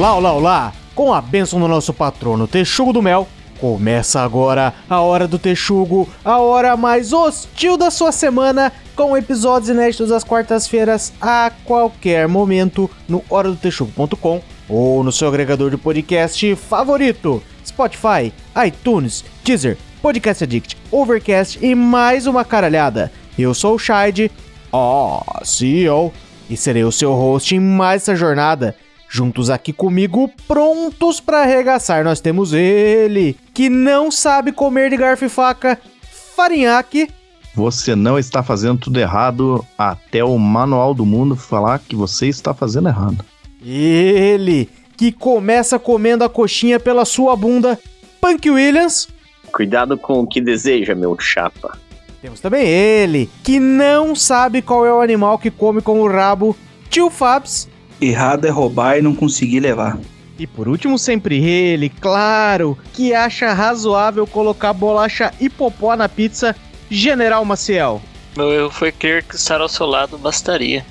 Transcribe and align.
Olá, 0.00 0.16
olá, 0.16 0.32
olá! 0.32 0.72
Com 0.94 1.12
a 1.12 1.20
bênção 1.20 1.60
do 1.60 1.68
nosso 1.68 1.92
patrono 1.92 2.48
Texugo 2.48 2.90
do 2.90 3.02
Mel, 3.02 3.28
começa 3.60 4.22
agora 4.22 4.72
a 4.88 4.98
Hora 5.02 5.28
do 5.28 5.38
Texugo, 5.38 6.08
a 6.24 6.38
hora 6.38 6.74
mais 6.74 7.12
hostil 7.12 7.76
da 7.76 7.90
sua 7.90 8.10
semana, 8.10 8.72
com 8.96 9.14
episódios 9.14 9.68
inéditos 9.68 10.10
às 10.10 10.24
quartas-feiras 10.24 11.12
a 11.20 11.52
qualquer 11.66 12.26
momento 12.26 12.90
no 13.06 13.22
horadotexugo.com 13.28 14.40
ou 14.70 15.04
no 15.04 15.12
seu 15.12 15.28
agregador 15.28 15.70
de 15.70 15.76
podcast 15.76 16.56
favorito, 16.56 17.42
Spotify, 17.62 18.32
iTunes, 18.66 19.22
Deezer, 19.44 19.76
Podcast 20.00 20.44
Addict, 20.44 20.78
Overcast 20.90 21.58
e 21.62 21.74
mais 21.74 22.26
uma 22.26 22.42
caralhada. 22.42 23.12
Eu 23.38 23.52
sou 23.52 23.74
o 23.74 23.78
Shide, 23.78 24.32
ó, 24.72 25.20
CEO, 25.44 26.10
e 26.48 26.56
serei 26.56 26.84
o 26.84 26.90
seu 26.90 27.12
host 27.12 27.54
em 27.54 27.60
mais 27.60 28.00
essa 28.00 28.16
jornada. 28.16 28.74
Juntos 29.12 29.50
aqui 29.50 29.72
comigo, 29.72 30.30
prontos 30.46 31.18
para 31.18 31.42
arregaçar, 31.42 32.04
nós 32.04 32.20
temos 32.20 32.52
ele, 32.52 33.36
que 33.52 33.68
não 33.68 34.08
sabe 34.08 34.52
comer 34.52 34.88
de 34.88 34.96
garfo 34.96 35.24
e 35.24 35.28
faca, 35.28 35.76
Farinhaque. 36.36 37.10
Você 37.52 37.96
não 37.96 38.16
está 38.16 38.40
fazendo 38.40 38.78
tudo 38.78 39.00
errado 39.00 39.66
até 39.76 40.22
o 40.22 40.38
manual 40.38 40.94
do 40.94 41.04
mundo 41.04 41.34
falar 41.34 41.80
que 41.80 41.96
você 41.96 42.28
está 42.28 42.54
fazendo 42.54 42.88
errado. 42.88 43.24
Ele, 43.60 44.70
que 44.96 45.10
começa 45.10 45.76
comendo 45.76 46.22
a 46.22 46.28
coxinha 46.28 46.78
pela 46.78 47.04
sua 47.04 47.34
bunda, 47.34 47.76
Punk 48.20 48.48
Williams. 48.48 49.08
Cuidado 49.52 49.98
com 49.98 50.20
o 50.20 50.26
que 50.26 50.40
deseja, 50.40 50.94
meu 50.94 51.18
chapa. 51.18 51.76
Temos 52.22 52.38
também 52.38 52.64
ele, 52.64 53.28
que 53.42 53.58
não 53.58 54.14
sabe 54.14 54.62
qual 54.62 54.86
é 54.86 54.92
o 54.92 55.00
animal 55.00 55.36
que 55.36 55.50
come 55.50 55.82
com 55.82 56.00
o 56.00 56.08
rabo, 56.08 56.56
Tio 56.88 57.10
Fabs. 57.10 57.68
Errado 58.00 58.46
é 58.46 58.50
roubar 58.50 58.98
e 58.98 59.02
não 59.02 59.14
conseguir 59.14 59.60
levar. 59.60 59.98
E 60.38 60.46
por 60.46 60.68
último, 60.68 60.98
sempre 60.98 61.44
ele, 61.44 61.90
claro, 61.90 62.78
que 62.94 63.12
acha 63.12 63.52
razoável 63.52 64.26
colocar 64.26 64.72
bolacha 64.72 65.34
e 65.38 65.50
popó 65.50 65.94
na 65.94 66.08
pizza, 66.08 66.56
General 66.90 67.44
Maciel. 67.44 68.00
Meu 68.34 68.50
erro 68.50 68.70
foi 68.70 68.90
crer 68.90 69.22
que 69.22 69.36
estar 69.36 69.60
ao 69.60 69.68
seu 69.68 69.84
lado 69.84 70.16
bastaria. 70.16 70.82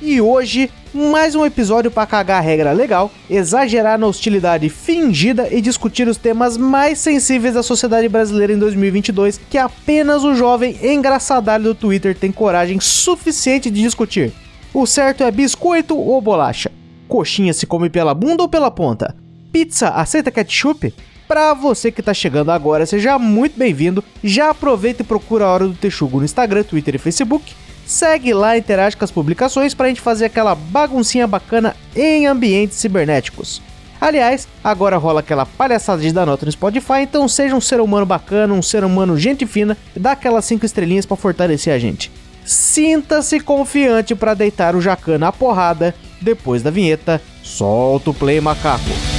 E 0.00 0.22
hoje, 0.22 0.70
mais 0.94 1.34
um 1.34 1.44
episódio 1.44 1.90
para 1.90 2.06
cagar 2.06 2.38
a 2.38 2.40
regra 2.40 2.72
legal, 2.72 3.10
exagerar 3.28 3.98
na 3.98 4.06
hostilidade 4.06 4.70
fingida 4.70 5.48
e 5.52 5.60
discutir 5.60 6.08
os 6.08 6.16
temas 6.16 6.56
mais 6.56 6.98
sensíveis 6.98 7.54
da 7.54 7.62
sociedade 7.62 8.08
brasileira 8.08 8.54
em 8.54 8.58
2022 8.58 9.38
que 9.50 9.58
apenas 9.58 10.24
o 10.24 10.34
jovem 10.34 10.78
engraçadalho 10.82 11.64
do 11.64 11.74
Twitter 11.74 12.16
tem 12.16 12.32
coragem 12.32 12.80
suficiente 12.80 13.70
de 13.70 13.82
discutir. 13.82 14.32
O 14.74 14.84
certo 14.86 15.24
é 15.24 15.30
biscoito 15.30 15.96
ou 15.96 16.20
bolacha? 16.20 16.70
Coxinha 17.08 17.54
se 17.54 17.66
come 17.66 17.88
pela 17.88 18.12
bunda 18.12 18.42
ou 18.42 18.48
pela 18.48 18.70
ponta? 18.70 19.16
Pizza 19.50 19.88
aceita 19.88 20.30
ketchup? 20.30 20.94
Pra 21.26 21.54
você 21.54 21.90
que 21.90 22.02
tá 22.02 22.12
chegando 22.12 22.50
agora, 22.50 22.84
seja 22.84 23.18
muito 23.18 23.58
bem-vindo. 23.58 24.04
Já 24.22 24.50
aproveita 24.50 25.00
e 25.02 25.06
procura 25.06 25.46
a 25.46 25.52
Hora 25.52 25.66
do 25.66 25.74
Texugo 25.74 26.18
no 26.18 26.24
Instagram, 26.26 26.64
Twitter 26.64 26.94
e 26.94 26.98
Facebook. 26.98 27.54
Segue 27.86 28.34
lá, 28.34 28.58
interage 28.58 28.94
com 28.94 29.04
as 29.04 29.10
publicações 29.10 29.72
pra 29.72 29.88
gente 29.88 30.02
fazer 30.02 30.26
aquela 30.26 30.54
baguncinha 30.54 31.26
bacana 31.26 31.74
em 31.96 32.26
ambientes 32.26 32.76
cibernéticos. 32.76 33.62
Aliás, 33.98 34.46
agora 34.62 34.98
rola 34.98 35.20
aquela 35.20 35.46
palhaçada 35.46 36.02
de 36.02 36.12
dar 36.12 36.26
nota 36.26 36.44
no 36.44 36.52
Spotify, 36.52 37.00
então 37.00 37.26
seja 37.26 37.56
um 37.56 37.60
ser 37.60 37.80
humano 37.80 38.04
bacana, 38.04 38.52
um 38.52 38.62
ser 38.62 38.84
humano 38.84 39.18
gente 39.18 39.46
fina 39.46 39.76
dá 39.96 40.12
aquelas 40.12 40.44
5 40.44 40.64
estrelinhas 40.64 41.06
para 41.06 41.16
fortalecer 41.16 41.72
a 41.72 41.78
gente. 41.78 42.12
Sinta-se 42.48 43.40
confiante 43.40 44.14
para 44.14 44.32
deitar 44.32 44.74
o 44.74 44.80
Jacan 44.80 45.18
na 45.18 45.30
porrada. 45.30 45.94
Depois 46.18 46.62
da 46.62 46.70
vinheta, 46.70 47.20
solta 47.42 48.08
o 48.08 48.14
play 48.14 48.40
macaco. 48.40 49.17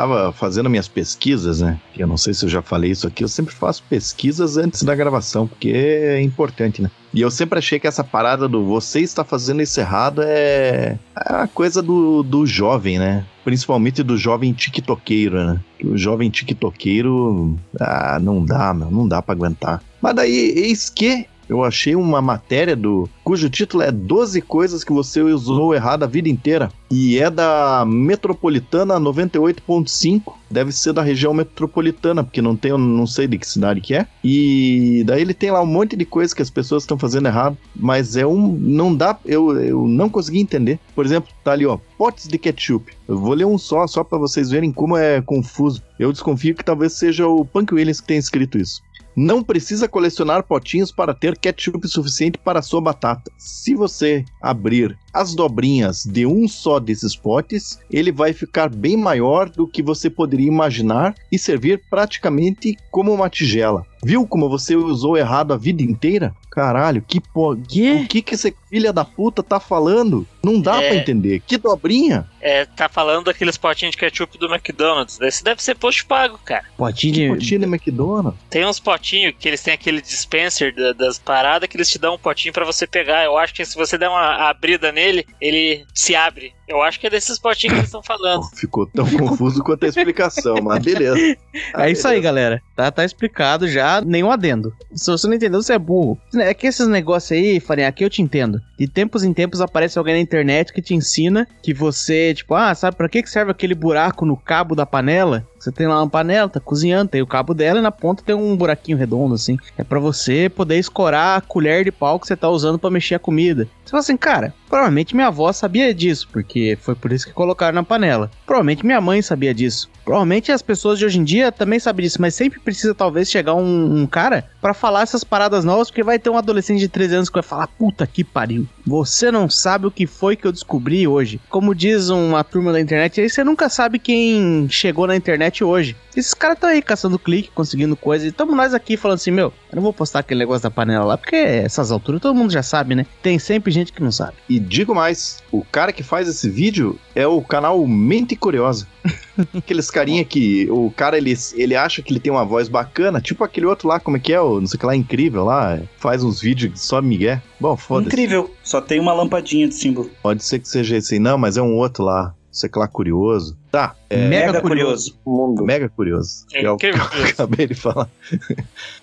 Estava 0.00 0.32
fazendo 0.32 0.70
minhas 0.70 0.88
pesquisas, 0.88 1.60
né? 1.60 1.78
Eu 1.96 2.06
não 2.06 2.16
sei 2.16 2.32
se 2.32 2.44
eu 2.44 2.48
já 2.48 2.62
falei 2.62 2.90
isso 2.90 3.06
aqui, 3.06 3.22
eu 3.22 3.28
sempre 3.28 3.54
faço 3.54 3.82
pesquisas 3.88 4.56
antes 4.56 4.82
da 4.82 4.94
gravação, 4.94 5.46
porque 5.46 5.70
é 5.70 6.20
importante, 6.22 6.80
né? 6.80 6.90
E 7.12 7.20
eu 7.20 7.30
sempre 7.30 7.58
achei 7.58 7.78
que 7.78 7.86
essa 7.86 8.04
parada 8.04 8.48
do 8.48 8.64
você 8.64 9.00
está 9.00 9.24
fazendo 9.24 9.60
isso 9.60 9.78
errado 9.78 10.22
é, 10.22 10.98
é 11.16 11.34
a 11.34 11.46
coisa 11.46 11.82
do, 11.82 12.22
do 12.22 12.46
jovem, 12.46 12.98
né? 12.98 13.26
Principalmente 13.44 14.02
do 14.02 14.16
jovem 14.16 14.52
tiktokeiro, 14.52 15.44
né? 15.44 15.60
O 15.84 15.96
jovem 15.98 16.30
tiktokeiro, 16.30 17.58
ah, 17.78 18.18
não 18.20 18.44
dá, 18.44 18.72
meu, 18.72 18.90
não 18.90 19.06
dá 19.06 19.20
pra 19.20 19.34
aguentar. 19.34 19.82
Mas 20.00 20.14
daí, 20.14 20.52
eis 20.56 20.88
que 20.88 21.26
eu 21.50 21.64
achei 21.64 21.96
uma 21.96 22.22
matéria 22.22 22.76
do 22.76 23.08
cujo 23.24 23.50
título 23.50 23.82
é 23.82 23.90
12 23.90 24.40
coisas 24.42 24.84
que 24.84 24.92
você 24.92 25.20
usou 25.20 25.74
errado 25.74 26.04
a 26.04 26.06
vida 26.06 26.28
inteira 26.28 26.70
e 26.88 27.18
é 27.18 27.28
da 27.28 27.84
Metropolitana 27.86 29.00
98.5, 29.00 30.32
deve 30.50 30.72
ser 30.72 30.92
da 30.92 31.02
região 31.02 31.34
metropolitana, 31.34 32.22
porque 32.22 32.40
não 32.42 32.56
tem, 32.56 32.72
não 32.72 33.06
sei 33.06 33.28
de 33.28 33.38
que 33.38 33.46
cidade 33.46 33.80
que 33.80 33.94
é. 33.94 34.06
E 34.24 35.04
daí 35.06 35.22
ele 35.22 35.34
tem 35.34 35.50
lá 35.50 35.60
um 35.60 35.66
monte 35.66 35.96
de 35.96 36.04
coisas 36.04 36.34
que 36.34 36.42
as 36.42 36.50
pessoas 36.50 36.82
estão 36.82 36.98
fazendo 36.98 37.26
errado, 37.26 37.56
mas 37.76 38.16
é 38.16 38.26
um 38.26 38.52
não 38.52 38.94
dá, 38.94 39.16
eu, 39.24 39.56
eu 39.60 39.86
não 39.86 40.08
consegui 40.08 40.40
entender. 40.40 40.80
Por 40.94 41.04
exemplo, 41.04 41.30
tá 41.44 41.52
ali, 41.52 41.64
ó, 41.64 41.78
potes 41.96 42.26
de 42.26 42.38
ketchup. 42.38 42.92
Eu 43.06 43.18
vou 43.18 43.34
ler 43.34 43.44
um 43.44 43.58
só, 43.58 43.86
só 43.86 44.02
para 44.02 44.18
vocês 44.18 44.50
verem 44.50 44.72
como 44.72 44.96
é 44.96 45.20
confuso. 45.20 45.82
Eu 45.98 46.12
desconfio 46.12 46.54
que 46.54 46.64
talvez 46.64 46.94
seja 46.94 47.26
o 47.26 47.44
Punk 47.44 47.72
Williams 47.72 48.00
que 48.00 48.08
tenha 48.08 48.20
escrito 48.20 48.58
isso. 48.58 48.82
Não 49.16 49.42
precisa 49.42 49.88
colecionar 49.88 50.42
potinhos 50.44 50.92
para 50.92 51.14
ter 51.14 51.36
ketchup 51.36 51.86
suficiente 51.88 52.38
para 52.38 52.62
sua 52.62 52.80
batata. 52.80 53.30
Se 53.36 53.74
você 53.74 54.24
abrir 54.40 54.96
as 55.12 55.34
dobrinhas 55.34 56.04
de 56.04 56.26
um 56.26 56.46
só 56.48 56.78
desses 56.78 57.14
potes, 57.16 57.78
ele 57.90 58.12
vai 58.12 58.32
ficar 58.32 58.68
bem 58.68 58.96
maior 58.96 59.48
do 59.48 59.66
que 59.66 59.82
você 59.82 60.08
poderia 60.10 60.46
imaginar 60.48 61.14
e 61.30 61.38
servir 61.38 61.82
praticamente 61.90 62.76
como 62.90 63.12
uma 63.12 63.28
tigela. 63.30 63.86
Viu 64.02 64.26
como 64.26 64.48
você 64.48 64.74
usou 64.74 65.16
errado 65.18 65.52
a 65.52 65.58
vida 65.58 65.82
inteira? 65.82 66.34
Caralho, 66.50 67.02
que 67.06 67.20
po... 67.20 67.54
Que? 67.54 67.92
O 67.92 68.08
que 68.08 68.22
que 68.22 68.34
esse 68.34 68.54
filha 68.68 68.92
da 68.94 69.04
puta 69.04 69.42
tá 69.42 69.60
falando? 69.60 70.26
Não 70.42 70.58
dá 70.58 70.82
É. 70.82 70.88
pra 70.88 70.96
entender. 70.96 71.42
Que 71.46 71.58
dobrinha? 71.58 72.26
É, 72.40 72.64
tá 72.64 72.88
falando 72.88 73.26
daqueles 73.26 73.58
potinhos 73.58 73.92
de 73.92 73.98
ketchup 73.98 74.38
do 74.38 74.46
McDonald's. 74.52 75.20
Esse 75.20 75.44
deve 75.44 75.62
ser 75.62 75.76
post 75.76 76.04
pago, 76.06 76.40
cara. 76.42 76.64
Potinho 76.78 77.12
Que 77.14 77.20
de... 77.20 77.28
potinho 77.28 77.60
de 77.60 77.66
McDonald's? 77.66 78.40
Tem 78.48 78.64
uns 78.66 78.80
potinhos 78.80 79.34
que 79.38 79.46
eles 79.46 79.62
têm 79.62 79.74
aquele 79.74 80.00
dispenser 80.00 80.74
da- 80.74 80.92
das 80.94 81.18
paradas 81.18 81.68
que 81.68 81.76
eles 81.76 81.90
te 81.90 81.98
dão 81.98 82.14
um 82.14 82.18
potinho 82.18 82.54
pra 82.54 82.64
você 82.64 82.86
pegar. 82.86 83.22
Eu 83.24 83.36
acho 83.36 83.52
que 83.54 83.64
se 83.66 83.76
você 83.76 83.98
der 83.98 84.08
uma 84.08 84.48
abrida 84.48 84.90
nele, 84.90 84.99
ele 85.40 85.86
se 85.94 86.14
abre. 86.14 86.54
Eu 86.70 86.80
acho 86.82 87.00
que 87.00 87.06
é 87.08 87.10
desses 87.10 87.36
potinhos 87.38 87.72
que 87.74 87.78
eles 87.80 87.88
estão 87.88 88.02
falando. 88.02 88.44
Ficou 88.54 88.86
tão 88.86 89.04
confuso 89.04 89.62
quanto 89.62 89.84
a 89.84 89.88
explicação, 89.88 90.54
mas 90.62 90.82
beleza. 90.82 91.36
Ah, 91.74 91.88
É 91.88 91.90
isso 91.92 92.06
aí, 92.06 92.12
beleza. 92.14 92.22
galera. 92.22 92.62
Tá, 92.76 92.90
tá 92.92 93.04
explicado 93.04 93.66
já, 93.68 94.00
nenhum 94.00 94.30
adendo. 94.30 94.72
Se 94.94 95.10
você 95.10 95.26
não 95.26 95.34
entendeu, 95.34 95.60
você 95.60 95.72
é 95.72 95.78
burro. 95.78 96.16
É 96.36 96.54
que 96.54 96.68
esses 96.68 96.86
negócios 96.86 97.32
aí, 97.32 97.58
Farinha, 97.58 97.88
aqui 97.88 98.04
eu 98.04 98.08
te 98.10 98.22
entendo. 98.22 98.60
De 98.78 98.86
tempos 98.86 99.24
em 99.24 99.32
tempos 99.34 99.60
aparece 99.60 99.98
alguém 99.98 100.14
na 100.14 100.20
internet 100.20 100.72
que 100.72 100.80
te 100.80 100.94
ensina 100.94 101.46
que 101.62 101.74
você, 101.74 102.32
tipo, 102.34 102.54
ah, 102.54 102.74
sabe 102.74 102.96
pra 102.96 103.08
que 103.08 103.22
que 103.22 103.28
serve 103.30 103.50
aquele 103.50 103.74
buraco 103.74 104.24
no 104.24 104.36
cabo 104.36 104.74
da 104.76 104.86
panela? 104.86 105.44
Você 105.58 105.70
tem 105.70 105.86
lá 105.86 106.00
uma 106.02 106.08
panela, 106.08 106.48
tá 106.48 106.58
cozinhando, 106.58 107.10
tem 107.10 107.20
o 107.20 107.26
cabo 107.26 107.52
dela 107.52 107.80
e 107.80 107.82
na 107.82 107.90
ponta 107.92 108.22
tem 108.24 108.34
um 108.34 108.56
buraquinho 108.56 108.96
redondo, 108.96 109.34
assim. 109.34 109.58
É 109.76 109.84
pra 109.84 109.98
você 109.98 110.48
poder 110.48 110.78
escorar 110.78 111.36
a 111.36 111.40
colher 111.42 111.84
de 111.84 111.92
pau 111.92 112.18
que 112.18 112.26
você 112.26 112.34
tá 112.34 112.48
usando 112.48 112.78
pra 112.78 112.88
mexer 112.90 113.16
a 113.16 113.18
comida. 113.18 113.68
Você 113.84 113.90
fala 113.90 114.00
assim, 114.00 114.16
cara, 114.16 114.54
provavelmente 114.70 115.14
minha 115.14 115.26
avó 115.26 115.52
sabia 115.52 115.92
disso, 115.92 116.28
porque 116.32 116.59
foi 116.80 116.94
por 116.94 117.12
isso 117.12 117.26
que 117.26 117.32
colocaram 117.32 117.74
na 117.74 117.82
panela. 117.82 118.30
Provavelmente 118.46 118.84
minha 118.84 119.00
mãe 119.00 119.22
sabia 119.22 119.54
disso. 119.54 119.90
Provavelmente 120.10 120.50
as 120.50 120.60
pessoas 120.60 120.98
de 120.98 121.04
hoje 121.04 121.20
em 121.20 121.22
dia 121.22 121.52
também 121.52 121.78
sabem 121.78 122.02
disso, 122.02 122.20
mas 122.20 122.34
sempre 122.34 122.58
precisa 122.58 122.92
talvez 122.92 123.30
chegar 123.30 123.54
um, 123.54 124.00
um 124.00 124.08
cara 124.08 124.50
pra 124.60 124.74
falar 124.74 125.02
essas 125.02 125.22
paradas 125.22 125.64
novas, 125.64 125.88
porque 125.88 126.02
vai 126.02 126.18
ter 126.18 126.28
um 126.28 126.36
adolescente 126.36 126.80
de 126.80 126.88
13 126.88 127.14
anos 127.14 127.28
que 127.28 127.34
vai 127.34 127.44
falar, 127.44 127.68
puta 127.68 128.04
que 128.08 128.24
pariu, 128.24 128.66
você 128.84 129.30
não 129.30 129.48
sabe 129.48 129.86
o 129.86 129.90
que 129.90 130.08
foi 130.08 130.34
que 130.34 130.44
eu 130.44 130.50
descobri 130.50 131.06
hoje. 131.06 131.40
Como 131.48 131.76
diz 131.76 132.08
uma 132.08 132.42
turma 132.42 132.72
da 132.72 132.80
internet, 132.80 133.20
aí 133.20 133.30
você 133.30 133.44
nunca 133.44 133.68
sabe 133.68 134.00
quem 134.00 134.68
chegou 134.68 135.06
na 135.06 135.14
internet 135.14 135.62
hoje. 135.62 135.96
Esses 136.16 136.34
caras 136.34 136.56
estão 136.56 136.70
aí 136.70 136.82
caçando 136.82 137.16
clique, 137.16 137.52
conseguindo 137.54 137.94
coisa, 137.94 138.26
e 138.26 138.30
estamos 138.30 138.56
nós 138.56 138.74
aqui 138.74 138.96
falando 138.96 139.18
assim, 139.18 139.30
meu, 139.30 139.52
eu 139.70 139.76
não 139.76 139.82
vou 139.82 139.92
postar 139.92 140.18
aquele 140.18 140.40
negócio 140.40 140.64
da 140.64 140.70
panela 140.70 141.04
lá, 141.04 141.16
porque 141.16 141.36
essas 141.36 141.92
alturas 141.92 142.20
todo 142.20 142.34
mundo 142.34 142.52
já 142.52 142.64
sabe, 142.64 142.96
né? 142.96 143.06
Tem 143.22 143.38
sempre 143.38 143.70
gente 143.70 143.92
que 143.92 144.02
não 144.02 144.10
sabe. 144.10 144.34
E 144.48 144.58
digo 144.58 144.92
mais, 144.92 145.38
o 145.52 145.64
cara 145.64 145.92
que 145.92 146.02
faz 146.02 146.26
esse 146.26 146.50
vídeo 146.50 146.98
é 147.14 147.28
o 147.28 147.40
canal 147.40 147.86
Mente 147.86 148.34
Curiosa. 148.34 148.88
Aqueles 149.56 149.90
carinha 150.00 150.24
que 150.24 150.66
o 150.70 150.90
cara 150.90 151.18
ele, 151.18 151.34
ele 151.54 151.76
acha 151.76 152.00
que 152.00 152.10
ele 152.12 152.20
tem 152.20 152.32
uma 152.32 152.44
voz 152.44 152.68
bacana, 152.68 153.20
tipo 153.20 153.44
aquele 153.44 153.66
outro 153.66 153.86
lá, 153.86 154.00
como 154.00 154.16
é 154.16 154.20
que 154.20 154.32
é, 154.32 154.40
o 154.40 154.58
não 154.60 154.66
sei 154.66 154.76
o 154.76 154.80
que 154.80 154.86
lá, 154.86 154.96
incrível 154.96 155.44
lá, 155.44 155.78
faz 155.98 156.24
uns 156.24 156.40
vídeos 156.40 156.80
só 156.80 157.02
migué. 157.02 157.42
Bom, 157.60 157.76
foda-se. 157.76 158.08
Incrível. 158.08 158.50
Só 158.64 158.80
tem 158.80 158.98
uma 158.98 159.12
lampadinha 159.12 159.68
de 159.68 159.74
símbolo. 159.74 160.10
Pode 160.22 160.42
ser 160.42 160.58
que 160.58 160.68
seja 160.68 160.96
esse 160.96 161.14
aí, 161.14 161.20
não, 161.20 161.36
mas 161.36 161.56
é 161.58 161.62
um 161.62 161.76
outro 161.76 162.04
lá. 162.04 162.34
sei 162.50 162.70
lá, 162.74 162.88
curioso. 162.88 163.58
Tá, 163.70 163.94
é 164.08 164.26
Mega 164.26 164.60
curioso. 164.60 165.16
Mundo. 165.24 165.64
mega 165.64 165.88
curioso. 165.88 166.44
É 166.52 166.58
que 166.60 166.66
é 166.66 166.70
o 166.72 166.76
que 166.76 166.86
eu 166.86 166.94
acabei 167.28 167.66
de 167.66 167.74
falar. 167.74 168.08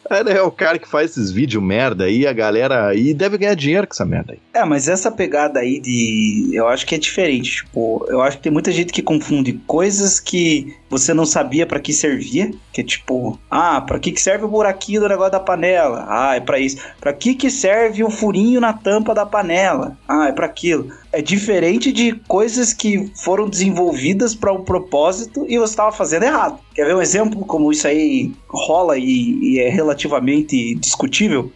É, 0.10 0.24
né, 0.24 0.38
é 0.38 0.42
o 0.42 0.50
cara 0.50 0.80
que 0.80 0.88
faz 0.88 1.12
esses 1.12 1.32
vídeos 1.32 1.62
merda 1.62 2.06
aí, 2.06 2.26
a 2.26 2.32
galera. 2.32 2.96
E 2.96 3.14
deve 3.14 3.38
ganhar 3.38 3.56
dinheiro 3.56 3.86
com 3.86 3.94
essa 3.94 4.06
merda 4.06 4.32
aí. 4.32 4.40
É, 4.54 4.64
mas 4.64 4.88
essa 4.88 5.12
pegada 5.12 5.60
aí 5.60 5.82
de. 5.82 6.50
Eu 6.54 6.66
acho 6.70 6.86
que 6.86 6.96
é 6.96 6.98
diferente. 6.98 7.58
Tipo, 7.58 8.06
eu 8.08 8.22
acho 8.22 8.38
que 8.38 8.44
tem 8.44 8.52
muita 8.52 8.72
gente 8.72 8.94
que 8.94 9.02
confunde 9.02 9.60
coisas 9.68 10.18
que 10.18 10.78
você 10.90 11.14
não 11.14 11.26
sabia 11.26 11.66
pra 11.66 11.80
que 11.80 11.94
servia. 11.94 12.52
Que 12.72 12.82
é 12.82 12.84
tipo, 12.84 13.38
ah, 13.50 13.82
pra 13.82 14.00
que 14.00 14.12
que 14.12 14.22
serve 14.22 14.46
o 14.46 14.48
buraquinho 14.48 15.02
do 15.02 15.10
negócio 15.10 15.32
da 15.32 15.40
panela? 15.40 16.06
Ah, 16.08 16.36
é 16.36 16.40
pra 16.40 16.60
isso. 16.60 16.78
Pra 17.00 17.14
que 17.14 17.36
que 17.36 17.50
serve 17.50 18.04
o 18.04 18.10
furinho 18.10 18.62
na 18.62 18.74
tampa 18.74 19.14
da 19.14 19.26
panela? 19.26 19.98
Ah, 20.08 20.28
é 20.28 20.32
pra 20.32 20.46
aquilo. 20.46 20.90
É 21.12 21.22
diferente 21.22 21.92
de 21.92 22.14
coisas 22.28 22.74
que 22.74 23.12
foram 23.24 23.50
desenvolvidas 23.50 24.36
para 24.36 24.54
um 24.54 24.64
propósito 24.64 25.46
e 25.48 25.58
você 25.58 25.74
estava 25.74 25.92
fazendo 25.92 26.24
errado. 26.24 26.60
Quer 26.74 26.86
ver 26.86 26.96
um 26.96 27.02
exemplo 27.02 27.46
como 27.46 27.72
isso 27.72 27.88
aí 27.88 28.32
rola 28.48 28.98
e, 28.98 29.40
e 29.42 29.60
é 29.60 29.70
relativamente 29.70 30.76
discutível? 30.76 31.52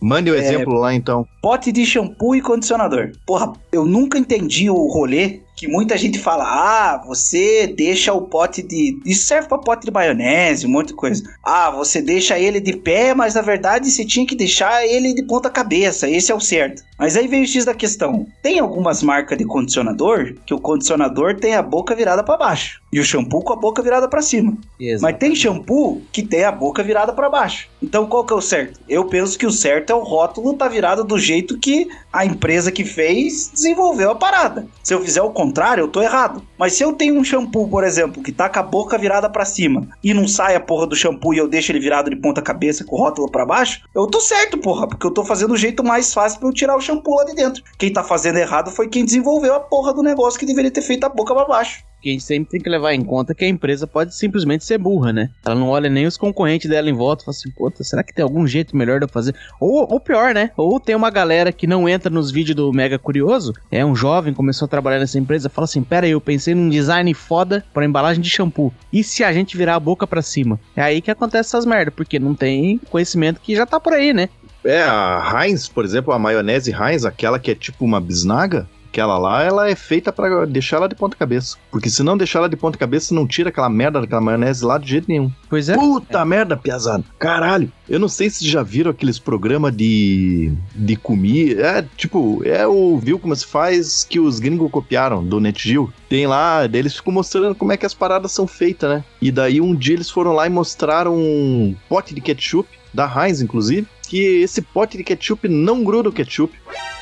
Mande 0.00 0.30
o 0.30 0.34
exemplo 0.34 0.74
lá 0.74 0.94
então. 0.94 1.26
Pote 1.42 1.72
de 1.72 1.84
shampoo 1.84 2.36
e 2.36 2.40
condicionador. 2.40 3.12
Porra, 3.26 3.52
eu 3.72 3.84
nunca 3.84 4.16
entendi 4.18 4.70
o 4.70 4.86
rolê 4.86 5.40
que 5.58 5.66
muita 5.66 5.98
gente 5.98 6.20
fala: 6.20 6.44
ah, 6.44 7.02
você 7.04 7.66
deixa 7.66 8.12
o 8.12 8.22
pote 8.22 8.62
de. 8.62 9.00
Isso 9.04 9.26
serve 9.26 9.48
pra 9.48 9.58
pote 9.58 9.84
de 9.84 9.90
maionese, 9.90 10.66
um 10.66 10.70
monte 10.70 10.88
de 10.88 10.94
coisa. 10.94 11.22
Ah, 11.42 11.68
você 11.70 12.00
deixa 12.00 12.38
ele 12.38 12.60
de 12.60 12.76
pé, 12.76 13.12
mas 13.12 13.34
na 13.34 13.42
verdade 13.42 13.90
você 13.90 14.04
tinha 14.04 14.24
que 14.24 14.36
deixar 14.36 14.86
ele 14.86 15.12
de 15.12 15.24
ponta 15.24 15.50
cabeça. 15.50 16.08
Esse 16.08 16.30
é 16.30 16.34
o 16.34 16.40
certo. 16.40 16.84
Mas 16.98 17.16
aí 17.16 17.28
vem 17.28 17.42
o 17.42 17.46
X 17.46 17.64
da 17.64 17.74
questão: 17.74 18.26
tem 18.42 18.58
algumas 18.58 19.02
marcas 19.02 19.38
de 19.38 19.44
condicionador 19.44 20.34
que 20.44 20.52
o 20.52 20.60
condicionador 20.60 21.36
tem 21.36 21.54
a 21.54 21.62
boca 21.62 21.94
virada 21.94 22.24
para 22.24 22.36
baixo 22.36 22.82
e 22.92 22.98
o 22.98 23.04
shampoo 23.04 23.42
com 23.42 23.52
a 23.52 23.56
boca 23.56 23.82
virada 23.82 24.08
para 24.08 24.22
cima. 24.22 24.56
Mas 25.00 25.16
tem 25.18 25.34
shampoo 25.34 26.02
que 26.10 26.22
tem 26.22 26.44
a 26.44 26.52
boca 26.52 26.82
virada 26.82 27.12
para 27.12 27.28
baixo. 27.28 27.68
Então 27.82 28.06
qual 28.06 28.24
que 28.24 28.32
é 28.32 28.36
o 28.36 28.40
certo? 28.40 28.80
Eu 28.88 29.04
penso 29.04 29.38
que 29.38 29.46
o 29.46 29.50
certo 29.50 29.90
é 29.90 29.94
o 29.94 30.02
rótulo 30.02 30.54
tá 30.54 30.66
virado 30.66 31.04
do 31.04 31.18
jeito 31.18 31.58
que 31.58 31.88
a 32.12 32.24
empresa 32.24 32.72
que 32.72 32.84
fez 32.84 33.50
desenvolveu 33.52 34.10
a 34.10 34.14
parada. 34.14 34.66
Se 34.82 34.94
eu 34.94 35.02
fizer 35.02 35.22
o 35.22 35.30
contrário, 35.30 35.82
eu 35.82 35.88
tô 35.88 36.02
errado. 36.02 36.42
Mas 36.58 36.72
se 36.72 36.82
eu 36.82 36.92
tenho 36.94 37.18
um 37.18 37.24
shampoo, 37.24 37.68
por 37.68 37.84
exemplo, 37.84 38.22
que 38.22 38.32
tá 38.32 38.48
com 38.48 38.58
a 38.58 38.62
boca 38.62 38.98
virada 38.98 39.28
para 39.28 39.44
cima 39.44 39.88
e 40.02 40.14
não 40.14 40.26
sai 40.26 40.56
a 40.56 40.60
porra 40.60 40.86
do 40.86 40.96
shampoo 40.96 41.34
e 41.34 41.38
eu 41.38 41.46
deixo 41.46 41.70
ele 41.70 41.80
virado 41.80 42.10
de 42.10 42.16
ponta 42.16 42.42
cabeça 42.42 42.84
com 42.84 42.96
o 42.96 42.98
rótulo 42.98 43.30
para 43.30 43.46
baixo, 43.46 43.82
eu 43.94 44.06
tô 44.06 44.20
certo, 44.20 44.58
porra, 44.58 44.88
porque 44.88 45.06
eu 45.06 45.10
tô 45.10 45.24
fazendo 45.24 45.52
o 45.52 45.56
jeito 45.56 45.84
mais 45.84 46.12
fácil 46.12 46.40
para 46.40 46.48
eu 46.48 46.52
tirar 46.52 46.76
o 46.76 46.80
shampoo 46.88 47.16
lá 47.16 47.24
de 47.24 47.34
dentro. 47.34 47.62
Quem 47.76 47.92
tá 47.92 48.02
fazendo 48.02 48.38
errado 48.38 48.70
foi 48.70 48.88
quem 48.88 49.04
desenvolveu 49.04 49.54
a 49.54 49.60
porra 49.60 49.92
do 49.92 50.02
negócio 50.02 50.38
que 50.38 50.46
deveria 50.46 50.70
ter 50.70 50.82
feito 50.82 51.04
a 51.04 51.08
boca 51.08 51.34
para 51.34 51.46
baixo. 51.46 51.84
que 52.00 52.10
a 52.10 52.12
gente 52.12 52.24
sempre 52.24 52.50
tem 52.50 52.60
que 52.60 52.70
levar 52.70 52.94
em 52.94 53.02
conta 53.02 53.34
que 53.34 53.44
a 53.44 53.48
empresa 53.48 53.86
pode 53.86 54.14
simplesmente 54.14 54.64
ser 54.64 54.78
burra, 54.78 55.12
né? 55.12 55.30
Ela 55.44 55.54
não 55.54 55.68
olha 55.68 55.90
nem 55.90 56.06
os 56.06 56.16
concorrentes 56.16 56.70
dela 56.70 56.88
em 56.88 56.92
volta 56.92 57.22
e 57.22 57.24
fala 57.24 57.36
assim, 57.36 57.50
puta, 57.50 57.82
será 57.82 58.02
que 58.02 58.14
tem 58.14 58.22
algum 58.22 58.46
jeito 58.46 58.76
melhor 58.76 59.00
de 59.00 59.06
eu 59.06 59.08
fazer? 59.08 59.34
Ou, 59.60 59.86
ou 59.90 60.00
pior, 60.00 60.32
né? 60.32 60.50
Ou 60.56 60.78
tem 60.78 60.94
uma 60.94 61.10
galera 61.10 61.52
que 61.52 61.66
não 61.66 61.88
entra 61.88 62.08
nos 62.08 62.30
vídeos 62.30 62.54
do 62.54 62.72
Mega 62.72 62.98
Curioso, 62.98 63.52
é 63.70 63.84
um 63.84 63.94
jovem, 63.94 64.32
começou 64.32 64.66
a 64.66 64.68
trabalhar 64.68 65.00
nessa 65.00 65.18
empresa, 65.18 65.48
fala 65.48 65.64
assim, 65.64 65.82
pera 65.82 66.06
aí, 66.06 66.12
eu 66.12 66.20
pensei 66.20 66.54
num 66.54 66.68
design 66.68 67.12
foda 67.14 67.64
pra 67.74 67.84
embalagem 67.84 68.22
de 68.22 68.30
shampoo. 68.30 68.72
E 68.92 69.02
se 69.02 69.24
a 69.24 69.32
gente 69.32 69.56
virar 69.56 69.74
a 69.74 69.80
boca 69.80 70.06
pra 70.06 70.22
cima? 70.22 70.60
É 70.76 70.82
aí 70.82 71.00
que 71.00 71.10
acontece 71.10 71.48
essas 71.48 71.66
merdas, 71.66 71.94
porque 71.94 72.18
não 72.18 72.34
tem 72.34 72.78
conhecimento 72.90 73.40
que 73.40 73.56
já 73.56 73.66
tá 73.66 73.80
por 73.80 73.92
aí, 73.92 74.12
né? 74.12 74.28
É, 74.64 74.82
a 74.82 75.44
Heinz, 75.44 75.68
por 75.68 75.84
exemplo, 75.84 76.12
a 76.12 76.18
maionese 76.18 76.72
Heinz, 76.72 77.04
aquela 77.04 77.38
que 77.38 77.50
é 77.50 77.54
tipo 77.54 77.84
uma 77.84 78.00
bisnaga, 78.00 78.68
aquela 78.90 79.18
lá, 79.18 79.42
ela 79.42 79.70
é 79.70 79.74
feita 79.74 80.12
pra 80.12 80.44
deixar 80.44 80.78
ela 80.78 80.88
de 80.88 80.94
ponta 80.94 81.16
cabeça. 81.16 81.56
Porque 81.70 81.88
se 81.88 82.02
não 82.02 82.16
deixar 82.16 82.40
ela 82.40 82.48
de 82.48 82.56
ponta 82.56 82.76
cabeça, 82.76 83.14
não 83.14 83.26
tira 83.26 83.50
aquela 83.50 83.68
merda 83.68 84.00
daquela 84.00 84.20
maionese 84.20 84.64
lá 84.64 84.78
de 84.78 84.88
jeito 84.88 85.08
nenhum. 85.08 85.30
Pois 85.48 85.68
é. 85.68 85.74
Puta 85.74 86.24
merda, 86.24 86.56
piazada. 86.56 87.04
Caralho. 87.18 87.70
Eu 87.88 87.98
não 87.98 88.08
sei 88.08 88.28
se 88.28 88.46
já 88.46 88.62
viram 88.62 88.90
aqueles 88.90 89.18
programas 89.18 89.74
de, 89.74 90.52
de 90.74 90.96
comida. 90.96 91.62
É, 91.62 91.84
tipo, 91.96 92.42
é 92.44 92.66
o 92.66 92.98
Viu 92.98 93.18
Como 93.18 93.34
Se 93.34 93.46
Faz 93.46 94.04
que 94.04 94.18
os 94.18 94.40
gringos 94.40 94.70
copiaram 94.70 95.24
do 95.24 95.40
NetGeo. 95.40 95.92
Tem 96.08 96.26
lá, 96.26 96.64
eles 96.72 96.96
ficam 96.96 97.12
mostrando 97.12 97.54
como 97.54 97.72
é 97.72 97.76
que 97.76 97.86
as 97.86 97.94
paradas 97.94 98.32
são 98.32 98.46
feitas, 98.46 98.90
né? 98.90 99.04
E 99.20 99.30
daí 99.30 99.60
um 99.60 99.74
dia 99.74 99.94
eles 99.94 100.10
foram 100.10 100.32
lá 100.32 100.46
e 100.46 100.50
mostraram 100.50 101.14
um 101.14 101.74
pote 101.88 102.14
de 102.14 102.20
ketchup, 102.20 102.68
da 102.92 103.06
Heinz 103.06 103.40
inclusive, 103.40 103.86
que 104.08 104.40
esse 104.40 104.62
pote 104.62 104.96
de 104.96 105.04
ketchup 105.04 105.46
não 105.48 105.84
gruda 105.84 106.08
o 106.08 106.12
ketchup. 106.12 106.58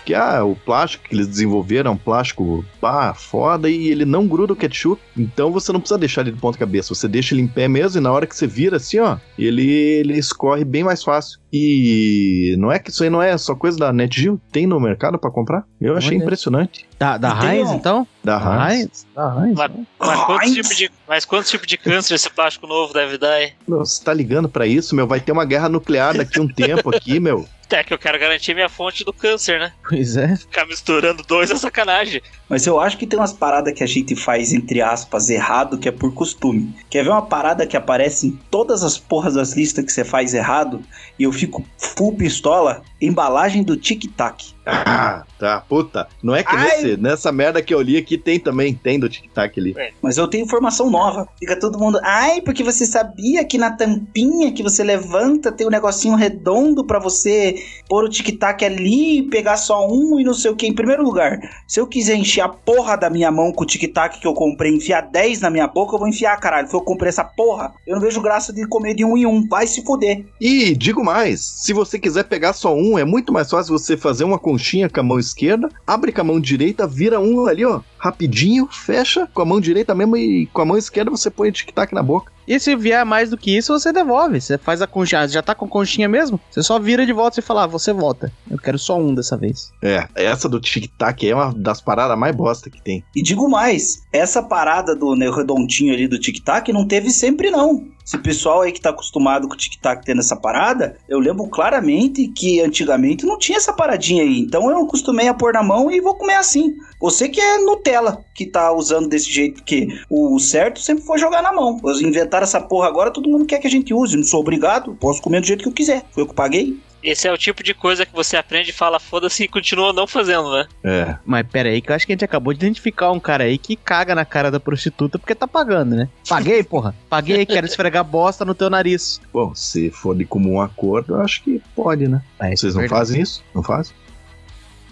Que 0.06 0.14
ah, 0.14 0.44
o 0.44 0.54
plástico 0.54 1.02
que 1.08 1.14
eles 1.16 1.26
desenvolveram 1.26 1.90
é 1.90 1.94
um 1.94 1.96
plástico 1.98 2.64
pá, 2.80 3.12
foda 3.12 3.68
e 3.68 3.88
ele 3.88 4.04
não 4.04 4.26
gruda 4.28 4.52
o 4.52 4.56
ketchup. 4.56 5.02
Então 5.16 5.50
você 5.50 5.72
não 5.72 5.80
precisa 5.80 5.98
deixar 5.98 6.20
ele 6.20 6.30
de 6.30 6.40
ponta 6.40 6.56
cabeça. 6.56 6.94
Você 6.94 7.08
deixa 7.08 7.34
ele 7.34 7.42
em 7.42 7.48
pé 7.48 7.66
mesmo 7.66 8.00
e 8.00 8.02
na 8.02 8.12
hora 8.12 8.24
que 8.24 8.36
você 8.36 8.46
vira 8.46 8.76
assim, 8.76 9.00
ó, 9.00 9.16
ele, 9.36 9.68
ele 9.68 10.16
escorre 10.16 10.64
bem 10.64 10.84
mais 10.84 11.02
fácil. 11.02 11.40
E 11.52 12.54
não 12.58 12.70
é 12.70 12.78
que 12.78 12.90
isso 12.90 13.02
aí 13.02 13.10
não 13.10 13.20
é 13.22 13.36
só 13.36 13.54
coisa 13.54 13.76
da 13.78 13.92
NetGeo? 13.92 14.40
Tem 14.52 14.66
no 14.66 14.78
mercado 14.78 15.18
pra 15.18 15.30
comprar? 15.30 15.64
Eu 15.80 15.96
achei 15.96 16.16
Olha. 16.16 16.22
impressionante. 16.22 16.86
Da, 16.98 17.18
da 17.18 17.30
Heinz, 17.52 17.70
um- 17.70 17.74
então? 17.74 18.06
Da 18.22 18.70
Heinz. 18.70 19.06
Da 19.14 19.42
Heinz. 19.44 19.56
Mas, 19.56 19.70
mas 19.98 20.20
quantos 20.24 20.46
Heinz. 20.46 20.54
tipos 20.54 20.76
de, 20.76 20.90
mas 21.08 21.24
quantos 21.24 21.50
tipos 21.50 21.66
de 21.66 21.76
câncer 21.76 22.14
esse 22.14 22.30
plástico 22.30 22.66
novo 22.66 22.92
deve 22.92 23.18
dar 23.18 23.32
aí? 23.32 23.52
Meu, 23.66 23.78
Você 23.78 24.04
tá 24.04 24.12
ligando 24.14 24.48
pra 24.48 24.66
isso, 24.66 24.94
meu? 24.94 25.06
Vai 25.06 25.18
ter 25.20 25.32
uma 25.32 25.44
guerra 25.44 25.68
nuclear 25.68 26.16
daqui 26.16 26.38
a 26.38 26.42
um 26.42 26.48
tempo 26.48 26.94
aqui, 26.94 27.18
meu. 27.18 27.46
É 27.70 27.82
que 27.82 27.92
eu 27.92 27.98
quero 27.98 28.18
garantir 28.18 28.54
minha 28.54 28.68
fonte 28.68 29.04
do 29.04 29.12
câncer, 29.12 29.58
né? 29.58 29.72
Pois 29.88 30.16
é. 30.16 30.36
Ficar 30.36 30.66
misturando 30.66 31.22
dois 31.24 31.50
é 31.50 31.56
sacanagem. 31.56 32.22
Mas 32.48 32.66
eu 32.66 32.78
acho 32.78 32.96
que 32.96 33.06
tem 33.06 33.18
umas 33.18 33.32
paradas 33.32 33.74
que 33.74 33.82
a 33.82 33.86
gente 33.86 34.14
faz, 34.14 34.52
entre 34.52 34.80
aspas, 34.80 35.28
errado, 35.28 35.76
que 35.76 35.88
é 35.88 35.92
por 35.92 36.14
costume. 36.14 36.74
Quer 36.88 37.02
ver 37.02 37.10
uma 37.10 37.26
parada 37.26 37.66
que 37.66 37.76
aparece 37.76 38.28
em 38.28 38.30
todas 38.50 38.84
as 38.84 38.96
porras 38.96 39.34
das 39.34 39.54
listas 39.54 39.84
que 39.84 39.92
você 39.92 40.04
faz 40.04 40.32
errado? 40.32 40.80
E 41.18 41.24
eu 41.24 41.32
fico 41.32 41.64
full 41.76 42.14
pistola? 42.16 42.82
Embalagem 43.00 43.64
do 43.64 43.76
Tic 43.76 44.04
Tac. 44.16 44.55
Ah, 44.66 45.24
tá, 45.38 45.60
puta. 45.60 46.08
Não 46.22 46.34
é 46.34 46.42
que 46.42 46.54
Ai. 46.54 46.64
nesse, 46.64 46.96
nessa 46.96 47.32
merda 47.32 47.62
que 47.62 47.72
eu 47.72 47.80
li 47.80 47.96
aqui 47.96 48.18
tem 48.18 48.38
também, 48.40 48.74
tem 48.74 48.98
do 48.98 49.08
tic-tac 49.08 49.58
ali. 49.58 49.74
Mas 50.02 50.18
eu 50.18 50.26
tenho 50.26 50.44
informação 50.44 50.90
nova. 50.90 51.28
Fica 51.38 51.58
todo 51.58 51.78
mundo, 51.78 52.00
ai, 52.02 52.40
porque 52.40 52.64
você 52.64 52.84
sabia 52.84 53.44
que 53.44 53.56
na 53.56 53.70
tampinha 53.70 54.52
que 54.52 54.62
você 54.62 54.82
levanta 54.82 55.52
tem 55.52 55.66
um 55.66 55.70
negocinho 55.70 56.16
redondo 56.16 56.84
pra 56.84 56.98
você 56.98 57.54
pôr 57.88 58.04
o 58.04 58.08
tic-tac 58.08 58.64
ali 58.64 59.18
e 59.18 59.22
pegar 59.22 59.56
só 59.56 59.86
um 59.86 60.18
e 60.18 60.24
não 60.24 60.34
sei 60.34 60.50
o 60.50 60.56
que. 60.56 60.66
Em 60.66 60.74
primeiro 60.74 61.02
lugar, 61.02 61.38
se 61.68 61.78
eu 61.78 61.86
quiser 61.86 62.16
encher 62.16 62.40
a 62.40 62.48
porra 62.48 62.96
da 62.96 63.08
minha 63.08 63.30
mão 63.30 63.52
com 63.52 63.62
o 63.62 63.66
tic-tac 63.66 64.18
que 64.18 64.26
eu 64.26 64.34
comprei, 64.34 64.74
enfiar 64.74 65.02
10 65.02 65.40
na 65.40 65.50
minha 65.50 65.68
boca, 65.68 65.94
eu 65.94 65.98
vou 65.98 66.08
enfiar, 66.08 66.36
caralho. 66.38 66.68
Se 66.68 66.74
eu 66.74 66.80
comprei 66.80 67.08
essa 67.08 67.24
porra, 67.24 67.72
eu 67.86 67.94
não 67.94 68.02
vejo 68.02 68.20
graça 68.20 68.52
de 68.52 68.66
comer 68.66 68.94
de 68.94 69.04
um 69.04 69.16
em 69.16 69.26
um. 69.26 69.46
Vai 69.46 69.66
se 69.66 69.84
fuder. 69.84 70.24
E 70.40 70.74
digo 70.74 71.04
mais, 71.04 71.40
se 71.40 71.72
você 71.72 71.98
quiser 71.98 72.24
pegar 72.24 72.52
só 72.52 72.74
um, 72.74 72.98
é 72.98 73.04
muito 73.04 73.32
mais 73.32 73.50
fácil 73.50 73.78
você 73.78 73.96
fazer 73.96 74.24
uma 74.24 74.38
conchinha 74.56 74.88
com 74.88 75.00
a 75.00 75.02
mão 75.02 75.18
esquerda, 75.18 75.68
abre 75.86 76.10
com 76.10 76.22
a 76.22 76.24
mão 76.24 76.40
direita, 76.40 76.86
vira 76.86 77.20
um 77.20 77.46
ali, 77.46 77.64
ó, 77.64 77.82
rapidinho, 77.98 78.66
fecha 78.72 79.28
com 79.34 79.42
a 79.42 79.44
mão 79.44 79.60
direita 79.60 79.94
mesmo 79.94 80.16
e 80.16 80.46
com 80.46 80.62
a 80.62 80.64
mão 80.64 80.78
esquerda 80.78 81.10
você 81.10 81.30
põe 81.30 81.52
tic-tac 81.52 81.94
na 81.94 82.02
boca. 82.02 82.32
E 82.46 82.58
se 82.60 82.76
vier 82.76 83.04
mais 83.04 83.30
do 83.30 83.36
que 83.36 83.56
isso, 83.56 83.72
você 83.72 83.92
devolve. 83.92 84.40
Você 84.40 84.56
faz 84.58 84.80
a 84.80 84.86
conchinha. 84.86 85.28
Já 85.28 85.42
tá 85.42 85.54
com 85.54 85.68
conchinha 85.68 86.08
mesmo? 86.08 86.40
Você 86.50 86.62
só 86.62 86.78
vira 86.78 87.04
de 87.04 87.12
volta 87.12 87.40
e 87.40 87.42
fala, 87.42 87.64
ah, 87.64 87.66
você 87.66 87.92
volta. 87.92 88.32
Eu 88.50 88.58
quero 88.58 88.78
só 88.78 88.98
um 88.98 89.14
dessa 89.14 89.36
vez. 89.36 89.72
É, 89.82 90.06
essa 90.14 90.48
do 90.48 90.60
tic-tac 90.60 91.28
é 91.28 91.34
uma 91.34 91.52
das 91.54 91.80
paradas 91.80 92.18
mais 92.18 92.34
bosta 92.34 92.70
que 92.70 92.82
tem. 92.82 93.04
E 93.14 93.22
digo 93.22 93.48
mais, 93.48 94.02
essa 94.12 94.42
parada 94.42 94.94
do 94.94 95.14
né, 95.16 95.30
redondinho 95.30 95.92
ali 95.92 96.06
do 96.06 96.18
tic-tac 96.18 96.72
não 96.72 96.86
teve 96.86 97.10
sempre 97.10 97.50
não. 97.50 97.96
Esse 98.06 98.18
pessoal 98.18 98.62
aí 98.62 98.70
que 98.70 98.80
tá 98.80 98.90
acostumado 98.90 99.48
com 99.48 99.54
o 99.54 99.56
tic-tac 99.56 100.04
tendo 100.04 100.20
essa 100.20 100.36
parada, 100.36 100.96
eu 101.08 101.18
lembro 101.18 101.48
claramente 101.48 102.28
que 102.28 102.60
antigamente 102.60 103.26
não 103.26 103.36
tinha 103.36 103.58
essa 103.58 103.72
paradinha 103.72 104.22
aí. 104.22 104.38
Então 104.38 104.70
eu 104.70 104.84
acostumei 104.84 105.26
a 105.26 105.34
pôr 105.34 105.52
na 105.52 105.62
mão 105.62 105.90
e 105.90 106.00
vou 106.00 106.14
comer 106.14 106.36
assim. 106.36 106.76
Você 107.00 107.28
que 107.28 107.40
é 107.40 107.58
Nutella 107.58 108.24
que 108.32 108.46
tá 108.46 108.72
usando 108.72 109.08
desse 109.08 109.28
jeito, 109.28 109.56
porque 109.56 109.88
o 110.08 110.38
certo 110.38 110.78
sempre 110.80 111.04
foi 111.04 111.18
jogar 111.18 111.42
na 111.42 111.52
mão. 111.52 111.80
Eles 111.84 112.00
inventaram 112.36 112.44
essa 112.44 112.60
porra 112.60 112.88
agora, 112.88 113.10
todo 113.10 113.28
mundo 113.28 113.46
quer 113.46 113.58
que 113.58 113.66
a 113.66 113.70
gente 113.70 113.92
use. 113.94 114.16
Não 114.16 114.24
sou 114.24 114.40
obrigado, 114.40 114.94
posso 114.94 115.22
comer 115.22 115.40
do 115.40 115.46
jeito 115.46 115.62
que 115.62 115.68
eu 115.68 115.72
quiser. 115.72 116.04
Foi 116.10 116.22
eu 116.22 116.28
que 116.28 116.34
paguei. 116.34 116.78
Esse 117.02 117.28
é 117.28 117.32
o 117.32 117.38
tipo 117.38 117.62
de 117.62 117.72
coisa 117.72 118.04
que 118.04 118.12
você 118.12 118.36
aprende 118.36 118.70
e 118.70 118.72
fala 118.72 118.98
foda-se 118.98 119.44
e 119.44 119.48
continua 119.48 119.92
não 119.92 120.08
fazendo, 120.08 120.50
né? 120.50 120.66
É. 120.82 121.16
Mas 121.24 121.46
pera 121.46 121.68
aí, 121.68 121.80
que 121.80 121.92
eu 121.92 121.94
acho 121.94 122.04
que 122.04 122.12
a 122.12 122.14
gente 122.14 122.24
acabou 122.24 122.52
de 122.52 122.58
identificar 122.58 123.12
um 123.12 123.20
cara 123.20 123.44
aí 123.44 123.58
que 123.58 123.76
caga 123.76 124.12
na 124.12 124.24
cara 124.24 124.50
da 124.50 124.58
prostituta 124.58 125.18
porque 125.18 125.34
tá 125.34 125.46
pagando, 125.46 125.94
né? 125.94 126.08
Paguei, 126.28 126.64
porra. 126.64 126.96
Paguei, 127.08 127.46
quero 127.46 127.66
esfregar 127.66 128.02
bosta 128.02 128.44
no 128.44 128.54
teu 128.54 128.68
nariz. 128.68 129.20
Bom, 129.32 129.54
se 129.54 129.90
for 129.90 130.16
de 130.16 130.24
comum 130.24 130.60
acordo, 130.60 131.14
eu 131.14 131.20
acho 131.20 131.44
que 131.44 131.62
pode, 131.76 132.08
né? 132.08 132.22
É, 132.40 132.56
Vocês 132.56 132.74
não 132.74 132.80
verdade. 132.80 133.00
fazem 133.00 133.22
isso? 133.22 133.44
Não 133.54 133.62
fazem? 133.62 133.94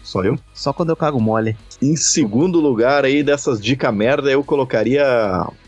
Só 0.05 0.23
eu? 0.23 0.39
Só 0.53 0.73
quando 0.73 0.91
eu 0.91 0.97
cago 0.97 1.19
mole. 1.19 1.57
Em 1.85 1.97
segundo 1.97 2.61
lugar 2.61 3.05
aí 3.05 3.23
dessas 3.23 3.61
dicas 3.61 3.95
merda, 3.95 4.31
eu 4.31 4.43
colocaria. 4.43 5.05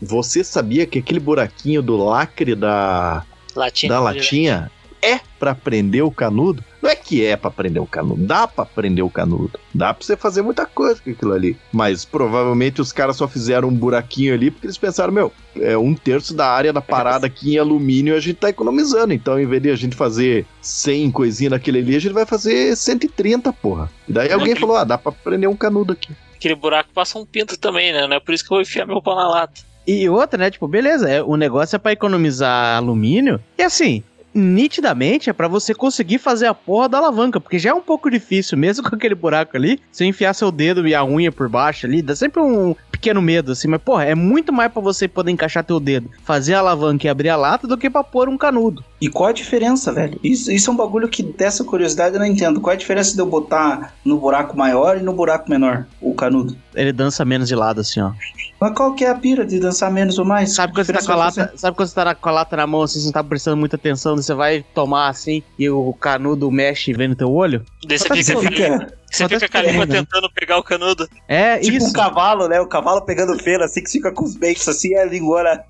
Você 0.01 0.43
sabia 0.43 0.83
que 0.87 0.97
aquele 0.97 1.19
buraquinho 1.19 1.79
do 1.79 1.95
lacre 1.95 2.55
da, 2.55 3.23
Latinha. 3.55 3.93
da 3.93 3.99
latinha 3.99 4.71
é 4.99 5.19
pra 5.37 5.53
prender 5.53 6.03
o 6.03 6.09
canudo. 6.09 6.63
Não 6.81 6.89
é 6.89 6.95
que 6.95 7.25
é 7.25 7.35
pra 7.35 7.49
prender 7.49 7.81
o 7.81 7.87
canudo, 7.87 8.23
dá 8.23 8.47
pra 8.47 8.63
prender 8.65 9.03
o 9.03 9.09
canudo. 9.09 9.59
Dá 9.73 9.93
pra 9.93 10.05
você 10.05 10.15
fazer 10.15 10.41
muita 10.43 10.65
coisa 10.65 11.01
com 11.01 11.09
aquilo 11.09 11.33
ali. 11.33 11.57
Mas 11.73 12.05
provavelmente 12.05 12.79
os 12.81 12.91
caras 12.91 13.15
só 13.17 13.27
fizeram 13.27 13.69
um 13.69 13.73
buraquinho 13.73 14.33
ali 14.33 14.51
porque 14.51 14.67
eles 14.67 14.77
pensaram, 14.77 15.11
meu, 15.11 15.31
é 15.59 15.75
um 15.77 15.95
terço 15.95 16.35
da 16.35 16.47
área 16.47 16.71
da 16.71 16.81
parada 16.81 17.25
aqui 17.25 17.55
em 17.55 17.57
alumínio 17.57 18.15
a 18.15 18.19
gente 18.19 18.35
tá 18.35 18.49
economizando. 18.49 19.13
Então, 19.13 19.39
em 19.39 19.45
vez 19.45 19.61
de 19.63 19.71
a 19.71 19.75
gente 19.75 19.95
fazer 19.95 20.45
100 20.61 21.09
coisinha 21.11 21.49
naquele 21.49 21.79
ali, 21.79 21.95
a 21.95 21.99
gente 21.99 22.13
vai 22.13 22.25
fazer 22.25 22.75
130, 22.75 23.51
porra. 23.53 23.89
E 24.07 24.13
daí 24.13 24.31
alguém 24.31 24.51
aquele- 24.51 24.59
falou, 24.59 24.77
ah, 24.77 24.83
dá 24.83 24.97
pra 24.97 25.11
prender 25.11 25.49
um 25.49 25.55
canudo 25.55 25.93
aqui. 25.93 26.09
Aquele 26.35 26.53
buraco 26.55 26.89
passa 26.93 27.17
um 27.17 27.25
pinto 27.25 27.57
também, 27.57 27.91
né? 27.91 28.05
Não 28.07 28.17
é 28.17 28.19
por 28.19 28.33
isso 28.35 28.43
que 28.45 28.51
eu 28.53 28.55
vou 28.57 28.61
enfiar 28.61 28.85
meu 28.85 29.01
pau 29.01 29.15
na 29.15 29.27
lata. 29.27 29.61
E 29.87 30.07
outra, 30.09 30.37
né? 30.37 30.51
Tipo, 30.51 30.67
beleza, 30.67 31.09
é, 31.09 31.23
o 31.23 31.35
negócio 31.35 31.75
é 31.75 31.79
pra 31.79 31.93
economizar 31.93 32.77
alumínio. 32.77 33.39
E 33.57 33.63
assim, 33.63 34.03
nitidamente 34.37 35.29
é 35.29 35.33
pra 35.33 35.47
você 35.47 35.73
conseguir 35.73 36.19
fazer 36.19 36.45
a 36.45 36.53
porra 36.53 36.87
da 36.87 36.97
alavanca, 36.99 37.39
porque 37.39 37.57
já 37.57 37.71
é 37.71 37.73
um 37.73 37.81
pouco 37.81 38.09
difícil, 38.09 38.57
mesmo 38.57 38.83
com 38.87 38.95
aquele 38.95 39.15
buraco 39.15 39.57
ali, 39.57 39.79
você 39.91 40.05
enfiar 40.05 40.33
seu 40.33 40.51
dedo 40.51 40.87
e 40.87 40.93
a 40.93 41.03
unha 41.03 41.31
por 41.31 41.49
baixo 41.49 41.87
ali, 41.87 42.01
dá 42.01 42.15
sempre 42.15 42.41
um 42.41 42.75
pequeno 42.97 43.21
medo, 43.21 43.51
assim, 43.51 43.67
mas 43.67 43.81
porra, 43.81 44.05
é 44.05 44.15
muito 44.15 44.51
mais 44.51 44.71
pra 44.71 44.81
você 44.81 45.07
poder 45.07 45.31
encaixar 45.31 45.63
teu 45.63 45.79
dedo, 45.79 46.09
fazer 46.23 46.55
a 46.55 46.59
alavanca 46.59 47.05
e 47.05 47.09
abrir 47.09 47.29
a 47.29 47.35
lata 47.35 47.67
do 47.67 47.77
que 47.77 47.89
pra 47.89 48.03
pôr 48.03 48.27
um 48.27 48.37
canudo. 48.37 48.83
E 48.99 49.07
qual 49.09 49.29
a 49.29 49.33
diferença, 49.33 49.93
velho? 49.93 50.19
Isso, 50.23 50.51
isso 50.51 50.69
é 50.69 50.73
um 50.73 50.77
bagulho 50.77 51.07
que 51.07 51.21
dessa 51.21 51.63
curiosidade 51.63 52.15
eu 52.15 52.19
não 52.19 52.25
entendo. 52.25 52.59
Qual 52.59 52.73
a 52.73 52.77
diferença 52.77 53.13
de 53.13 53.19
eu 53.19 53.27
botar 53.27 53.93
no 54.03 54.17
buraco 54.17 54.57
maior 54.57 54.97
e 54.97 55.01
no 55.03 55.13
buraco 55.13 55.49
menor, 55.49 55.85
o 56.01 56.13
canudo? 56.15 56.55
Ele 56.73 56.91
dança 56.91 57.23
menos 57.23 57.47
de 57.47 57.55
lado, 57.55 57.81
assim, 57.81 57.99
ó. 58.01 58.11
Mas 58.59 58.73
qual 58.75 58.93
que 58.95 59.05
é 59.05 59.09
a 59.11 59.15
pira 59.15 59.45
de 59.45 59.59
dançar 59.59 59.91
menos 59.91 60.17
ou 60.17 60.25
mais? 60.25 60.53
Sabe 60.55 60.73
quando 60.73 60.85
você 60.87 60.93
tá 60.93 61.03
com 61.05 61.11
a 61.11 61.15
lata, 61.15 61.53
sabe 61.55 61.77
quando 61.77 61.87
você 61.89 61.95
tá 61.95 62.05
na- 62.05 62.15
com 62.15 62.29
a 62.29 62.31
lata 62.31 62.57
na 62.57 62.65
mão, 62.65 62.81
assim, 62.81 62.99
você 62.99 63.05
não 63.05 63.11
tá 63.13 63.23
prestando 63.23 63.55
muita 63.57 63.75
atenção, 63.75 64.15
você 64.15 64.33
vai 64.33 64.65
tomar 64.73 65.09
assim 65.09 65.43
e 65.59 65.69
o 65.69 65.93
canudo 65.93 66.49
mexe 66.51 66.89
e 66.89 66.93
vem 66.95 67.07
no 67.07 67.15
teu 67.15 67.31
olho? 67.31 67.63
Você 67.87 68.07
Tá 68.07 68.15
fica, 68.15 68.33
bom, 68.33 68.39
Fica, 68.41 68.93
você 69.09 69.27
fica 69.27 69.49
com 69.49 69.57
a 69.57 69.61
língua 69.61 69.85
né? 69.85 69.95
tentando 69.95 70.29
pegar 70.31 70.57
o 70.57 70.63
canudo. 70.63 71.07
É 71.27 71.57
tipo 71.59 71.77
isso. 71.77 71.87
um 71.87 71.93
cavalo, 71.93 72.47
né? 72.47 72.59
O 72.59 72.67
cavalo 72.67 73.01
pegando 73.01 73.37
feira, 73.41 73.65
assim, 73.65 73.81
que 73.81 73.91
fica 73.91 74.11
com 74.11 74.23
os 74.23 74.35
beijos 74.35 74.67
assim, 74.67 74.89
e 74.89 74.95
a 74.97 75.05
língua... 75.05 75.63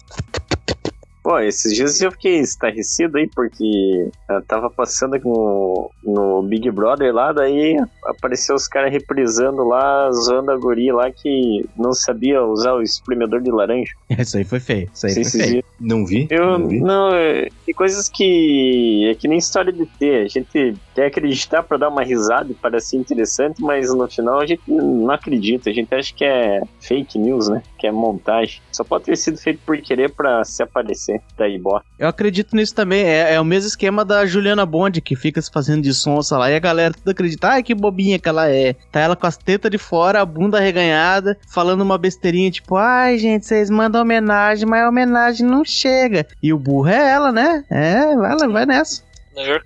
Pô, 1.28 1.40
esses 1.40 1.74
dias 1.74 2.00
eu 2.00 2.10
fiquei 2.10 2.40
estarrecido 2.40 3.18
aí, 3.18 3.28
porque 3.28 4.10
eu 4.30 4.42
tava 4.44 4.70
passando 4.70 5.20
no, 5.26 5.92
no 6.02 6.42
Big 6.44 6.72
Brother 6.72 7.14
lá, 7.14 7.34
daí 7.34 7.76
apareceu 8.06 8.56
os 8.56 8.66
caras 8.66 8.94
reprisando 8.94 9.62
lá, 9.66 10.10
zoando 10.10 10.52
a 10.52 10.56
guria 10.56 10.96
lá 10.96 11.12
que 11.12 11.66
não 11.76 11.92
sabia 11.92 12.42
usar 12.42 12.76
o 12.76 12.82
espremedor 12.82 13.42
de 13.42 13.52
laranja. 13.52 13.92
Isso 14.18 14.38
aí 14.38 14.46
foi 14.46 14.62
feio. 14.62 14.90
Isso 14.94 15.06
aí 15.06 15.12
Sei 15.12 15.24
foi 15.26 15.42
feio. 15.42 15.64
Não 15.78 16.06
vi? 16.06 16.28
Eu, 16.30 16.58
não 16.58 16.68
vi. 16.70 16.80
não, 16.80 17.14
é, 17.14 17.50
tem 17.66 17.76
coisas 17.76 18.08
que 18.08 19.10
é 19.12 19.14
que 19.14 19.28
nem 19.28 19.38
história 19.38 19.74
de 19.74 19.86
ter. 19.86 20.24
A 20.24 20.30
gente 20.30 20.78
quer 20.96 21.08
acreditar 21.08 21.62
pra 21.62 21.76
dar 21.76 21.90
uma 21.90 22.04
risada 22.04 22.50
e 22.50 22.56
parecer 22.56 22.96
interessante, 22.96 23.62
mas 23.62 23.94
no 23.94 24.08
final 24.08 24.40
a 24.40 24.46
gente 24.46 24.64
não 24.66 25.12
acredita. 25.12 25.70
A 25.70 25.74
gente 25.74 25.94
acha 25.94 26.14
que 26.14 26.24
é 26.24 26.62
fake 26.80 27.20
news, 27.20 27.50
né? 27.50 27.62
Que 27.78 27.86
é 27.86 27.92
montagem. 27.92 28.62
Só 28.72 28.86
pode 28.86 29.04
ter 29.04 29.18
sido 29.18 29.38
feito 29.38 29.60
por 29.66 29.78
querer 29.80 30.12
pra 30.12 30.46
se 30.46 30.64
aparecer. 30.64 31.17
Daí 31.38 31.58
bota. 31.60 31.86
Eu 32.00 32.08
acredito 32.08 32.56
nisso 32.56 32.74
também. 32.74 33.04
É, 33.04 33.34
é 33.36 33.42
o 33.42 33.46
mesmo 33.46 33.68
esquema 33.68 34.04
da 34.04 34.26
Juliana 34.26 34.66
Bond, 34.66 35.02
que 35.02 35.16
fica 35.16 35.42
se 35.42 35.52
fazendo 35.52 35.82
de 35.84 35.94
sonsa 35.94 36.38
lá 36.38 36.52
e 36.52 36.56
a 36.56 36.60
galera 36.60 36.94
tudo 36.94 37.10
acredita. 37.10 37.50
Ai, 37.50 37.64
que 37.64 37.74
bobinha 37.74 38.20
que 38.20 38.30
ela 38.30 38.50
é. 38.50 38.74
Tá 38.92 39.00
ela 39.00 39.16
com 39.16 39.28
as 39.28 39.38
tetas 39.38 39.72
de 39.72 39.78
fora, 39.78 40.22
a 40.22 40.26
bunda 40.26 40.58
arreganhada, 40.58 41.38
falando 41.54 41.82
uma 41.82 41.98
besteirinha 41.98 42.52
tipo: 42.52 42.76
Ai, 42.76 43.18
gente, 43.18 43.46
vocês 43.46 43.70
mandam 43.70 44.02
homenagem, 44.02 44.68
mas 44.68 44.84
a 44.84 44.90
homenagem 44.90 45.46
não 45.46 45.64
chega. 45.66 46.26
E 46.42 46.54
o 46.54 46.58
burro 46.58 46.90
é 46.90 47.12
ela, 47.12 47.32
né? 47.32 47.64
É, 47.70 48.16
vai, 48.16 48.36
lá, 48.36 48.48
vai 48.48 48.66
nessa. 48.66 49.08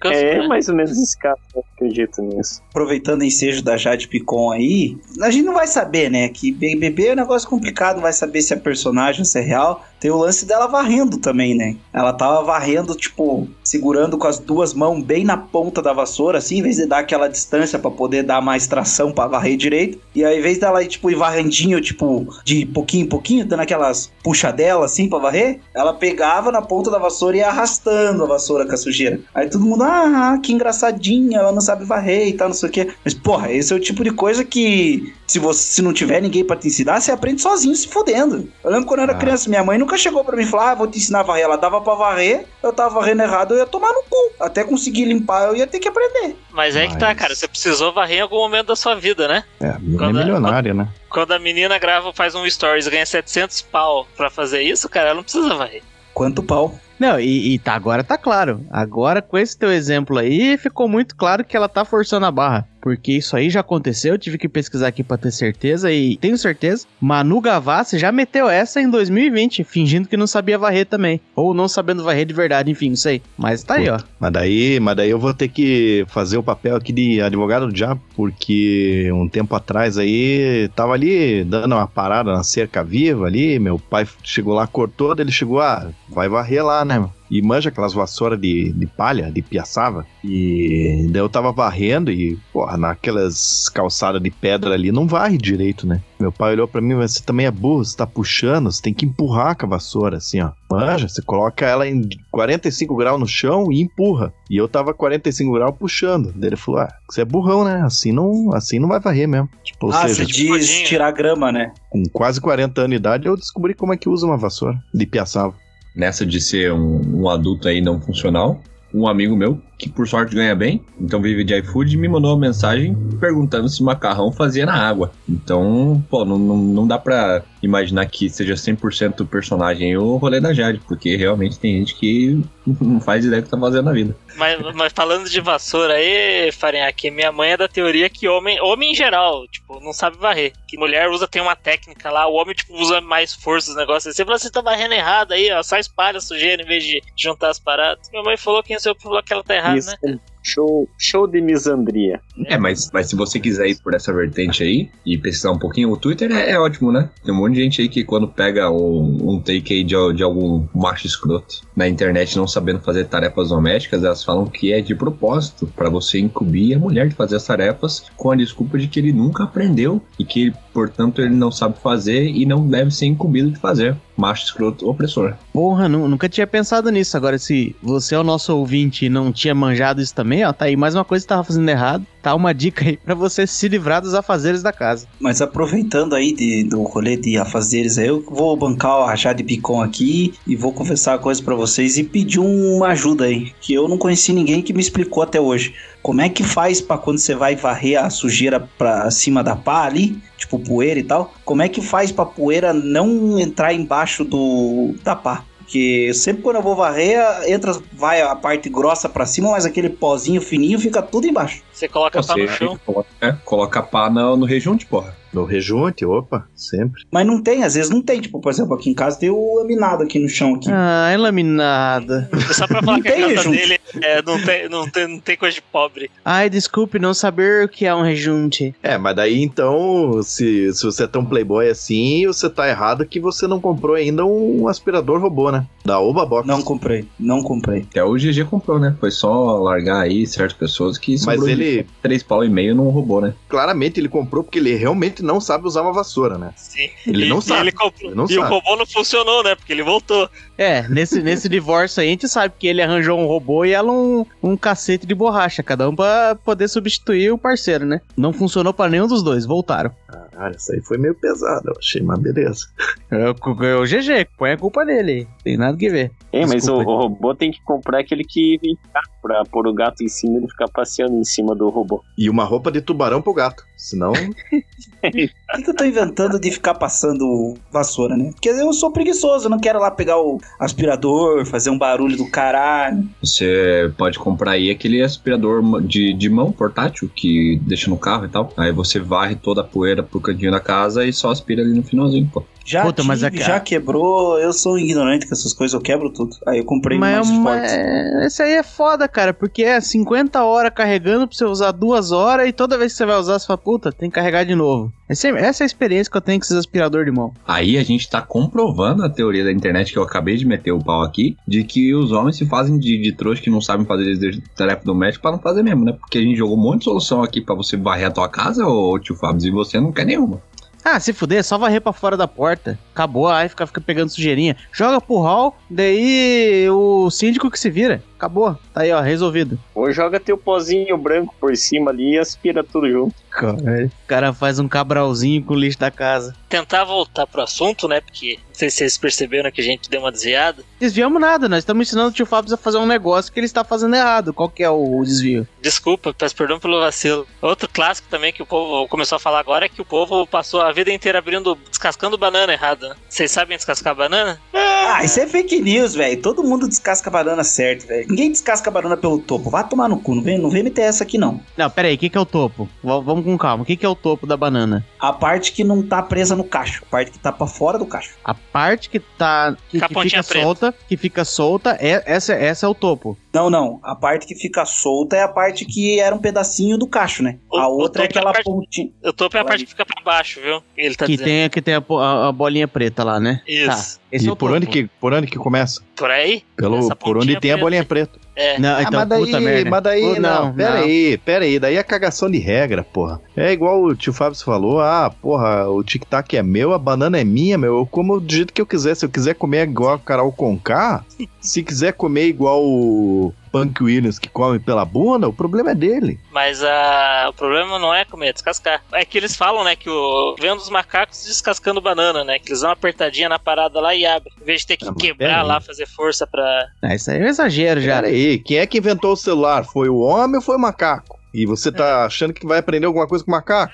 Custom, 0.02 0.12
É 0.12 0.40
né? 0.40 0.48
mais 0.48 0.68
ou 0.68 0.76
menos 0.76 0.92
esse 0.92 1.18
caso, 1.18 1.40
eu 1.56 1.64
acredito 1.74 2.22
nisso. 2.22 2.62
Aproveitando 2.70 3.22
o 3.22 3.24
ensejo 3.24 3.64
da 3.64 3.78
Jade 3.78 4.08
Picon 4.08 4.52
aí, 4.52 4.98
a 5.22 5.32
gente 5.32 5.46
não 5.46 5.54
vai 5.54 5.66
saber, 5.66 6.12
né? 6.12 6.28
Que 6.28 6.52
BBB 6.52 7.08
é 7.08 7.14
um 7.14 7.16
negócio 7.16 7.48
complicado, 7.48 7.96
não 7.96 8.02
vai 8.02 8.12
saber 8.12 8.42
se 8.42 8.54
é 8.54 8.58
personagem 8.58 9.22
ou 9.22 9.26
se 9.26 9.40
é 9.40 9.42
real. 9.42 9.86
Tem 10.02 10.10
o 10.12 10.18
lance 10.18 10.46
dela 10.46 10.66
varrendo 10.68 11.18
também, 11.18 11.56
né? 11.56 11.76
Ela 11.94 12.12
tava 12.12 12.42
varrendo, 12.44 12.96
tipo, 12.96 13.48
segurando 13.64 14.18
com 14.18 14.26
as 14.28 14.40
duas 14.40 14.74
mãos 14.74 15.02
bem 15.04 15.24
na 15.24 15.38
ponta 15.38 15.80
da 15.82 15.94
vassoura, 15.94 16.40
assim, 16.40 16.58
em 16.58 16.64
vez 16.64 16.78
de 16.78 16.88
dar 16.88 17.00
aquela 17.00 17.28
distância 17.28 17.78
pra 17.78 17.92
poder 17.92 18.24
dar 18.24 18.42
mais 18.42 18.66
tração 18.66 19.12
pra 19.12 19.28
varrer 19.28 19.56
direito. 19.56 20.00
E 20.16 20.26
aí, 20.26 20.40
em 20.40 20.42
vez 20.42 20.58
dela 20.58 20.82
ir, 20.84 20.88
tipo, 20.88 21.12
ir 21.12 21.16
varrendinho, 21.16 21.80
tipo, 21.80 22.28
de 22.44 22.66
pouquinho 22.66 23.06
em 23.06 23.08
pouquinho, 23.08 23.46
dando 23.46 23.60
aquelas 23.60 24.12
puxadelas, 24.24 24.92
assim, 24.92 25.08
pra 25.08 25.20
varrer, 25.20 25.60
ela 25.74 25.94
pegava 25.94 26.52
na 26.52 26.64
ponta 26.64 26.90
da 26.90 26.98
vassoura 26.98 27.38
e 27.38 27.40
ia 27.42 27.50
arrastando 27.50 28.24
a 28.24 28.28
vassoura 28.28 28.66
com 28.66 28.74
a 28.74 28.78
sujeira. 28.78 29.20
Aí 29.36 29.48
todo 29.50 29.64
mundo, 29.64 29.84
ah, 29.84 30.40
que 30.42 30.52
engraçadinha, 30.52 31.38
ela 31.38 31.52
não 31.52 31.62
sabe 31.62 31.86
varrer 31.86 32.28
e 32.28 32.34
tal, 32.34 32.48
não 32.48 32.56
sei 32.56 32.70
o 32.70 32.72
quê. 32.72 32.88
Mas, 33.06 33.14
porra, 33.14 33.52
esse 33.52 33.72
é 33.72 33.76
o 33.76 33.80
tipo 33.80 34.04
de 34.04 34.10
coisa 34.12 34.44
que, 34.44 35.14
se 35.28 35.38
você 35.38 35.62
se 35.62 35.82
não 35.84 35.94
tiver 35.94 36.22
ninguém 36.22 36.44
pra 36.44 36.56
te 36.56 36.68
ensinar, 36.68 37.00
você 37.00 37.12
aprende 37.12 37.42
sozinho 37.42 37.76
se 37.76 37.88
fodendo. 37.88 38.50
Eu 38.64 38.72
lembro 38.72 38.88
quando 38.88 39.00
eu 39.02 39.04
era 39.04 39.14
Ah. 39.14 39.18
criança, 39.18 39.48
minha 39.50 39.64
mãe 39.64 39.78
nunca 39.92 39.98
chegou 39.98 40.24
pra 40.24 40.36
mim 40.38 40.44
e 40.44 40.46
falou, 40.46 40.66
ah, 40.66 40.74
vou 40.76 40.88
te 40.88 40.98
ensinar 40.98 41.20
a 41.20 41.24
varrer. 41.24 41.44
Ela 41.44 41.58
dava 41.58 41.82
pra 41.82 41.94
varrer, 41.96 42.46
eu 42.64 42.72
tava 42.72 42.96
varrendo 42.96 43.22
errado, 43.24 43.54
eu 43.54 43.58
ia 43.60 43.66
tomar 43.66 43.92
no 43.92 44.04
cu. 44.04 44.16
Até 44.40 44.64
conseguir 44.64 45.06
limpar, 45.06 45.50
eu 45.50 45.56
ia 45.56 45.68
ter 45.68 45.80
que 45.80 45.88
aprender. 45.88 46.38
Mas 46.52 46.76
é 46.76 46.88
que 46.88 46.98
tá, 46.98 47.08
Mas- 47.08 47.18
cara. 47.18 47.36
Você 47.36 47.48
precisou 47.48 47.94
varrer 47.94 48.20
em 48.20 48.22
algum 48.22 48.38
momento 48.38 48.68
da 48.68 48.76
sua 48.76 48.96
vida, 48.96 49.28
né? 49.28 49.44
É, 49.60 49.68
é 49.68 49.78
Quando- 49.98 50.18
milionária, 50.20 50.74
né? 50.74 50.88
Quando 51.10 51.34
a 51.34 51.40
menina 51.40 51.78
grava, 51.78 52.14
faz 52.14 52.34
um 52.36 52.50
stories 52.50 52.88
e 52.88 52.90
ganha 52.90 53.06
700 53.06 53.62
pau 53.62 54.08
pra 54.16 54.30
fazer 54.30 54.62
isso, 54.62 54.88
cara, 54.88 55.08
ela 55.10 55.16
não 55.16 55.24
precisa 55.24 55.54
varrer. 55.56 55.84
Quanto 56.14 56.42
pau. 56.44 56.74
Não, 57.00 57.20
e, 57.20 57.56
e 57.56 57.60
tá, 57.60 57.74
agora 57.74 58.04
tá 58.04 58.16
claro. 58.18 58.64
Agora, 58.70 59.22
com 59.24 59.36
esse 59.38 59.58
teu 59.58 59.72
exemplo 59.72 60.20
aí, 60.20 60.56
ficou 60.58 60.88
muito 60.88 61.16
claro 61.16 61.44
que 61.44 61.58
ela 61.58 61.68
tá 61.68 61.84
forçando 61.84 62.26
a 62.28 62.32
barra. 62.32 62.68
Porque 62.82 63.14
isso 63.14 63.36
aí 63.36 63.50
já 63.50 63.60
aconteceu, 63.60 64.14
eu 64.14 64.20
tive 64.20 64.38
que 64.38 64.50
pesquisar 64.50 64.88
aqui 64.88 65.04
pra 65.04 65.18
ter 65.18 65.32
certeza, 65.32 65.92
e 65.92 66.18
tenho 66.18 66.38
certeza. 66.38 66.86
Manu 67.00 67.40
Gavassi 67.40 67.98
já 67.98 68.12
meteu 68.12 68.50
essa 68.50 68.82
em 68.82 68.90
2020, 68.90 69.64
fingindo 69.64 70.08
que 70.08 70.18
não 70.18 70.28
sabia 70.28 70.58
varrer 70.58 70.86
também. 70.86 71.22
Ou 71.36 71.54
não 71.54 71.68
sabendo 71.68 72.04
varrer 72.04 72.26
de 72.26 72.34
verdade, 72.34 72.72
enfim, 72.72 72.90
não 72.90 72.96
sei. 72.96 73.22
Mas 73.38 73.64
tá 73.64 73.76
aí, 73.76 73.90
ó. 73.90 74.00
Mas 74.20 74.32
daí, 74.32 74.80
mas 74.80 74.96
daí 74.96 75.10
eu 75.10 75.20
vou 75.20 75.34
ter 75.34 75.48
que 75.48 76.06
fazer 76.10 76.38
o 76.38 76.44
papel 76.44 76.76
aqui 76.76 76.92
de 76.92 77.22
advogado 77.22 77.68
do 77.68 77.74
diabo, 77.74 78.02
porque 78.16 79.10
um 79.14 79.28
tempo 79.28 79.56
atrás 79.56 79.98
aí 79.98 80.70
tava 80.76 80.94
ali 80.94 81.44
dando 81.44 81.76
uma 81.76 81.88
parada 81.88 82.32
na 82.32 82.44
cerca 82.44 82.84
viva 82.84 83.28
ali, 83.28 83.60
meu 83.60 83.78
pai 83.78 84.08
chegou 84.24 84.54
lá, 84.54 84.66
cortou, 84.66 85.16
ele 85.18 85.32
chegou, 85.32 85.62
ah, 85.62 85.90
vai 86.10 86.28
varrer 86.28 86.66
lá, 86.66 86.84
né? 86.84 87.08
E 87.32 87.42
manja 87.42 87.70
aquelas 87.70 87.94
vassouras 87.94 88.40
de, 88.40 88.74
de 88.74 88.86
palha, 88.86 89.32
de 89.32 89.42
piaçava. 89.42 90.06
E 90.24 91.08
daí 91.10 91.22
eu 91.22 91.30
tava 91.30 91.52
varrendo 91.54 92.12
e, 92.12 92.38
porra, 92.52 92.76
naquelas 92.76 93.70
calçadas 93.70 94.22
de 94.22 94.30
pedra 94.30 94.74
ali 94.74 94.92
não 94.92 95.08
varre 95.08 95.38
direito, 95.38 95.88
né? 95.88 96.02
Meu 96.20 96.32
pai 96.32 96.52
olhou 96.52 96.68
pra 96.68 96.82
mim, 96.82 96.94
mas 96.94 97.14
você 97.14 97.24
também 97.24 97.46
é 97.46 97.52
burro, 97.52 97.84
você 97.84 97.98
tá 97.98 98.06
puxando, 98.06 98.72
você 98.72 98.82
tem 98.82 98.94
que 98.94 99.06
empurrar 99.06 99.56
com 99.58 99.66
a 99.66 99.70
vassoura, 99.70 100.18
assim, 100.18 100.42
ó. 100.42 100.52
Manja, 100.70 101.08
você 101.08 101.22
coloca 101.22 101.66
ela 101.66 101.88
em 101.88 102.08
45 102.30 102.96
graus 102.96 103.20
no 103.20 103.28
chão 103.28 103.72
e 103.72 103.82
empurra. 103.82 104.34
E 104.50 104.58
eu 104.58 104.68
tava 104.68 104.94
45 104.94 105.52
graus 105.54 105.76
puxando. 105.78 106.32
Daí 106.36 106.50
ele 106.50 106.56
falou, 106.56 106.82
ah, 106.82 106.94
você 107.10 107.22
é 107.22 107.26
burrão, 107.26 107.64
né? 107.64 107.82
Assim 107.84 108.12
não, 108.12 108.54
assim 108.54 108.78
não 108.78 108.88
vai 108.88 109.00
varrer 109.00 109.28
mesmo. 109.28 109.50
Tipo, 109.64 109.88
ou 109.88 109.94
ah, 109.94 110.08
seja, 110.08 110.16
você 110.16 110.26
diz 110.26 110.48
pudim. 110.48 110.84
tirar 110.84 111.12
grama, 111.12 111.52
né? 111.52 111.72
com 111.92 112.04
quase 112.12 112.40
40 112.40 112.82
anos 112.82 112.92
de 112.92 112.96
idade 112.96 113.28
eu 113.28 113.36
descobri 113.36 113.74
como 113.74 113.94
é 113.94 113.98
que 113.98 114.08
usa 114.08 114.26
uma 114.26 114.38
vassoura 114.38 114.82
de 114.94 115.06
piaçava. 115.06 115.54
Nessa 115.96 116.26
de 116.26 116.40
ser 116.40 116.72
um, 116.72 117.22
um 117.22 117.30
adulto 117.30 117.68
aí 117.68 117.82
não 117.82 118.00
funcional, 118.00 118.62
um 118.94 119.08
amigo 119.08 119.36
meu, 119.36 119.62
que 119.82 119.90
por 119.90 120.08
sorte 120.08 120.36
ganha 120.36 120.56
bem, 120.56 120.80
então 121.00 121.20
vive 121.20 121.44
de 121.44 121.58
iFood, 121.58 121.98
me 121.98 122.08
mandou 122.08 122.32
uma 122.32 122.40
mensagem 122.40 122.96
perguntando 123.20 123.68
se 123.68 123.82
macarrão 123.82 124.32
fazia 124.32 124.66
na 124.66 124.76
água. 124.76 125.12
Então, 125.28 126.04
pô, 126.08 126.24
não, 126.24 126.38
não, 126.38 126.58
não 126.58 126.88
dá 126.88 127.00
pra 127.00 127.42
imaginar 127.64 128.06
que 128.06 128.30
seja 128.30 128.54
100% 128.54 129.28
personagem 129.28 129.98
o 129.98 130.18
rolê 130.18 130.40
da 130.40 130.54
Jade, 130.54 130.82
porque 130.88 131.16
realmente 131.16 131.60
tem 131.60 131.80
gente 131.80 131.96
que 131.96 132.44
não 132.80 133.02
faz 133.02 133.26
ideia 133.26 133.42
do 133.42 133.46
que 133.46 133.52
tá 133.52 133.58
fazendo 133.58 133.86
na 133.86 133.92
vida. 133.92 134.16
Mas, 134.36 134.60
mas 134.76 134.94
falando 134.94 135.30
de 135.30 135.42
vassoura 135.42 135.94
aí, 135.94 136.52
Farinhaque, 136.52 137.12
minha 137.12 137.32
mãe 137.32 137.52
é 137.52 137.58
da 137.58 137.68
teoria 137.68 138.10
que 138.10 138.28
homem, 138.28 138.60
homem 138.62 138.92
em 138.92 138.96
geral, 138.96 139.48
tipo, 139.48 139.80
não 139.82 139.94
sabe 139.94 140.18
varrer. 140.18 140.54
Que 140.68 140.78
mulher 140.78 141.10
usa, 141.10 141.28
tem 141.28 141.42
uma 141.42 141.56
técnica 141.56 142.10
lá, 142.10 142.28
o 142.28 142.36
homem, 142.36 142.56
tipo, 142.56 142.74
usa 142.76 143.02
mais 143.02 143.34
força 143.34 143.72
os 143.72 143.78
negócios. 143.78 144.16
Você 144.16 144.24
fala, 144.24 144.40
você 144.40 144.50
tá 144.50 144.62
varrendo 144.62 144.94
errado 144.94 145.34
aí, 145.34 145.52
ó, 145.52 145.62
só 145.62 145.78
espalha 145.78 146.20
sujeira 146.20 146.64
em 146.64 146.66
vez 146.66 146.84
de 146.84 147.02
juntar 147.16 147.50
as 147.50 147.60
paradas. 147.60 148.10
Minha 148.10 148.24
mãe 148.24 148.38
falou 148.38 148.64
que 148.64 148.80
seu 148.80 148.96
falou 148.96 149.22
que 149.22 149.34
ela 149.34 149.44
tá 149.44 149.56
errada, 149.56 149.71
Isso, 149.78 149.96
né? 150.04 150.20
Show, 150.44 150.88
show 150.98 151.28
de 151.28 151.40
misandria. 151.42 152.20
É, 152.48 152.58
mas, 152.58 152.90
mas 152.94 153.08
se 153.08 153.16
você 153.16 153.40
quiser 153.40 153.68
ir 153.68 153.80
por 153.82 153.94
essa 153.94 154.12
vertente 154.14 154.64
aí 154.64 154.90
e 155.06 155.18
pesquisar 155.18 155.52
um 155.52 155.60
pouquinho, 155.60 155.92
o 155.92 155.98
Twitter 155.98 156.32
é, 156.32 156.52
é 156.52 156.60
ótimo, 156.60 156.92
né? 156.92 157.10
Tem 157.24 157.34
um 157.34 157.38
monte 157.38 157.56
de 157.56 157.62
gente 157.64 157.82
aí 157.82 157.88
que 157.90 158.04
quando 158.04 158.28
pega 158.28 158.70
um, 158.72 159.34
um 159.34 159.40
take 159.40 159.74
aí 159.74 159.84
de, 159.84 159.96
de 160.16 160.24
algum 160.24 160.66
macho 160.74 161.06
escroto 161.08 161.62
na 161.76 161.88
internet 161.88 162.36
não 162.38 162.48
sabendo 162.48 162.80
fazer 162.80 163.06
tarefas 163.06 163.50
domésticas, 163.50 164.04
elas 164.04 164.24
falam 164.24 164.46
que 164.46 164.72
é 164.74 164.82
de 164.82 164.96
propósito 164.96 165.68
para 165.76 165.90
você 165.90 166.20
incumbir 166.20 166.76
a 166.76 166.80
mulher 166.80 167.08
de 167.08 167.16
fazer 167.16 167.36
as 167.36 167.46
tarefas 167.46 168.04
com 168.18 168.32
a 168.32 168.36
desculpa 168.36 168.78
de 168.78 168.88
que 168.88 169.00
ele 169.00 169.14
nunca 169.14 169.44
aprendeu 169.44 170.02
e 170.18 170.26
que, 170.26 170.54
portanto, 170.74 171.22
ele 171.22 171.36
não 171.36 171.52
sabe 171.52 171.76
fazer 171.82 172.26
e 172.28 172.46
não 172.46 172.68
deve 172.68 172.92
ser 172.92 173.06
incumbido 173.06 173.52
de 173.52 173.60
fazer. 173.60 173.96
Macho 174.18 174.46
escroto 174.46 174.88
opressor. 174.88 175.34
Porra, 175.52 175.90
nu- 175.90 176.08
nunca 176.08 176.30
tinha 176.30 176.46
pensado 176.46 176.92
nisso. 176.92 177.18
Agora, 177.18 177.40
se 177.40 177.76
você 177.82 178.14
é 178.14 178.20
o 178.20 178.24
nosso 178.24 178.56
ouvinte 178.56 179.06
e 179.06 179.10
não 179.10 179.32
tinha 179.32 179.56
manjado 179.56 180.00
isso 180.00 180.14
também, 180.14 180.31
ó, 180.44 180.54
tá 180.54 180.66
aí 180.66 180.76
mais 180.78 180.96
uma 180.96 181.04
coisa 181.04 181.24
que 181.24 181.30
tava 181.30 181.44
fazendo 181.44 181.68
errado. 181.70 182.06
Tá 182.22 182.34
uma 182.36 182.54
dica 182.54 182.86
aí 182.86 182.98
pra 182.98 183.16
você 183.16 183.46
se 183.48 183.68
livrar 183.68 184.02
dos 184.02 184.14
afazeres 184.14 184.62
da 184.64 184.72
casa. 184.72 185.08
Mas 185.20 185.42
aproveitando 185.42 186.14
aí 186.14 186.32
de- 186.34 186.64
do 186.64 186.84
rolê 186.84 187.18
de 187.18 187.38
afazeres 187.38 187.98
aí, 187.98 188.08
eu 188.08 188.22
vou 188.30 188.56
bancar 188.56 189.00
o 189.00 189.06
rachar 189.06 189.34
de 189.36 189.44
picom 189.44 189.82
aqui 189.82 190.34
e 190.48 190.56
vou 190.56 190.72
confessar 190.72 191.14
uma 191.14 191.20
coisa 191.20 191.42
pra 191.44 191.56
vocês 191.56 191.98
e 191.98 192.04
pedir 192.04 192.40
uma 192.40 192.88
ajuda 192.90 193.26
aí, 193.26 193.52
que 193.60 193.74
eu 193.74 193.88
não 193.88 193.98
conheci 193.98 194.32
ninguém 194.34 194.62
que 194.62 194.72
me 194.74 194.80
explicou 194.82 195.24
até 195.24 195.42
hoje. 195.42 195.74
Como 196.02 196.22
é 196.22 196.30
que 196.30 196.44
faz 196.44 196.80
pra 196.82 196.98
quando 196.98 197.18
você 197.20 197.36
vai 197.36 197.56
varrer 197.56 198.04
a 198.04 198.10
sujeira 198.10 198.60
pra 198.78 199.10
cima 199.12 199.44
da 199.44 199.56
pá 199.56 199.84
ali, 199.86 200.18
tipo 200.38 200.58
poeira 200.60 201.00
e 201.00 201.04
tal, 201.04 201.34
como 201.46 201.62
é 201.62 201.70
que 201.70 201.82
faz 201.82 202.12
pra 202.12 202.26
poeira 202.26 202.74
não 202.74 203.40
entrar 203.40 203.74
embaixo 203.74 204.24
do 204.24 204.94
da 205.04 205.16
pá? 205.16 205.44
Porque 205.72 206.14
sempre 206.14 206.44
quando 206.44 206.58
eu 206.58 206.62
vou 206.62 206.76
varrer, 206.76 207.18
entra, 207.50 207.72
vai 207.94 208.22
a 208.22 208.36
parte 208.36 208.68
grossa 208.68 209.08
pra 209.08 209.26
cima, 209.26 209.52
mas 209.52 209.66
aquele 209.66 209.90
pozinho 209.90 210.42
fininho 210.42 210.78
fica 210.78 211.02
tudo 211.02 211.26
embaixo. 211.26 211.64
Você 211.72 211.88
coloca 211.88 212.22
pá 212.22 212.34
Você 212.34 212.42
no 212.42 212.48
chão. 212.50 212.80
coloca, 212.86 213.10
é, 213.22 213.32
coloca 213.46 213.82
pá 213.82 214.10
no, 214.10 214.36
no 214.36 214.46
rejunte, 214.46 214.86
porra. 214.86 215.16
No 215.34 215.46
rejunte, 215.46 216.06
opa, 216.06 216.48
sempre. 216.56 217.04
Mas 217.12 217.26
não 217.26 217.42
tem, 217.42 217.64
às 217.64 217.76
vezes 217.76 217.90
não 217.90 218.02
tem. 218.02 218.20
Tipo, 218.22 218.40
por 218.40 218.52
exemplo, 218.52 218.74
aqui 218.76 218.90
em 218.90 218.94
casa 218.94 219.18
tem 219.20 219.30
o 219.30 219.56
laminado 219.56 220.04
aqui 220.04 220.20
no 220.20 220.28
chão 220.30 220.56
aqui. 220.56 220.70
Ah, 220.72 221.10
é 221.12 221.18
laminada. 221.18 222.30
Só 222.54 222.68
pra 222.68 222.82
falar 222.82 222.98
Não 222.98 223.02
que 223.02 223.08
a 223.10 223.12
tem 223.14 223.22
casa 223.22 223.36
rejunte. 223.50 223.58
dele 223.58 223.80
é, 224.02 224.22
não, 224.22 224.42
tem, 224.44 224.70
não, 224.70 224.90
tem, 224.90 225.08
não 225.08 225.20
tem 225.20 225.38
coisa 225.38 225.56
de 225.56 225.62
pobre. 225.62 226.12
Ai, 226.24 226.50
desculpe 226.50 227.00
não 227.00 227.14
saber 227.14 227.66
o 227.66 227.70
que 227.70 227.86
é 227.86 227.94
um 227.96 228.02
rejunte. 228.04 228.74
É, 228.84 228.98
mas 228.98 229.16
daí 229.16 229.42
então, 229.42 230.22
se, 230.24 230.74
se 230.74 230.84
você 230.84 231.04
é 231.04 231.08
tão 231.08 231.26
playboy 231.26 231.70
assim, 231.70 232.26
você 232.28 232.50
tá 232.50 232.68
errado 232.68 233.06
que 233.06 233.20
você 233.20 233.48
não 233.48 233.60
comprou 233.60 233.96
ainda 233.96 234.26
um 234.26 234.68
aspirador 234.68 235.20
robô, 235.20 235.52
né? 235.52 235.66
Da 235.84 236.00
Oba 236.00 236.26
Box. 236.26 236.48
Não 236.48 236.62
comprei, 236.62 237.08
não 237.20 237.42
comprei. 237.42 237.82
Até 237.90 238.04
o 238.04 238.14
GG 238.14 238.46
comprou, 238.50 238.80
né? 238.80 238.96
Foi 239.00 239.10
só 239.12 239.58
largar 239.58 240.02
aí 240.02 240.28
certas 240.28 240.54
pessoas 240.58 240.98
que 240.98 241.16
Mas 241.26 241.42
ele, 241.48 241.86
três 242.02 242.22
pau 242.22 242.44
e 242.44 242.50
meio 242.50 242.76
num 242.76 242.90
robô, 242.90 243.20
né? 243.22 243.34
claramente, 243.50 244.00
ele 244.00 244.08
comprou 244.10 244.44
porque 244.44 244.60
ele 244.60 244.76
realmente 244.76 245.21
não 245.24 245.40
sabe 245.42 245.68
usar 245.68 245.82
uma 245.82 245.94
vassoura, 245.94 246.38
né? 246.38 246.54
Sim. 246.56 246.90
Ele 247.08 247.26
e, 247.26 247.30
não 247.30 247.42
sabe. 247.42 247.62
ele 247.62 247.72
comprou- 247.72 248.10
Ele 248.12 248.16
não 248.16 248.26
e 248.30 248.38
o 248.38 248.42
sabe. 248.42 248.50
robô 248.54 248.76
não 248.76 248.86
funcionou, 248.86 249.44
né? 249.44 249.56
Porque 249.56 249.72
ele 249.74 249.84
voltou. 249.84 250.30
É, 250.62 250.88
nesse, 250.88 251.24
nesse 251.24 251.50
divórcio 251.50 252.02
aí 252.02 252.08
a 252.08 252.12
gente 252.12 252.30
sabe 252.30 252.54
que 252.60 252.68
ele 252.68 252.84
arranjou 252.84 253.20
um 253.20 253.26
robô 253.26 253.66
e 253.66 253.72
ela 253.72 253.92
um, 253.92 254.24
um 254.44 254.56
cacete 254.56 255.08
de 255.08 255.16
borracha, 255.16 255.64
cada 255.64 255.90
um 255.90 255.96
pra 255.96 256.36
poder 256.36 256.68
substituir 256.68 257.32
o 257.32 257.38
parceiro, 257.38 257.84
né? 257.84 258.00
Não 258.16 258.32
funcionou 258.32 258.72
pra 258.72 258.88
nenhum 258.88 259.08
dos 259.08 259.24
dois, 259.24 259.44
voltaram. 259.44 259.92
Caralho, 260.08 260.56
isso 260.56 260.72
aí 260.72 260.80
foi 260.82 261.00
meio 261.00 261.16
pesado, 261.16 261.70
eu 261.70 261.74
achei, 261.80 262.04
mas 262.04 262.20
beleza. 262.20 262.68
É 263.10 263.28
o, 263.28 263.32
o 263.32 263.86
GG, 263.86 264.28
põe 264.38 264.52
a 264.52 264.58
culpa 264.58 264.86
dele 264.86 265.12
aí. 265.12 265.28
Tem 265.44 265.58
nada 265.58 265.76
que 265.76 265.90
ver. 265.90 266.12
É, 266.32 266.46
mas 266.46 266.68
o, 266.68 266.76
o 266.76 266.84
robô 266.84 267.34
tem 267.34 267.50
que 267.50 267.62
comprar 267.64 268.02
aquele 268.02 268.24
que 268.24 268.60
vem 268.62 268.78
cá 268.94 269.02
pra 269.20 269.44
pôr 269.44 269.66
o 269.66 269.74
gato 269.74 270.04
em 270.04 270.08
cima 270.08 270.34
e 270.34 270.38
ele 270.38 270.48
ficar 270.48 270.68
passeando 270.68 271.18
em 271.18 271.24
cima 271.24 271.56
do 271.56 271.70
robô. 271.70 272.04
E 272.16 272.30
uma 272.30 272.44
roupa 272.44 272.72
de 272.72 272.82
tubarão 272.82 273.20
pro 273.20 273.34
gato. 273.34 273.64
Senão, 273.76 274.14
que, 275.56 275.64
que 275.64 275.70
eu 275.70 275.76
tô 275.76 275.84
inventando 275.84 276.40
de 276.40 276.52
ficar 276.52 276.76
passando 276.76 277.56
vassoura, 277.72 278.16
né? 278.16 278.32
Porque 278.32 278.50
eu 278.50 278.74
sou 278.74 278.92
preguiçoso, 278.92 279.46
eu 279.46 279.50
não 279.50 279.60
quero 279.60 279.80
lá 279.80 279.92
pegar 279.92 280.18
o 280.18 280.40
aspirador, 280.60 281.46
fazer 281.46 281.70
um 281.70 281.78
barulho 281.78 282.18
do 282.18 282.30
caralho. 282.30 283.08
Você 283.22 283.92
pode 283.98 284.18
comprar 284.18 284.52
aí 284.52 284.70
aquele 284.70 285.02
aspirador 285.02 285.82
de, 285.82 286.14
de 286.14 286.30
mão 286.30 286.52
portátil 286.52 287.10
que 287.14 287.60
deixa 287.64 287.90
no 287.90 287.98
carro 287.98 288.26
e 288.26 288.30
tal. 288.30 288.52
Aí 288.58 288.72
você 288.72 289.00
varre 289.00 289.36
toda 289.36 289.62
a 289.62 289.64
poeira 289.64 290.04
pro 290.04 290.22
cantinho 290.22 290.52
da 290.52 290.60
casa 290.60 291.06
e 291.06 291.14
só 291.14 291.32
aspira 291.32 291.62
ali 291.62 291.74
no 291.74 291.84
finalzinho, 291.84 292.30
pô. 292.32 292.44
Já 292.66 292.84
Puta, 292.84 292.98
tive, 293.02 293.08
mas 293.08 293.24
a- 293.24 293.30
já 293.32 293.60
quebrou, 293.60 294.38
eu 294.40 294.54
sou 294.54 294.78
ignorante 294.78 295.28
com 295.28 295.34
essas 295.34 295.54
coisas, 295.54 295.74
eu 295.74 295.82
quebro 295.82 296.12
tudo. 296.12 296.36
Aí 296.48 296.60
eu 296.60 296.66
comprei 296.66 296.98
um 296.98 297.02
Mas 297.02 297.16
mais 297.16 297.30
é 297.30 297.32
uma- 297.34 297.52
forte. 297.60 297.74
é- 297.74 298.26
esse 298.28 298.42
aí 298.44 298.54
é 298.54 298.64
foda, 298.64 299.08
cara, 299.08 299.34
porque 299.34 299.64
é 299.64 299.80
50 299.82 300.44
horas 300.44 300.72
carregando 300.74 301.28
pra 301.28 301.36
você 301.36 301.46
usar 301.46 301.72
duas 301.72 302.12
horas 302.12 302.48
e 302.48 302.52
toda 302.54 302.78
vez 302.78 302.92
que 302.92 302.98
você 302.98 303.06
vai 303.06 303.18
usar, 303.18 303.40
você 303.40 303.48
fala, 303.48 303.58
puta, 303.58 303.92
tem 303.92 304.10
que 304.10 304.16
carregar 304.16 304.44
de 304.46 304.56
novo. 304.56 304.92
Essa 305.10 305.28
é, 305.28 305.32
essa 305.46 305.64
é 305.64 305.66
a 305.66 305.68
experiência 305.68 306.10
que 306.10 306.16
eu 306.18 306.22
tenho 306.22 306.40
com 306.40 306.46
esses 306.46 306.56
aspirador 306.56 307.04
de 307.04 307.12
mão. 307.12 307.34
Aí 307.46 307.78
a 307.78 307.84
gente 307.84 308.10
tá 308.10 308.22
comprovando 308.22 309.04
a 309.04 309.10
teoria 309.10 309.44
da 309.44 309.52
internet 309.52 309.92
que 309.92 310.00
eu 310.00 310.04
acabei 310.04 310.38
de 310.38 310.46
meter 310.46 310.72
o 310.72 310.80
pau 310.80 311.02
aqui, 311.02 311.36
de 311.46 311.64
que 311.66 311.94
os 311.94 312.12
homens 312.14 312.38
se 312.38 312.46
fazem 312.46 312.78
de, 312.80 312.98
de 313.02 313.12
trouxa 313.12 313.42
que 313.42 313.50
não 313.50 313.60
sabem 313.60 313.86
fazer 313.86 314.10
exercício 314.10 314.42
de 314.48 314.56
tarefa 314.56 314.84
doméstica 314.86 315.22
pra 315.24 315.32
não 315.32 315.40
fazer 315.40 315.64
mesmo, 315.64 315.84
né? 315.84 315.94
Porque 316.00 316.18
a 316.18 316.22
gente 316.22 316.38
jogou 316.38 316.58
um 316.58 316.62
monte 316.62 316.80
de 316.80 316.84
solução 316.86 317.22
aqui 317.22 317.42
pra 317.42 317.54
você 317.56 317.76
varrer 317.76 318.08
a 318.08 318.12
tua 318.12 318.30
casa, 318.30 318.66
ô 318.66 318.98
tio 319.00 319.16
Fábio, 319.16 319.46
e 319.46 319.52
você 319.52 319.80
não 319.82 319.92
quer 319.92 320.06
nenhuma. 320.06 320.42
Ah, 320.84 321.00
se 321.00 321.14
fuder, 321.14 321.44
só 321.44 321.58
varrer 321.58 321.82
pra 321.82 321.94
fora 321.94 322.18
da 322.18 322.28
porta. 322.28 322.78
Acabou, 322.94 323.28
aí 323.28 323.48
fica, 323.48 323.68
fica 323.68 323.82
pegando 323.82 324.10
sujeirinha. 324.10 324.58
Joga 324.72 325.00
pro 325.00 325.20
hall, 325.20 325.56
daí 325.70 326.68
o 326.70 327.10
síndico 327.12 327.52
que 327.52 327.60
se 327.60 327.70
vira. 327.70 328.04
Acabou. 328.22 328.56
Tá 328.72 328.82
aí, 328.82 328.92
ó, 328.92 329.02
resolvido. 329.02 329.58
Ou 329.74 329.92
joga 329.92 330.20
teu 330.20 330.38
pozinho 330.38 330.96
branco 330.96 331.34
por 331.40 331.58
cima 331.58 331.90
ali 331.90 332.14
e 332.14 332.20
aspira 332.20 332.64
tudo 332.64 332.88
junto. 332.88 333.16
O 333.32 333.90
cara 334.08 334.32
faz 334.32 334.60
um 334.60 334.68
cabralzinho 334.68 335.44
com 335.44 335.56
o 335.56 335.58
lixo 335.58 335.80
da 335.80 335.90
casa. 335.90 336.36
Tentar 336.48 336.84
voltar 336.84 337.26
pro 337.26 337.42
assunto, 337.42 337.88
né? 337.88 338.00
Porque 338.00 338.38
não 338.48 338.54
sei 338.54 338.70
se 338.70 338.78
vocês 338.78 338.98
perceberam 338.98 339.50
que 339.50 339.62
a 339.62 339.64
gente 339.64 339.90
deu 339.90 340.02
uma 340.02 340.12
desviada. 340.12 340.64
Desviamos 340.80 341.20
nada, 341.20 341.50
nós 341.50 341.60
estamos 341.60 341.88
ensinando 341.88 342.10
o 342.10 342.12
tio 342.12 342.26
Fábio 342.26 342.54
a 342.54 342.58
fazer 342.58 342.78
um 342.78 342.86
negócio 342.86 343.32
que 343.32 343.40
ele 343.40 343.46
está 343.46 343.64
fazendo 343.64 343.96
errado. 343.96 344.34
Qual 344.34 344.50
que 344.50 344.62
é 344.62 344.70
o 344.70 345.02
desvio? 345.04 345.48
Desculpa, 345.62 346.14
peço 346.14 346.36
perdão 346.36 346.60
pelo 346.60 346.80
vacilo. 346.80 347.26
Outro 347.42 347.70
clássico 347.70 348.08
também 348.10 348.34
que 348.34 348.44
o 348.44 348.46
povo 348.46 348.88
começou 348.88 349.16
a 349.16 349.20
falar 349.20 349.40
agora 349.40 349.66
é 349.66 349.70
que 349.70 349.82
o 349.82 349.86
povo 349.86 350.28
passou 350.28 350.62
a 350.62 350.72
vida 350.72 350.92
inteira 350.92 351.20
abrindo, 351.20 351.58
descascando 351.70 352.18
banana 352.18 352.54
errada. 352.54 352.90
né? 352.90 352.96
Vocês 353.10 353.32
sabem 353.32 353.58
descascar 353.58 353.96
banana? 353.96 354.40
Ah, 354.54 355.04
isso 355.06 355.20
é 355.22 355.26
fake 355.28 355.62
news, 355.62 355.94
velho. 355.96 356.22
Todo 356.22 356.44
mundo 356.44 356.68
descasca 356.68 357.10
banana 357.10 357.44
certo, 357.46 357.88
velho. 357.88 358.11
Ninguém 358.12 358.30
descasca 358.32 358.70
a 358.70 358.74
banana 358.74 358.98
pelo 358.98 359.18
topo. 359.20 359.50
Vai 359.50 359.68
tomar 359.68 359.88
no 359.88 359.98
cu, 359.98 360.14
não 360.14 360.22
vem, 360.22 360.38
não 360.38 360.50
vem 360.50 360.64
meter 360.64 360.82
essa 360.82 361.04
aqui 361.04 361.18
não. 361.18 361.40
Não, 361.56 361.70
pera 361.70 361.88
aí, 361.88 361.96
o 361.96 361.98
que, 361.98 362.10
que 362.10 362.18
é 362.18 362.22
o 362.22 362.26
topo? 362.26 362.66
V- 362.84 363.02
vamos 363.04 363.24
com 363.24 363.38
calma. 363.38 363.64
O 363.64 363.66
que, 363.66 363.78
que 363.78 363.86
é 363.86 363.90
o 363.90 363.96
topo 363.96 364.28
da 364.28 364.36
banana? 364.36 364.86
A 365.00 365.14
parte 365.14 365.54
que 365.54 365.64
não 365.64 365.82
tá 365.82 366.04
presa 366.04 366.36
no 366.36 366.44
cacho, 366.44 366.84
a 366.86 366.92
parte 366.92 367.12
que 367.12 367.20
tá 367.20 367.32
pra 367.32 367.48
fora 367.48 367.80
do 367.80 367.86
cacho. 367.86 368.12
A 368.24 368.34
parte 368.34 368.90
que 368.90 369.00
tá. 369.00 369.56
que, 369.70 369.80
que 369.80 369.88
fica 369.88 370.24
preta. 370.24 370.24
solta, 370.44 370.76
que 370.90 370.98
fica 370.98 371.24
solta, 371.26 371.78
é, 371.80 372.04
essa, 372.06 372.34
essa 372.34 372.66
é 372.66 372.70
o 372.70 372.76
topo. 372.76 373.18
Não, 373.34 373.50
não. 373.50 373.80
A 373.82 373.96
parte 373.96 374.26
que 374.28 374.36
fica 374.36 374.66
solta 374.66 375.16
é 375.16 375.24
a 375.24 375.28
parte 375.28 375.64
que 375.66 376.00
era 376.00 376.14
um 376.14 376.20
pedacinho 376.20 376.78
do 376.78 376.86
cacho, 376.86 377.24
né? 377.24 377.38
O- 377.50 377.58
A 377.58 377.68
outra 377.68 378.02
é 378.02 378.04
é 378.04 378.08
a 378.08 378.10
aquela 378.10 378.34
parte- 378.34 378.44
pontinha. 378.46 378.90
O 379.06 379.14
topo 379.14 379.38
é 379.38 379.40
a 379.40 379.44
Fala 379.44 379.50
parte 379.52 379.64
que 379.64 379.70
fica 379.70 379.86
pra 379.86 380.04
baixo, 380.04 380.42
viu? 380.42 380.62
Ele 380.76 380.96
tá 380.96 381.06
que 381.06 381.14
dizendo. 381.14 381.26
tem, 381.28 381.50
que 381.50 381.62
tem 381.62 381.74
a, 381.76 381.84
a- 381.90 382.28
a 382.28 382.32
bolinha 382.32 382.68
preta 382.68 383.04
lá, 383.04 383.20
né? 383.20 383.42
Isso. 383.48 383.68
Tá. 383.98 384.02
Esse 384.12 384.26
e 384.26 384.30
é 384.30 384.32
o 384.32 384.36
por 384.36 384.52
onde, 384.52 384.68
que, 384.68 384.88
por 385.00 385.14
onde 385.14 385.28
que 385.28 385.38
começa? 385.38 385.82
Por 385.96 386.12
aí? 386.12 386.44
Pelo, 386.58 386.94
por 386.98 387.18
onde 387.18 387.28
tem 387.40 387.52
a 387.52 387.56
preta. 387.56 387.58
bolinha 387.58 387.86
preta. 387.86 388.20
É. 388.42 388.60
Não, 388.60 388.76
Ah, 388.76 388.82
então, 388.82 389.00
mas 389.00 389.10
daí, 389.10 389.26
puta 389.26 389.40
merda. 389.40 389.70
mas 389.70 389.84
daí, 389.84 390.16
Pô, 390.16 390.20
não, 390.22 390.54
pera 390.54 390.72
não. 390.76 390.84
aí, 390.84 391.18
pera 391.18 391.46
aí, 391.46 391.60
daí 391.60 391.76
é 391.78 391.84
cagação 391.84 392.30
de 392.30 392.38
regra, 392.40 392.84
porra. 392.84 393.22
É 393.36 393.52
igual 393.52 393.84
o 393.84 393.96
tio 393.96 394.12
Fábio 394.14 394.40
falou, 394.44 394.80
ah, 394.82 395.12
porra, 395.22 395.70
o 395.70 395.84
tic-tac 395.84 396.36
é 396.36 396.42
meu, 396.44 396.74
a 396.74 396.80
banana 396.80 397.20
é 397.20 397.24
minha, 397.24 397.58
meu, 397.58 397.78
eu 397.78 397.86
como 397.86 398.20
do 398.20 398.34
jeito 398.34 398.52
que 398.54 398.62
eu 398.62 398.66
quiser. 398.66 398.96
Se 398.96 399.06
eu 399.06 399.10
quiser 399.10 399.36
comer 399.36 399.64
igual 399.68 399.94
a 399.96 400.00
Carol 400.00 400.32
Conká, 400.32 401.04
se 401.40 401.62
quiser 401.64 401.94
comer 401.94 402.28
igual 402.28 402.64
o 402.64 403.34
Punk 403.52 403.84
Williams 403.84 404.18
que 404.18 404.30
come 404.30 404.60
pela 404.60 404.86
bunda, 404.86 405.28
o 405.28 405.34
problema 405.34 405.72
é 405.72 405.76
dele. 405.76 406.20
Mas 406.32 406.64
ah, 406.64 407.28
o 407.30 407.34
problema 407.34 407.78
não 407.78 407.94
é 407.94 408.06
comer, 408.06 408.30
é 408.30 408.34
descascar. 408.34 408.82
É 408.94 409.04
que 409.04 409.18
eles 409.18 409.36
falam, 409.36 409.64
né, 409.64 409.76
que 409.76 409.90
o 409.90 410.36
vendo 410.40 410.60
os 410.60 410.70
macacos 410.70 411.24
descascando 411.26 411.82
banana, 411.82 412.24
né? 412.24 412.40
Que 412.40 412.50
eles 412.50 412.62
dão 412.62 412.70
uma 412.70 412.74
apertadinha 412.74 413.28
na 413.28 413.38
parada 413.40 413.80
lá 413.80 413.94
e 413.94 414.06
abrem. 414.06 414.34
Em 414.42 414.46
vez 414.46 414.62
de 414.62 414.68
ter 414.68 414.78
que 414.78 414.88
Ah, 414.88 414.94
quebrar 414.98 415.42
lá, 415.44 415.60
fazer 415.60 415.86
força 415.86 416.26
pra. 416.26 416.68
Ah, 416.82 416.96
isso 416.96 417.12
aí 417.12 417.20
é 417.20 417.24
um 417.24 417.28
exagero 417.28 417.82
já. 417.82 417.96
Pera 417.96 418.08
aí, 418.08 418.40
quem 418.40 418.58
é 418.58 418.66
que 418.66 418.78
inventou 418.78 419.14
o 419.14 419.18
celular? 419.18 419.66
Foi 419.66 419.90
o 419.90 420.00
homem 420.00 420.38
ou 420.38 420.42
foi 420.42 420.56
o 420.56 420.60
macaco? 420.60 421.20
E 421.34 421.46
você 421.46 421.72
tá 421.72 422.06
achando 422.06 422.34
que 422.34 422.46
vai 422.46 422.60
aprender 422.60 422.86
alguma 422.86 423.08
coisa 423.08 423.24
com 423.24 423.32
o 423.32 423.36
macaco? 423.36 423.74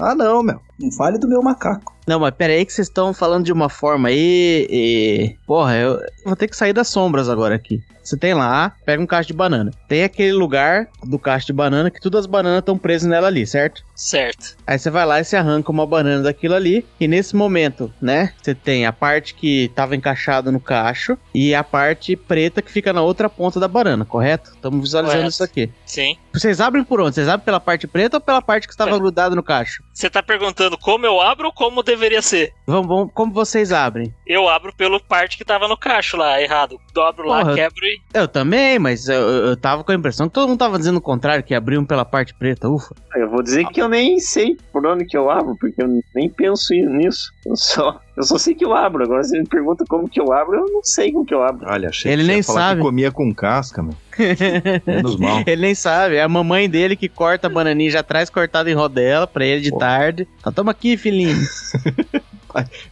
Ah, 0.00 0.14
não, 0.14 0.42
meu. 0.42 0.60
Não 0.80 0.90
fale 0.90 1.18
do 1.18 1.28
meu 1.28 1.42
macaco. 1.42 1.94
Não, 2.06 2.18
mas 2.18 2.32
pera 2.34 2.52
aí 2.52 2.64
que 2.64 2.72
vocês 2.72 2.88
estão 2.88 3.12
falando 3.12 3.44
de 3.44 3.52
uma 3.52 3.68
forma 3.68 4.08
aí. 4.08 4.66
E... 4.70 5.36
Porra, 5.46 5.76
eu 5.76 6.00
vou 6.24 6.34
ter 6.34 6.48
que 6.48 6.56
sair 6.56 6.72
das 6.72 6.88
sombras 6.88 7.28
agora 7.28 7.54
aqui. 7.54 7.82
Você 8.02 8.16
tem 8.16 8.34
lá, 8.34 8.72
pega 8.84 9.00
um 9.00 9.06
cacho 9.06 9.28
de 9.28 9.34
banana. 9.34 9.70
Tem 9.86 10.02
aquele 10.02 10.32
lugar 10.32 10.88
do 11.04 11.18
cacho 11.18 11.46
de 11.46 11.52
banana 11.52 11.90
que 11.90 12.00
todas 12.00 12.20
as 12.20 12.26
bananas 12.26 12.60
estão 12.60 12.76
presas 12.76 13.08
nela 13.08 13.28
ali, 13.28 13.46
certo? 13.46 13.84
Certo. 13.94 14.56
Aí 14.66 14.78
você 14.78 14.90
vai 14.90 15.04
lá 15.04 15.20
e 15.20 15.24
você 15.24 15.36
arranca 15.36 15.70
uma 15.70 15.86
banana 15.86 16.22
daquilo 16.22 16.54
ali. 16.54 16.84
E 16.98 17.06
nesse 17.06 17.36
momento, 17.36 17.92
né? 18.00 18.32
Você 18.42 18.54
tem 18.54 18.86
a 18.86 18.92
parte 18.92 19.34
que 19.34 19.70
tava 19.76 19.94
encaixada 19.94 20.50
no 20.50 20.58
cacho 20.58 21.16
e 21.32 21.54
a 21.54 21.62
parte 21.62 22.16
preta 22.16 22.62
que 22.62 22.72
fica 22.72 22.92
na 22.92 23.02
outra 23.02 23.28
ponta 23.28 23.60
da 23.60 23.68
banana, 23.68 24.04
correto? 24.04 24.50
Estamos 24.54 24.80
visualizando 24.80 25.18
Correto. 25.18 25.34
isso 25.34 25.44
aqui. 25.44 25.70
Sim. 25.84 26.16
Vocês 26.32 26.60
abrem 26.60 26.82
por 26.82 27.00
onde? 27.00 27.14
Vocês 27.14 27.28
abrem 27.28 27.44
pela 27.44 27.60
parte 27.60 27.86
preta 27.86 28.16
ou 28.16 28.20
pela 28.20 28.40
parte 28.42 28.66
que 28.66 28.72
estava 28.72 28.96
É. 28.96 28.98
grudada 28.98 29.36
no 29.36 29.42
cacho? 29.42 29.84
Você 29.92 30.08
tá 30.08 30.22
perguntando 30.22 30.69
como 30.78 31.04
eu 31.04 31.20
abro 31.20 31.46
ou 31.48 31.52
como 31.52 31.82
deveria 31.82 32.22
ser? 32.22 32.52
Vamos, 32.66 32.86
vamos, 32.88 33.10
como 33.12 33.32
vocês 33.32 33.72
abrem? 33.72 34.14
Eu 34.26 34.48
abro 34.48 34.74
pelo 34.74 35.00
parte 35.00 35.36
que 35.36 35.44
tava 35.44 35.68
no 35.68 35.76
cacho 35.76 36.16
lá, 36.16 36.40
errado. 36.40 36.78
Dobro 36.94 37.28
lá, 37.28 37.40
Porra. 37.40 37.54
quebro 37.54 37.84
e. 37.84 38.00
Eu 38.14 38.26
também, 38.26 38.78
mas 38.78 39.08
eu, 39.08 39.20
eu 39.20 39.50
eu 39.50 39.56
tava 39.56 39.82
com 39.82 39.92
a 39.92 39.94
impressão 39.94 40.28
que 40.28 40.34
todo 40.34 40.48
mundo 40.48 40.58
tava 40.58 40.78
dizendo 40.78 40.98
o 40.98 41.02
contrário, 41.02 41.42
que 41.42 41.54
abriam 41.54 41.84
pela 41.84 42.04
parte 42.04 42.32
preta, 42.34 42.68
ufa. 42.68 42.94
Eu 43.16 43.28
vou 43.28 43.42
dizer 43.42 43.66
que 43.66 43.82
eu 43.82 43.88
nem 43.88 44.18
sei 44.20 44.56
por 44.72 44.86
onde 44.86 45.04
que 45.04 45.16
eu 45.16 45.28
abro, 45.30 45.56
porque 45.58 45.82
eu 45.82 45.88
nem 46.14 46.28
penso 46.28 46.72
nisso. 46.72 47.32
Eu 47.44 47.56
só, 47.56 48.00
eu 48.20 48.24
só 48.24 48.38
sei 48.38 48.54
que 48.54 48.64
eu 48.64 48.74
abro. 48.74 49.02
Agora 49.02 49.22
você 49.22 49.38
me 49.38 49.46
pergunta 49.46 49.84
como 49.88 50.08
que 50.08 50.20
eu 50.20 50.32
abro, 50.32 50.56
eu 50.56 50.66
não 50.66 50.84
sei 50.84 51.10
como 51.10 51.24
que 51.24 51.34
eu 51.34 51.42
abro. 51.42 51.66
Olha, 51.68 51.88
achei 51.88 52.12
Ele 52.12 52.22
que 52.22 52.28
nem 52.28 52.42
falar 52.42 52.60
sabe. 52.60 52.80
que 52.80 52.86
comia 52.86 53.10
com 53.10 53.34
casca, 53.34 53.82
mano. 53.82 53.96
Menos 54.86 55.16
mal. 55.16 55.42
Ele 55.46 55.62
nem 55.62 55.74
sabe, 55.74 56.16
é 56.16 56.22
a 56.22 56.28
mamãe 56.28 56.68
dele 56.68 56.96
que 56.96 57.08
corta 57.08 57.46
a 57.46 57.50
bananinha, 57.50 57.90
já 57.90 58.02
traz 58.02 58.28
cortada 58.28 58.70
em 58.70 58.74
rodela 58.74 59.26
pra 59.26 59.44
ele 59.44 59.62
de 59.62 59.70
Pô. 59.70 59.78
tarde. 59.78 60.28
Então 60.38 60.52
toma 60.52 60.70
aqui, 60.72 60.96
filhinho. 60.96 61.36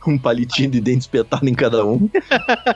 Um 0.06 0.16
palitinho 0.16 0.70
de 0.70 0.80
dente 0.80 1.00
espetado 1.00 1.48
em 1.48 1.52
cada 1.52 1.84
um. 1.84 2.08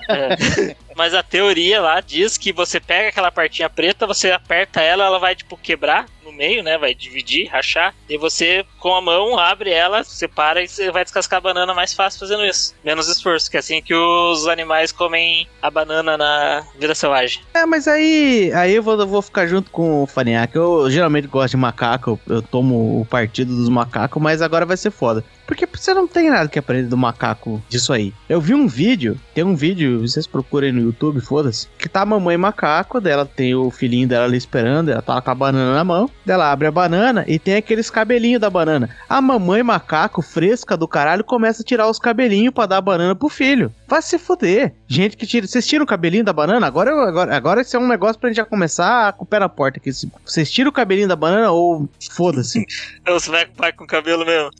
É. 0.08 0.74
Mas 0.96 1.14
a 1.14 1.22
teoria 1.22 1.80
lá 1.80 2.00
diz 2.00 2.36
que 2.36 2.52
você 2.52 2.80
pega 2.80 3.08
aquela 3.08 3.30
partinha 3.30 3.70
preta, 3.70 4.04
você 4.04 4.32
aperta 4.32 4.80
ela, 4.80 5.04
ela 5.04 5.20
vai 5.20 5.36
tipo 5.36 5.56
quebrar 5.56 6.06
no 6.32 6.36
meio, 6.36 6.62
né? 6.62 6.78
Vai 6.78 6.94
dividir, 6.94 7.48
rachar. 7.48 7.94
E 8.08 8.16
você 8.16 8.64
com 8.80 8.94
a 8.94 9.00
mão 9.00 9.38
abre 9.38 9.70
ela, 9.70 10.02
separa 10.02 10.62
e 10.62 10.68
você 10.68 10.90
vai 10.90 11.04
descascar 11.04 11.38
a 11.38 11.40
banana 11.40 11.74
mais 11.74 11.94
fácil 11.94 12.20
fazendo 12.20 12.44
isso. 12.44 12.74
Menos 12.84 13.08
esforço, 13.08 13.50
que 13.50 13.56
é 13.56 13.60
assim 13.60 13.80
que 13.80 13.94
os 13.94 14.48
animais 14.48 14.90
comem 14.90 15.46
a 15.60 15.70
banana 15.70 16.16
na 16.16 16.64
vida 16.78 16.94
selvagem. 16.94 17.42
É, 17.54 17.64
mas 17.64 17.86
aí, 17.86 18.50
aí 18.54 18.74
eu 18.74 18.82
vou, 18.82 18.98
eu 18.98 19.06
vou 19.06 19.22
ficar 19.22 19.46
junto 19.46 19.70
com 19.70 20.02
o 20.02 20.06
Farinha, 20.06 20.46
que 20.46 20.58
eu 20.58 20.90
geralmente 20.90 21.28
gosto 21.28 21.52
de 21.52 21.56
macaco, 21.56 22.18
eu 22.26 22.42
tomo 22.42 23.00
o 23.00 23.06
partido 23.06 23.54
dos 23.54 23.68
macacos, 23.68 24.20
mas 24.20 24.42
agora 24.42 24.66
vai 24.66 24.76
ser 24.76 24.90
foda. 24.90 25.24
Porque 25.46 25.66
você 25.66 25.92
não 25.92 26.06
tem 26.06 26.30
nada 26.30 26.48
que 26.48 26.58
aprender 26.58 26.88
do 26.88 26.96
macaco 26.96 27.62
disso 27.68 27.92
aí. 27.92 28.12
Eu 28.28 28.40
vi 28.40 28.54
um 28.54 28.66
vídeo, 28.66 29.20
tem 29.34 29.44
um 29.44 29.54
vídeo, 29.54 30.00
vocês 30.00 30.26
procurem 30.26 30.72
no 30.72 30.80
YouTube, 30.80 31.20
foda-se, 31.20 31.68
que 31.78 31.88
tá 31.88 32.02
a 32.02 32.06
mamãe 32.06 32.36
macaco, 32.36 33.00
dela 33.00 33.26
tem 33.26 33.54
o 33.54 33.70
filhinho 33.70 34.08
dela 34.08 34.24
ali 34.24 34.36
esperando, 34.36 34.90
ela 34.90 35.02
tá 35.02 35.20
com 35.20 35.30
a 35.30 35.34
banana 35.34 35.74
na 35.74 35.84
mão, 35.84 36.10
dela 36.24 36.50
abre 36.50 36.66
a 36.66 36.70
banana 36.70 37.24
e 37.26 37.38
tem 37.38 37.56
aqueles 37.56 37.90
cabelinhos 37.90 38.40
da 38.40 38.48
banana. 38.50 38.88
A 39.08 39.20
mamãe 39.20 39.62
macaco, 39.62 40.22
fresca 40.22 40.76
do 40.76 40.86
caralho, 40.88 41.24
começa 41.24 41.62
a 41.62 41.64
tirar 41.64 41.88
os 41.88 41.98
cabelinhos 41.98 42.54
pra 42.54 42.66
dar 42.66 42.78
a 42.78 42.80
banana 42.80 43.14
pro 43.14 43.28
filho. 43.28 43.72
Vai 43.88 44.00
se 44.02 44.18
foder. 44.18 44.72
Gente 44.88 45.16
que 45.16 45.26
tira. 45.26 45.46
Vocês 45.46 45.66
tiram 45.66 45.84
o 45.84 45.86
cabelinho 45.88 46.24
da 46.24 46.32
banana? 46.32 46.66
Agora, 46.66 46.90
eu- 46.90 47.00
agora, 47.00 47.36
agora 47.36 47.60
esse 47.60 47.76
é 47.76 47.78
um 47.78 47.86
negócio 47.88 48.18
pra 48.20 48.30
gente 48.30 48.36
já 48.36 48.44
começar 48.44 49.12
com 49.14 49.24
o 49.24 49.26
pé 49.26 49.38
na 49.38 49.48
porta 49.48 49.78
aqui. 49.78 49.92
Se- 49.92 50.10
Vocês 50.24 50.50
tiram 50.50 50.70
o 50.70 50.72
cabelinho 50.72 51.08
da 51.08 51.16
banana 51.16 51.50
ou 51.50 51.88
foda-se? 52.10 52.64
Você 53.06 53.30
vai 53.30 53.72
com 53.72 53.82
com 53.82 53.86
cabelo 53.86 54.24
mesmo. 54.24 54.50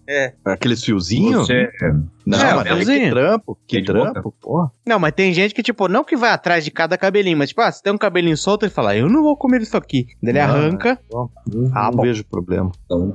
Aqueles 0.44 0.82
fiozinhos? 0.84 1.46
Você, 1.46 1.68
Não, 2.24 2.38
É, 2.38 2.54
mas 2.54 2.88
que 2.88 3.10
trampo. 3.10 3.58
Que 3.66 3.76
Que 3.80 3.82
de 3.86 3.92
boca. 3.92 4.12
trampo, 4.12 4.34
porra. 4.40 4.70
Não, 4.86 4.98
mas 4.98 5.12
tem 5.12 5.32
gente 5.34 5.54
que, 5.54 5.62
tipo, 5.62 5.88
não 5.88 6.04
que 6.04 6.16
vai 6.16 6.30
atrás 6.30 6.64
de 6.64 6.70
cada 6.70 6.96
cabelinho, 6.96 7.36
mas, 7.36 7.48
tipo, 7.48 7.60
ah, 7.60 7.70
se 7.72 7.82
tem 7.82 7.92
um 7.92 7.98
cabelinho 7.98 8.36
solto, 8.36 8.64
ele 8.64 8.70
fala, 8.72 8.96
eu 8.96 9.08
não 9.08 9.22
vou 9.22 9.36
comer 9.36 9.60
isso 9.62 9.76
aqui. 9.76 10.06
Daí 10.22 10.30
ele 10.32 10.38
Não, 10.38 10.44
arranca. 10.46 10.98
Bom, 11.10 11.28
Ah, 11.74 11.84
não 11.90 11.96
bom. 11.96 12.02
vejo 12.02 12.24
problema. 12.24 12.70
então, 12.84 13.12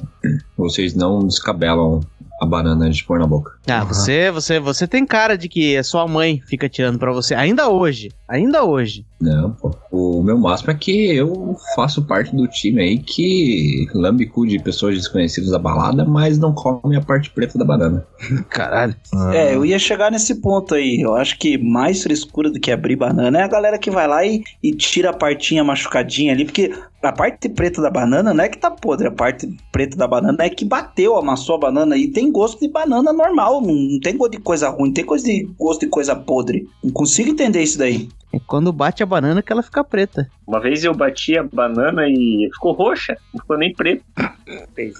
vocês 0.57 0.93
não 0.93 1.19
descabelam 1.25 2.01
a 2.41 2.45
banana 2.45 2.87
de 2.89 3.03
pôr 3.03 3.17
na 3.19 3.25
boca. 3.25 3.53
Ah, 3.67 3.77
Aham. 3.79 3.85
você, 3.87 4.29
você, 4.29 4.59
você 4.59 4.87
tem 4.87 5.05
cara 5.05 5.35
de 5.37 5.49
que 5.49 5.75
a 5.75 5.83
sua 5.83 6.07
mãe 6.07 6.39
fica 6.45 6.69
tirando 6.69 6.99
pra 6.99 7.11
você. 7.11 7.33
Ainda 7.33 7.67
hoje. 7.69 8.11
Ainda 8.27 8.63
hoje. 8.63 9.05
Não, 9.19 9.51
pô. 9.51 9.71
O 9.91 10.21
meu 10.21 10.37
máximo 10.37 10.71
é 10.71 10.75
que 10.75 11.15
eu 11.15 11.55
faço 11.75 12.03
parte 12.03 12.35
do 12.35 12.47
time 12.47 12.81
aí 12.81 12.99
que 12.99 13.87
lambe 13.93 14.27
cu 14.27 14.45
de 14.45 14.59
pessoas 14.59 14.95
desconhecidas 14.95 15.49
da 15.49 15.59
balada, 15.59 16.05
mas 16.05 16.37
não 16.37 16.53
come 16.53 16.95
a 16.95 17.01
parte 17.01 17.31
preta 17.31 17.57
da 17.57 17.65
banana. 17.65 18.05
Caralho. 18.49 18.95
É, 19.33 19.55
eu 19.55 19.65
ia 19.65 19.79
chegar 19.79 20.11
nesse 20.11 20.35
ponto 20.35 20.75
aí. 20.75 21.01
Eu 21.01 21.15
acho 21.15 21.37
que 21.39 21.57
mais 21.57 22.03
frescura 22.03 22.51
do 22.51 22.59
que 22.59 22.71
abrir 22.71 22.95
banana 22.95 23.39
é 23.39 23.43
a 23.43 23.47
galera 23.47 23.79
que 23.79 23.89
vai 23.89 24.07
lá 24.07 24.23
e, 24.23 24.43
e 24.61 24.71
tira 24.71 25.09
a 25.09 25.13
partinha 25.13 25.63
machucadinha 25.63 26.33
ali, 26.33 26.45
porque 26.45 26.71
a 27.01 27.11
parte 27.11 27.49
preta 27.49 27.81
da 27.81 27.89
banana 27.89 28.33
não 28.33 28.43
é 28.43 28.49
que 28.49 28.57
tá 28.57 28.69
podre, 28.69 29.07
a 29.07 29.11
parte 29.11 29.47
preta 29.71 29.97
da 29.97 30.07
banana 30.07 30.43
é 30.43 30.49
que 30.49 30.65
bateu, 30.65 31.15
amassou 31.15 31.55
a 31.55 31.59
banana 31.59 31.97
e 31.97 32.07
tem 32.07 32.31
gosto 32.31 32.59
de 32.59 32.67
banana 32.67 33.13
normal, 33.13 33.61
não, 33.61 33.73
não 33.73 33.99
tem 33.99 34.17
gosto 34.17 34.31
de 34.31 34.39
coisa 34.39 34.69
ruim, 34.69 34.87
não 34.87 34.93
tem 34.93 35.05
coisa 35.05 35.25
de 35.25 35.49
gosto 35.57 35.81
de 35.81 35.87
coisa 35.87 36.15
podre. 36.15 36.67
Não 36.83 36.91
consigo 36.91 37.29
entender 37.29 37.61
isso 37.61 37.77
daí. 37.77 38.09
É 38.33 38.39
quando 38.45 38.73
bate 38.73 39.01
a 39.01 39.05
banana 39.05 39.41
que 39.41 39.51
ela 39.51 39.63
fica 39.63 39.83
preta. 39.83 40.29
Uma 40.45 40.59
vez 40.59 40.83
eu 40.83 40.93
bati 40.93 41.37
a 41.37 41.43
banana 41.43 42.07
e 42.07 42.49
ficou 42.53 42.73
roxa, 42.73 43.17
não 43.33 43.41
ficou 43.41 43.57
nem 43.57 43.73
preta. 43.73 44.03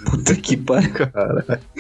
Puta 0.05 0.35
que 0.35 0.57
pariu. 0.57 0.91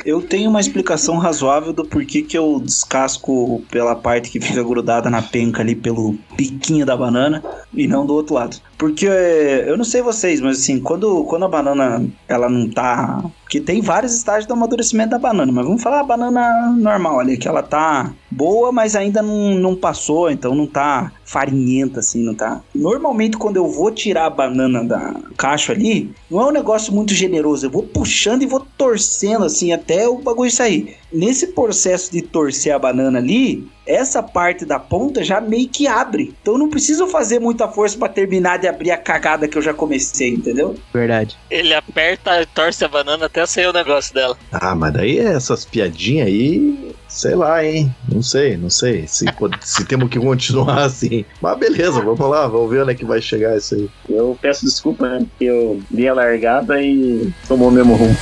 Eu 0.05 0.21
tenho 0.21 0.49
uma 0.49 0.59
explicação 0.59 1.17
razoável 1.17 1.73
do 1.73 1.85
porquê 1.85 2.21
que 2.21 2.37
eu 2.37 2.59
descasco 2.59 3.61
pela 3.69 3.95
parte 3.95 4.29
que 4.29 4.39
fica 4.39 4.63
grudada 4.63 5.09
na 5.09 5.21
penca 5.21 5.61
ali, 5.61 5.75
pelo 5.75 6.15
piquinho 6.35 6.85
da 6.85 6.95
banana, 6.95 7.43
e 7.73 7.87
não 7.87 8.05
do 8.05 8.13
outro 8.13 8.35
lado. 8.35 8.57
Porque 8.77 9.07
é, 9.07 9.69
eu 9.69 9.77
não 9.77 9.83
sei 9.83 10.01
vocês, 10.01 10.39
mas 10.39 10.59
assim, 10.59 10.79
quando, 10.79 11.23
quando 11.25 11.45
a 11.45 11.49
banana 11.49 12.05
ela 12.27 12.47
não 12.47 12.69
tá. 12.69 13.23
Porque 13.47 13.61
tem 13.61 13.79
vários 13.79 14.13
estágios 14.13 14.45
do 14.45 14.51
amadurecimento 14.51 15.11
da 15.11 15.17
banana, 15.17 15.49
mas 15.53 15.65
vamos 15.65 15.81
falar 15.81 16.01
a 16.01 16.03
banana 16.03 16.75
normal 16.77 17.17
ali, 17.17 17.37
que 17.37 17.47
ela 17.47 17.63
tá 17.63 18.13
boa, 18.29 18.73
mas 18.73 18.93
ainda 18.93 19.21
não, 19.21 19.55
não 19.55 19.73
passou, 19.73 20.29
então 20.29 20.53
não 20.53 20.67
tá 20.67 21.13
farinhenta 21.23 22.01
assim, 22.01 22.21
não 22.23 22.35
tá. 22.35 22.61
Normalmente 22.75 23.37
quando 23.37 23.55
eu 23.55 23.69
vou 23.69 23.89
tirar 23.89 24.25
a 24.25 24.29
banana 24.29 24.83
da 24.83 25.15
caixa 25.37 25.71
ali, 25.71 26.13
não 26.29 26.41
é 26.41 26.45
um 26.47 26.51
negócio 26.51 26.93
muito 26.93 27.13
generoso, 27.13 27.65
eu 27.65 27.71
vou 27.71 27.83
puxando 27.83 28.41
e 28.41 28.45
vou 28.45 28.67
torcendo 28.77 29.45
assim 29.45 29.71
até 29.71 30.09
o 30.09 30.17
bagulho 30.17 30.51
sair. 30.51 30.97
Nesse 31.11 31.47
processo 31.47 32.11
de 32.11 32.21
torcer 32.21 32.75
a 32.75 32.79
banana 32.79 33.17
ali, 33.17 33.65
essa 33.85 34.21
parte 34.21 34.65
da 34.65 34.77
ponta 34.77 35.23
já 35.23 35.39
meio 35.39 35.69
que 35.69 35.87
abre. 35.87 36.35
Então 36.41 36.55
eu 36.55 36.57
não 36.57 36.69
preciso 36.69 37.07
fazer 37.07 37.39
muita 37.39 37.67
força 37.69 37.97
pra 37.97 38.09
terminar 38.09 38.59
de 38.59 38.67
abrir 38.67 38.91
a 38.91 38.97
cagada 38.97 39.47
que 39.47 39.57
eu 39.57 39.61
já 39.61 39.73
comecei, 39.73 40.29
entendeu? 40.29 40.75
Verdade. 40.93 41.37
Ele 41.49 41.73
aperta 41.73 42.41
e 42.41 42.45
torce 42.47 42.83
a 42.83 42.89
banana 42.89 43.29
até 43.37 43.45
sair 43.45 43.67
o 43.67 43.73
negócio 43.73 44.13
dela. 44.15 44.35
Ah, 44.51 44.73
mas 44.73 44.93
daí 44.93 45.19
essas 45.19 45.63
piadinhas 45.63 46.27
aí, 46.27 46.95
sei 47.07 47.35
lá, 47.35 47.63
hein? 47.63 47.93
Não 48.11 48.23
sei, 48.23 48.57
não 48.57 48.69
sei. 48.69 49.05
Se, 49.07 49.25
se 49.61 49.85
temos 49.85 50.09
que 50.09 50.19
continuar 50.19 50.83
assim. 50.83 51.23
Mas 51.39 51.57
beleza, 51.59 52.01
vamos 52.01 52.19
lá, 52.19 52.47
vamos 52.47 52.69
ver 52.69 52.81
onde 52.81 52.93
é 52.93 52.95
que 52.95 53.05
vai 53.05 53.21
chegar 53.21 53.55
isso 53.55 53.75
aí. 53.75 53.89
Eu 54.09 54.37
peço 54.41 54.65
desculpa, 54.65 55.07
né? 55.07 55.19
Porque 55.19 55.45
eu 55.45 55.79
dei 55.91 56.07
a 56.07 56.13
largada 56.13 56.81
e 56.81 57.31
tomou 57.47 57.67
o 57.67 57.71
mesmo 57.71 57.95
rumo. 57.95 58.15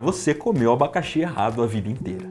Você 0.00 0.34
comeu 0.34 0.72
abacaxi 0.72 1.20
errado 1.20 1.62
a 1.62 1.66
vida 1.66 1.88
inteira. 1.88 2.28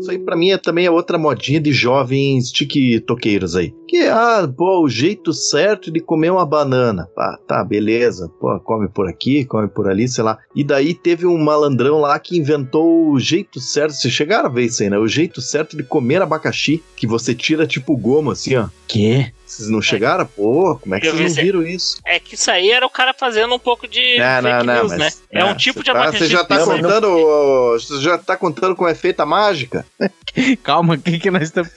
Isso 0.00 0.10
aí 0.10 0.18
pra 0.18 0.34
mim 0.34 0.50
é 0.50 0.58
também 0.58 0.86
é 0.86 0.90
outra 0.90 1.18
modinha 1.18 1.60
de 1.60 1.72
jovens 1.72 2.50
tiktoqueiros 2.50 3.54
aí. 3.54 3.72
Que 3.90 3.96
é, 4.04 4.10
ah, 4.12 4.48
pô, 4.56 4.84
o 4.84 4.88
jeito 4.88 5.32
certo 5.32 5.90
de 5.90 5.98
comer 5.98 6.30
uma 6.30 6.46
banana. 6.46 7.08
Ah, 7.18 7.36
tá, 7.44 7.64
beleza. 7.64 8.30
Pô, 8.40 8.60
come 8.60 8.86
por 8.88 9.08
aqui, 9.08 9.44
come 9.44 9.66
por 9.66 9.88
ali, 9.90 10.06
sei 10.08 10.22
lá. 10.22 10.38
E 10.54 10.62
daí 10.62 10.94
teve 10.94 11.26
um 11.26 11.36
malandrão 11.36 11.98
lá 11.98 12.16
que 12.20 12.38
inventou 12.38 13.10
o 13.10 13.18
jeito 13.18 13.58
certo. 13.58 13.94
Vocês 13.94 14.14
chegaram 14.14 14.46
a 14.48 14.52
ver 14.52 14.66
isso 14.66 14.80
aí, 14.84 14.88
né? 14.90 14.96
O 14.96 15.08
jeito 15.08 15.40
certo 15.40 15.76
de 15.76 15.82
comer 15.82 16.22
abacaxi. 16.22 16.80
Que 16.94 17.04
você 17.04 17.34
tira 17.34 17.66
tipo 17.66 17.96
goma, 17.96 18.34
assim, 18.34 18.54
ó. 18.54 18.68
Que? 18.86 19.32
Vocês 19.44 19.68
não 19.68 19.82
chegaram? 19.82 20.24
Pô, 20.24 20.78
como 20.80 20.94
é 20.94 21.00
que 21.00 21.08
Eu 21.08 21.16
vocês 21.16 21.34
vi 21.34 21.36
não 21.38 21.44
viram 21.44 21.66
isso? 21.66 21.98
É 22.06 22.20
que 22.20 22.36
isso 22.36 22.48
aí 22.48 22.70
era 22.70 22.86
o 22.86 22.90
cara 22.90 23.12
fazendo 23.12 23.52
um 23.52 23.58
pouco 23.58 23.88
de 23.88 24.16
Não, 24.16 24.42
fake 24.42 24.48
não, 24.58 24.64
não, 24.64 24.74
news, 24.82 24.90
mas- 24.92 24.98
né? 24.98 25.10
É 25.40 25.44
um 25.44 25.56
tipo 25.56 25.80
de 25.80 25.86
tá- 25.86 25.98
abacaxi. 25.98 26.18
Você 26.18 26.26
já 26.28 26.44
tá 26.44 26.58
Não, 26.58 26.66
não- 26.66 26.76
contando. 26.76 27.72
Você 27.72 28.00
já 28.00 28.16
tá 28.18 28.36
contando 28.36 28.76
como 28.76 28.88
é 28.88 28.94
feita 28.94 29.24
a 29.24 29.26
mágica? 29.26 29.84
Calma, 30.62 30.94
o 30.94 30.98
que 30.98 31.18
que 31.18 31.30
nós 31.30 31.42
estamos... 31.42 31.70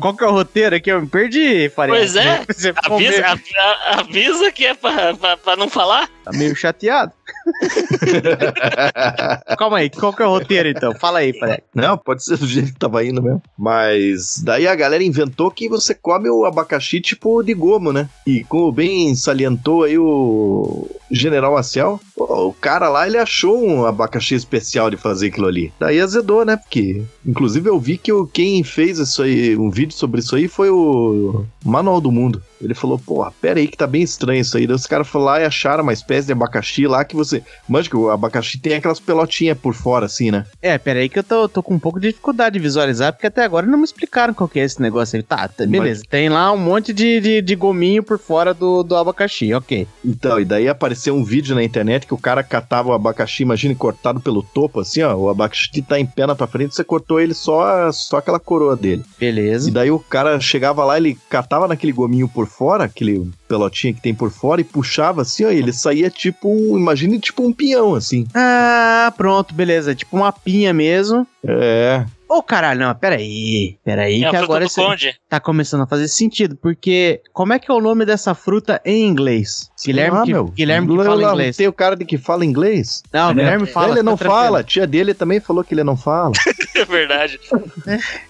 Qual 0.00 0.16
que 0.16 0.24
é 0.24 0.26
o 0.26 0.32
roteiro 0.32 0.74
aqui? 0.74 0.90
Eu 0.90 1.00
me 1.02 1.06
perdi, 1.06 1.59
Faria. 1.68 1.94
Pois 1.94 2.16
é. 2.16 2.44
Avisa, 2.84 3.40
avisa 3.86 4.52
que 4.52 4.66
é 4.66 4.74
pra, 4.74 5.14
pra, 5.14 5.36
pra 5.36 5.56
não 5.56 5.68
falar. 5.68 6.08
Tá 6.24 6.32
meio 6.32 6.54
chateado. 6.56 7.12
Calma 9.58 9.78
aí, 9.78 9.90
qual 9.90 10.12
que 10.12 10.22
é 10.22 10.26
o 10.26 10.30
roteiro 10.30 10.68
então? 10.68 10.94
Fala 10.94 11.20
aí, 11.20 11.32
Fred. 11.32 11.62
Não, 11.74 11.96
pode 11.96 12.24
ser 12.24 12.36
do 12.36 12.46
jeito 12.46 12.72
que 12.72 12.78
tava 12.78 13.04
indo 13.04 13.22
mesmo. 13.22 13.42
Mas 13.58 14.42
daí 14.42 14.66
a 14.66 14.74
galera 14.74 15.02
inventou 15.02 15.50
que 15.50 15.68
você 15.68 15.94
come 15.94 16.28
o 16.28 16.44
abacaxi 16.44 17.00
tipo 17.00 17.42
de 17.42 17.54
gomo, 17.54 17.92
né? 17.92 18.08
E 18.26 18.44
como 18.44 18.72
bem 18.72 19.14
salientou 19.14 19.84
aí 19.84 19.98
o 19.98 20.88
General 21.10 21.52
Maciel, 21.54 22.00
o 22.16 22.52
cara 22.52 22.88
lá 22.88 23.06
ele 23.06 23.18
achou 23.18 23.62
um 23.62 23.84
abacaxi 23.84 24.34
especial 24.34 24.90
de 24.90 24.96
fazer 24.96 25.28
aquilo 25.28 25.46
ali. 25.46 25.72
Daí 25.78 26.00
azedou, 26.00 26.44
né? 26.44 26.56
Porque, 26.56 27.02
inclusive, 27.26 27.68
eu 27.68 27.78
vi 27.78 27.98
que 27.98 28.12
quem 28.32 28.62
fez 28.62 28.98
isso 28.98 29.22
aí, 29.22 29.56
um 29.56 29.70
vídeo 29.70 29.94
sobre 29.94 30.20
isso 30.20 30.36
aí 30.36 30.46
foi 30.48 30.70
o 30.70 31.44
Manual 31.64 32.00
do 32.00 32.12
Mundo. 32.12 32.42
Ele 32.60 32.74
falou, 32.74 32.98
pô, 32.98 33.28
pera 33.40 33.58
aí 33.58 33.66
que 33.66 33.76
tá 33.76 33.86
bem 33.86 34.02
estranho 34.02 34.40
isso 34.40 34.56
aí. 34.56 34.66
Daí 34.66 34.76
os 34.76 34.86
caras 34.86 35.08
foram 35.08 35.24
lá 35.24 35.40
e 35.40 35.44
acharam 35.44 35.82
uma 35.82 35.92
espécie 35.92 36.26
de 36.26 36.32
abacaxi 36.32 36.86
lá 36.86 37.04
que 37.04 37.16
você. 37.24 37.42
Manja 37.68 37.88
que 37.88 37.96
o 37.96 38.10
abacaxi 38.10 38.58
tem 38.58 38.74
aquelas 38.74 39.00
pelotinhas 39.00 39.58
por 39.58 39.74
fora, 39.74 40.06
assim, 40.06 40.30
né? 40.30 40.46
É, 40.60 40.76
pera 40.78 41.00
aí 41.00 41.08
que 41.08 41.18
eu 41.18 41.24
tô, 41.24 41.48
tô 41.48 41.62
com 41.62 41.74
um 41.74 41.78
pouco 41.78 42.00
de 42.00 42.08
dificuldade 42.08 42.54
de 42.54 42.58
visualizar, 42.58 43.12
porque 43.12 43.26
até 43.26 43.44
agora 43.44 43.66
não 43.66 43.78
me 43.78 43.84
explicaram 43.84 44.34
qual 44.34 44.48
que 44.48 44.58
é 44.58 44.64
esse 44.64 44.80
negócio 44.80 45.16
aí. 45.16 45.22
Tá, 45.22 45.48
tá, 45.48 45.66
beleza. 45.66 46.02
Tem 46.08 46.28
lá 46.28 46.52
um 46.52 46.58
monte 46.58 46.92
de, 46.92 47.20
de, 47.20 47.42
de 47.42 47.54
gominho 47.54 48.02
por 48.02 48.18
fora 48.18 48.52
do, 48.54 48.82
do 48.82 48.96
abacaxi, 48.96 49.52
ok. 49.54 49.86
Então, 50.04 50.40
e 50.40 50.44
daí 50.44 50.68
apareceu 50.68 51.14
um 51.14 51.24
vídeo 51.24 51.54
na 51.54 51.62
internet 51.62 52.06
que 52.06 52.14
o 52.14 52.18
cara 52.18 52.42
catava 52.42 52.90
o 52.90 52.92
abacaxi, 52.92 53.42
imagine, 53.42 53.74
cortado 53.74 54.20
pelo 54.20 54.42
topo, 54.42 54.80
assim, 54.80 55.02
ó. 55.02 55.14
O 55.14 55.28
abacaxi 55.28 55.82
tá 55.82 55.98
em 55.98 56.06
pé 56.06 56.26
na 56.26 56.34
tua 56.34 56.46
frente, 56.46 56.74
você 56.74 56.84
cortou 56.84 57.20
ele 57.20 57.34
só, 57.34 57.90
só 57.92 58.18
aquela 58.18 58.40
coroa 58.40 58.76
dele. 58.76 59.04
Beleza. 59.18 59.68
E 59.68 59.72
daí 59.72 59.90
o 59.90 59.98
cara 59.98 60.40
chegava 60.40 60.84
lá, 60.84 60.96
ele 60.96 61.18
catava 61.28 61.68
naquele 61.68 61.92
gominho 61.92 62.28
por 62.28 62.46
fora, 62.46 62.84
aquele 62.84 63.30
pelotinha 63.50 63.92
que 63.92 64.00
tem 64.00 64.14
por 64.14 64.30
fora, 64.30 64.60
e 64.60 64.64
puxava 64.64 65.22
assim, 65.22 65.44
ó, 65.44 65.50
e 65.50 65.56
ele 65.56 65.72
saía 65.72 66.08
tipo 66.08 66.48
um, 66.48 66.78
imagine 66.78 67.18
tipo 67.18 67.42
um 67.42 67.52
pinhão, 67.52 67.96
assim. 67.96 68.24
Ah, 68.32 69.12
pronto, 69.16 69.52
beleza. 69.52 69.92
Tipo 69.92 70.16
uma 70.16 70.30
pinha 70.32 70.72
mesmo. 70.72 71.26
É. 71.44 72.04
Ô, 72.28 72.42
caralho, 72.44 72.78
não, 72.80 72.94
peraí. 72.94 73.76
Peraí, 73.84 74.22
É 74.22 74.30
que 74.30 74.36
agora 74.36 74.66
conde. 74.72 75.16
tá 75.28 75.40
começando 75.40 75.82
a 75.82 75.86
fazer 75.86 76.06
sentido. 76.06 76.56
Porque 76.56 77.20
como 77.32 77.52
é 77.52 77.58
que 77.58 77.68
é 77.68 77.74
o 77.74 77.80
nome 77.80 78.04
dessa 78.06 78.34
fruta 78.36 78.80
em 78.84 79.04
inglês? 79.04 79.68
Guilherme, 79.84 80.18
Ah, 80.18 80.22
que, 80.24 80.32
meu. 80.32 80.44
Guilherme 80.46 80.88
que 80.88 80.96
fala 80.96 81.14
lá 81.14 81.30
inglês. 81.32 81.56
Tem 81.56 81.68
o 81.68 81.72
cara 81.72 81.96
de 81.96 82.04
que 82.04 82.18
fala 82.18 82.44
inglês. 82.44 83.02
Não, 83.12 83.30
o 83.30 83.34
Guilherme 83.34 83.66
fala. 83.66 83.90
ele 83.92 84.02
não 84.02 84.16
tranquilo. 84.16 84.42
fala, 84.42 84.58
a 84.60 84.62
tia 84.64 84.86
dele 84.86 85.14
também 85.14 85.40
falou 85.40 85.62
que 85.64 85.74
ele 85.74 85.84
não 85.84 85.96
fala. 85.96 86.32
É 86.72 86.84
verdade. 86.86 87.38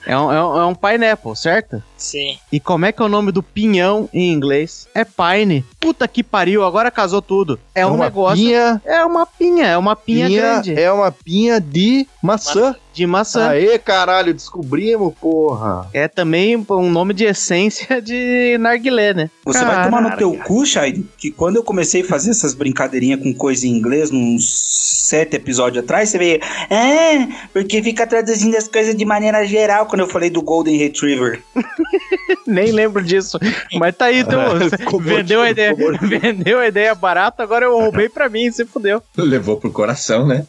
É 0.07 0.19
um, 0.19 0.33
é, 0.33 0.43
um, 0.45 0.59
é 0.63 0.67
um 0.67 0.75
pineapple, 0.75 1.37
certo? 1.37 1.81
Sim. 1.97 2.37
E 2.51 2.59
como 2.59 2.85
é 2.85 2.91
que 2.91 3.01
é 3.01 3.05
o 3.05 3.09
nome 3.09 3.31
do 3.31 3.43
pinhão 3.45 4.09
em 4.13 4.33
inglês? 4.33 4.89
É 4.93 5.05
pine. 5.05 5.65
Puta 5.79 6.09
que 6.09 6.23
pariu, 6.25 6.65
agora 6.65 6.91
casou 6.91 7.23
tudo. 7.23 7.61
É, 7.75 7.87
um 7.87 7.95
uma 7.95 8.07
negócio. 8.07 8.37
Pinha, 8.45 8.81
É 8.85 9.05
uma 9.05 9.25
pinha, 9.25 9.67
é 9.67 9.79
uma 9.79 9.95
pinha, 9.95 10.27
pinha 10.27 10.41
grande. 10.41 10.75
é 10.81 10.91
uma 10.91 11.13
pinha 11.13 11.61
de 11.61 12.09
maçã. 12.21 12.75
De 12.93 13.07
maçã. 13.07 13.51
Aê, 13.51 13.79
caralho, 13.79 14.35
descobrimos, 14.35 15.15
porra. 15.21 15.87
É 15.93 16.09
também 16.09 16.57
um 16.71 16.91
nome 16.91 17.15
de 17.15 17.25
essência 17.25 18.03
de 18.03 18.57
narguilé, 18.59 19.15
né? 19.15 19.31
Você 19.45 19.65
vai 19.65 19.85
tomar 19.85 20.01
no 20.01 20.17
teu 20.17 20.37
cu, 20.39 20.67
Shai, 20.67 21.05
que 21.17 21.31
quando 21.41 21.57
eu 21.57 21.65
comecei 21.65 22.03
a 22.03 22.05
fazer 22.05 22.33
essas 22.33 22.53
brincadeirinhas 22.53 23.23
com 23.23 23.33
coisa 23.33 23.67
em 23.67 23.71
inglês, 23.71 24.11
uns 24.13 25.09
sete 25.09 25.37
episódios 25.37 25.83
atrás, 25.83 26.11
você 26.11 26.19
veio, 26.19 26.39
ah, 26.43 27.47
porque 27.51 27.83
fica 27.83 28.07
traduzindo 28.07 28.55
as 28.59 28.69
coisas 28.69 28.95
de 28.95 29.07
maneira 29.07 29.43
geral, 29.47 29.87
quando 29.87 30.01
eu 30.01 30.07
falei 30.07 30.29
do 30.29 30.43
Golden 30.43 30.77
Retriever. 30.77 31.43
Nem 32.47 32.73
lembro 32.73 33.03
disso. 33.03 33.39
Mas 33.75 33.97
tá 33.97 34.07
aí, 34.07 34.21
então. 34.21 34.41
vendeu, 35.01 35.41
a 35.41 35.51
ideia, 35.51 35.75
vendeu 36.03 36.59
a 36.59 36.69
ideia 36.69 36.95
barata, 36.95 37.43
agora 37.43 37.65
eu 37.65 37.79
roubei 37.79 38.11
pra 38.11 38.29
mim, 38.29 38.51
você 38.51 38.67
fudeu. 38.67 39.03
Levou 39.17 39.57
pro 39.57 39.73
coração, 39.73 40.27
né? 40.27 40.47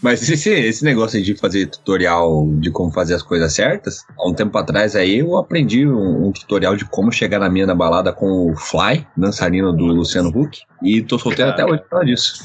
Mas 0.00 0.28
esse, 0.28 0.48
esse 0.50 0.82
negócio 0.82 1.18
aí 1.18 1.22
de 1.22 1.36
fazer 1.36 1.66
tutorial 1.66 2.48
de 2.54 2.70
como 2.70 2.90
fazer 2.90 3.14
as 3.14 3.22
coisas 3.22 3.52
certas, 3.52 4.04
há 4.18 4.28
um 4.28 4.32
tempo 4.32 4.56
atrás 4.56 4.96
aí 4.96 5.18
eu 5.18 5.36
aprendi 5.36 5.86
um, 5.86 6.28
um 6.28 6.32
tutorial 6.32 6.74
de 6.74 6.84
como 6.86 7.12
chegar 7.12 7.38
na 7.38 7.50
minha 7.50 7.66
na 7.66 7.74
balada 7.74 8.12
com 8.12 8.50
o 8.50 8.56
Fly, 8.56 9.06
dançarino 9.16 9.72
do 9.72 9.84
Luciano 9.84 10.21
Huck, 10.28 10.60
e 10.82 11.02
tô 11.02 11.18
solteiro 11.18 11.50
até 11.50 11.64
hoje 11.64 11.82
por 11.82 11.90
causa 11.90 12.06
disso. 12.06 12.42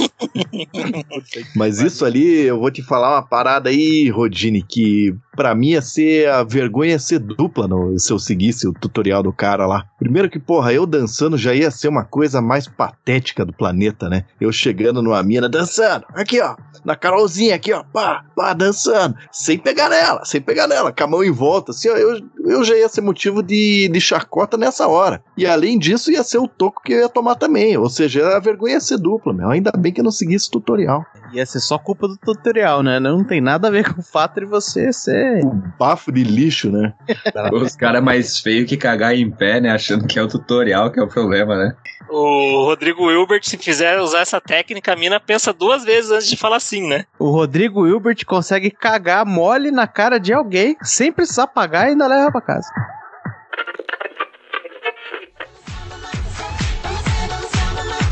Mas 1.55 1.79
isso 1.79 2.05
ali, 2.05 2.41
eu 2.41 2.59
vou 2.59 2.71
te 2.71 2.81
falar 2.83 3.15
uma 3.15 3.21
parada 3.21 3.69
aí, 3.69 4.09
Rodine, 4.09 4.61
que 4.61 5.15
pra 5.35 5.53
mim 5.53 5.69
ia 5.69 5.81
ser 5.81 6.29
a 6.29 6.43
vergonha 6.43 6.97
ser 6.99 7.19
dupla 7.19 7.67
no, 7.67 7.97
se 7.99 8.11
eu 8.11 8.19
seguisse 8.19 8.67
o 8.67 8.73
tutorial 8.73 9.21
do 9.21 9.31
cara 9.31 9.65
lá. 9.65 9.85
Primeiro 9.99 10.29
que, 10.29 10.39
porra, 10.39 10.73
eu 10.73 10.85
dançando 10.85 11.37
já 11.37 11.53
ia 11.53 11.71
ser 11.71 11.87
uma 11.87 12.03
coisa 12.03 12.41
mais 12.41 12.67
patética 12.67 13.45
do 13.45 13.53
planeta, 13.53 14.09
né? 14.09 14.25
Eu 14.41 14.51
chegando 14.51 15.01
numa 15.01 15.21
mina 15.23 15.47
dançando, 15.47 16.05
aqui 16.13 16.41
ó, 16.41 16.55
na 16.87 16.95
Carolzinha 16.95 17.53
aqui 17.53 17.73
ó, 17.73 17.83
pá, 17.83 18.23
pá, 18.33 18.53
dançando, 18.53 19.13
sem 19.29 19.57
pegar 19.57 19.89
nela, 19.89 20.23
sem 20.23 20.39
pegar 20.39 20.69
nela, 20.69 20.93
com 20.93 21.03
a 21.03 21.07
mão 21.07 21.21
em 21.21 21.31
volta, 21.31 21.71
assim 21.71 21.89
ó, 21.89 21.97
eu, 21.97 22.21
eu 22.45 22.63
já 22.63 22.77
ia 22.77 22.87
ser 22.87 23.01
motivo 23.01 23.43
de, 23.43 23.89
de 23.89 23.99
chacota 23.99 24.55
nessa 24.55 24.87
hora. 24.87 25.21
E 25.35 25.45
além 25.45 25.77
disso, 25.77 26.09
ia 26.09 26.23
ser 26.23 26.37
o 26.37 26.47
toco 26.47 26.81
que 26.81 26.93
eu 26.93 26.99
ia 26.99 27.09
tomar 27.09 27.35
também, 27.35 27.75
ou 27.77 27.89
seja, 27.89 28.37
a 28.37 28.39
vergonha 28.39 28.75
ia 28.75 28.79
ser 28.79 28.97
dupla, 28.97 29.33
meu. 29.33 29.49
Ainda 29.49 29.69
bem 29.77 29.91
que 29.91 29.99
eu 29.99 30.03
não 30.05 30.11
segui 30.11 30.35
esse 30.35 30.49
tutorial. 30.49 31.05
Ia 31.33 31.45
ser 31.45 31.59
só 31.59 31.77
culpa 31.77 32.07
do 32.07 32.15
tutorial, 32.15 32.81
né? 32.81 33.01
Não 33.01 33.21
tem 33.21 33.41
nada 33.41 33.67
a 33.67 33.71
ver 33.71 33.93
com 33.93 33.99
o 33.99 34.03
fato 34.03 34.39
de 34.39 34.45
você 34.45 34.93
ser. 34.93 35.41
Bafo 35.77 36.09
de 36.09 36.23
lixo, 36.23 36.71
né? 36.71 36.93
Os 37.51 37.75
caras 37.75 38.01
mais 38.01 38.39
feios 38.39 38.69
que 38.69 38.77
cagar 38.77 39.13
em 39.13 39.29
pé, 39.29 39.59
né? 39.59 39.71
Achando 39.71 40.07
que 40.07 40.17
é 40.17 40.23
o 40.23 40.27
tutorial 40.27 40.89
que 40.89 40.99
é 41.01 41.03
o 41.03 41.07
problema, 41.07 41.57
né? 41.57 41.75
O 42.09 42.63
Rodrigo 42.63 43.07
Wilbert, 43.07 43.43
se 43.43 43.57
fizer 43.57 43.99
usar 43.99 44.21
essa 44.21 44.39
técnica, 44.39 44.93
a 44.93 44.95
mina 44.95 45.19
pensa 45.19 45.51
duas 45.51 45.83
vezes 45.83 46.09
antes 46.09 46.29
de 46.29 46.37
falar 46.37 46.59
sim, 46.59 46.76
né? 46.81 47.05
O 47.17 47.29
Rodrigo 47.29 47.87
Hilbert 47.87 48.25
consegue 48.25 48.69
cagar 48.69 49.25
mole 49.25 49.71
na 49.71 49.87
cara 49.87 50.19
de 50.19 50.33
alguém 50.33 50.75
sem 50.81 51.11
precisar 51.11 51.47
pagar 51.47 51.87
e 51.87 51.91
ainda 51.91 52.07
leva 52.07 52.31
pra 52.31 52.41
casa. 52.41 52.69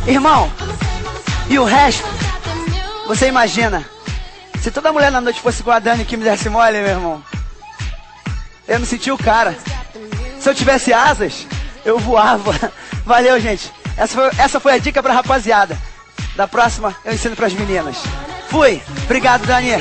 Irmão, 0.08 0.52
e 1.50 1.58
o 1.58 1.64
resto? 1.64 2.08
Você 3.08 3.28
imagina? 3.28 3.84
Se 4.62 4.72
toda 4.72 4.92
mulher 4.92 5.12
na 5.12 5.22
noite 5.22 5.42
fosse 5.42 5.62
igual 5.62 5.78
a 5.78 5.80
Dani 5.80 6.06
que 6.06 6.18
me 6.18 6.24
desse 6.24 6.50
mole, 6.50 6.80
meu 6.80 6.90
irmão. 6.90 7.24
Eu 8.68 8.80
não 8.80 8.86
senti 8.86 9.12
o 9.12 9.18
cara. 9.18 9.56
Se 10.40 10.50
eu 10.50 10.56
tivesse 10.56 10.92
asas, 10.92 11.48
eu 11.84 12.00
voava. 12.00 12.52
Valeu, 13.06 13.40
gente. 13.40 13.72
Essa 13.98 14.16
foi, 14.16 14.30
essa 14.40 14.60
foi 14.60 14.74
a 14.74 14.78
dica 14.78 15.02
pra 15.02 15.14
rapaziada. 15.14 15.78
Da 16.36 16.48
próxima, 16.48 16.96
eu 17.06 17.14
ensino 17.14 17.36
pras 17.36 17.54
meninas. 17.54 17.98
Fui. 18.50 18.82
Obrigado, 19.06 19.46
Dani. 19.46 19.72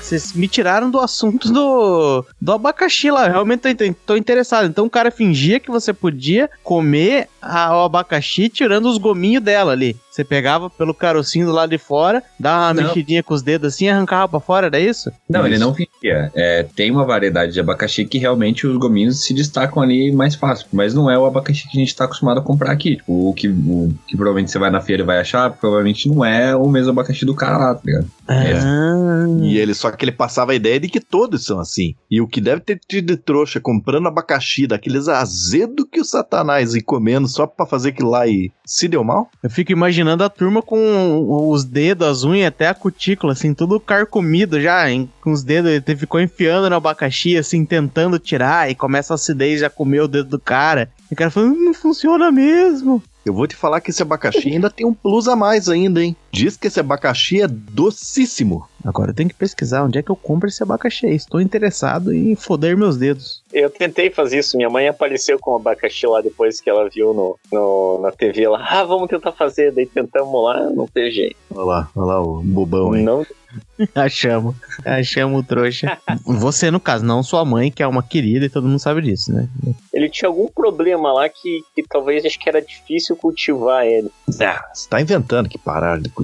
Vocês 0.00 0.34
me 0.34 0.46
tiraram 0.46 0.90
do 0.90 1.00
assunto 1.00 1.50
do, 1.50 2.24
do 2.38 2.52
abacaxi 2.52 3.10
lá. 3.10 3.26
Eu 3.26 3.32
Realmente 3.32 3.74
tô, 3.74 3.94
tô- 4.06 4.16
interessado. 4.16 4.66
Então 4.66 4.84
o 4.84 4.90
cara 4.90 5.10
fingia 5.10 5.58
que 5.58 5.70
você 5.70 5.94
podia 5.94 6.50
comer 6.62 7.28
a- 7.40 7.74
o 7.78 7.84
abacaxi 7.84 8.50
tirando 8.50 8.86
os 8.86 8.98
gominhos 8.98 9.42
dela 9.42 9.72
ali. 9.72 9.96
Você 10.14 10.22
pegava 10.22 10.70
pelo 10.70 10.94
carocinho 10.94 11.44
do 11.44 11.50
lado 11.50 11.70
de 11.70 11.78
fora, 11.78 12.22
dava 12.38 12.66
uma 12.66 12.74
Não. 12.74 12.82
mexidinha 12.84 13.20
com 13.20 13.34
os 13.34 13.42
dedos 13.42 13.74
assim 13.74 13.86
e 13.86 13.88
arrancava 13.88 14.28
pra 14.28 14.38
fora, 14.38 14.68
era 14.68 14.78
isso? 14.78 15.10
Não, 15.28 15.44
ele 15.44 15.58
não 15.58 15.74
fingia. 15.74 16.30
É, 16.36 16.62
tem 16.62 16.88
uma 16.88 17.04
variedade 17.04 17.52
de 17.52 17.58
abacaxi 17.58 18.04
que 18.04 18.16
realmente 18.16 18.64
os 18.64 18.76
gominhos 18.76 19.24
se 19.24 19.34
destacam 19.34 19.82
ali 19.82 20.12
mais 20.12 20.36
fácil. 20.36 20.68
Mas 20.72 20.94
não 20.94 21.10
é 21.10 21.18
o 21.18 21.26
abacaxi 21.26 21.68
que 21.68 21.76
a 21.76 21.80
gente 21.80 21.96
tá 21.96 22.04
acostumado 22.04 22.38
a 22.38 22.42
comprar 22.44 22.70
aqui. 22.70 22.94
Tipo, 22.94 23.30
o 23.30 23.34
que, 23.34 23.48
o 23.48 23.92
que 24.06 24.16
provavelmente 24.16 24.52
você 24.52 24.58
vai 24.60 24.70
na 24.70 24.80
feira 24.80 25.02
e 25.02 25.04
vai 25.04 25.18
achar, 25.18 25.50
provavelmente 25.50 26.08
não 26.08 26.24
é 26.24 26.54
o 26.54 26.68
mesmo 26.68 26.92
abacaxi 26.92 27.24
do 27.24 27.34
cara 27.34 27.58
lá, 27.58 27.74
tá 27.74 27.80
ligado? 27.84 28.06
É. 28.28 28.52
Ah. 28.52 29.26
E 29.42 29.58
ele 29.58 29.74
só 29.74 29.90
que 29.90 30.04
ele 30.04 30.12
passava 30.12 30.52
a 30.52 30.54
ideia 30.54 30.78
de 30.78 30.88
que 30.88 31.00
todos 31.00 31.44
são 31.44 31.58
assim. 31.58 31.96
E 32.08 32.20
o 32.20 32.28
que 32.28 32.40
deve 32.40 32.60
ter 32.60 32.78
tido 32.86 33.08
de 33.08 33.16
trouxa 33.16 33.58
comprando 33.58 34.06
abacaxi 34.06 34.68
daqueles 34.68 35.08
azedo 35.08 35.84
que 35.84 36.00
o 36.00 36.04
satanás 36.04 36.76
e 36.76 36.80
comendo 36.80 37.26
só 37.26 37.48
pra 37.48 37.66
fazer 37.66 37.88
aquilo 37.88 38.10
lá 38.10 38.28
e 38.28 38.52
se 38.64 38.86
deu 38.86 39.02
mal? 39.02 39.28
Eu 39.42 39.50
fico 39.50 39.72
imaginando 39.72 40.03
a 40.10 40.28
turma 40.28 40.62
com 40.62 41.50
os 41.50 41.64
dedos, 41.64 42.06
as 42.06 42.24
unhas, 42.24 42.48
até 42.48 42.68
a 42.68 42.74
cutícula, 42.74 43.32
assim, 43.32 43.54
tudo 43.54 43.80
carcomido 43.80 44.60
já, 44.60 44.84
com 45.20 45.32
os 45.32 45.42
dedos, 45.42 45.70
ele 45.70 45.96
ficou 45.96 46.20
enfiando 46.20 46.68
no 46.68 46.76
abacaxi, 46.76 47.36
assim, 47.36 47.64
tentando 47.64 48.18
tirar, 48.18 48.70
e 48.70 48.74
começa 48.74 49.14
a 49.14 49.16
acidez 49.16 49.60
já 49.60 49.70
comer 49.70 50.00
o 50.00 50.08
dedo 50.08 50.30
do 50.30 50.38
cara. 50.38 50.90
E 51.10 51.14
o 51.14 51.16
cara 51.16 51.30
falando, 51.30 51.56
não 51.56 51.74
funciona 51.74 52.30
mesmo. 52.30 53.02
Eu 53.24 53.32
vou 53.32 53.46
te 53.46 53.56
falar 53.56 53.80
que 53.80 53.90
esse 53.90 54.02
abacaxi 54.02 54.48
ainda 54.48 54.68
tem 54.68 54.84
um 54.84 54.92
plus 54.92 55.28
a 55.28 55.34
mais 55.34 55.68
ainda, 55.68 56.02
hein? 56.04 56.14
Diz 56.34 56.56
que 56.56 56.66
esse 56.66 56.80
abacaxi 56.80 57.40
é 57.42 57.46
docíssimo. 57.48 58.66
Agora 58.84 59.10
eu 59.10 59.14
tenho 59.14 59.28
que 59.30 59.34
pesquisar 59.34 59.82
onde 59.84 59.98
é 59.98 60.02
que 60.02 60.10
eu 60.10 60.16
compro 60.16 60.48
esse 60.48 60.62
abacaxi. 60.62 61.06
Estou 61.06 61.40
interessado 61.40 62.12
em 62.12 62.34
foder 62.34 62.76
meus 62.76 62.96
dedos. 62.98 63.42
Eu 63.52 63.70
tentei 63.70 64.10
fazer 64.10 64.38
isso. 64.40 64.56
Minha 64.56 64.68
mãe 64.68 64.88
apareceu 64.88 65.38
com 65.38 65.52
o 65.52 65.56
abacaxi 65.56 66.06
lá 66.06 66.20
depois 66.20 66.60
que 66.60 66.68
ela 66.68 66.88
viu 66.88 67.14
no, 67.14 67.38
no- 67.52 68.00
na 68.02 68.10
TV 68.12 68.46
lá. 68.48 68.66
Ah, 68.68 68.84
vamos 68.84 69.08
tentar 69.08 69.32
fazer. 69.32 69.72
Daí 69.72 69.86
tentamos 69.86 70.42
lá, 70.44 70.68
não 70.70 70.86
teve 70.86 71.10
jeito. 71.12 71.36
Olha 71.50 71.64
lá, 71.64 71.90
olha 71.96 72.06
lá 72.06 72.20
o 72.22 72.42
bobão, 72.42 72.94
hein? 72.94 73.04
Não, 73.04 73.24
Achamos. 73.94 74.54
Achamos 74.84 75.40
o 75.40 75.42
trouxa. 75.46 75.96
Você, 76.26 76.70
no 76.70 76.80
caso, 76.80 77.04
não 77.04 77.22
sua 77.22 77.44
mãe, 77.44 77.70
que 77.70 77.82
é 77.82 77.86
uma 77.86 78.02
querida 78.02 78.44
e 78.46 78.50
todo 78.50 78.66
mundo 78.66 78.78
sabe 78.80 79.00
disso, 79.02 79.32
né? 79.32 79.48
ele 79.92 80.08
tinha 80.10 80.28
algum 80.28 80.48
problema 80.48 81.12
lá 81.12 81.28
que, 81.28 81.60
que 81.74 81.84
talvez 81.88 82.24
acho 82.24 82.36
que 82.38 82.48
era 82.48 82.60
difícil 82.60 83.14
cultivar 83.16 83.86
ele. 83.86 84.10
Ah, 84.40 84.60
você 84.74 84.88
tá 84.88 85.00
inventando 85.00 85.48
que 85.48 85.56
pararam 85.56 86.02
de 86.02 86.08
cultivar. 86.10 86.23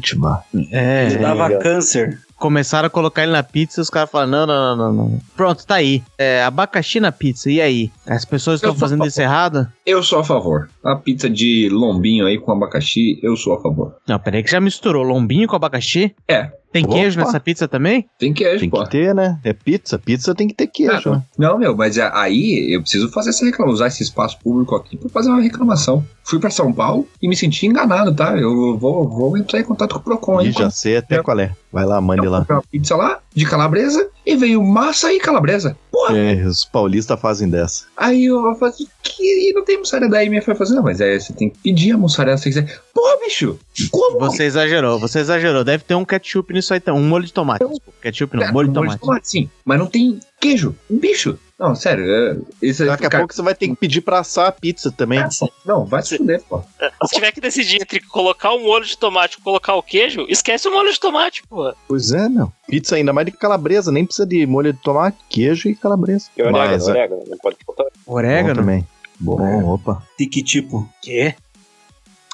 É, 0.70 1.06
Ele 1.06 1.18
dava 1.18 1.50
câncer. 1.58 2.18
começaram 2.36 2.86
a 2.86 2.90
colocar 2.90 3.22
ele 3.22 3.32
na 3.32 3.42
pizza 3.42 3.80
e 3.80 3.82
os 3.82 3.90
caras 3.90 4.10
falaram, 4.10 4.30
não, 4.30 4.46
não, 4.46 4.76
não, 4.76 4.92
não, 4.92 5.08
não. 5.10 5.18
Pronto, 5.36 5.66
tá 5.66 5.76
aí. 5.76 6.02
É, 6.18 6.42
abacaxi 6.42 6.98
na 7.00 7.12
pizza, 7.12 7.50
e 7.50 7.60
aí? 7.60 7.90
As 8.06 8.24
pessoas 8.24 8.56
estão 8.56 8.74
fazendo 8.74 9.06
isso 9.06 9.20
errado? 9.20 9.68
Eu 9.84 10.02
sou 10.02 10.20
a 10.20 10.24
favor. 10.24 10.68
A 10.84 10.96
pizza 10.96 11.28
de 11.28 11.68
lombinho 11.70 12.26
aí 12.26 12.38
com 12.38 12.52
abacaxi, 12.52 13.18
eu 13.22 13.36
sou 13.36 13.54
a 13.54 13.60
favor. 13.60 13.96
Não, 14.08 14.18
peraí 14.18 14.42
que 14.42 14.50
já 14.50 14.60
misturou 14.60 15.02
lombinho 15.02 15.46
com 15.46 15.56
abacaxi? 15.56 16.14
É. 16.28 16.50
Tem 16.72 16.84
Opa. 16.84 16.94
queijo 16.94 17.18
nessa 17.18 17.40
pizza 17.40 17.66
também? 17.66 18.08
Tem 18.18 18.32
queijo, 18.32 18.60
Tem 18.60 18.70
pô. 18.70 18.84
que 18.84 18.90
ter, 18.90 19.14
né? 19.14 19.38
É 19.42 19.52
pizza. 19.52 19.98
Pizza 19.98 20.34
tem 20.34 20.46
que 20.46 20.54
ter 20.54 20.68
queijo, 20.68 21.10
Ah, 21.10 21.16
né? 21.16 21.22
Não, 21.36 21.58
meu, 21.58 21.76
mas 21.76 21.98
a- 21.98 22.12
aí 22.22 22.72
eu 22.74 22.80
preciso 22.80 23.10
fazer 23.10 23.30
essa 23.30 23.44
reclamação, 23.44 23.74
usar 23.74 23.86
esse 23.88 24.02
espaço 24.02 24.38
público 24.38 24.74
aqui 24.76 24.96
pra 24.96 25.08
fazer 25.08 25.30
uma 25.30 25.40
reclamação. 25.42 26.04
Fui 26.22 26.38
pra 26.38 26.48
São 26.50 26.72
Paulo 26.72 27.08
e 27.20 27.28
me 27.28 27.34
senti 27.36 27.66
enganado, 27.66 28.14
tá? 28.14 28.36
Eu 28.36 28.78
vou, 28.78 29.08
vou 29.08 29.36
entrar 29.36 29.58
em 29.58 29.64
contato 29.64 29.94
com 29.94 29.98
o 29.98 30.02
Procon 30.02 30.38
aí. 30.38 30.48
Ih, 30.50 30.52
já 30.52 30.70
sei 30.70 30.98
até 30.98 31.18
Eu- 31.18 31.24
qual 31.24 31.38
é. 31.40 31.50
Vai 31.72 31.84
lá, 31.84 32.00
mande 32.00 32.24
Eu 32.26 32.30
lá. 32.30 32.40
comprei 32.40 32.56
uma 32.56 32.62
pizza 32.70 32.96
lá, 32.96 33.18
de 33.34 33.44
calabresa, 33.46 34.08
e 34.26 34.36
veio 34.36 34.62
massa 34.62 35.12
e 35.12 35.18
calabresa. 35.18 35.76
Porra, 35.90 36.16
É, 36.16 36.44
os 36.46 36.64
paulistas 36.64 37.20
fazem 37.20 37.48
dessa. 37.48 37.84
aí 37.96 38.26
eu 38.26 38.54
falei, 38.56 38.74
que 39.02 39.52
não 39.52 39.64
tem 39.64 39.78
mussarela. 39.78 40.10
Daí 40.10 40.28
minha 40.28 40.42
foi 40.42 40.54
fazer, 40.54 40.74
não, 40.74 40.82
mas 40.82 41.00
aí 41.00 41.20
você 41.20 41.32
tem 41.32 41.50
que 41.50 41.58
pedir 41.58 41.92
a 41.92 41.98
mussarela 41.98 42.36
se 42.38 42.44
você 42.52 42.62
quiser. 42.62 42.80
Porra, 42.94 43.16
bicho, 43.24 43.58
como? 43.90 44.18
Você 44.18 44.44
exagerou, 44.44 44.98
você 44.98 45.20
exagerou. 45.20 45.62
Deve 45.64 45.84
ter 45.84 45.94
um 45.94 46.04
ketchup 46.04 46.52
nisso 46.52 46.72
aí, 46.74 46.78
então. 46.78 46.96
Um 46.96 47.08
molho 47.08 47.24
de 47.24 47.32
tomate. 47.32 47.60
Desculpa, 47.64 47.92
ketchup 48.02 48.36
não, 48.36 48.42
É, 48.44 48.52
molho 48.52 48.68
de 48.68 48.74
molho 48.74 48.98
tomate. 48.98 49.28
sim, 49.30 49.48
mas 49.64 49.78
não 49.78 49.86
tem 49.86 50.18
queijo. 50.40 50.74
Bicho, 50.88 51.38
não, 51.58 51.74
sério. 51.74 52.04
É, 52.04 52.36
isso 52.60 52.84
Daqui 52.84 53.06
a 53.06 53.10
cara, 53.10 53.22
pouco 53.22 53.34
você 53.34 53.42
vai 53.42 53.54
ter 53.54 53.68
que 53.68 53.76
pedir 53.76 54.00
pra 54.00 54.18
assar 54.20 54.48
a 54.48 54.52
pizza 54.52 54.90
também. 54.90 55.20
Não, 55.64 55.84
vai 55.84 56.02
se 56.02 56.16
fuder, 56.16 56.42
pô. 56.48 56.62
Se 57.06 57.14
tiver 57.14 57.30
que 57.32 57.40
decidir 57.40 57.80
entre 57.80 58.00
colocar 58.00 58.50
o 58.52 58.58
molho 58.60 58.84
de 58.84 58.98
tomate 58.98 59.38
e 59.38 59.42
colocar 59.42 59.74
o 59.76 59.82
queijo, 59.82 60.26
esquece 60.28 60.66
o 60.68 60.72
molho 60.72 60.92
de 60.92 60.98
tomate, 60.98 61.42
porra. 61.46 61.74
Pois 61.86 62.10
é, 62.12 62.28
meu. 62.28 62.52
Pizza 62.66 62.96
ainda 62.96 63.12
mais 63.12 63.26
de 63.26 63.32
calabresa, 63.32 63.92
nem 63.92 64.04
precisa 64.04 64.26
de 64.26 64.44
molho 64.46 64.72
de 64.72 64.80
tomate, 64.80 65.16
queijo 65.28 65.68
e 65.68 65.76
calabresa. 65.76 66.26
E 66.36 66.42
orégano, 66.42 66.58
Mas, 66.72 66.88
é, 66.88 66.90
orégano, 66.90 67.22
não 67.28 67.38
pode 67.38 67.56
faltar. 67.64 67.86
bom 68.06 68.14
Orégano? 68.14 68.60
também. 68.60 68.86
Bom, 69.18 69.74
opa. 69.74 70.02
De 70.18 70.26
que 70.26 70.42
tipo? 70.42 70.88
Quê? 71.02 71.34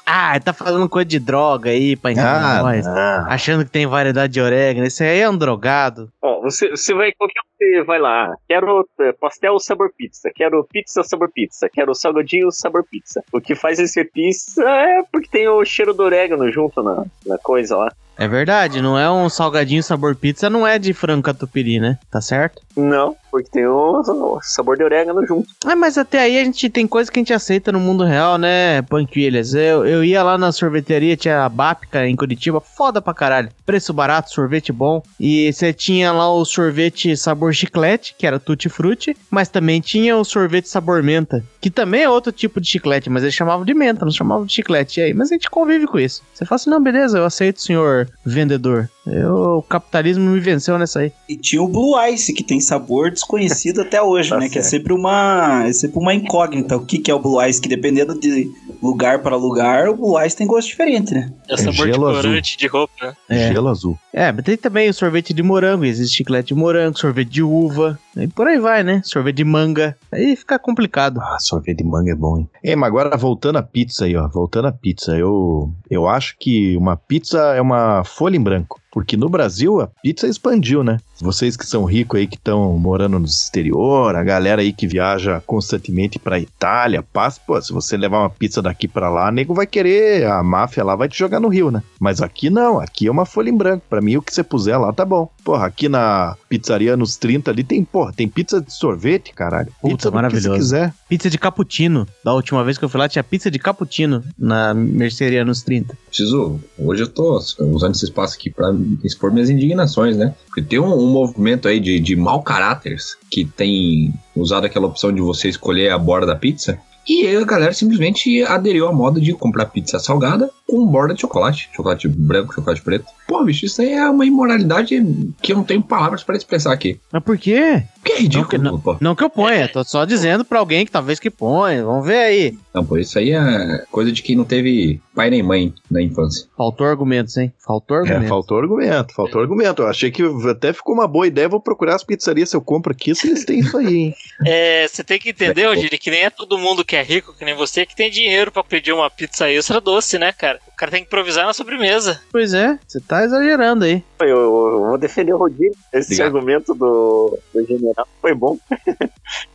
Ah, 0.09 0.31
ele 0.35 0.39
tá 0.45 0.53
falando 0.53 0.87
coisa 0.87 1.05
de 1.05 1.19
droga 1.19 1.69
aí 1.69 1.97
pra 1.97 2.13
enganar 2.13 2.59
Ah, 2.59 2.63
nós. 2.63 2.85
não. 2.85 3.25
Achando 3.29 3.65
que 3.65 3.71
tem 3.71 3.85
variedade 3.85 4.31
de 4.31 4.39
orégano. 4.39 4.87
Esse 4.87 5.03
aí 5.03 5.19
é 5.19 5.29
um 5.29 5.37
drogado. 5.37 6.09
Ó, 6.21 6.41
você, 6.41 6.69
você 6.69 6.93
vai, 6.93 7.11
qualquer 7.11 7.41
um 7.41 7.47
você 7.57 7.83
vai 7.83 7.99
lá, 7.99 8.33
quero 8.47 8.87
eh, 8.99 9.11
pastel 9.19 9.59
sabor 9.59 9.89
pizza, 9.97 10.29
quero 10.33 10.63
pizza 10.71 11.03
sabor 11.03 11.29
pizza, 11.33 11.67
quero 11.67 11.93
salgadinho 11.95 12.51
sabor 12.51 12.85
pizza. 12.89 13.21
O 13.33 13.41
que 13.41 13.55
faz 13.55 13.79
ele 13.79 13.87
ser 13.87 14.11
pizza 14.11 14.63
é 14.63 15.01
porque 15.11 15.27
tem 15.27 15.47
o 15.49 15.65
cheiro 15.65 15.91
do 15.93 16.03
orégano 16.03 16.49
junto 16.51 16.81
na, 16.83 17.03
na 17.25 17.37
coisa 17.39 17.75
lá. 17.75 17.91
É 18.15 18.27
verdade, 18.27 18.81
não 18.81 18.97
é 18.97 19.09
um 19.11 19.27
salgadinho 19.27 19.81
sabor 19.83 20.15
pizza, 20.15 20.49
não 20.49 20.65
é 20.67 20.77
de 20.79 20.93
frango 20.93 21.23
catupiry, 21.23 21.79
né? 21.79 21.97
Tá 22.11 22.21
certo? 22.21 22.61
Não, 22.75 23.15
porque 23.29 23.49
tem 23.49 23.65
o, 23.65 24.01
o 24.01 24.39
sabor 24.41 24.77
de 24.77 24.83
orégano 24.83 25.25
junto. 25.25 25.47
Ah, 25.65 25.75
mas 25.75 25.97
até 25.97 26.19
aí 26.19 26.39
a 26.39 26.43
gente 26.43 26.69
tem 26.69 26.87
coisa 26.87 27.11
que 27.11 27.19
a 27.19 27.21
gente 27.21 27.33
aceita 27.33 27.71
no 27.71 27.79
mundo 27.79 28.03
real, 28.03 28.37
né, 28.37 28.81
Panquilhas? 28.83 29.53
Eu, 29.53 29.85
eu 29.85 30.03
ia 30.03 30.23
lá 30.23 30.37
na 30.37 30.51
sorveteria, 30.51 31.17
tinha 31.17 31.43
a 31.43 31.49
Bápica 31.49 32.07
em 32.07 32.15
Curitiba, 32.15 32.59
foda 32.59 33.01
pra 33.01 33.13
caralho. 33.13 33.49
Preço 33.65 33.93
barato, 33.93 34.31
sorvete 34.31 34.71
bom. 34.71 35.01
E 35.19 35.51
você 35.51 35.73
tinha 35.73 36.11
lá 36.11 36.31
o 36.33 36.45
sorvete 36.45 37.15
sabor 37.17 37.53
chiclete, 37.53 38.15
que 38.17 38.25
era 38.25 38.39
tutti 38.39 38.69
frutti, 38.69 39.15
mas 39.29 39.49
também 39.49 39.81
tinha 39.81 40.17
o 40.17 40.23
sorvete 40.23 40.69
sabor 40.69 41.03
menta, 41.03 41.43
que 41.59 41.69
também 41.69 42.03
é 42.03 42.09
outro 42.09 42.31
tipo 42.31 42.61
de 42.61 42.67
chiclete, 42.67 43.09
mas 43.09 43.23
eles 43.23 43.35
chamavam 43.35 43.65
de 43.65 43.73
menta, 43.73 44.05
não 44.05 44.11
chamavam 44.11 44.45
de 44.45 44.53
chiclete. 44.53 44.99
E 44.99 45.03
aí, 45.03 45.13
mas 45.13 45.31
a 45.31 45.35
gente 45.35 45.49
convive 45.49 45.87
com 45.87 45.99
isso. 45.99 46.21
Você 46.33 46.45
fala 46.45 46.55
assim, 46.55 46.69
não, 46.69 46.81
beleza, 46.81 47.17
eu 47.17 47.25
aceito, 47.25 47.61
senhor 47.61 48.09
vendedor. 48.25 48.89
Eu, 49.11 49.57
o 49.57 49.61
capitalismo 49.61 50.29
me 50.29 50.39
venceu 50.39 50.77
nessa 50.77 50.99
aí. 50.99 51.11
E 51.29 51.35
tinha 51.35 51.61
o 51.61 51.67
Blue 51.67 51.95
Ice, 52.07 52.33
que 52.33 52.43
tem 52.43 52.59
sabor 52.59 53.11
desconhecido 53.11 53.81
até 53.81 54.01
hoje, 54.01 54.29
Tá 54.37 54.37
né? 54.37 54.49
Que 54.49 54.59
é 54.59 54.61
certo. 54.61 54.71
sempre 54.71 54.93
uma, 54.93 55.63
é 55.67 55.73
sempre 55.73 55.99
uma 55.99 56.13
incógnita. 56.13 56.75
O 56.75 56.85
que, 56.85 56.97
que 56.99 57.09
é 57.11 57.13
o 57.13 57.19
Blue 57.19 57.41
Ice? 57.45 57.61
Que 57.61 57.69
dependendo 57.69 58.19
de 58.19 58.49
lugar 58.81 59.19
para 59.21 59.35
lugar, 59.35 59.89
o 59.89 59.95
Blue 59.95 60.21
Ice 60.23 60.35
tem 60.35 60.45
gosto 60.47 60.67
diferente, 60.67 61.13
né? 61.13 61.31
É 61.49 61.53
o 61.53 61.57
sabor 61.57 61.87
de 61.87 61.93
gelo 61.93 62.07
azul. 62.07 62.21
corante 62.23 62.57
de 62.57 62.67
roupa. 62.67 62.93
né? 63.01 63.13
É. 63.29 63.47
Gelo 63.53 63.67
azul. 63.69 63.97
É, 64.13 64.31
mas 64.31 64.43
tem 64.43 64.57
também 64.57 64.89
o 64.89 64.93
sorvete 64.93 65.33
de 65.33 65.43
morango, 65.43 65.85
existe 65.85 66.17
chiclete 66.17 66.49
de 66.49 66.55
morango, 66.55 66.97
sorvete 66.97 67.29
de 67.29 67.43
uva, 67.43 67.99
e 68.23 68.27
por 68.27 68.47
aí 68.47 68.59
vai, 68.59 68.83
né? 68.83 69.01
Sorvete 69.03 69.37
de 69.37 69.43
manga. 69.43 69.97
Aí 70.11 70.35
fica 70.35 70.57
complicado. 70.57 71.19
Ah, 71.21 71.37
sorvete 71.39 71.77
de 71.77 71.83
manga 71.83 72.11
é 72.11 72.15
bom, 72.15 72.37
hein? 72.37 72.49
É, 72.63 72.75
mas 72.75 72.87
agora 72.87 73.15
voltando 73.17 73.57
à 73.57 73.63
pizza 73.63 74.05
aí, 74.05 74.15
ó. 74.15 74.27
Voltando 74.27 74.67
à 74.67 74.71
pizza, 74.71 75.17
eu, 75.17 75.71
eu 75.89 76.07
acho 76.07 76.35
que 76.39 76.75
uma 76.77 76.95
pizza 76.95 77.39
é 77.55 77.61
uma 77.61 78.03
folha 78.03 78.37
em 78.37 78.43
branco. 78.43 78.79
Porque 78.91 79.15
no 79.15 79.29
Brasil 79.29 79.79
a 79.79 79.87
pizza 79.87 80.27
expandiu, 80.27 80.83
né? 80.83 80.97
Vocês 81.19 81.57
que 81.57 81.65
são 81.65 81.83
ricos 81.85 82.19
aí, 82.19 82.27
que 82.27 82.35
estão 82.35 82.73
morando 82.77 83.19
no 83.19 83.25
exterior, 83.25 84.15
a 84.15 84.23
galera 84.23 84.61
aí 84.61 84.71
que 84.71 84.87
viaja 84.87 85.41
constantemente 85.45 86.19
pra 86.19 86.39
Itália, 86.39 87.01
passa, 87.03 87.39
pô, 87.45 87.59
se 87.61 87.73
você 87.73 87.97
levar 87.97 88.19
uma 88.19 88.29
pizza 88.29 88.61
daqui 88.61 88.87
pra 88.87 89.09
lá, 89.09 89.31
nego 89.31 89.53
vai 89.53 89.65
querer, 89.65 90.25
a 90.27 90.43
máfia 90.43 90.83
lá 90.83 90.95
vai 90.95 91.07
te 91.09 91.17
jogar 91.17 91.39
no 91.39 91.47
rio, 91.47 91.71
né? 91.71 91.81
Mas 91.99 92.21
aqui 92.21 92.49
não, 92.49 92.79
aqui 92.79 93.07
é 93.07 93.11
uma 93.11 93.25
folha 93.25 93.49
em 93.49 93.57
branco. 93.57 93.83
Pra 93.89 94.01
mim, 94.01 94.17
o 94.17 94.21
que 94.21 94.33
você 94.33 94.43
puser 94.43 94.79
lá 94.79 94.91
tá 94.93 95.03
bom. 95.05 95.29
Porra, 95.43 95.65
aqui 95.67 95.87
na 95.89 96.35
pizzaria 96.49 96.95
nos 96.97 97.15
30 97.17 97.51
ali 97.51 97.63
tem, 97.63 97.83
porra, 97.83 98.11
tem 98.13 98.27
pizza 98.27 98.61
de 98.61 98.71
sorvete, 98.73 99.33
caralho. 99.33 99.71
Puta, 99.81 99.95
Pizza 99.95 100.09
do 100.09 100.11
que 100.11 100.15
maravilhoso. 100.15 100.49
você 100.49 100.55
quiser. 100.57 100.93
Pizza 101.09 101.29
de 101.29 101.37
cappuccino. 101.37 102.05
Da 102.23 102.33
última 102.33 102.63
vez 102.63 102.77
que 102.77 102.85
eu 102.85 102.89
fui 102.89 102.99
lá, 102.99 103.07
tinha 103.07 103.23
pizza 103.23 103.49
de 103.49 103.57
cappuccino 103.57 104.23
na 104.37 104.73
mercearia 104.73 105.43
nos 105.45 105.61
30. 105.61 105.97
Preciso. 106.07 106.59
Hoje 106.77 107.03
eu 107.03 107.07
tô 107.07 107.37
usando 107.59 107.95
esse 107.95 108.05
espaço 108.05 108.35
aqui 108.35 108.49
pra 108.49 108.73
expor 109.03 109.31
minhas 109.31 109.49
indignações, 109.49 110.17
né? 110.17 110.35
Porque 110.45 110.61
tem 110.61 110.79
um, 110.79 110.93
um 111.07 111.11
movimento 111.11 111.67
aí 111.67 111.79
de, 111.79 111.99
de 111.99 112.15
mau 112.15 112.41
caráteres 112.41 113.17
que 113.31 113.45
tem 113.45 114.13
usado 114.35 114.65
aquela 114.65 114.87
opção 114.87 115.11
de 115.11 115.21
você 115.21 115.47
escolher 115.49 115.89
a 115.89 115.97
borda 115.97 116.27
da 116.27 116.35
pizza. 116.35 116.79
E 117.07 117.25
aí 117.25 117.37
a 117.37 117.45
galera 117.45 117.73
simplesmente 117.73 118.43
aderiu 118.43 118.87
à 118.87 118.91
moda 118.91 119.19
de 119.19 119.33
comprar 119.33 119.67
pizza 119.67 119.97
salgada 119.97 120.49
com 120.67 120.85
borda 120.85 121.13
de 121.13 121.21
chocolate. 121.21 121.69
Chocolate 121.73 122.07
branco, 122.07 122.53
chocolate 122.53 122.81
preto. 122.81 123.05
Pô, 123.27 123.43
bicho, 123.43 123.65
isso 123.65 123.81
aí 123.81 123.91
é 123.93 124.09
uma 124.09 124.25
imoralidade 124.25 124.99
que 125.41 125.51
eu 125.51 125.57
não 125.57 125.63
tenho 125.63 125.81
palavras 125.81 126.23
pra 126.23 126.35
expressar 126.37 126.71
aqui. 126.73 126.99
Mas 127.11 127.23
por 127.23 127.37
quê? 127.37 127.83
Que 128.03 128.13
é 128.13 128.19
ridículo, 128.19 128.63
Não, 128.63 128.79
pô. 128.79 128.95
Não 129.01 129.15
que 129.15 129.23
eu 129.23 129.29
ponha, 129.29 129.67
tô 129.67 129.83
só 129.83 130.05
dizendo 130.05 130.45
pra 130.45 130.59
alguém 130.59 130.85
que 130.85 130.91
talvez 130.91 131.19
que 131.19 131.29
ponha. 131.29 131.83
Vamos 131.83 132.05
ver 132.05 132.17
aí. 132.19 132.57
Não, 132.73 132.85
pô, 132.85 132.97
isso 132.97 133.19
aí 133.19 133.31
é 133.31 133.83
coisa 133.91 134.11
de 134.11 134.21
quem 134.21 134.35
não 134.35 134.45
teve 134.45 135.01
pai 135.13 135.29
nem 135.29 135.43
mãe 135.43 135.73
na 135.89 136.01
infância. 136.01 136.47
Faltou 136.55 136.87
argumentos, 136.87 137.35
hein? 137.35 137.51
Faltou 137.59 137.97
É, 137.97 137.99
argumentos. 138.01 138.29
faltou 138.29 138.57
argumento, 138.59 139.13
faltou 139.13 139.41
argumento. 139.41 139.81
Eu 139.81 139.87
achei 139.87 140.09
que 140.11 140.23
até 140.49 140.71
ficou 140.71 140.93
uma 140.93 141.07
boa 141.07 141.27
ideia. 141.27 141.49
Vou 141.49 141.59
procurar 141.59 141.95
as 141.95 142.03
pizzarias 142.03 142.49
se 142.49 142.55
eu 142.55 142.61
compro 142.61 142.91
aqui, 142.93 143.13
se 143.13 143.27
eles 143.27 143.43
têm 143.43 143.59
isso 143.59 143.77
aí, 143.77 143.95
hein? 143.95 144.15
É, 144.45 144.87
você 144.87 145.03
tem 145.03 145.17
que 145.17 145.31
entender, 145.31 145.65
Rogério, 145.65 145.97
que 145.99 146.11
nem 146.11 146.21
é 146.23 146.29
todo 146.29 146.59
mundo 146.59 146.85
que 146.85 146.95
é 146.95 147.01
rico, 147.01 147.33
que 147.37 147.43
nem 147.43 147.55
você, 147.55 147.87
que 147.87 147.95
tem 147.95 148.11
dinheiro 148.11 148.51
pra 148.51 148.63
pedir 148.63 148.93
uma 148.93 149.09
pizza 149.09 149.49
extra 149.49 149.81
doce, 149.81 150.19
né, 150.19 150.31
cara? 150.31 150.59
O 150.71 150.75
cara 150.77 150.91
tem 150.91 151.01
que 151.01 151.07
improvisar 151.07 151.47
na 151.47 151.53
sobremesa. 151.53 152.21
Pois 152.31 152.53
é, 152.53 152.77
você 152.87 152.99
tá 153.01 153.16
exagerando 153.23 153.85
aí. 153.85 154.03
Eu, 154.19 154.27
eu 154.27 154.79
vou 154.79 154.97
defender 154.97 155.33
o 155.33 155.37
Rodrigo. 155.37 155.75
Esse 155.93 156.13
Obrigado. 156.13 156.35
argumento 156.35 156.73
do, 156.73 157.37
do 157.53 157.65
general 157.65 158.07
foi 158.21 158.33
bom, 158.33 158.57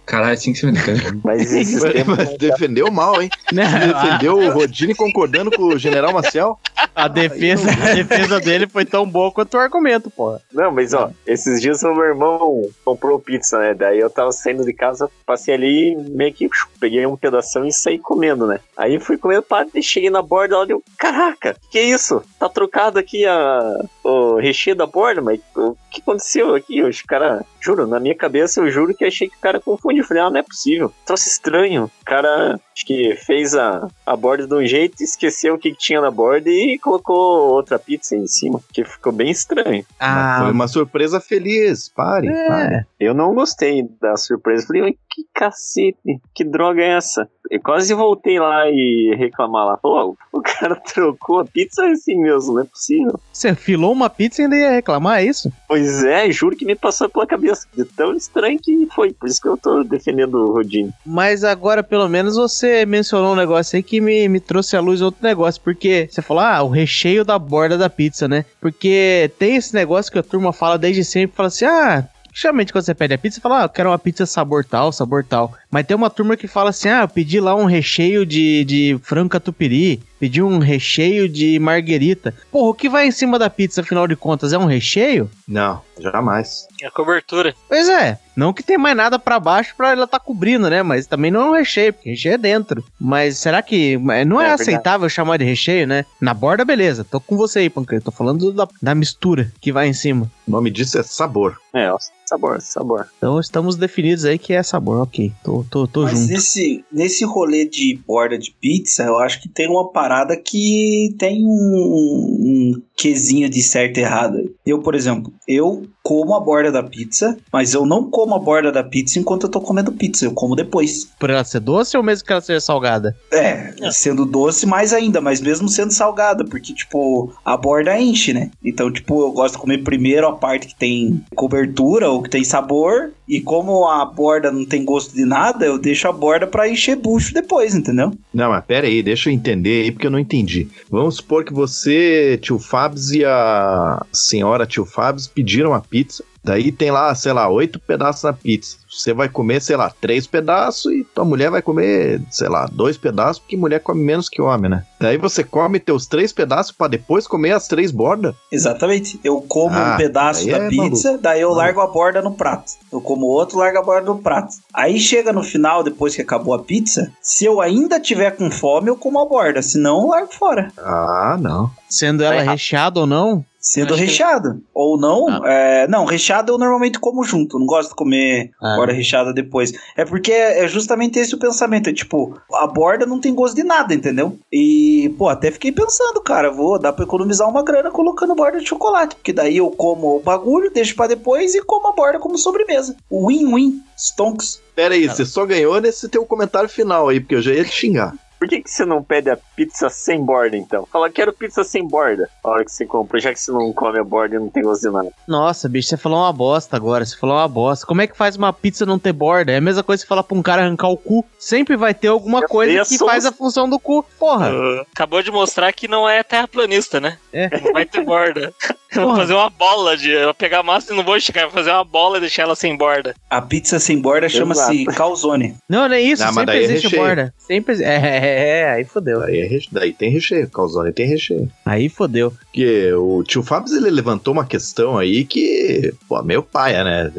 Caralho, 0.05 0.35
assim 0.35 0.53
que 0.53 0.67
entende. 0.67 1.21
mas 1.25 1.53
esses 1.53 1.83
Mas, 2.07 2.37
defendeu 2.37 2.91
mal, 2.91 3.23
hein? 3.23 3.31
Defendeu 3.51 4.37
o 4.37 4.51
Rodine 4.51 4.95
concordando 4.95 5.51
com 5.51 5.63
o 5.63 5.79
General 5.79 6.13
Maciel. 6.13 6.59
A 6.95 7.09
defesa, 7.09 7.71
a 7.71 7.95
defesa 7.95 8.41
dele 8.41 8.67
foi 8.67 8.85
tão 8.85 9.09
boa 9.09 9.33
quanto 9.33 9.55
o 9.55 9.61
argumento, 9.61 10.11
porra. 10.11 10.43
Não, 10.53 10.71
mas 10.71 10.93
ó, 10.93 11.11
esses 11.27 11.61
dias 11.61 11.83
o 11.83 11.95
meu 11.95 12.05
irmão 12.05 12.63
comprou 12.85 13.19
pizza, 13.19 13.59
né? 13.59 13.75
Daí 13.75 13.99
eu 13.99 14.11
tava 14.11 14.33
saindo 14.33 14.65
de 14.65 14.73
casa, 14.73 15.09
passei 15.25 15.55
ali, 15.55 15.97
meio 16.11 16.35
que 16.35 16.49
peguei 16.79 17.07
um 17.07 17.17
pedação 17.17 17.65
e 17.65 17.73
saí 17.73 17.99
comendo, 17.99 18.47
né? 18.47 18.61
Aí 18.77 18.99
fui 19.01 19.17
comendo, 19.17 19.43
pá, 19.43 19.65
e 19.75 19.83
cheguei 19.83 20.11
na 20.11 20.21
borda 20.21 20.59
lá, 20.59 20.65
deu, 20.65 20.83
caraca, 20.99 21.57
que 21.71 21.81
isso? 21.81 22.23
Tá 22.39 22.49
trocado 22.49 22.99
aqui 22.99 23.25
a, 23.25 23.85
o 24.05 24.37
recheio 24.37 24.77
da 24.77 24.87
borda, 24.87 25.21
mas 25.21 25.41
o 25.57 25.77
que 25.91 26.01
aconteceu 26.01 26.55
aqui? 26.55 26.83
Os 26.83 27.03
cara, 27.03 27.45
juro, 27.61 27.87
na 27.87 28.01
minha 28.01 28.15
cabeça 28.15 28.61
eu 28.61 28.71
juro 28.71 28.95
que 28.95 29.05
achei 29.05 29.29
que 29.29 29.37
o 29.37 29.41
cara 29.41 29.61
confundiu. 29.61 30.03
Eu 30.03 30.09
falei, 30.09 30.23
ah, 30.23 30.31
não 30.31 30.39
é 30.39 30.43
possível. 30.43 30.93
Troço 31.07 31.29
estranho. 31.29 31.85
O 32.01 32.05
cara 32.05 32.59
Acho 32.75 32.87
que 32.87 33.15
fez 33.17 33.55
a, 33.55 33.87
a 34.07 34.17
borda 34.17 34.47
de 34.47 34.55
um 34.55 34.65
jeito, 34.67 35.03
esqueceu 35.03 35.55
o 35.55 35.59
que, 35.59 35.73
que 35.73 35.79
tinha 35.79 36.01
na 36.01 36.11
borda 36.11 36.49
e 36.49 36.79
colocou 36.79 37.51
outra 37.53 37.79
pizza 37.79 38.17
em 38.17 38.27
cima, 38.27 38.61
que 38.73 38.83
ficou 38.83 39.13
bem 39.13 39.31
estranho. 39.31 39.85
Ah, 40.01 40.39
Foi 40.43 40.53
uma 40.53 40.67
surpresa 40.67 41.21
feliz. 41.21 41.91
Pare, 41.91 42.29
pare. 42.49 42.75
é. 42.77 42.85
Eu 42.99 43.13
não 43.13 43.35
gostei 43.35 43.87
da 44.01 44.17
surpresa. 44.17 44.67
Falei, 44.67 44.83
"Ué, 44.83 44.93
que 45.11 45.23
cacete, 45.35 46.19
que 46.35 46.45
droga 46.45 46.81
é 46.83 46.97
essa? 46.97 47.29
Eu 47.51 47.61
quase 47.61 47.93
voltei 47.93 48.39
lá 48.39 48.69
e 48.69 49.15
reclamar 49.17 49.67
lá. 49.67 49.77
Falou, 49.77 50.17
"Ó, 50.33 50.39
o 50.39 50.43
cara 50.43 50.77
trocou 50.77 51.41
a 51.41 51.45
pizza 51.45 51.85
assim 51.87 52.17
mesmo, 52.17 52.55
não 52.55 52.63
é 52.63 52.65
possível. 52.65 53.19
Você 53.33 53.55
filou 53.55 53.93
uma 53.93 54.09
pizza 54.09 54.41
e 54.41 54.45
ainda 54.45 54.57
ia 54.57 54.71
reclamar, 54.71 55.21
é 55.21 55.25
isso? 55.27 55.53
Pois 55.69 56.05
é, 56.05 56.31
juro 56.31 56.57
que 56.57 56.65
me 56.65 56.75
passou 56.77 57.09
pela 57.09 57.27
cabeça. 57.27 57.67
De 57.77 57.85
tão 57.85 58.15
estranho 58.15 58.59
que 58.61 58.87
foi. 58.95 59.13
Por 59.13 59.29
isso 59.29 59.41
que 59.41 59.49
eu 59.49 59.57
tô 59.57 59.83
defendendo 59.83 60.35
o 60.35 60.53
Rodinho. 60.53 60.93
Mas 61.05 61.45
agora, 61.45 61.83
pelo 61.83 62.09
menos, 62.09 62.37
você 62.37 62.87
mencionou 62.87 63.33
um 63.33 63.37
negócio 63.37 63.77
aí 63.77 63.83
que 63.83 64.01
me, 64.01 64.29
me 64.29 64.41
trouxe 64.41 64.77
à 64.77 64.81
luz 64.81 65.01
outro 65.03 65.23
negócio. 65.23 65.61
Porque 65.63 66.09
você 66.11 66.23
falou, 66.23 66.43
ah, 66.43 66.63
o 66.63 66.69
recheio 66.69 67.25
da 67.25 67.39
borda 67.39 67.77
da 67.77 67.91
pizza, 67.91 68.29
né? 68.29 68.45
Porque 68.61 69.31
tem 69.39 69.57
esse 69.57 69.75
negócio 69.75 70.11
que 70.13 70.19
a 70.19 70.23
turma 70.23 70.53
fala 70.53 70.79
desde 70.79 71.05
sempre, 71.05 71.37
fala 71.37 71.49
assim, 71.49 71.65
ah. 71.65 72.05
Geralmente 72.35 72.73
quando 72.73 72.85
você 72.85 72.95
pede 72.95 73.13
a 73.13 73.19
pizza, 73.19 73.35
você 73.37 73.41
fala, 73.43 73.61
ah, 73.61 73.65
eu 73.65 73.69
quero 73.69 73.91
uma 73.91 73.99
pizza 73.99 74.25
sabor 74.25 74.65
tal, 74.65 74.91
sabor 74.91 75.23
tal. 75.23 75.53
Mas 75.73 75.87
tem 75.87 75.97
uma 75.97 76.11
turma 76.11 76.37
que 76.37 76.47
fala 76.47 76.69
assim, 76.71 76.91
ah, 76.91 77.01
eu 77.01 77.09
pedi 77.09 77.41
lá 77.41 77.57
um 77.57 77.65
recheio 77.65 78.27
de, 78.27 78.63
de 78.65 79.01
frango 79.03 79.31
catupiry, 79.31 80.03
pedi 80.21 80.43
um 80.43 80.59
recheio 80.59 81.27
de 81.29 81.59
marguerita. 81.59 82.35
Porra, 82.51 82.69
o 82.69 82.75
que 82.75 82.91
vai 82.91 83.07
em 83.07 83.11
cima 83.11 83.39
da 83.39 83.49
pizza, 83.49 83.81
afinal 83.81 84.07
de 84.07 84.15
contas, 84.15 84.53
é 84.53 84.59
um 84.59 84.67
recheio? 84.67 85.31
Não, 85.49 85.81
jamais. 85.99 86.67
É 86.83 86.87
a 86.87 86.91
cobertura. 86.91 87.55
Pois 87.69 87.89
é, 87.89 88.19
não 88.37 88.53
que 88.53 88.63
tem 88.63 88.77
mais 88.77 88.97
nada 88.97 89.19
pra 89.19 89.41
baixo 89.41 89.73
pra 89.77 89.93
ela 89.93 90.07
tá 90.07 90.19
cobrindo, 90.21 90.69
né? 90.69 90.83
Mas 90.83 91.07
também 91.07 91.31
não 91.31 91.41
é 91.41 91.51
um 91.51 91.55
recheio, 91.55 91.93
porque 91.95 92.11
recheio 92.11 92.35
é 92.35 92.39
dentro. 92.39 92.85
Mas 93.01 93.39
será 93.39 93.63
que 93.63 93.97
não 94.27 94.41
é, 94.41 94.45
É 94.45 94.49
verdade. 94.49 94.63
aceitável 94.63 95.09
chamar 95.09 95.39
de 95.39 95.45
recheio, 95.45 95.87
né? 95.87 96.05
Na 96.21 96.35
borda, 96.35 96.65
beleza. 96.67 97.03
Tô 97.03 97.19
com 97.19 97.37
você 97.37 97.61
aí, 97.61 97.71
Panqueiro. 97.71 98.05
Tô 98.05 98.11
falando 98.11 98.53
da, 98.53 98.69
da 98.81 98.95
mistura 98.95 99.51
que 99.61 99.73
vai 99.73 99.89
em 99.89 99.95
cima. 99.95 100.31
O 100.47 100.51
nome 100.51 100.71
disso 100.71 100.99
é 100.99 101.03
sabor. 101.03 101.57
É, 101.73 101.91
ó, 101.91 101.97
sabor, 102.27 102.61
sabor. 102.61 103.07
Então 103.17 103.39
estamos 103.41 103.77
definidos 103.77 104.25
aí 104.25 104.39
que 104.39 104.53
é 104.53 104.63
sabor, 104.63 105.01
ok. 105.03 105.33
Tô, 105.45 105.62
tô, 105.65 105.87
tô 105.87 106.03
Mas 106.03 106.21
junto. 106.21 106.33
nesse, 106.33 106.85
nesse 106.93 107.25
rolê 107.25 107.65
de 107.65 107.99
borda 108.07 108.39
de 108.39 108.55
pizza, 108.61 109.05
eu 109.05 109.19
acho 109.19 109.41
que 109.41 109.49
tem 109.49 109.69
uma 109.69 109.91
parada 109.91 110.37
que 110.37 111.15
tem 111.19 111.45
um, 111.45 111.49
um 111.49 112.83
quesinho 112.97 113.49
de 113.49 113.63
certo 113.63 113.99
e 113.99 114.01
errado. 114.01 114.55
Eu, 114.65 114.81
por 114.81 114.95
exemplo, 114.95 115.33
eu 115.47 115.87
como 116.03 116.35
a 116.35 116.41
borda 116.41 116.73
da 116.73 116.83
pizza, 116.83 117.37
mas 117.53 117.75
eu 117.75 117.87
não 117.87 118.11
como 118.11 118.35
a 118.35 118.39
borda 118.39 118.73
da 118.73 118.83
pizza 118.83 119.19
enquanto 119.19 119.45
eu 119.45 119.51
tô 119.51 119.61
comendo 119.61 119.93
pizza, 119.93 120.25
eu 120.25 120.33
como 120.33 120.57
depois. 120.57 121.09
Por 121.19 121.31
ela 121.31 121.45
ser 121.45 121.61
doce 121.61 121.97
ou 121.97 122.03
mesmo 122.03 122.27
que 122.27 122.33
ela 122.33 122.41
seja 122.41 122.61
salgada? 122.61 123.17
É, 123.33 123.73
sendo 123.93 124.27
doce 124.27 124.67
mais 124.67 124.93
ainda, 124.93 125.21
mas 125.21 125.41
mesmo 125.41 125.69
sendo 125.69 125.93
salgada, 125.93 126.45
porque, 126.45 126.75
tipo, 126.75 127.33
a 127.45 127.57
borda 127.57 127.99
enche, 128.01 128.33
né? 128.33 128.51
Então, 128.65 128.91
tipo, 128.91 129.23
eu 129.23 129.33
gosto 129.33 129.55
de 129.55 129.61
comer 129.61 129.79
primeiro 129.79 130.27
a 130.27 130.33
parte 130.33 130.69
que 130.69 130.75
tem 130.75 131.25
cobertura 131.35 132.11
ou 132.11 132.23
que 132.23 132.31
tem 132.31 132.45
sabor, 132.45 133.13
e 133.29 133.41
como 133.41 133.89
a 133.89 134.05
borda 134.05 134.51
não 134.51 134.65
tem 134.65 134.85
gosto 134.85 135.15
de 135.15 135.25
nada, 135.25 135.65
eu 135.65 135.79
deixo 135.79 136.09
a 136.09 136.13
borda 136.13 136.47
pra 136.47 136.69
encher 136.69 136.97
bucho 136.97 137.33
depois, 137.33 137.75
entendeu? 137.75 138.13
Não, 138.35 138.51
mas 138.51 138.65
pera 138.65 138.87
aí, 138.87 139.03
deixa 139.03 139.31
eu 139.31 139.35
entender 139.35 139.85
aí, 139.85 139.93
porque 139.93 140.07
eu 140.07 140.11
não 140.11 140.19
entendi. 140.19 140.69
Vamos 140.91 141.17
supor 141.17 141.45
que 141.45 141.53
você, 141.53 142.39
tio 142.43 142.59
Fabs 142.59 143.11
e 143.11 143.25
a 143.25 144.05
senhora 144.13 144.67
tio 144.67 144.85
Fabs 144.85 145.27
pediram 145.27 145.73
a 145.73 145.81
pizza. 145.93 146.25
Daí 146.45 146.73
tem 146.73 146.91
lá, 146.91 147.15
sei 147.15 147.33
lá, 147.33 147.49
oito 147.49 147.79
pedaços 147.79 148.25
na 148.25 148.33
pizza. 148.33 148.79
Você 148.91 149.13
vai 149.13 149.29
comer, 149.29 149.61
sei 149.63 149.77
lá, 149.77 149.93
três 150.01 150.27
pedaços 150.27 150.93
e 150.93 151.05
tua 151.05 151.25
mulher 151.25 151.51
vai 151.51 151.63
comer, 151.63 152.21
sei 152.31 152.49
lá, 152.49 152.67
dois 152.67 152.97
pedaços, 152.99 153.39
porque 153.39 153.57
mulher 153.57 153.79
come 153.79 154.03
menos 154.03 154.29
que 154.29 154.43
homem, 154.43 154.69
né? 154.71 154.85
Daí 154.99 155.17
você 155.17 155.45
come 155.45 155.79
teus 155.79 156.07
três 156.07 156.33
pedaços 156.33 156.73
pra 156.73 156.89
depois 156.89 157.29
comer 157.29 157.53
as 157.53 157.69
três 157.69 157.93
bordas. 157.93 158.35
Exatamente. 158.51 159.21
Eu 159.23 159.41
como 159.41 159.77
Ah, 159.77 159.95
um 159.95 159.97
pedaço 159.97 160.47
da 160.47 160.57
é 160.57 160.69
pizza, 160.69 161.17
daí 161.17 161.41
eu 161.43 161.53
largo 161.53 161.81
a 161.81 161.87
borda 161.87 162.21
no 162.21 162.33
prato. 162.35 162.73
Eu 162.93 163.01
como 163.01 163.27
outro, 163.27 163.59
largo 163.59 163.79
a 163.79 163.83
borda 163.83 164.07
no 164.07 164.19
prato. 164.19 164.57
Aí 164.75 164.99
chega 164.99 165.33
no 165.33 165.45
final, 165.45 165.85
depois 165.85 166.17
que 166.17 166.23
acabou 166.23 166.55
a 166.55 166.59
pizza, 166.59 167.13
se 167.21 167.45
eu 167.45 167.61
ainda 167.61 168.01
tiver 168.01 168.33
com 168.33 168.51
fome, 168.51 168.89
eu 168.89 168.97
como 168.97 169.21
a 169.21 169.27
borda, 169.27 169.63
senão 169.63 170.03
eu 170.03 170.09
largo 170.09 170.35
fora. 170.35 170.73
Ah, 170.77 171.37
não. 171.41 171.71
Sendo 171.89 172.25
ela 172.25 172.37
errado. 172.37 172.51
recheada 172.51 173.01
ou 173.01 173.07
não? 173.07 173.45
Sendo 173.65 173.95
Acho 173.95 174.03
que- 174.03 174.09
recheado. 174.11 174.61
Ou 174.75 174.99
não, 174.99 175.47
é, 175.47 175.87
não, 175.87 176.05
recheado 176.05 176.53
eu 176.53 176.59
normalmente 176.59 176.99
como 176.99 177.23
junto. 177.23 177.61
Não 177.61 177.65
gosto 177.67 177.91
de 177.91 177.95
comer 177.95 178.51
Ah. 178.61 178.75
borda 178.75 178.93
recheada 178.93 179.33
depois. 179.33 179.73
É 179.97 180.05
porque 180.05 180.33
é 180.33 180.67
justamente 180.67 181.17
esse 181.21 181.33
o 181.33 181.39
pensamento. 181.39 181.89
É 181.89 181.93
tipo, 181.93 182.37
a 182.55 182.67
borda 182.67 183.07
não 183.07 183.21
tem 183.21 183.33
gosto 183.33 183.55
de 183.55 183.63
nada, 183.63 183.95
entendeu? 183.95 184.37
E, 184.53 185.15
pô, 185.17 185.29
até 185.29 185.53
fiquei 185.53 185.71
pensando, 185.71 186.21
cara, 186.21 186.51
vou 186.51 186.77
dar 186.77 186.93
pra 186.93 187.05
economizar 187.05 187.49
uma 187.49 187.63
grana 187.63 187.93
colocando 187.93 188.35
borda 188.35 188.59
de 188.59 188.69
chocolate. 188.69 189.15
Porque 189.15 189.33
daí 189.33 189.59
eu 189.59 189.71
como 189.71 190.17
o 190.17 190.21
bagulho, 190.21 190.73
deixo 190.73 190.97
pra 190.97 191.07
depois 191.07 191.55
e 191.55 191.63
como 191.63 191.87
a 191.87 191.93
borda 191.93 192.19
como 192.19 192.37
sobremesa. 192.37 192.97
Win-win. 193.11 193.81
Stonks. 193.97 194.61
Pera 194.75 194.95
aí, 194.95 195.07
você 195.09 195.25
só 195.25 195.47
ganhou 195.47 195.81
nesse 195.81 196.09
teu 196.09 196.27
comentário 196.27 196.69
final 196.69 197.09
aí, 197.09 197.21
porque 197.21 197.37
eu 197.37 197.43
já 197.43 197.53
ia 197.53 197.65
te 197.65 197.71
xingar. 197.73 198.13
Por 198.43 198.49
que, 198.49 198.61
que 198.61 198.69
você 198.69 198.85
não 198.85 199.05
pede 199.05 199.31
a 199.31 199.39
pizza 199.55 199.89
sem 199.89 200.21
borda, 200.21 200.57
então? 200.57 200.85
Fala, 200.93 201.09
quero 201.09 201.33
pizza 201.33 201.63
sem 201.63 201.87
borda. 201.87 202.29
A 202.43 202.49
hora 202.51 202.65
que 202.65 202.73
você 202.73 202.85
compra, 202.85 203.21
já 203.21 203.33
que 203.33 203.39
você 203.39 203.53
não 203.53 203.73
come 203.73 204.01
a 204.01 204.03
borda 204.03 204.35
e 204.35 204.39
não 204.41 204.49
tem 204.49 204.65
gosto 204.65 204.83
de 204.83 204.91
nada. 204.93 205.13
Nossa, 205.29 205.69
bicho, 205.69 205.91
você 205.91 205.97
falou 205.97 206.19
uma 206.19 206.33
bosta 206.33 206.75
agora. 206.77 207.05
Você 207.05 207.17
falou 207.17 207.37
uma 207.37 207.47
bosta. 207.47 207.87
Como 207.87 208.03
é 208.03 208.07
que 208.09 208.17
faz 208.17 208.35
uma 208.35 208.53
pizza 208.53 208.85
não 208.85 208.99
ter 208.99 209.13
borda? 209.13 209.53
É 209.53 209.59
a 209.59 209.61
mesma 209.61 209.85
coisa 209.85 210.03
que 210.03 210.09
falar 210.09 210.25
pra 210.25 210.37
um 210.37 210.43
cara 210.43 210.63
arrancar 210.63 210.89
o 210.89 210.97
cu. 210.97 211.25
Sempre 211.39 211.77
vai 211.77 211.95
ter 211.95 212.09
alguma 212.09 212.41
Eu 212.41 212.49
coisa 212.49 212.85
que 212.85 212.99
faz 212.99 213.25
a 213.25 213.31
função 213.31 213.71
do 213.71 213.79
cu. 213.79 214.05
Porra. 214.19 214.51
Ah, 214.51 214.87
Acabou 214.93 215.23
de 215.23 215.31
mostrar 215.31 215.73
que 215.73 215.87
não 215.87 216.09
é 216.09 216.25
terraplanista, 216.25 216.99
né? 217.01 217.19
É. 217.33 217.49
Não 217.61 217.73
vai 217.73 217.87
ter 217.87 218.03
borda. 218.05 218.53
Eu 218.95 219.07
vou 219.07 219.17
fazer 219.17 219.33
uma 219.35 219.49
bola 219.49 219.97
de. 219.97 220.11
Eu 220.11 220.25
vou 220.25 220.35
pegar 220.35 220.59
a 220.59 220.63
massa 220.63 220.93
e 220.93 220.97
não 220.97 221.03
vou 221.05 221.17
esticar, 221.17 221.45
vou 221.45 221.53
fazer 221.53 221.71
uma 221.71 221.85
bola 221.85 222.19
e 222.19 222.21
deixar 222.21 222.43
ela 222.43 222.55
sem 222.55 222.77
borda. 222.77 223.15
A 223.31 223.41
pizza 223.41 223.79
sem 223.79 223.99
borda 224.03 224.29
chama-se 224.29 224.85
calzone. 224.87 225.57
Não, 225.67 225.89
não 225.89 225.95
é 225.95 226.01
isso. 226.01 226.23
Não, 226.23 226.33
sempre 226.35 226.57
é 226.59 226.63
existe 226.63 226.85
recheio. 226.89 227.03
borda. 227.03 227.35
Sempre 227.39 227.73
exi- 227.73 227.85
é, 227.85 227.95
é, 227.95 228.32
é, 228.33 228.71
aí 228.71 228.85
fodeu. 228.85 229.21
Daí, 229.21 229.41
é 229.41 229.47
reche- 229.47 229.69
daí 229.71 229.93
tem 229.93 230.11
recheio, 230.11 230.49
calzone 230.51 230.93
tem 230.93 231.07
recheio. 231.07 231.49
Aí 231.65 231.89
fodeu. 231.89 232.31
Porque 232.31 232.93
o 232.93 233.23
tio 233.25 233.43
Fábio 233.43 233.75
ele 233.77 233.91
levantou 233.91 234.33
uma 234.33 234.45
questão 234.47 234.97
aí 234.99 235.25
que, 235.25 235.95
pô, 236.09 236.23
meio 236.23 236.43
paia, 236.43 236.83
né? 236.85 237.13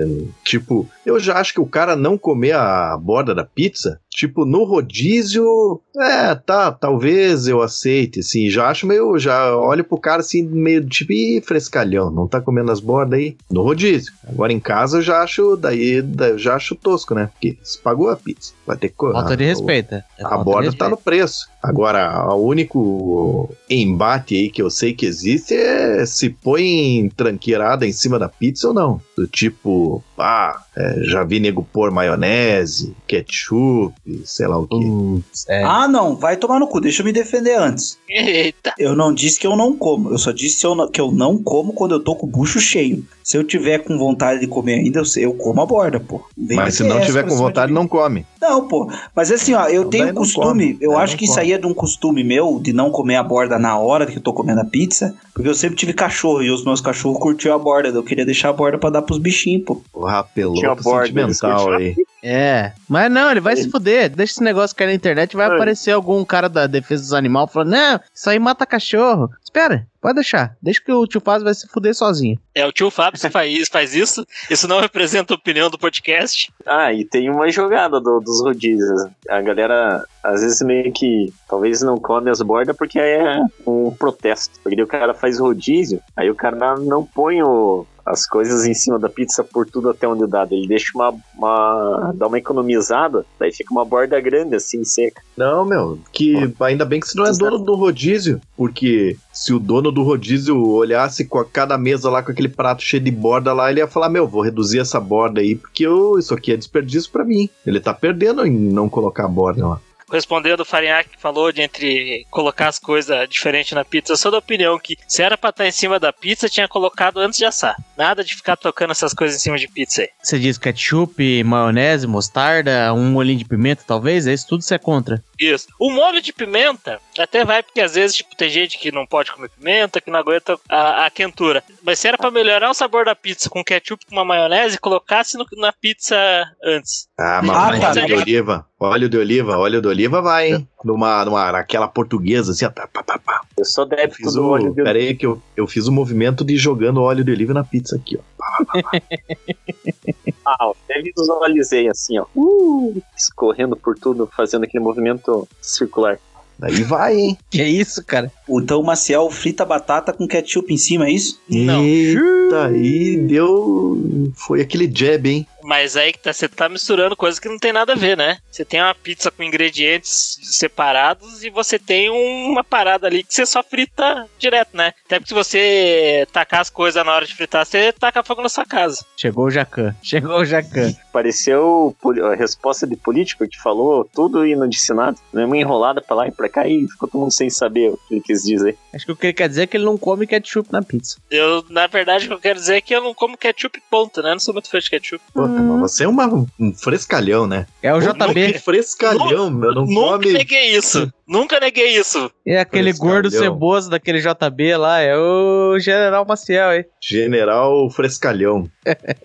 Tipo, 0.43 0.87
eu 1.05 1.19
já 1.19 1.37
acho 1.37 1.53
que 1.53 1.61
o 1.61 1.65
cara 1.65 1.95
não 1.95 2.17
comer 2.17 2.53
a 2.53 2.97
borda 2.97 3.33
da 3.35 3.43
pizza, 3.43 3.99
tipo, 4.09 4.45
no 4.45 4.63
rodízio, 4.63 5.81
é, 5.97 6.35
tá, 6.35 6.71
talvez 6.71 7.47
eu 7.47 7.61
aceite, 7.61 8.19
assim, 8.21 8.49
já 8.49 8.67
acho 8.69 8.85
meio, 8.87 9.17
já 9.17 9.55
olho 9.57 9.83
pro 9.83 9.97
cara 9.97 10.21
assim, 10.21 10.43
meio 10.43 10.85
tipo, 10.87 11.11
ih, 11.13 11.41
frescalhão, 11.41 12.09
não 12.11 12.27
tá 12.27 12.39
comendo 12.39 12.71
as 12.71 12.79
bordas 12.79 13.19
aí, 13.19 13.35
no 13.51 13.61
rodízio. 13.63 14.13
Agora 14.27 14.53
em 14.53 14.59
casa 14.59 14.97
eu 14.97 15.01
já 15.01 15.21
acho, 15.21 15.55
daí, 15.57 16.01
daí 16.01 16.31
eu 16.31 16.37
já 16.37 16.55
acho 16.55 16.75
tosco, 16.75 17.13
né? 17.15 17.29
Porque 17.33 17.57
se 17.63 17.77
pagou 17.81 18.09
a 18.09 18.15
pizza, 18.15 18.53
vai 18.65 18.77
ter 18.77 18.89
que 18.89 18.95
Falta 18.97 19.35
de 19.35 19.43
a- 19.43 19.47
respeito. 19.47 19.93
É 19.95 20.03
a 20.23 20.29
falta 20.29 20.43
borda 20.43 20.69
de 20.69 20.77
tá 20.77 20.85
no 20.89 20.95
respeito. 20.95 21.03
preço. 21.05 21.52
Agora, 21.63 22.27
o 22.35 22.45
único 22.45 23.49
embate 23.69 24.35
aí 24.35 24.49
que 24.49 24.61
eu 24.61 24.69
sei 24.69 24.93
que 24.93 25.05
existe 25.05 25.53
é 25.53 26.05
se 26.05 26.29
põe 26.29 27.09
tranqueirada 27.15 27.87
em 27.87 27.93
cima 27.93 28.19
da 28.19 28.27
pizza 28.27 28.67
ou 28.67 28.73
não. 28.73 29.01
Do 29.15 29.25
tipo, 29.27 30.03
ah, 30.17 30.61
é, 30.75 31.03
já 31.05 31.23
vi 31.23 31.39
nego 31.39 31.65
pôr 31.71 31.89
maionese, 31.89 32.93
ketchup, 33.07 33.93
sei 34.25 34.47
lá 34.47 34.57
o 34.59 34.67
que. 34.67 34.75
Putz, 34.75 35.45
é. 35.47 35.63
Ah, 35.63 35.87
não, 35.87 36.15
vai 36.15 36.35
tomar 36.35 36.59
no 36.59 36.67
cu, 36.67 36.81
deixa 36.81 37.01
eu 37.01 37.05
me 37.05 37.13
defender 37.13 37.55
antes. 37.57 37.97
Eita. 38.09 38.73
Eu 38.77 38.95
não 38.95 39.13
disse 39.13 39.39
que 39.39 39.47
eu 39.47 39.55
não 39.55 39.75
como, 39.77 40.11
eu 40.11 40.17
só 40.17 40.31
disse 40.31 40.65
eu 40.65 40.75
não- 40.75 40.89
que 40.91 40.99
eu 40.99 41.11
não 41.11 41.41
como 41.41 41.73
quando 41.73 41.93
eu 41.93 41.99
tô 42.03 42.15
com 42.15 42.27
o 42.27 42.29
bucho 42.29 42.59
cheio. 42.59 43.05
Se 43.23 43.37
eu 43.37 43.43
tiver 43.43 43.79
com 43.79 43.97
vontade 43.97 44.39
de 44.41 44.47
comer 44.47 44.75
ainda, 44.75 44.99
eu, 44.99 45.05
sei- 45.05 45.25
eu 45.25 45.33
como 45.33 45.61
a 45.61 45.65
borda, 45.65 45.99
pô. 45.99 46.21
Vem 46.37 46.57
Mas 46.57 46.75
se 46.75 46.83
não 46.83 46.99
tiver 47.01 47.23
com 47.23 47.35
vontade, 47.35 47.71
não 47.71 47.87
come. 47.87 48.25
Não, 48.41 48.67
pô. 48.67 48.89
Mas 49.15 49.31
assim, 49.31 49.53
ó, 49.53 49.65
eu 49.67 49.79
Então 49.81 49.89
tenho 49.91 50.07
não 50.07 50.13
costume, 50.15 50.73
come. 50.73 50.77
eu 50.81 50.97
acho 50.97 51.13
não 51.13 51.17
que 51.19 51.25
isso 51.25 51.39
aí 51.39 51.53
é 51.53 51.57
de 51.57 51.65
um 51.65 51.73
costume 51.73 52.23
meu, 52.23 52.59
de 52.61 52.73
não 52.73 52.91
comer 52.91 53.15
a 53.15 53.23
borda 53.23 53.57
na 53.57 53.77
hora 53.77 54.05
que 54.05 54.17
eu 54.17 54.21
tô 54.21 54.33
comendo 54.33 54.59
a 54.61 54.65
pizza, 54.65 55.15
porque 55.33 55.47
eu 55.49 55.55
sempre 55.55 55.77
tive 55.77 55.93
cachorro 55.93 56.43
e 56.43 56.51
os 56.51 56.65
meus 56.65 56.81
cachorros 56.81 57.19
curtiam 57.19 57.55
a 57.55 57.59
borda, 57.59 57.87
eu 57.89 58.03
queria 58.03 58.25
deixar 58.25 58.49
a 58.49 58.53
borda 58.53 58.77
pra 58.77 58.89
dar 58.89 59.01
pros 59.01 59.17
bichinhos, 59.19 59.63
pô. 59.65 59.81
O 59.93 60.83
borda, 60.83 61.05
sentimental 61.07 61.71
aí. 61.73 61.95
É, 62.25 62.71
mas 62.87 63.11
não, 63.11 63.29
ele 63.29 63.41
vai 63.41 63.53
se 63.57 63.69
fuder. 63.69 64.09
Deixa 64.09 64.33
esse 64.33 64.43
negócio 64.43 64.73
cair 64.75 64.87
na 64.87 64.93
internet 64.93 65.35
vai 65.35 65.49
É. 65.49 65.53
aparecer 65.53 65.91
algum 65.91 66.23
cara 66.23 66.47
da 66.47 66.65
defesa 66.67 67.03
dos 67.03 67.13
animais 67.13 67.51
falando: 67.51 67.71
Não, 67.71 67.99
isso 68.15 68.29
aí 68.29 68.39
mata 68.39 68.65
cachorro. 68.65 69.29
Espera, 69.43 69.85
pode 70.01 70.15
deixar. 70.15 70.55
Deixa 70.61 70.81
que 70.81 70.91
o 70.91 71.05
tio 71.05 71.19
Faz 71.19 71.43
vai 71.43 71.53
se 71.53 71.67
fuder 71.67 71.93
sozinho. 71.93 72.39
É 72.55 72.65
o 72.65 72.71
tio 72.71 72.89
Fábio 72.89 73.19
que 73.19 73.29
faz, 73.29 73.67
faz 73.69 73.93
isso. 73.93 74.25
Isso 74.49 74.67
não 74.69 74.79
representa 74.79 75.33
a 75.33 75.35
opinião 75.35 75.69
do 75.69 75.77
podcast. 75.77 76.51
Ah, 76.65 76.91
e 76.93 77.03
tem 77.05 77.29
uma 77.29 77.49
jogada 77.51 77.99
do- 77.99 78.19
dos 78.21 78.41
rodízios. 78.41 79.01
A 79.29 79.41
galera, 79.41 80.03
às 80.23 80.41
vezes, 80.41 80.61
meio 80.61 80.91
que 80.93 81.31
talvez 81.47 81.81
não 81.81 81.97
come 81.99 82.31
as 82.31 82.41
bordas 82.41 82.75
porque 82.75 82.99
é 82.99 83.39
um 83.67 83.91
protesto. 83.91 84.59
Porque 84.63 84.75
daí 84.77 84.85
o 84.85 84.87
cara 84.87 85.13
faz 85.13 85.37
rodízio, 85.39 85.99
aí 86.15 86.29
o 86.31 86.35
cara 86.35 86.75
não 86.77 87.05
põe 87.05 87.43
o, 87.43 87.85
as 88.05 88.25
coisas 88.27 88.65
em 88.65 88.73
cima 88.73 88.99
da 88.99 89.07
pizza 89.09 89.43
por 89.43 89.65
tudo 89.65 89.89
até 89.89 90.07
onde 90.07 90.27
dá. 90.27 90.45
Ele 90.51 90.67
deixa 90.67 90.91
uma, 90.95 91.13
uma. 91.37 92.11
dá 92.15 92.27
uma 92.27 92.37
economizada, 92.37 93.25
daí 93.39 93.51
fica 93.53 93.73
uma 93.73 93.85
borda 93.85 94.19
grande 94.19 94.55
assim, 94.55 94.83
seca. 94.83 95.21
Não, 95.37 95.65
meu, 95.65 95.99
que 96.11 96.53
ainda 96.59 96.85
bem 96.85 96.99
que 96.99 97.07
você 97.07 97.17
não 97.17 97.25
é 97.25 97.31
dono 97.31 97.59
do 97.59 97.75
rodízio, 97.75 98.39
porque 98.57 99.15
se 99.31 99.53
o 99.53 99.59
dono 99.59 99.91
do 99.91 100.03
rodízio 100.03 100.59
olhasse 100.61 101.25
com 101.25 101.39
a- 101.39 101.45
cada 101.45 101.77
mesa 101.77 102.09
lá 102.09 102.21
com 102.21 102.31
aquele 102.31 102.49
prato 102.49 102.83
cheio 102.83 103.01
de 103.03 103.11
borda 103.11 103.53
lá, 103.53 103.69
ele 103.71 103.79
ia 103.79 103.87
falar: 103.87 104.09
Meu, 104.09 104.27
vou 104.27 104.41
reduzir 104.41 104.79
essa 104.79 104.99
borda 104.99 105.41
aí, 105.41 105.55
porque 105.55 105.85
eu, 105.85 106.17
isso 106.19 106.33
aqui 106.33 106.51
é 106.51 106.57
desperdício 106.57 107.11
pra 107.11 107.23
mim. 107.25 107.49
Ele 107.65 107.79
tá 107.79 107.93
perdendo 107.93 108.45
em 108.45 108.51
não 108.51 108.89
colocar 108.89 109.25
a 109.25 109.29
borda 109.29 109.65
lá. 109.67 109.79
Respondendo 110.13 110.59
o 110.59 110.65
Farinhaque 110.65 111.09
que 111.09 111.21
falou 111.21 111.51
de 111.51 111.63
entre 111.63 112.25
colocar 112.29 112.67
as 112.67 112.77
coisas 112.77 113.27
diferentes 113.27 113.71
na 113.71 113.83
pizza, 113.83 114.13
eu 114.13 114.17
sou 114.17 114.31
da 114.31 114.37
opinião 114.37 114.77
que 114.77 114.95
se 115.07 115.23
era 115.23 115.35
pra 115.35 115.49
estar 115.49 115.67
em 115.67 115.71
cima 115.71 115.99
da 115.99 116.13
pizza, 116.13 116.47
tinha 116.47 116.67
colocado 116.67 117.19
antes 117.19 117.39
de 117.39 117.45
assar. 117.45 117.75
Nada 117.97 118.23
de 118.23 118.35
ficar 118.35 118.55
tocando 118.55 118.91
essas 118.91 119.11
coisas 119.11 119.37
em 119.37 119.39
cima 119.39 119.57
de 119.57 119.67
pizza 119.67 120.03
aí. 120.03 120.09
Você 120.21 120.37
diz 120.37 120.59
ketchup, 120.59 121.43
maionese, 121.43 122.05
mostarda, 122.05 122.93
um 122.93 123.11
molhinho 123.11 123.39
de 123.39 123.45
pimenta, 123.45 123.83
talvez? 123.87 124.27
É 124.27 124.33
Isso 124.33 124.47
tudo 124.47 124.61
você 124.61 124.75
é 124.75 124.79
contra. 124.79 125.23
Isso. 125.51 125.67
O 125.79 125.89
molho 125.91 126.21
de 126.21 126.31
pimenta 126.31 126.99
até 127.17 127.43
vai, 127.43 127.63
porque 127.63 127.81
às 127.81 127.95
vezes 127.95 128.15
tipo, 128.17 128.35
tem 128.35 128.49
gente 128.49 128.77
que 128.77 128.91
não 128.91 129.05
pode 129.05 129.31
comer 129.31 129.49
pimenta, 129.49 129.99
que 130.01 130.11
não 130.11 130.19
aguenta 130.19 130.57
a, 130.69 131.05
a 131.05 131.09
quentura. 131.09 131.63
Mas 131.83 131.99
se 131.99 132.07
era 132.07 132.17
pra 132.17 132.31
melhorar 132.31 132.69
o 132.69 132.73
sabor 132.73 133.05
da 133.05 133.15
pizza 133.15 133.49
com 133.49 133.63
ketchup 133.63 134.05
com 134.05 134.15
uma 134.15 134.25
maionese, 134.25 134.79
colocasse 134.79 135.37
no- 135.37 135.45
na 135.57 135.71
pizza 135.73 136.15
antes. 136.63 137.07
Ah, 137.19 137.39
Ah, 137.39 137.41
mas 137.41 137.81
tá. 137.81 137.89
óleo 137.89 138.05
de 138.07 138.13
oliva, 138.13 138.67
óleo 138.79 139.09
de 139.09 139.17
oliva, 139.17 139.57
óleo 139.57 139.81
de 139.81 139.87
oliva 139.87 140.21
vai, 140.21 140.51
hein? 140.53 140.67
Numa, 140.83 141.23
numa, 141.25 141.51
naquela 141.51 141.87
portuguesa 141.87 142.51
assim, 142.51 142.65
ó, 142.65 142.69
tá, 142.69 142.87
pá, 142.87 143.03
pá, 143.03 143.17
pá. 143.17 143.41
Eu 143.57 143.65
sou 143.65 143.83
Eu 143.85 143.89
débito 143.89 144.17
fiz 144.17 144.33
do 144.33 144.43
o, 144.43 144.49
óleo 144.49 144.73
de 144.73 144.83
pera 144.83 144.99
aí 144.99 145.15
que 145.15 145.25
eu, 145.25 145.41
eu 145.55 145.65
fiz 145.67 145.87
o 145.87 145.91
movimento 145.91 146.43
de 146.43 146.57
jogando 146.57 147.01
óleo 147.01 147.23
de 147.23 147.31
oliva 147.31 147.53
na 147.53 147.63
pizza 147.63 147.95
aqui, 147.95 148.19
ó. 148.19 148.33
Ah, 150.45 150.71
até 150.71 151.01
visualizei 151.01 151.89
assim, 151.89 152.17
ó. 152.19 152.25
Uh, 152.35 153.01
escorrendo 153.17 153.75
por 153.75 153.97
tudo, 153.97 154.29
fazendo 154.35 154.63
aquele 154.63 154.83
movimento 154.83 155.47
circular. 155.61 156.19
Daí 156.57 156.83
vai, 156.83 157.15
hein? 157.15 157.37
Que 157.49 157.63
isso, 157.63 158.03
cara? 158.03 158.31
Então 158.47 158.79
o 158.79 158.85
Maciel 158.85 159.29
frita 159.29 159.65
batata 159.65 160.13
com 160.13 160.27
ketchup 160.27 160.73
em 160.73 160.77
cima, 160.77 161.07
é 161.07 161.11
isso? 161.11 161.39
Não. 161.49 161.83
Eita, 161.83 162.67
aí 162.67 163.17
deu. 163.17 164.31
Foi 164.35 164.61
aquele 164.61 164.89
jab, 164.93 165.29
hein? 165.29 165.47
Mas 165.63 165.95
aí 165.95 166.11
que 166.11 166.19
tá, 166.19 166.33
você 166.33 166.47
tá 166.47 166.67
misturando 166.69 167.15
coisas 167.15 167.39
que 167.39 167.49
não 167.49 167.57
tem 167.57 167.73
nada 167.73 167.93
a 167.93 167.95
ver, 167.95 168.17
né? 168.17 168.37
Você 168.51 168.65
tem 168.65 168.81
uma 168.81 168.93
pizza 168.95 169.31
com 169.31 169.43
ingredientes 169.43 170.37
separados 170.43 171.43
e 171.43 171.49
você 171.49 171.79
tem 171.79 172.09
uma 172.09 172.63
parada 172.63 173.07
ali 173.07 173.23
que 173.23 173.33
você 173.33 173.45
só 173.45 173.63
frita 173.63 174.27
direto, 174.37 174.75
né? 174.75 174.93
Até 175.05 175.19
porque 175.19 175.29
se 175.29 175.33
você 175.33 176.27
tacar 176.31 176.61
as 176.61 176.69
coisas 176.69 177.03
na 177.05 177.13
hora 177.13 177.25
de 177.25 177.35
fritar, 177.35 177.65
você 177.65 177.91
taca 177.91 178.23
fogo 178.23 178.41
na 178.41 178.49
sua 178.49 178.65
casa. 178.65 179.05
Chegou 179.17 179.45
o 179.45 179.51
Jacan. 179.51 179.95
Chegou 180.01 180.37
o 180.37 180.45
Jacan. 180.45 180.93
Pareceu 181.11 181.95
a 182.31 182.35
resposta 182.35 182.85
de 182.85 182.95
político 182.95 183.47
que 183.47 183.61
falou 183.61 184.07
tudo 184.13 184.45
e 184.45 184.55
não 184.55 184.67
disse 184.67 184.93
nada. 184.93 185.17
Né? 185.31 185.45
Uma 185.45 185.57
enrolada 185.57 186.01
pra 186.01 186.15
lá 186.15 186.27
e 186.27 186.31
pra 186.31 186.49
cá 186.49 186.67
e 186.67 186.87
ficou 186.87 187.07
todo 187.07 187.21
mundo 187.21 187.33
sem 187.33 187.49
saber 187.49 187.89
o 187.89 187.97
que 188.07 188.15
ele 188.15 188.21
quis 188.21 188.43
dizer. 188.43 188.77
Acho 188.93 189.05
que 189.05 189.11
o 189.11 189.15
que 189.15 189.27
ele 189.27 189.33
quer 189.33 189.49
dizer 189.49 189.63
é 189.63 189.67
que 189.67 189.77
ele 189.77 189.85
não 189.85 189.97
come 189.97 190.27
ketchup 190.27 190.71
na 190.71 190.81
pizza. 190.81 191.17
Eu, 191.29 191.63
na 191.69 191.87
verdade, 191.87 192.25
o 192.25 192.27
que 192.29 192.33
eu 192.33 192.39
quero 192.39 192.59
dizer 192.59 192.75
é 192.75 192.81
que 192.81 192.95
eu 192.95 193.01
não 193.01 193.13
como 193.13 193.37
ketchup 193.37 193.81
ponto, 193.89 194.21
né? 194.21 194.29
Eu 194.29 194.33
não 194.33 194.39
sou 194.39 194.53
muito 194.53 194.69
fã 194.69 194.79
de 194.79 194.89
ketchup. 194.89 195.23
Puta, 195.33 195.52
mas 195.61 195.91
você 195.91 196.03
é 196.05 196.07
uma, 196.07 196.27
um 196.59 196.73
frescalhão, 196.73 197.45
né? 197.47 197.65
É 197.81 197.93
o 197.93 197.99
Que 197.99 198.07
JB. 198.13 198.59
frescalhão, 198.59 199.49
meu. 199.49 199.73
Não 199.73 199.85
Nunca 199.85 200.11
come. 200.19 200.33
neguei 200.33 200.75
isso. 200.75 201.11
Nunca 201.27 201.59
neguei 201.59 201.97
isso. 201.97 202.31
É 202.45 202.59
aquele 202.59 202.89
Frescalhão. 202.91 203.13
gordo 203.13 203.31
ceboso 203.31 203.89
daquele 203.89 204.19
JB 204.19 204.77
lá. 204.77 204.99
É 204.99 205.15
o 205.17 205.77
General 205.79 206.25
Maciel, 206.27 206.73
hein? 206.73 206.85
General 207.01 207.89
Frescalhão. 207.89 208.69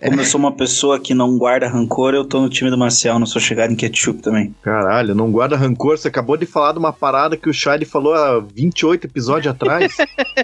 Como 0.05 0.21
eu 0.21 0.25
sou 0.25 0.39
uma 0.39 0.51
pessoa 0.51 0.99
que 0.99 1.13
não 1.13 1.37
guarda 1.37 1.67
rancor, 1.67 2.13
eu 2.13 2.25
tô 2.25 2.41
no 2.41 2.49
time 2.49 2.69
do 2.69 2.77
Marcel, 2.77 3.19
não 3.19 3.25
sou 3.25 3.41
chegado 3.41 3.71
em 3.71 3.75
ketchup 3.75 4.21
também. 4.21 4.53
Caralho, 4.61 5.13
não 5.15 5.31
guarda 5.31 5.55
rancor. 5.57 5.97
Você 5.97 6.07
acabou 6.07 6.37
de 6.37 6.45
falar 6.45 6.71
de 6.73 6.79
uma 6.79 6.93
parada 6.93 7.35
que 7.37 7.49
o 7.49 7.53
Shade 7.53 7.85
falou 7.85 8.13
há 8.13 8.39
28 8.39 9.05
episódios 9.05 9.53
atrás. 9.53 9.95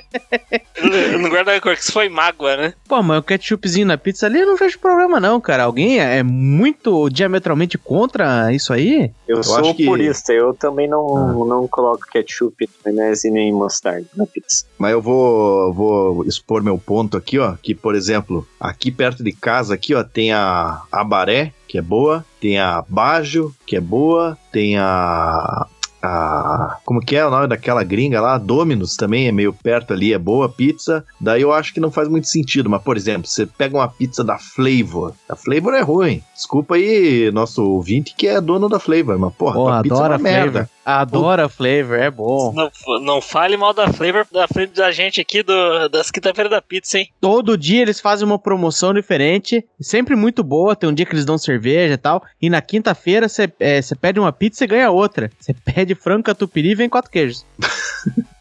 Eu 1.12 1.20
não 1.20 1.30
guardo 1.30 1.48
rancor, 1.50 1.74
que 1.76 1.82
isso 1.82 1.92
foi 1.92 2.10
mágoa, 2.10 2.58
né? 2.58 2.74
Pô, 2.88 3.02
mas 3.02 3.20
o 3.20 3.24
ketchupzinho 3.24 3.88
na 3.88 3.98
pizza 3.98 4.26
ali 4.26 4.40
eu 4.40 4.46
não 4.46 4.56
vejo 4.58 4.78
problema 4.78 5.20
não, 5.20 5.40
cara. 5.42 5.64
Alguém 5.64 6.00
é 6.00 6.22
muito 6.22 7.10
diametralmente 7.10 7.78
contra 7.78 8.54
isso 8.54 8.72
aí? 8.74 9.12
Eu, 9.28 9.40
acho 9.40 9.50
sou 9.50 9.74
que- 9.74 9.86
purista, 9.86 10.34
eu 10.34 10.54
também 10.54 10.88
não, 10.88 11.46
não 11.46 11.68
coloco 11.68 12.06
ketchup, 12.12 12.70
maionese 12.86 13.32
nem 13.32 13.52
mostarda 13.54 14.06
na 14.16 14.26
pizza. 14.26 14.66
Mas 14.78 14.92
eu 14.92 15.02
vou, 15.02 15.74
vou 15.74 16.26
expor 16.26 16.62
meu 16.62 16.78
ponto 16.78 17.18
aqui, 17.18 17.40
ó. 17.40 17.56
Que, 17.62 17.74
por 17.74 17.96
exemplo, 17.96 18.46
aqui 18.60 18.92
perto 19.06 19.24
de 19.24 19.32
casa, 19.32 19.76
aqui, 19.76 19.94
ó, 19.94 20.04
tem 20.04 20.32
a 20.34 20.82
Abaré, 20.92 21.54
que 21.68 21.78
é 21.78 21.82
boa. 21.82 22.26
Tem 22.42 22.58
a 22.58 22.84
Bajo, 22.88 23.54
que 23.66 23.76
é 23.76 23.82
boa. 23.82 24.36
Tem 24.52 24.78
a. 24.78 25.68
A, 26.02 26.78
como 26.86 27.02
que 27.02 27.16
é 27.16 27.26
o 27.26 27.32
nome 27.32 27.48
daquela 27.48 27.84
gringa 27.84 28.22
lá? 28.22 28.38
Dominus 28.38 28.96
também 28.96 29.28
é 29.28 29.32
meio 29.32 29.52
perto 29.52 29.92
ali, 29.92 30.14
é 30.14 30.20
boa 30.20 30.48
pizza. 30.48 31.04
Daí 31.20 31.42
eu 31.42 31.52
acho 31.52 31.74
que 31.74 31.80
não 31.80 31.90
faz 31.90 32.08
muito 32.08 32.28
sentido. 32.28 32.70
Mas, 32.70 32.84
por 32.84 32.96
exemplo, 32.96 33.28
você 33.28 33.46
pega 33.46 33.76
uma 33.76 33.88
pizza 33.88 34.24
da 34.24 34.38
Flavor. 34.38 35.14
A 35.28 35.36
Flavor 35.36 35.74
é 35.74 35.82
ruim. 35.82 36.22
Desculpa 36.36 36.76
aí, 36.76 37.32
nosso 37.32 37.64
ouvinte 37.64 38.14
que 38.16 38.28
é 38.28 38.40
dono 38.40 38.70
da 38.70 38.80
Flavor. 38.80 39.18
Mas, 39.18 39.34
porra, 39.34 39.54
Pô, 39.54 39.70
a 39.70 39.82
pizza 39.82 39.96
é 39.96 39.98
adora 39.98 40.16
uma 40.16 40.24
merda. 40.24 40.70
Adora 40.86 41.50
flavor, 41.50 41.98
é 41.98 42.12
bom. 42.12 42.54
Não, 42.54 42.72
não 43.02 43.20
fale 43.20 43.58
mal 43.58 43.74
da 43.74 43.92
Flavor 43.92 44.28
da 44.32 44.48
frente 44.48 44.74
da 44.74 44.92
gente 44.92 45.20
aqui 45.20 45.42
do, 45.42 45.90
das 45.90 46.12
quinta-feira 46.12 46.48
da 46.48 46.62
pizza, 46.62 47.00
hein? 47.00 47.10
Todo 47.20 47.58
dia 47.58 47.82
eles 47.82 48.00
fazem 48.00 48.24
uma 48.24 48.38
promoção 48.38 48.94
diferente, 48.94 49.66
sempre 49.82 50.16
muito 50.16 50.44
boa. 50.44 50.76
Tem 50.76 50.88
um 50.88 50.94
dia 50.94 51.06
que 51.06 51.14
eles 51.14 51.26
dão 51.26 51.40
cerveja 51.40 51.96
e 51.96 51.98
tal. 51.98 52.24
E 52.40 52.52
na 52.52 52.62
quinta-feira 52.62 53.28
você 53.28 53.52
é, 53.60 53.82
você 53.82 53.96
pede 53.96 54.20
uma 54.20 54.32
pizza 54.32 54.64
e 54.64 54.68
ganha 54.68 54.92
outra. 54.92 55.32
Você 55.40 55.56
pede 55.56 55.96
frango 55.96 56.24
catupiry 56.24 56.70
e 56.70 56.76
vem 56.76 56.90
quatro 56.90 57.10
queijos. 57.10 57.44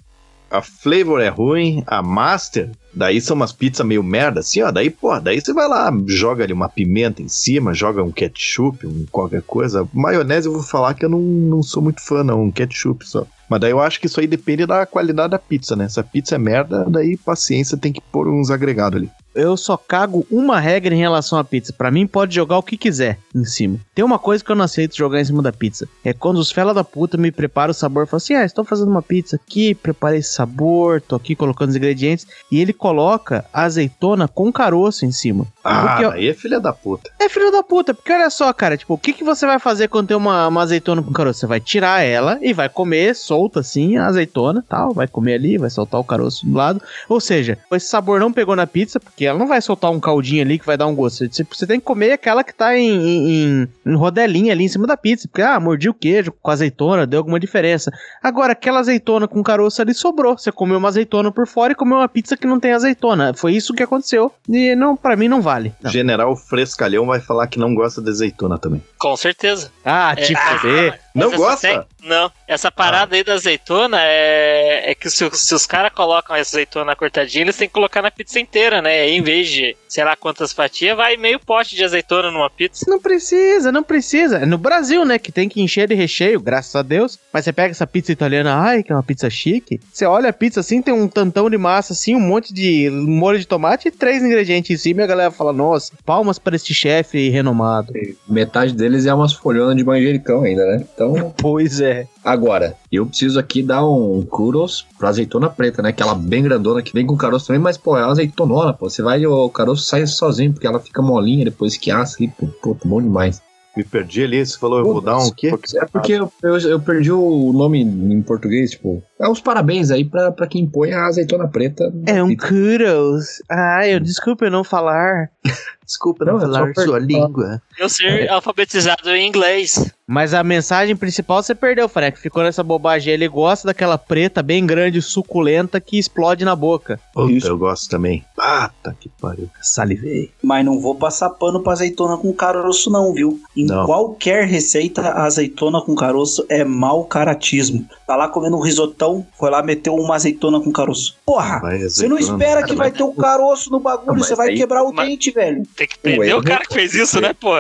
A 0.51 0.63
Flavor 0.63 1.21
é 1.21 1.29
ruim, 1.29 1.83
a 1.87 2.03
Master, 2.03 2.71
daí 2.93 3.21
são 3.21 3.35
umas 3.35 3.53
pizzas 3.53 3.85
meio 3.85 4.03
merda, 4.03 4.41
assim, 4.41 4.63
ó. 4.63 4.71
Daí, 4.71 4.89
pô, 4.89 5.19
daí 5.19 5.41
você 5.41 5.53
vai 5.53 5.69
lá, 5.69 5.91
joga 6.07 6.45
ali 6.45 6.53
uma 6.53 6.69
pimenta 6.69 7.23
em 7.23 7.29
cima, 7.29 7.75
joga 7.75 8.03
um 8.03 8.13
ketchup, 8.13 8.87
um 8.87 9.05
qualquer 9.11 9.43
coisa. 9.43 9.89
Maionese 9.93 10.47
eu 10.47 10.53
vou 10.53 10.63
falar 10.63 10.95
que 10.95 11.05
eu 11.05 11.09
não, 11.09 11.21
não 11.21 11.63
sou 11.63 11.83
muito 11.83 12.01
fã, 12.01 12.23
não, 12.23 12.45
um 12.45 12.51
ketchup 12.51 13.07
só. 13.07 13.27
Mas 13.49 13.61
daí 13.61 13.71
eu 13.71 13.81
acho 13.81 14.01
que 14.01 14.07
isso 14.07 14.21
aí 14.21 14.27
depende 14.27 14.67
da 14.67 14.87
qualidade 14.87 15.33
da 15.33 15.39
pizza, 15.39 15.77
né? 15.77 15.89
Se 15.89 16.01
a 16.01 16.05
pizza 16.05 16.37
é 16.37 16.39
merda, 16.39 16.85
daí 16.89 17.17
paciência 17.17 17.77
tem 17.77 17.93
que 17.93 18.01
pôr 18.01 18.29
uns 18.29 18.51
agregados 18.51 18.99
ali. 18.99 19.11
Eu 19.35 19.57
só 19.57 19.77
cago 19.77 20.27
uma 20.31 20.61
regra 20.61 20.95
em 20.95 20.99
relação 20.99 21.39
à 21.39 21.45
pizza. 21.45 21.73
Pra 21.73 21.91
mim, 21.91 22.07
pode 22.07 22.35
jogar 22.35 22.59
o 22.59 22.63
que 22.63 22.77
quiser 22.77 23.19
em 23.35 23.45
cima. 23.45 23.79
Tem 23.95 24.05
uma 24.05 24.19
coisa 24.19 24.45
que 24.45 24.51
eu 24.51 24.57
não 24.57 24.65
aceito 24.65 24.97
jogar 24.97 25.21
em 25.21 25.25
cima 25.25 25.43
da 25.43 25.53
pizza. 25.53 25.89
É 26.05 26.13
quando 26.13 26.39
os 26.39 26.51
fela 26.51 26.73
da 26.73 26.85
puta 26.85 27.17
me 27.17 27.33
preparam 27.33 27.71
o 27.71 27.75
sabor. 27.75 28.07
Falam 28.07 28.19
assim, 28.19 28.35
ah, 28.35 28.45
estou 28.45 28.65
fazendo 28.65 28.91
uma 28.91 29.03
pizza 29.03 29.37
aqui, 29.37 29.75
preparei 29.75 30.21
esse 30.21 30.33
sabor, 30.33 31.01
tô 31.01 31.17
aqui 31.17 31.35
colocando 31.35 31.71
os 31.71 31.77
ingredientes. 31.77 32.27
E 32.51 32.61
ele 32.61 32.73
coloca 32.73 33.45
azeitona 33.53 34.29
com 34.29 34.53
caroço 34.53 35.05
em 35.05 35.13
cima. 35.13 35.47
Ah, 35.65 35.97
Porque 35.97 36.11
daí 36.11 36.29
é 36.29 36.35
filha 36.35 36.61
da 36.61 36.73
puta. 36.73 37.11
É 37.19 37.29
filho 37.29 37.51
da 37.51 37.63
puta, 37.63 37.95
porque 37.95 38.13
olha 38.13 38.31
só, 38.31 38.53
cara, 38.53 38.77
tipo, 38.77 38.95
o 38.95 38.99
que, 38.99 39.13
que 39.13 39.25
você 39.25 39.47
vai 39.47 39.59
fazer 39.59 39.89
quando 39.89 40.09
tem 40.09 40.17
uma, 40.17 40.47
uma 40.47 40.63
azeitona 40.63 41.03
com 41.03 41.13
caroço? 41.13 41.41
Você 41.41 41.47
vai 41.47 41.61
tirar 41.61 42.03
ela 42.03 42.39
e 42.43 42.53
vai 42.53 42.69
comer 42.69 43.15
solta 43.15 43.61
assim 43.61 43.97
a 43.97 44.07
azeitona, 44.07 44.65
tal, 44.69 44.93
vai 44.93 45.09
comer 45.09 45.35
ali, 45.35 45.59
vai 45.59 45.71
soltar 45.71 46.01
o 46.01 46.05
caroço 46.05 46.47
do 46.47 46.55
lado. 46.55 46.81
Ou 47.09 47.21
seja, 47.21 47.59
esse 47.73 47.87
sabor 47.87 48.21
não 48.21 48.33
pegou 48.33 48.55
na 48.55 48.67
pizza, 48.67 49.01
porque 49.01 49.24
ela 49.27 49.39
não 49.39 49.47
vai 49.47 49.61
soltar 49.61 49.91
um 49.91 50.01
caldinho 50.01 50.43
ali 50.43 50.59
que 50.59 50.67
vai 50.67 50.77
dar 50.77 50.87
um 50.87 50.95
gosto. 50.95 51.27
Você, 51.31 51.45
você 51.51 51.67
tem 51.67 51.79
que 51.81 51.85
comer 51.87 52.13
aquela 52.13 52.43
que 52.45 52.55
tá 52.55 52.77
em, 52.77 52.89
em, 52.91 53.69
em- 53.87 53.95
rodelinha 53.95 54.53
ali 54.53 54.65
em 54.65 54.69
cima 54.69 54.87
da 54.87 54.97
pizza, 54.97 55.29
porque, 55.29 55.43
ah, 55.43 55.59
mordi 55.61 55.89
o 55.89 55.95
queijo 55.95 56.33
com 56.43 56.51
azeitona, 56.51 57.07
deu 57.07 57.21
alguma 57.21 57.39
diferença. 57.41 57.91
Agora, 58.23 58.53
aquela 58.53 58.81
azeitona 58.81 59.27
com 59.29 59.43
caroço 59.43 59.81
ali 59.83 59.95
sobrou. 59.95 60.37
Você 60.37 60.51
comeu 60.53 60.79
uma 60.79 60.89
azeitona 60.89 61.31
por 61.33 61.47
fora 61.47 61.73
e 61.73 61.77
comeu 61.77 61.99
uma 61.99 62.09
pizza 62.09 62.37
que 62.37 62.47
não 62.47 62.59
tem 62.61 62.73
azeitona. 62.73 63.33
Foi 63.35 63.53
isso 63.55 63.75
que 63.75 63.83
aconteceu. 63.83 64.33
E 64.49 64.75
não, 64.75 64.97
para 64.97 65.17
mim 65.17 65.29
não 65.29 65.41
vale. 65.43 65.73
Não. 65.83 65.91
General 65.91 66.35
Frescalhão 66.37 67.07
vai 67.07 67.21
falar 67.21 67.47
que 67.47 67.59
não 67.59 67.75
gosta 67.75 68.01
de 68.03 68.11
azeitona 68.11 68.59
também. 68.59 68.83
Com 68.99 69.17
certeza. 69.17 69.71
Ah, 69.85 70.15
É, 70.17 70.23
te 70.23 70.35
ah, 70.37 70.59
fuder. 70.59 71.01
Não 71.15 71.31
gosta? 71.37 71.69
tem- 71.69 71.83
Não. 72.09 72.31
Essa 72.47 72.71
parada 72.71 73.15
aí 73.15 73.23
da 73.25 73.35
azeitona 73.35 73.99
é, 74.01 74.91
é 74.91 74.95
que 74.95 75.09
se, 75.09 75.29
se 75.33 75.55
os 75.55 75.65
caras 75.65 75.93
colocam 75.93 76.35
essa 76.37 76.57
azeitona 76.57 76.95
cortadinha, 76.97 77.45
eles 77.45 77.57
têm 77.57 77.69
que 77.69 77.73
colocar 77.75 78.03
na 78.03 78.11
pizza 78.11 78.39
inteira, 78.41 78.83
né? 78.83 79.01
Aí, 79.01 79.13
em 79.13 79.23
vez 79.23 79.49
de, 79.49 79.77
sei 79.89 80.05
lá 80.05 80.17
quantas 80.17 80.53
fatias, 80.53 80.97
vai 80.97 81.17
meio 81.17 81.39
pote 81.39 81.77
de 81.77 81.85
azeitona 81.85 82.31
numa 82.31 82.51
pizza. 82.51 82.85
Não 82.89 83.01
precisa, 83.01 83.71
não 83.73 83.83
precisa. 83.83 84.39
É 84.39 84.47
no 84.47 84.59
Brasil, 84.59 85.05
né, 85.05 85.19
que 85.19 85.31
tem 85.33 85.49
que 85.49 85.63
encher 85.63 85.89
de 85.89 85.95
recheio, 85.95 86.41
graças 86.41 86.75
a 86.75 86.83
Deus. 86.83 87.19
Mas 87.33 87.45
você 87.45 87.53
pega 87.53 87.71
essa 87.71 87.87
pizza 87.87 88.11
italiana, 88.13 88.57
ai, 88.57 88.83
que 88.83 88.93
é 88.93 88.95
uma 88.95 89.03
pizza 89.03 89.31
chique. 89.31 89.81
Você 89.93 90.05
olha 90.05 90.31
a 90.31 90.33
pizza 90.33 90.61
assim, 90.61 90.83
tem 90.83 90.93
um 90.93 91.09
tantão 91.09 91.49
de 91.49 91.57
massa 91.57 91.93
assim, 91.93 92.15
um 92.15 92.21
monte 92.21 92.53
de 92.53 92.91
molho 92.91 93.39
de 93.39 93.47
tomate 93.47 93.89
e 93.89 93.91
três 93.91 94.23
ingredientes 94.23 94.71
em 94.71 94.77
cima. 94.83 95.01
E 95.03 95.05
a 95.05 95.09
galera 95.09 95.31
fala, 95.31 95.53
nossa, 95.53 95.93
palmas 96.05 96.39
para 96.39 96.57
este 96.57 96.75
chefe 96.75 97.29
renomado. 97.31 97.93
Metade 98.29 98.75
deles 98.75 99.07
é 99.07 99.15
umas 99.15 99.33
folhonas 99.33 99.77
de 99.77 99.85
manjericão 99.85 100.43
ainda, 100.43 100.65
né? 100.67 100.85
Então 100.95 101.04
Então, 101.11 101.35
Pois 101.39 101.81
é. 101.81 102.07
agora, 102.25 102.77
eu 102.91 103.07
preciso 103.07 103.39
aqui 103.39 103.63
dar 103.63 103.87
um 103.87 104.23
kudos 104.23 104.87
pra 104.99 105.09
azeitona 105.09 105.51
preta, 105.51 105.83
né? 105.83 105.91
Aquela 105.91 106.15
bem 106.15 106.43
grandona 106.43 106.83
que 106.83 106.93
vem 106.93 107.07
com 107.07 107.17
caroço 107.17 107.47
também, 107.47 107.61
mas, 107.61 107.77
pô, 107.77 107.97
é 107.97 108.03
uma 108.03 108.13
azeitonona, 108.13 108.73
pô. 108.73 108.89
Você 108.89 109.03
vai 109.03 109.21
e 109.21 109.27
o 109.27 109.49
caroço 109.49 109.85
sai 109.85 110.07
sozinho, 110.07 110.53
porque 110.53 110.67
ela 110.67 110.81
fica 110.81 111.03
molinha 111.03 111.45
depois 111.45 111.77
que 111.77 111.91
assa 111.91 112.17
ali, 112.19 112.29
pô, 112.29 112.47
pô, 112.63 112.77
bom 112.85 113.01
demais. 113.03 113.43
Me 113.77 113.83
perdi 113.83 114.23
ali, 114.23 114.45
você 114.45 114.57
falou, 114.57 114.79
eu 114.79 114.85
vou 114.85 115.01
dar 115.01 115.19
um 115.19 115.33
quê? 115.33 115.49
É 115.49 115.85
porque 115.87 116.13
eu, 116.13 116.33
eu, 116.45 116.59
eu 116.61 116.81
perdi 116.81 117.11
o 117.11 117.53
nome 117.53 117.81
em 117.81 118.23
português, 118.23 118.71
tipo. 118.71 119.03
É 119.21 119.29
os 119.29 119.41
parabéns 119.41 119.91
aí 119.91 120.05
pra, 120.05 120.31
pra 120.31 120.47
quem 120.47 120.65
põe 120.65 120.93
a 120.93 121.07
azeitona 121.07 121.49
preta. 121.49 121.93
É 122.07 122.23
um 122.23 122.37
kudos. 122.37 123.43
Ah, 123.51 123.87
eu 123.89 123.99
desculpa 123.99 124.45
eu 124.45 124.51
não 124.51 124.63
falar. 124.63 125.29
Desculpa 125.87 126.25
não 126.25 126.41
falar 126.41 126.73
sua 126.75 126.99
língua. 126.99 127.61
Eu 127.79 127.89
ser 127.89 128.29
alfabetizado 128.31 129.09
em 129.11 129.27
inglês. 129.29 129.93
Mas 130.07 130.35
a 130.35 130.45
mensagem 130.45 130.95
principal 130.95 131.43
você 131.43 131.55
perdeu, 131.55 131.89
Frank. 131.89 132.19
Ficou 132.19 132.43
nessa 132.43 132.63
bobagem. 132.63 133.13
Ele 133.13 133.27
gosta 133.27 133.67
daquela 133.69 133.97
preta 133.97 134.43
bem 134.43 134.67
grande, 134.67 135.01
suculenta, 135.01 135.81
que 135.81 135.99
explode 135.99 136.45
na 136.45 136.55
boca. 136.55 137.01
Puta, 137.15 137.33
Isso. 137.33 137.47
eu 137.47 137.57
gosto 137.57 137.89
também. 137.89 138.23
Ah, 138.39 138.71
tá 138.83 138.93
que 138.99 139.09
pariu. 139.21 139.49
Salivei. 139.63 140.31
Mas 140.43 140.63
não 140.65 140.79
vou 140.79 140.95
passar 140.95 141.31
pano 141.31 141.63
pra 141.63 141.73
azeitona 141.73 142.19
com 142.19 142.31
caroço, 142.35 142.91
não, 142.91 143.15
viu? 143.15 143.41
Em 143.57 143.65
Não. 143.65 143.87
qualquer 143.87 144.47
receita, 144.47 145.01
a 145.01 145.25
azeitona 145.25 145.81
com 145.81 145.95
caroço 145.95 146.45
é 146.51 146.65
mau 146.65 147.05
caratismo. 147.05 147.87
Tá 148.07 148.15
lá 148.15 148.29
comendo 148.29 148.59
um 148.59 148.63
risotão, 148.63 149.27
foi 149.39 149.49
lá 149.51 149.63
meteu 149.63 149.95
uma 149.95 150.17
azeitona 150.17 150.61
com 150.61 150.71
caroço. 150.71 151.17
Porra! 151.25 151.61
Você 151.83 152.07
não 152.07 152.19
espera 152.19 152.63
que 152.63 152.75
vai 152.75 152.91
ter 152.91 153.03
o 153.03 153.15
caroço 153.15 153.71
no 153.71 153.81
bagulho, 153.81 154.19
Não, 154.19 154.23
você 154.23 154.35
vai 154.35 154.51
aí- 154.51 154.57
quebrar 154.59 154.83
o 154.83 154.93
mas- 154.93 155.09
dente, 155.09 155.31
velho. 155.31 155.63
Tem 155.77 155.87
que 155.89 155.99
prender 155.99 156.29
erro 156.29 156.39
o 156.41 156.45
cara 156.45 156.65
que 156.65 156.75
fez 156.75 156.95
isso, 156.95 157.21
né, 157.21 157.33
pô? 157.33 157.55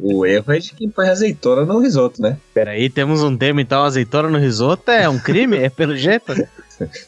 O 0.00 0.24
erro 0.24 0.52
é 0.52 0.58
de 0.58 0.72
quem 0.74 0.88
põe 0.88 1.08
azeitona 1.08 1.64
no 1.64 1.78
risoto, 1.78 2.22
né? 2.22 2.38
Peraí, 2.54 2.88
temos 2.88 3.22
um 3.22 3.36
tema 3.36 3.60
então, 3.60 3.84
azeitona 3.84 4.28
no 4.28 4.38
risoto 4.38 4.90
é 4.90 5.08
um 5.08 5.18
crime? 5.18 5.58
é 5.58 5.68
pelo 5.68 5.96
jeito? 5.96 6.34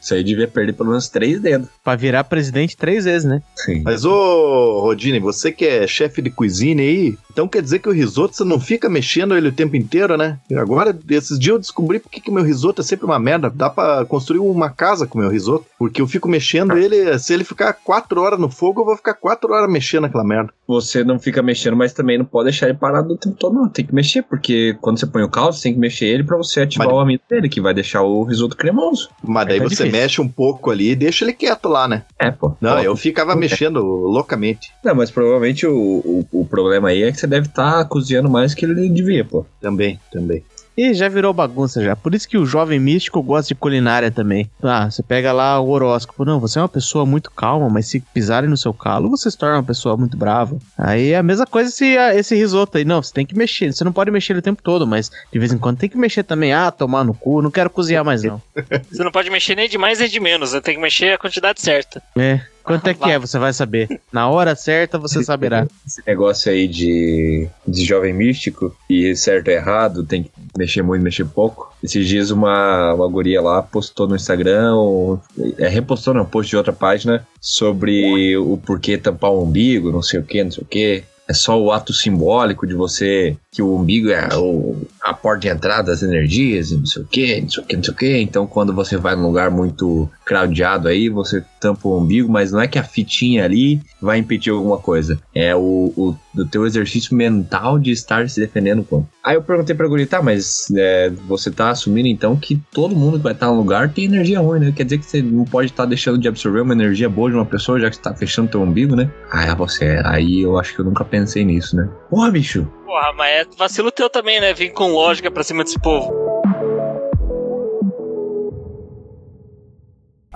Isso 0.01 0.15
aí 0.15 0.23
devia 0.25 0.49
perder 0.49 0.73
pelo 0.73 0.91
menos 0.91 1.09
três 1.09 1.41
dedos. 1.41 1.69
Pra 1.83 1.97
virar 1.97 2.25
presidente 2.25 2.77
três 2.77 3.05
vezes, 3.05 3.25
né? 3.25 3.43
Sim. 3.55 3.83
Mas, 3.85 4.05
ô, 4.05 4.81
Rodine, 4.81 5.19
você 5.19 5.51
que 5.53 5.65
é 5.65 5.87
chefe 5.87 6.21
de 6.23 6.31
cozinha 6.31 6.83
aí, 6.83 7.17
então 7.31 7.49
quer 7.49 7.63
dizer 7.63 7.79
que 7.79 7.89
o 7.89 7.93
risoto 7.93 8.37
você 8.37 8.45
não 8.45 8.59
fica 8.61 8.89
mexendo 8.89 9.37
ele 9.37 9.49
o 9.49 9.53
tempo 9.53 9.77
inteiro, 9.77 10.17
né? 10.17 10.39
E 10.51 10.55
agora, 10.55 10.97
esses 11.11 11.39
dias 11.39 11.55
eu 11.55 11.59
descobri 11.59 11.99
porque 11.99 12.21
que 12.21 12.31
o 12.31 12.33
meu 12.33 12.45
risoto 12.45 12.81
é 12.81 12.85
sempre 12.85 13.05
uma 13.07 13.19
merda. 13.19 13.51
Dá 13.51 13.69
pra 13.71 14.05
construir 14.05 14.39
uma 14.39 14.71
casa 14.71 15.07
com 15.07 15.19
o 15.19 15.21
meu 15.23 15.31
risoto. 15.31 15.67
Porque 15.79 16.01
eu 16.01 16.07
fico 16.07 16.29
mexendo 16.29 16.77
ele, 16.77 17.19
se 17.19 17.33
ele 17.35 17.45
ficar 17.45 17.73
quatro 17.73 18.21
horas 18.21 18.39
no 18.39 18.49
fogo, 18.51 18.81
eu 18.81 18.85
vou 18.85 18.97
ficar 18.97 19.15
quatro 19.15 19.53
horas 19.53 19.71
mexendo 19.71 20.05
aquela 20.07 20.25
merda. 20.25 20.51
Você 20.67 21.05
não 21.05 21.19
fica 21.19 21.43
mexendo, 21.43 21.77
mas 21.77 21.93
também 21.93 22.19
não 22.19 22.25
pode 22.25 22.47
deixar 22.51 22.69
ele 22.69 22.79
parado 22.79 23.13
o 23.13 23.17
tempo 23.17 23.37
todo, 23.39 23.55
não. 23.55 23.69
Tem 23.69 23.85
que 23.85 23.95
mexer, 23.95 24.23
porque 24.23 24.77
quando 24.81 24.99
você 24.99 25.07
põe 25.07 25.23
o 25.23 25.29
caldo, 25.29 25.55
você 25.55 25.65
tem 25.65 25.75
que 25.75 25.79
mexer 25.79 26.07
ele 26.07 26.25
pra 26.25 26.37
você 26.37 26.63
ativar 26.63 26.87
Mas- 26.89 26.97
o 26.97 27.01
amido 27.01 27.23
dele, 27.29 27.49
que 27.49 27.61
vai 27.61 27.73
deixar 27.75 28.03
o 28.03 28.25
risoto 28.25 28.57
cremoso. 28.57 29.09
Mas 29.23 29.47
daí 29.47 29.61
você 29.69 29.85
difícil. 29.85 30.01
mexe 30.01 30.21
um 30.21 30.29
pouco 30.29 30.71
ali 30.71 30.91
e 30.91 30.97
deixa 30.97 31.25
ele 31.25 31.33
quieto 31.33 31.69
lá, 31.69 31.87
né? 31.87 32.05
É, 32.19 32.31
pô. 32.31 32.55
Não, 32.61 32.77
Pô, 32.77 32.83
eu 32.83 32.97
ficava 32.97 33.35
mexendo 33.37 33.81
loucamente. 33.81 34.73
Não, 34.85 34.95
mas 34.95 35.11
provavelmente 35.11 35.67
o, 35.67 35.75
o, 35.75 36.27
o 36.41 36.45
problema 36.45 36.89
aí 36.89 37.03
é 37.03 37.13
que 37.13 37.19
você 37.19 37.27
deve 37.27 37.47
estar 37.47 37.85
cozinhando 37.87 38.29
mais 38.29 38.55
que 38.55 38.65
ele 38.65 38.89
devia, 38.89 39.25
pô. 39.25 39.45
Também, 39.61 39.99
também. 40.11 40.43
E 40.77 40.93
já 40.93 41.09
virou 41.09 41.33
bagunça 41.33 41.83
já. 41.83 41.97
Por 41.97 42.15
isso 42.15 42.29
que 42.29 42.37
o 42.37 42.45
jovem 42.45 42.79
místico 42.79 43.23
gosta 43.23 43.49
de 43.49 43.55
culinária 43.55 44.11
também. 44.11 44.51
Ah, 44.63 44.91
você 44.91 45.03
pega 45.03 45.33
lá 45.33 45.59
o 45.59 45.71
horóscopo. 45.71 46.25
Não, 46.25 46.39
você 46.39 46.59
é 46.59 46.63
uma 46.63 46.69
pessoa 46.69 47.07
muito 47.07 47.31
calma, 47.31 47.71
mas 47.71 47.87
se 47.87 48.01
pisarem 48.01 48.51
no 48.51 48.57
seu 48.57 48.75
calo, 48.75 49.09
você 49.09 49.31
se 49.31 49.39
torna 49.39 49.57
uma 49.57 49.63
pessoa 49.63 49.97
muito 49.97 50.17
brava. 50.17 50.59
Aí 50.77 51.13
é 51.13 51.17
a 51.17 51.23
mesma 51.23 51.47
coisa 51.47 51.71
se 51.71 51.97
ah, 51.97 52.15
esse 52.15 52.35
risoto 52.35 52.77
aí. 52.77 52.85
Não, 52.85 53.03
você 53.03 53.13
tem 53.13 53.25
que 53.25 53.37
mexer. 53.37 53.73
Você 53.73 53.85
não 53.85 53.93
pode 53.93 54.11
mexer 54.11 54.37
o 54.37 54.43
tempo 54.43 54.63
todo, 54.63 54.87
mas 54.87 55.11
de 55.33 55.39
vez 55.39 55.53
em 55.53 55.59
quando 55.59 55.79
tem 55.79 55.89
que 55.89 55.97
mexer 55.97 56.23
também. 56.23 56.53
Ah, 56.53 56.71
tomar 56.71 57.05
no 57.05 57.15
cu, 57.15 57.41
não 57.41 57.51
quero 57.51 57.71
cozinhar 57.71 58.05
mais 58.05 58.23
não. 58.23 58.43
Você 58.91 59.03
não 59.03 59.11
pode 59.11 59.31
mexer 59.31 59.55
nem 59.55 59.69
de 59.69 59.79
mais 59.79 59.99
nem 59.99 60.09
de 60.09 60.21
menos, 60.21 60.53
né? 60.53 60.61
Tem 60.61 60.75
que 60.75 60.81
mexer 60.81 61.15
a 61.15 61.19
quantidade 61.19 61.61
certa. 61.61 62.03
É. 62.17 62.41
Quanto 62.67 62.89
é 62.89 62.95
que 62.95 63.09
é? 63.09 63.17
Você 63.17 63.39
vai 63.39 63.53
saber. 63.53 64.01
Na 64.13 64.29
hora 64.29 64.57
certa 64.57 64.99
você 64.99 65.23
saberá. 65.23 65.69
Esse 65.87 66.03
negócio 66.05 66.51
aí 66.51 66.67
de, 66.67 67.47
de 67.67 67.85
jovem 67.85 68.13
místico 68.13 68.77
e 68.91 69.15
certo 69.15 69.49
e 69.49 69.55
errado, 69.55 70.03
tem 70.03 70.25
que 70.25 70.31
mexer 70.59 70.83
muito, 70.83 71.01
mexer 71.03 71.25
pouco. 71.25 71.73
Esses 71.81 72.09
dias 72.09 72.33
uma, 72.33 72.93
uma 72.93 73.09
guria 73.09 73.41
lá 73.41 73.63
postou 73.63 74.09
no 74.09 74.17
Instagram, 74.17 74.75
ou, 74.75 75.21
é, 75.59 75.69
repostou 75.69 76.13
não, 76.13 76.27
post 76.27 76.51
de 76.51 76.57
outra 76.57 76.73
página, 76.73 77.25
sobre 77.41 78.37
o 78.37 78.57
porquê 78.57 78.99
tampar 78.99 79.31
o 79.31 79.45
umbigo, 79.45 79.93
não 79.93 80.03
sei 80.03 80.19
o 80.19 80.25
que, 80.25 80.43
não 80.43 80.51
sei 80.51 80.65
o 80.65 80.67
que. 80.67 81.05
É 81.29 81.35
só 81.35 81.61
o 81.61 81.73
ato 81.73 81.93
simbólico 81.93 82.67
de 82.67 82.75
você, 82.75 83.37
que 83.51 83.61
o 83.61 83.77
umbigo 83.77 84.11
é 84.11 84.29
o, 84.37 84.77
a 85.01 85.13
porta 85.13 85.41
de 85.41 85.49
entrada 85.49 85.91
das 85.91 86.03
energias, 86.03 86.71
e 86.71 86.77
não 86.77 86.87
sei 86.87 87.03
o 87.03 87.07
que, 87.07 87.41
não 87.41 87.49
sei 87.49 87.63
o 87.63 87.67
que, 87.67 87.77
não 87.77 87.85
sei 87.85 87.95
o 87.95 87.97
que. 87.97 88.19
Então, 88.19 88.47
quando 88.47 88.73
você 88.73 88.97
vai 88.97 89.15
num 89.15 89.27
lugar 89.27 89.51
muito 89.51 90.09
crowdado 90.27 90.89
aí, 90.89 91.09
você 91.09 91.43
tampa 91.61 91.87
o 91.87 91.99
umbigo, 91.99 92.31
mas 92.31 92.51
não 92.51 92.61
é 92.61 92.67
que 92.67 92.81
a 92.81 92.83
fitinha 92.83 93.45
ali 93.45 93.81
vai 94.03 94.19
impedir 94.19 94.51
alguma 94.51 94.77
coisa. 94.77 95.21
É 95.33 95.55
o, 95.55 95.93
o 95.97 96.17
do 96.35 96.45
teu 96.45 96.67
exercício 96.67 97.17
mental 97.17 97.79
de 97.79 97.93
estar 97.93 98.29
se 98.29 98.41
defendendo 98.41 98.83
com. 98.83 99.07
Aí 99.25 99.37
eu 99.37 99.43
perguntei 99.43 99.75
pra 99.75 99.87
Guri, 99.87 100.05
tá, 100.05 100.21
mas 100.21 100.67
é, 100.77 101.11
você 101.29 101.51
tá 101.51 101.71
assumindo 101.71 102.09
então 102.09 102.37
que 102.37 102.61
todo 102.73 102.97
mundo 102.97 103.19
que 103.19 103.23
vai 103.23 103.33
estar 103.33 103.47
no 103.47 103.57
lugar 103.57 103.93
tem 103.93 104.05
energia 104.05 104.41
ruim, 104.41 104.59
né? 104.59 104.73
Quer 104.77 104.85
dizer 104.85 104.99
que 104.99 105.07
você 105.07 105.23
não 105.23 105.45
pode 105.45 105.71
estar 105.71 105.87
deixando 105.87 106.19
de 106.19 106.27
absorver 106.27 106.61
uma 106.61 106.75
energia 106.75 107.09
boa 107.09 107.31
de 107.31 107.37
uma 107.37 107.47
pessoa, 107.47 107.79
já 107.79 107.89
que 107.89 107.97
você 107.97 108.03
tá 108.03 108.13
fechando 108.13 108.51
teu 108.51 108.61
umbigo, 108.61 108.97
né? 108.97 109.09
Ah, 109.31 109.55
você, 109.55 110.03
aí 110.05 110.43
eu 110.43 110.59
acho 110.59 110.75
que 110.75 110.81
eu 110.81 110.85
nunca 110.85 111.05
pensei 111.05 111.45
nisso, 111.45 111.77
né? 111.77 111.89
Porra, 112.11 112.33
bicho! 112.33 112.67
Porra, 112.85 113.13
mas 113.17 113.31
é 113.31 113.47
vacilo 113.57 113.93
teu 113.93 114.11
também, 114.11 114.41
né? 114.41 114.53
Vim 114.53 114.71
com 114.71 114.89
lógica 114.89 115.31
pra 115.31 115.45
cima 115.45 115.63
desse 115.63 115.79
povo. 115.79 116.36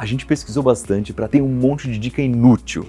A 0.00 0.06
gente 0.06 0.24
pesquisou 0.24 0.62
bastante 0.62 1.12
para 1.12 1.28
ter 1.28 1.42
um 1.42 1.48
monte 1.48 1.86
de 1.86 1.98
dica 1.98 2.22
inútil. 2.22 2.86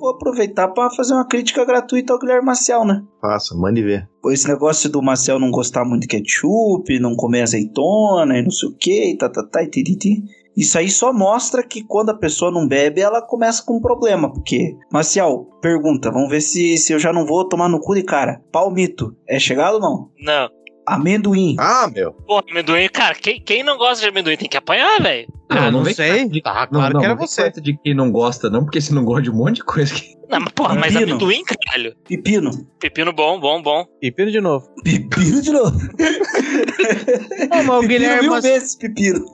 Vou 0.00 0.08
aproveitar 0.08 0.68
pra 0.68 0.88
fazer 0.88 1.12
uma 1.12 1.28
crítica 1.28 1.66
gratuita 1.66 2.14
ao 2.14 2.18
Guilherme 2.18 2.46
Maciel, 2.46 2.86
né? 2.86 3.04
Faça, 3.20 3.54
mande 3.54 3.82
ver. 3.82 4.08
Pô, 4.22 4.30
Esse 4.30 4.48
negócio 4.48 4.88
do 4.88 5.02
Marcel 5.02 5.38
não 5.38 5.50
gostar 5.50 5.84
muito 5.84 6.00
de 6.00 6.08
ketchup, 6.08 6.98
não 6.98 7.14
comer 7.14 7.42
azeitona 7.42 8.38
e 8.38 8.42
não 8.42 8.50
sei 8.50 8.70
o 8.70 8.74
que, 8.74 9.10
e 9.10 9.18
tá, 9.18 9.28
tá, 9.28 9.46
tá, 9.46 9.62
e 9.62 9.68
tititi. 9.68 10.22
Isso 10.56 10.78
aí 10.78 10.88
só 10.88 11.12
mostra 11.12 11.62
que 11.62 11.84
quando 11.84 12.08
a 12.08 12.16
pessoa 12.16 12.50
não 12.50 12.66
bebe, 12.66 13.02
ela 13.02 13.20
começa 13.20 13.62
com 13.62 13.76
um 13.76 13.82
problema. 13.82 14.32
Porque, 14.32 14.74
Marcial, 14.90 15.44
pergunta, 15.60 16.10
vamos 16.10 16.30
ver 16.30 16.40
se, 16.40 16.78
se 16.78 16.94
eu 16.94 16.98
já 16.98 17.12
não 17.12 17.26
vou 17.26 17.46
tomar 17.46 17.68
no 17.68 17.80
cu 17.80 17.94
de 17.94 18.02
cara. 18.02 18.42
Palmito, 18.50 19.14
é 19.28 19.38
chegado 19.38 19.74
ou 19.74 19.80
não? 19.80 20.10
Não. 20.18 20.56
Amendoim. 20.86 21.56
Ah, 21.58 21.90
meu. 21.92 22.12
Porra, 22.12 22.44
amendoim, 22.50 22.88
cara, 22.88 23.14
quem, 23.14 23.40
quem 23.40 23.62
não 23.62 23.76
gosta 23.76 24.02
de 24.02 24.08
amendoim 24.08 24.36
tem 24.36 24.48
que 24.48 24.56
apanhar, 24.56 25.02
velho. 25.02 25.28
Ah, 25.48 25.70
não 25.70 25.84
com 25.84 25.92
sei. 25.94 26.28
de- 26.28 26.42
Tá, 26.42 26.68
não, 26.70 26.80
claro 26.80 26.94
não, 26.94 27.00
que 27.00 27.06
era 27.06 27.14
não 27.14 27.26
você. 27.26 27.50
de 27.50 27.76
quem 27.78 27.94
não 27.94 28.10
gosta, 28.10 28.50
não, 28.50 28.64
porque 28.64 28.80
você 28.80 28.92
não 28.92 29.04
gosta 29.04 29.22
de 29.22 29.30
um 29.30 29.34
monte 29.34 29.56
de 29.56 29.64
coisa 29.64 29.94
que. 29.94 30.16
Não, 30.28 30.40
mas 30.40 30.52
porra, 30.52 30.74
mas 30.74 30.96
amendoim, 30.96 31.44
caralho. 31.44 31.94
Pepino. 32.08 32.50
Pepino 32.80 33.12
bom, 33.12 33.38
bom, 33.38 33.62
bom. 33.62 33.84
Pepino 34.00 34.28
de 34.30 34.40
novo. 34.40 34.68
Pepino 34.82 35.40
de 35.40 35.52
novo. 35.52 35.78
Não, 37.50 37.64
mas 37.64 37.68
o 37.68 37.80
Pepino 37.80 37.88
Guilherme 37.88 38.20
mil 38.22 38.30
Maciel- 38.30 38.54
vezes, 38.54 38.74
pepino. 38.74 39.24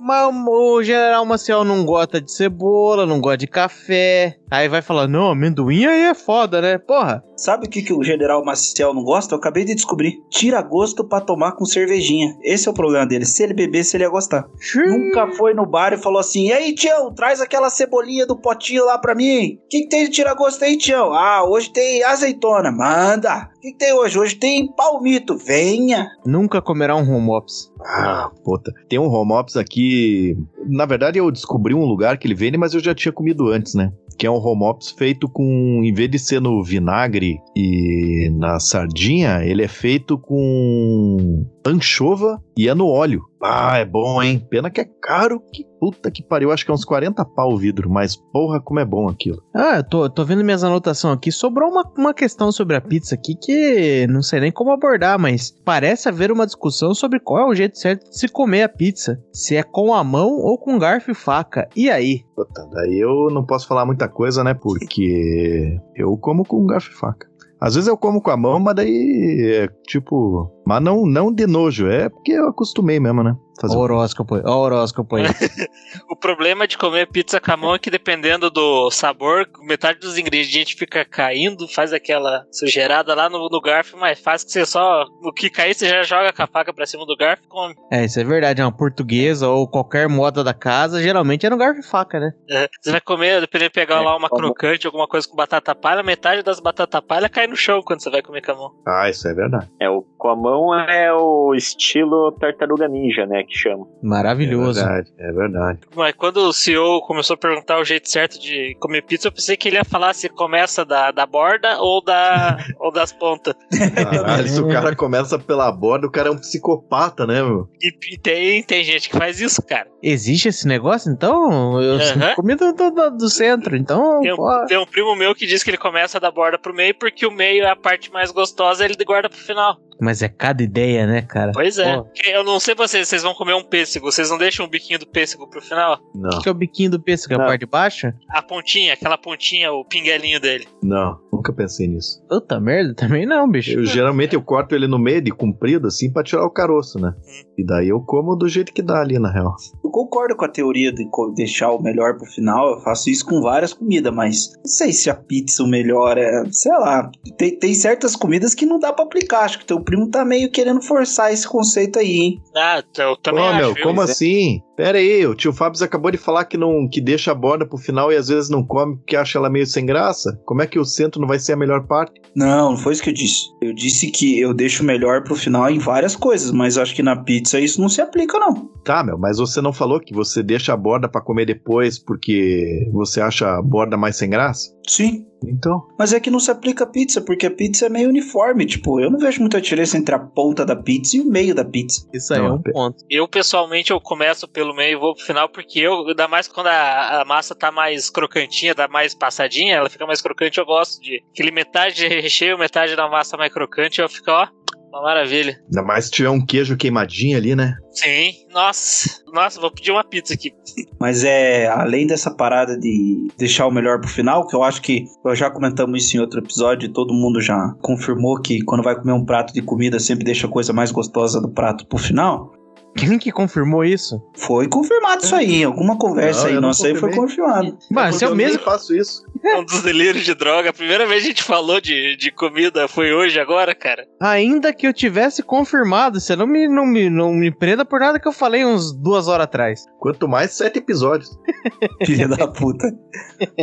Mas 0.00 0.34
o 0.46 0.82
General 0.82 1.24
Maciel 1.24 1.64
não 1.64 1.84
gosta 1.84 2.20
de 2.20 2.30
cebola, 2.30 3.06
não 3.06 3.20
gosta 3.20 3.38
de 3.38 3.46
café. 3.46 4.36
Aí 4.50 4.68
vai 4.68 4.82
falar, 4.82 5.08
não, 5.08 5.30
amendoim 5.30 5.86
aí 5.86 6.02
é 6.02 6.14
foda, 6.14 6.60
né? 6.60 6.76
Porra. 6.78 7.24
Sabe 7.36 7.66
o 7.66 7.70
que, 7.70 7.80
que 7.82 7.92
o 7.92 8.02
General 8.04 8.44
Maciel 8.44 8.92
não 8.92 9.02
gosta? 9.02 9.34
Eu 9.34 9.38
acabei 9.38 9.64
de 9.64 9.74
descobrir. 9.74 10.18
Tira 10.30 10.60
gosto 10.62 11.04
pra 11.08 11.20
tomar 11.22 11.52
com 11.52 11.64
cervejinha. 11.64 12.36
Esse 12.42 12.68
é 12.68 12.70
o 12.70 12.74
problema 12.74 13.06
dele. 13.06 13.24
Se 13.24 13.42
ele 13.42 13.54
bebesse, 13.54 13.96
ele 13.96 14.04
ia 14.04 14.10
gostar. 14.10 14.44
Nunca 14.76 15.26
foi 15.32 15.53
no 15.54 15.66
bar 15.66 15.92
e 15.92 15.98
falou 15.98 16.18
assim: 16.18 16.48
E 16.48 16.52
aí, 16.52 16.74
Tião, 16.74 17.12
traz 17.14 17.40
aquela 17.40 17.70
cebolinha 17.70 18.26
do 18.26 18.36
potinho 18.36 18.84
lá 18.84 18.98
pra 18.98 19.14
mim. 19.14 19.58
O 19.64 19.68
que, 19.68 19.82
que 19.82 19.88
tem 19.88 20.04
de 20.04 20.10
tirar 20.10 20.34
gosto 20.34 20.64
aí, 20.64 20.76
Tião? 20.76 21.12
Ah, 21.12 21.44
hoje 21.48 21.72
tem 21.72 22.02
azeitona. 22.04 22.70
Manda. 22.70 23.50
O 23.56 23.60
que, 23.60 23.72
que 23.72 23.78
tem 23.78 23.92
hoje? 23.92 24.18
Hoje 24.18 24.34
tem 24.34 24.66
palmito. 24.74 25.36
Venha. 25.36 26.08
Nunca 26.26 26.60
comerá 26.60 26.94
um 26.96 27.10
home 27.10 27.30
ops. 27.30 27.72
Ah, 27.80 28.30
puta. 28.44 28.72
Tem 28.88 28.98
um 28.98 29.08
home 29.08 29.32
ops 29.32 29.56
aqui. 29.56 30.36
Na 30.66 30.86
verdade, 30.86 31.18
eu 31.18 31.30
descobri 31.30 31.74
um 31.74 31.84
lugar 31.84 32.18
que 32.18 32.26
ele 32.26 32.34
vende, 32.34 32.58
mas 32.58 32.74
eu 32.74 32.80
já 32.80 32.94
tinha 32.94 33.12
comido 33.12 33.48
antes, 33.48 33.74
né? 33.74 33.92
Que 34.18 34.26
é 34.26 34.30
um 34.30 34.36
home 34.36 34.64
ops 34.64 34.90
feito 34.90 35.28
com. 35.28 35.82
Em 35.84 35.92
vez 35.92 36.10
de 36.10 36.18
ser 36.18 36.40
no 36.40 36.62
vinagre 36.62 37.38
e 37.56 38.30
na 38.38 38.58
sardinha, 38.60 39.44
ele 39.44 39.62
é 39.62 39.68
feito 39.68 40.16
com 40.16 41.44
anchova 41.66 42.40
e 42.56 42.68
é 42.68 42.74
no 42.74 42.86
óleo. 42.86 43.22
Ah, 43.42 43.78
é 43.78 43.84
bom, 43.84 44.22
hein? 44.22 44.44
Pena 44.48 44.70
que 44.70 44.80
é 44.80 44.86
caro. 45.02 45.42
Que 45.52 45.66
puta 45.80 46.10
que 46.10 46.22
pariu. 46.22 46.52
Acho 46.52 46.64
que 46.64 46.70
é 46.70 46.74
uns 46.74 46.84
40 46.84 47.24
pau 47.24 47.52
o 47.52 47.56
vidro, 47.56 47.90
mas 47.90 48.16
porra, 48.16 48.60
como 48.60 48.80
é 48.80 48.84
bom 48.84 49.08
aquilo. 49.08 49.42
Ah, 49.54 49.76
eu 49.76 49.84
tô, 49.84 50.10
tô 50.10 50.24
vendo 50.24 50.44
minhas 50.44 50.64
anotações 50.64 51.16
aqui. 51.16 51.30
Sobrou 51.30 51.70
uma, 51.70 51.84
uma 51.96 52.14
questão 52.14 52.50
sobre 52.52 52.76
a 52.76 52.80
pizza 52.80 53.14
aqui 53.14 53.34
que 53.34 54.06
não 54.08 54.22
sei 54.22 54.40
nem 54.40 54.52
como 54.52 54.72
abordar, 54.72 55.18
mas 55.18 55.50
parece 55.64 56.08
haver 56.08 56.30
uma 56.30 56.46
discussão 56.46 56.94
sobre 56.94 57.20
qual 57.20 57.40
é 57.40 57.46
o 57.46 57.54
jeito 57.54 57.78
certo 57.78 58.10
de 58.10 58.18
se 58.18 58.28
comer 58.28 58.62
a 58.62 58.68
pizza. 58.68 59.20
Se 59.32 59.56
é 59.56 59.62
com 59.62 59.94
a 59.94 60.02
mão 60.04 60.30
ou 60.38 60.58
com 60.58 60.78
garfo 60.78 61.10
e 61.10 61.14
faca. 61.14 61.68
E 61.76 61.90
aí? 61.90 62.24
Puta, 62.34 62.66
daí 62.72 62.98
eu 62.98 63.28
não 63.30 63.44
posso 63.44 63.66
falar 63.66 63.86
muita 63.86 64.08
coisa, 64.08 64.42
né? 64.42 64.54
Porque 64.54 65.78
eu 65.94 66.16
como 66.16 66.44
com 66.44 66.66
garfo 66.66 66.90
e 66.90 66.94
faca. 66.94 67.34
Às 67.60 67.74
vezes 67.74 67.88
eu 67.88 67.96
como 67.96 68.20
com 68.20 68.30
a 68.30 68.36
mão, 68.36 68.60
mas 68.60 68.74
daí 68.74 69.62
é 69.62 69.68
tipo. 69.86 70.50
Mas 70.66 70.82
não, 70.82 71.06
não 71.06 71.32
de 71.32 71.46
nojo, 71.46 71.88
é 71.88 72.08
porque 72.08 72.32
eu 72.32 72.48
acostumei 72.48 72.98
mesmo, 72.98 73.22
né? 73.22 73.36
Fazer 73.60 73.76
o 73.76 73.80
horóscopo 73.80 74.36
o 74.36 74.50
horóscopo 74.50 75.16
aí. 75.16 75.24
O 76.10 76.16
problema 76.16 76.66
de 76.66 76.76
comer 76.76 77.06
pizza 77.06 77.40
com 77.40 77.52
a 77.52 77.56
mão 77.56 77.74
é 77.74 77.78
que 77.78 77.90
dependendo 77.90 78.50
do 78.50 78.90
sabor, 78.90 79.48
metade 79.62 80.00
dos 80.00 80.18
ingredientes 80.18 80.76
fica 80.76 81.04
caindo, 81.04 81.68
faz 81.68 81.92
aquela 81.92 82.44
sujeirada 82.50 83.14
lá 83.14 83.28
no, 83.28 83.48
no 83.48 83.60
garfo, 83.60 83.96
mas 83.96 84.18
faz 84.18 84.42
que 84.42 84.50
você 84.50 84.66
só. 84.66 85.04
O 85.22 85.32
que 85.32 85.48
cair, 85.48 85.74
você 85.74 85.88
já 85.88 86.02
joga 86.02 86.32
com 86.32 86.42
a 86.42 86.46
faca 86.46 86.72
pra 86.72 86.86
cima 86.86 87.06
do 87.06 87.16
garfo 87.16 87.44
e 87.44 87.48
come. 87.48 87.74
É, 87.92 88.04
isso 88.04 88.18
é 88.18 88.24
verdade. 88.24 88.60
É 88.60 88.64
uma 88.64 88.76
portuguesa 88.76 89.48
ou 89.48 89.68
qualquer 89.68 90.08
moda 90.08 90.42
da 90.42 90.52
casa, 90.54 91.02
geralmente 91.02 91.46
é 91.46 91.50
no 91.50 91.56
garfo 91.56 91.80
e 91.80 91.84
faca, 91.84 92.18
né? 92.18 92.32
É, 92.50 92.68
Você 92.80 92.90
vai 92.90 93.00
comer, 93.00 93.40
dependendo 93.40 93.70
de 93.70 93.74
pegar 93.74 94.00
lá 94.00 94.16
uma 94.16 94.28
crocante, 94.28 94.86
alguma 94.86 95.06
coisa 95.06 95.28
com 95.28 95.36
batata 95.36 95.74
palha, 95.74 96.02
metade 96.02 96.42
das 96.42 96.58
batata 96.58 97.00
palha 97.00 97.28
cai 97.28 97.46
no 97.46 97.56
chão 97.56 97.82
quando 97.82 98.02
você 98.02 98.10
vai 98.10 98.22
comer 98.22 98.44
com 98.44 98.52
a 98.52 98.56
mão. 98.56 98.72
Ah, 98.86 99.08
isso 99.08 99.28
é 99.28 99.34
verdade. 99.34 99.70
É, 99.80 99.88
o 99.88 100.04
com 100.24 100.30
a 100.30 100.36
mão 100.36 100.53
é 100.74 101.12
o 101.12 101.54
estilo 101.54 102.32
tartaruga 102.32 102.86
ninja, 102.88 103.26
né? 103.26 103.42
Que 103.44 103.56
chama. 103.56 103.86
Maravilhoso. 104.02 104.80
É 104.80 104.84
verdade, 104.84 105.12
é 105.18 105.32
verdade. 105.32 105.78
Mas 105.94 106.14
quando 106.14 106.36
o 106.38 106.52
CEO 106.52 107.00
começou 107.02 107.34
a 107.34 107.38
perguntar 107.38 107.78
o 107.80 107.84
jeito 107.84 108.08
certo 108.08 108.38
de 108.40 108.76
comer 108.80 109.02
pizza, 109.02 109.28
eu 109.28 109.32
pensei 109.32 109.56
que 109.56 109.68
ele 109.68 109.76
ia 109.76 109.84
falar 109.84 110.14
se 110.14 110.28
começa 110.28 110.84
da, 110.84 111.10
da 111.10 111.26
borda 111.26 111.78
ou 111.80 112.02
da 112.02 112.56
ou 112.78 112.92
das 112.92 113.12
pontas. 113.12 113.54
Caralho, 113.94 114.48
se 114.48 114.60
o 114.60 114.68
cara 114.68 114.94
começa 114.94 115.38
pela 115.38 115.70
borda, 115.72 116.06
o 116.06 116.10
cara 116.10 116.28
é 116.28 116.32
um 116.32 116.38
psicopata, 116.38 117.26
né, 117.26 117.42
meu? 117.42 117.68
E, 117.82 117.92
e 118.12 118.18
tem, 118.18 118.62
tem 118.62 118.84
gente 118.84 119.08
que 119.08 119.16
faz 119.16 119.40
isso, 119.40 119.62
cara. 119.62 119.88
Existe 120.02 120.48
esse 120.48 120.66
negócio, 120.68 121.10
então? 121.10 121.80
Eu 121.80 121.94
Aham. 121.96 122.34
comi 122.34 122.54
do, 122.54 122.72
do, 122.72 123.10
do- 123.10 123.28
centro, 123.34 123.76
então. 123.76 124.20
Tem 124.20 124.32
um, 124.32 124.66
tem 124.66 124.78
um 124.78 124.86
primo 124.86 125.16
meu 125.16 125.34
que 125.34 125.46
diz 125.46 125.62
que 125.62 125.70
ele 125.70 125.78
começa 125.78 126.20
da 126.20 126.30
borda 126.30 126.58
pro 126.58 126.74
meio 126.74 126.94
porque 126.94 127.26
o 127.26 127.30
meio 127.30 127.64
é 127.64 127.70
a 127.70 127.76
parte 127.76 128.12
mais 128.12 128.30
gostosa 128.30 128.84
ele 128.84 128.94
guarda 129.04 129.28
pro 129.28 129.38
final. 129.38 129.76
Mas 130.00 130.22
é 130.22 130.28
cada 130.28 130.62
ideia, 130.62 131.06
né, 131.06 131.22
cara? 131.22 131.52
Pois 131.52 131.78
é. 131.78 131.96
Pô, 131.96 132.06
Eu 132.26 132.44
não 132.44 132.58
sei 132.60 132.74
vocês, 132.74 133.08
vocês 133.08 133.22
vão 133.22 133.34
comer 133.34 133.54
um 133.54 133.62
pêssego, 133.64 134.10
vocês 134.10 134.30
não 134.30 134.38
deixam 134.38 134.66
o 134.66 134.68
biquinho 134.68 134.98
do 134.98 135.06
pêssego 135.06 135.48
pro 135.48 135.60
final? 135.62 135.98
Não, 136.14 136.38
O 136.38 136.42
que 136.42 136.48
é 136.48 136.52
o 136.52 136.54
biquinho 136.54 136.90
do 136.90 137.00
pêssego? 137.00 137.34
É 137.34 137.36
a 137.36 137.46
parte 137.46 137.60
de 137.60 137.66
baixo? 137.66 138.12
A 138.30 138.42
pontinha, 138.42 138.92
aquela 138.94 139.16
pontinha, 139.18 139.72
o 139.72 139.84
pinguelinho 139.84 140.40
dele. 140.40 140.66
não, 140.82 141.18
nunca 141.32 141.52
pensei 141.52 141.86
nisso. 141.86 142.22
Puta 142.28 142.58
merda, 142.60 142.94
também 142.94 143.26
não, 143.26 143.48
bicho. 143.48 143.70
Eu 143.72 143.84
geralmente 143.84 144.34
eu 144.34 144.42
corto 144.42 144.74
ele 144.74 144.86
no 144.86 144.98
meio 144.98 145.20
de 145.20 145.30
comprido, 145.30 145.86
assim, 145.88 146.12
pra 146.12 146.22
tirar 146.22 146.44
o 146.44 146.50
caroço, 146.50 146.98
né? 147.00 147.14
E 147.56 147.64
daí 147.64 147.88
eu 147.88 148.00
como 148.00 148.34
do 148.36 148.48
jeito 148.48 148.72
que 148.72 148.82
dá 148.82 149.00
ali, 149.00 149.18
na 149.18 149.30
real. 149.32 149.54
Eu 149.84 149.90
concordo 149.90 150.36
com 150.36 150.44
a 150.44 150.48
teoria 150.48 150.92
de 150.92 151.04
deixar 151.36 151.70
o 151.70 151.80
melhor 151.82 152.16
pro 152.16 152.26
final. 152.26 152.70
Eu 152.74 152.80
faço 152.80 153.08
isso 153.10 153.24
com 153.24 153.40
várias 153.40 153.72
comidas, 153.72 154.12
mas 154.12 154.52
não 154.56 154.66
sei 154.66 154.92
se 154.92 155.08
a 155.08 155.14
pizza 155.14 155.62
o 155.62 155.68
melhor 155.68 156.18
é. 156.18 156.44
Sei 156.50 156.72
lá. 156.72 157.10
Tem, 157.38 157.56
tem 157.58 157.74
certas 157.74 158.16
comidas 158.16 158.54
que 158.54 158.66
não 158.66 158.78
dá 158.78 158.92
pra 158.92 159.04
aplicar. 159.04 159.44
Acho 159.44 159.58
que 159.60 159.66
teu 159.66 159.80
primo 159.84 160.10
tá 160.10 160.24
meio 160.24 160.50
querendo 160.50 160.82
forçar 160.82 161.32
esse 161.32 161.46
conceito 161.46 161.98
aí, 161.98 162.12
hein? 162.16 162.42
Ah, 162.56 162.82
eu 162.98 163.16
também 163.16 163.44
Ô, 163.44 163.48
acho. 163.48 163.56
meu, 163.74 163.82
como 163.82 164.00
é- 164.00 164.04
assim? 164.04 164.60
Pera 164.76 164.98
aí, 164.98 165.24
o 165.24 165.36
tio 165.36 165.52
Fábio 165.52 165.82
acabou 165.84 166.10
de 166.10 166.18
falar 166.18 166.44
que 166.46 166.56
não 166.56 166.88
que 166.88 167.00
deixa 167.00 167.30
a 167.30 167.34
borda 167.34 167.64
pro 167.64 167.78
final 167.78 168.10
e 168.12 168.16
às 168.16 168.26
vezes 168.26 168.50
não 168.50 168.64
come 168.64 168.96
porque 168.96 169.14
acha 169.14 169.38
ela 169.38 169.48
meio 169.48 169.66
sem 169.66 169.86
graça. 169.86 170.36
Como 170.44 170.62
é 170.62 170.66
que 170.66 170.80
o 170.80 170.84
centro 170.84 171.20
não 171.20 171.28
vai 171.28 171.38
ser 171.38 171.52
a 171.52 171.56
melhor 171.56 171.86
parte? 171.86 172.20
Não, 172.34 172.72
não 172.72 172.76
foi 172.76 172.92
isso 172.92 173.02
que 173.02 173.10
eu 173.10 173.14
disse. 173.14 173.44
Eu 173.62 173.72
disse 173.72 174.10
que 174.10 174.40
eu 174.40 174.52
deixo 174.52 174.82
o 174.82 174.86
melhor 174.86 175.22
pro 175.22 175.36
final 175.36 175.70
em 175.70 175.78
várias 175.78 176.16
coisas, 176.16 176.50
mas 176.50 176.76
acho 176.76 176.92
que 176.92 177.04
na 177.04 177.14
pizza 177.22 177.60
isso 177.60 177.80
não 177.80 177.88
se 177.88 178.00
aplica, 178.00 178.36
não. 178.38 178.68
Tá, 178.84 179.04
meu, 179.04 179.16
mas 179.16 179.38
você 179.38 179.60
não 179.60 179.72
falou 179.72 180.00
que 180.00 180.12
você 180.12 180.42
deixa 180.42 180.72
a 180.72 180.76
borda 180.76 181.08
pra 181.08 181.20
comer 181.20 181.46
depois 181.46 181.96
porque 182.00 182.88
você 182.92 183.20
acha 183.20 183.46
a 183.56 183.62
borda 183.62 183.96
mais 183.96 184.16
sem 184.16 184.28
graça? 184.28 184.74
Sim. 184.88 185.24
Então, 185.50 185.86
Mas 185.98 186.12
é 186.12 186.20
que 186.20 186.30
não 186.30 186.40
se 186.40 186.50
aplica 186.50 186.84
a 186.84 186.86
pizza, 186.86 187.20
porque 187.20 187.46
a 187.46 187.50
pizza 187.50 187.86
é 187.86 187.88
meio 187.88 188.08
uniforme. 188.08 188.66
Tipo, 188.66 189.00
eu 189.00 189.10
não 189.10 189.18
vejo 189.18 189.40
muita 189.40 189.60
diferença 189.60 189.96
entre 189.96 190.14
a 190.14 190.18
ponta 190.18 190.64
da 190.64 190.76
pizza 190.76 191.16
e 191.16 191.20
o 191.20 191.24
meio 191.24 191.54
da 191.54 191.64
pizza. 191.64 192.08
Isso 192.12 192.32
aí 192.34 192.40
Não, 192.40 192.46
é 192.46 192.52
um 192.52 192.62
pe- 192.62 192.72
ponto. 192.72 193.04
Eu, 193.10 193.26
pessoalmente, 193.28 193.90
eu 193.90 194.00
começo 194.00 194.46
pelo 194.48 194.74
meio 194.74 194.96
e 194.96 195.00
vou 195.00 195.14
pro 195.14 195.24
final, 195.24 195.48
porque 195.48 195.80
eu, 195.80 196.06
ainda 196.08 196.28
mais 196.28 196.48
quando 196.48 196.68
a, 196.68 197.20
a 197.22 197.24
massa 197.24 197.54
tá 197.54 197.70
mais 197.70 198.10
crocantinha, 198.10 198.74
tá 198.74 198.88
mais 198.88 199.14
passadinha, 199.14 199.76
ela 199.76 199.90
fica 199.90 200.06
mais 200.06 200.20
crocante, 200.20 200.58
eu 200.58 200.66
gosto 200.66 201.00
de 201.02 201.22
aquele 201.32 201.50
metade 201.50 201.96
de 201.96 202.08
recheio, 202.08 202.58
metade 202.58 202.96
da 202.96 203.08
massa 203.08 203.36
mais 203.36 203.52
crocante, 203.52 204.00
eu 204.00 204.08
fico, 204.08 204.30
ó, 204.30 204.46
uma 204.94 205.02
maravilha. 205.02 205.60
ainda 205.64 205.82
mais 205.82 206.06
se 206.06 206.10
tiver 206.12 206.30
um 206.30 206.44
queijo 206.44 206.76
queimadinho 206.76 207.36
ali, 207.36 207.54
né? 207.54 207.76
Sim, 207.90 208.32
nossa, 208.52 209.22
nossa, 209.32 209.60
vou 209.60 209.70
pedir 209.70 209.90
uma 209.90 210.04
pizza 210.04 210.34
aqui. 210.34 210.52
Mas 210.98 211.24
é, 211.24 211.66
além 211.66 212.06
dessa 212.06 212.30
parada 212.30 212.78
de 212.78 213.28
deixar 213.36 213.66
o 213.66 213.70
melhor 213.70 214.00
pro 214.00 214.08
final, 214.08 214.46
que 214.46 214.54
eu 214.54 214.62
acho 214.62 214.80
que 214.80 215.04
nós 215.24 215.38
já 215.38 215.50
comentamos 215.50 216.04
isso 216.04 216.16
em 216.16 216.20
outro 216.20 216.40
episódio, 216.40 216.86
e 216.86 216.92
todo 216.92 217.12
mundo 217.12 217.40
já 217.40 217.74
confirmou 217.82 218.40
que 218.40 218.62
quando 218.64 218.82
vai 218.82 218.94
comer 218.94 219.12
um 219.12 219.24
prato 219.24 219.52
de 219.52 219.62
comida 219.62 219.98
sempre 219.98 220.24
deixa 220.24 220.46
a 220.46 220.50
coisa 220.50 220.72
mais 220.72 220.90
gostosa 220.90 221.40
do 221.40 221.50
prato 221.50 221.86
pro 221.86 221.98
final. 221.98 222.52
Quem 222.96 223.18
que 223.18 223.32
confirmou 223.32 223.84
isso? 223.84 224.22
Foi 224.36 224.68
confirmado 224.68 225.24
isso 225.24 225.34
aí, 225.34 225.62
em 225.62 225.64
alguma 225.64 225.98
conversa 225.98 226.42
Não, 226.42 226.48
aí, 226.48 226.54
eu 226.54 226.60
não 226.60 226.68
nossa 226.68 226.86
aí 226.86 226.94
foi 226.94 227.12
confirmado. 227.12 227.76
Mas 227.90 228.16
se 228.16 228.20
Porque 228.20 228.32
eu 228.32 228.36
mesmo. 228.36 228.62
faço 228.62 228.94
isso. 228.94 229.24
Um 229.44 229.64
dos 229.64 229.82
delírios 229.82 230.24
de 230.24 230.34
droga. 230.34 230.70
A 230.70 230.72
primeira 230.72 231.06
vez 231.06 231.22
que 231.22 231.28
a 231.28 231.30
gente 231.30 231.42
falou 231.42 231.80
de, 231.80 232.16
de 232.16 232.30
comida 232.30 232.88
foi 232.88 233.12
hoje, 233.12 233.38
agora, 233.38 233.74
cara. 233.74 234.06
Ainda 234.20 234.72
que 234.72 234.86
eu 234.86 234.92
tivesse 234.92 235.42
confirmado, 235.42 236.20
você 236.20 236.34
não 236.34 236.46
me, 236.46 236.66
não, 236.68 236.86
me, 236.86 237.10
não 237.10 237.32
me 237.32 237.50
prenda 237.50 237.84
por 237.84 238.00
nada 238.00 238.18
que 238.18 238.26
eu 238.26 238.32
falei 238.32 238.64
uns 238.64 238.92
duas 238.92 239.28
horas 239.28 239.44
atrás. 239.44 239.84
Quanto 239.98 240.26
mais 240.28 240.52
sete 240.52 240.78
episódios. 240.78 241.30
Filha 242.06 242.28
da 242.28 242.46
puta. 242.46 242.90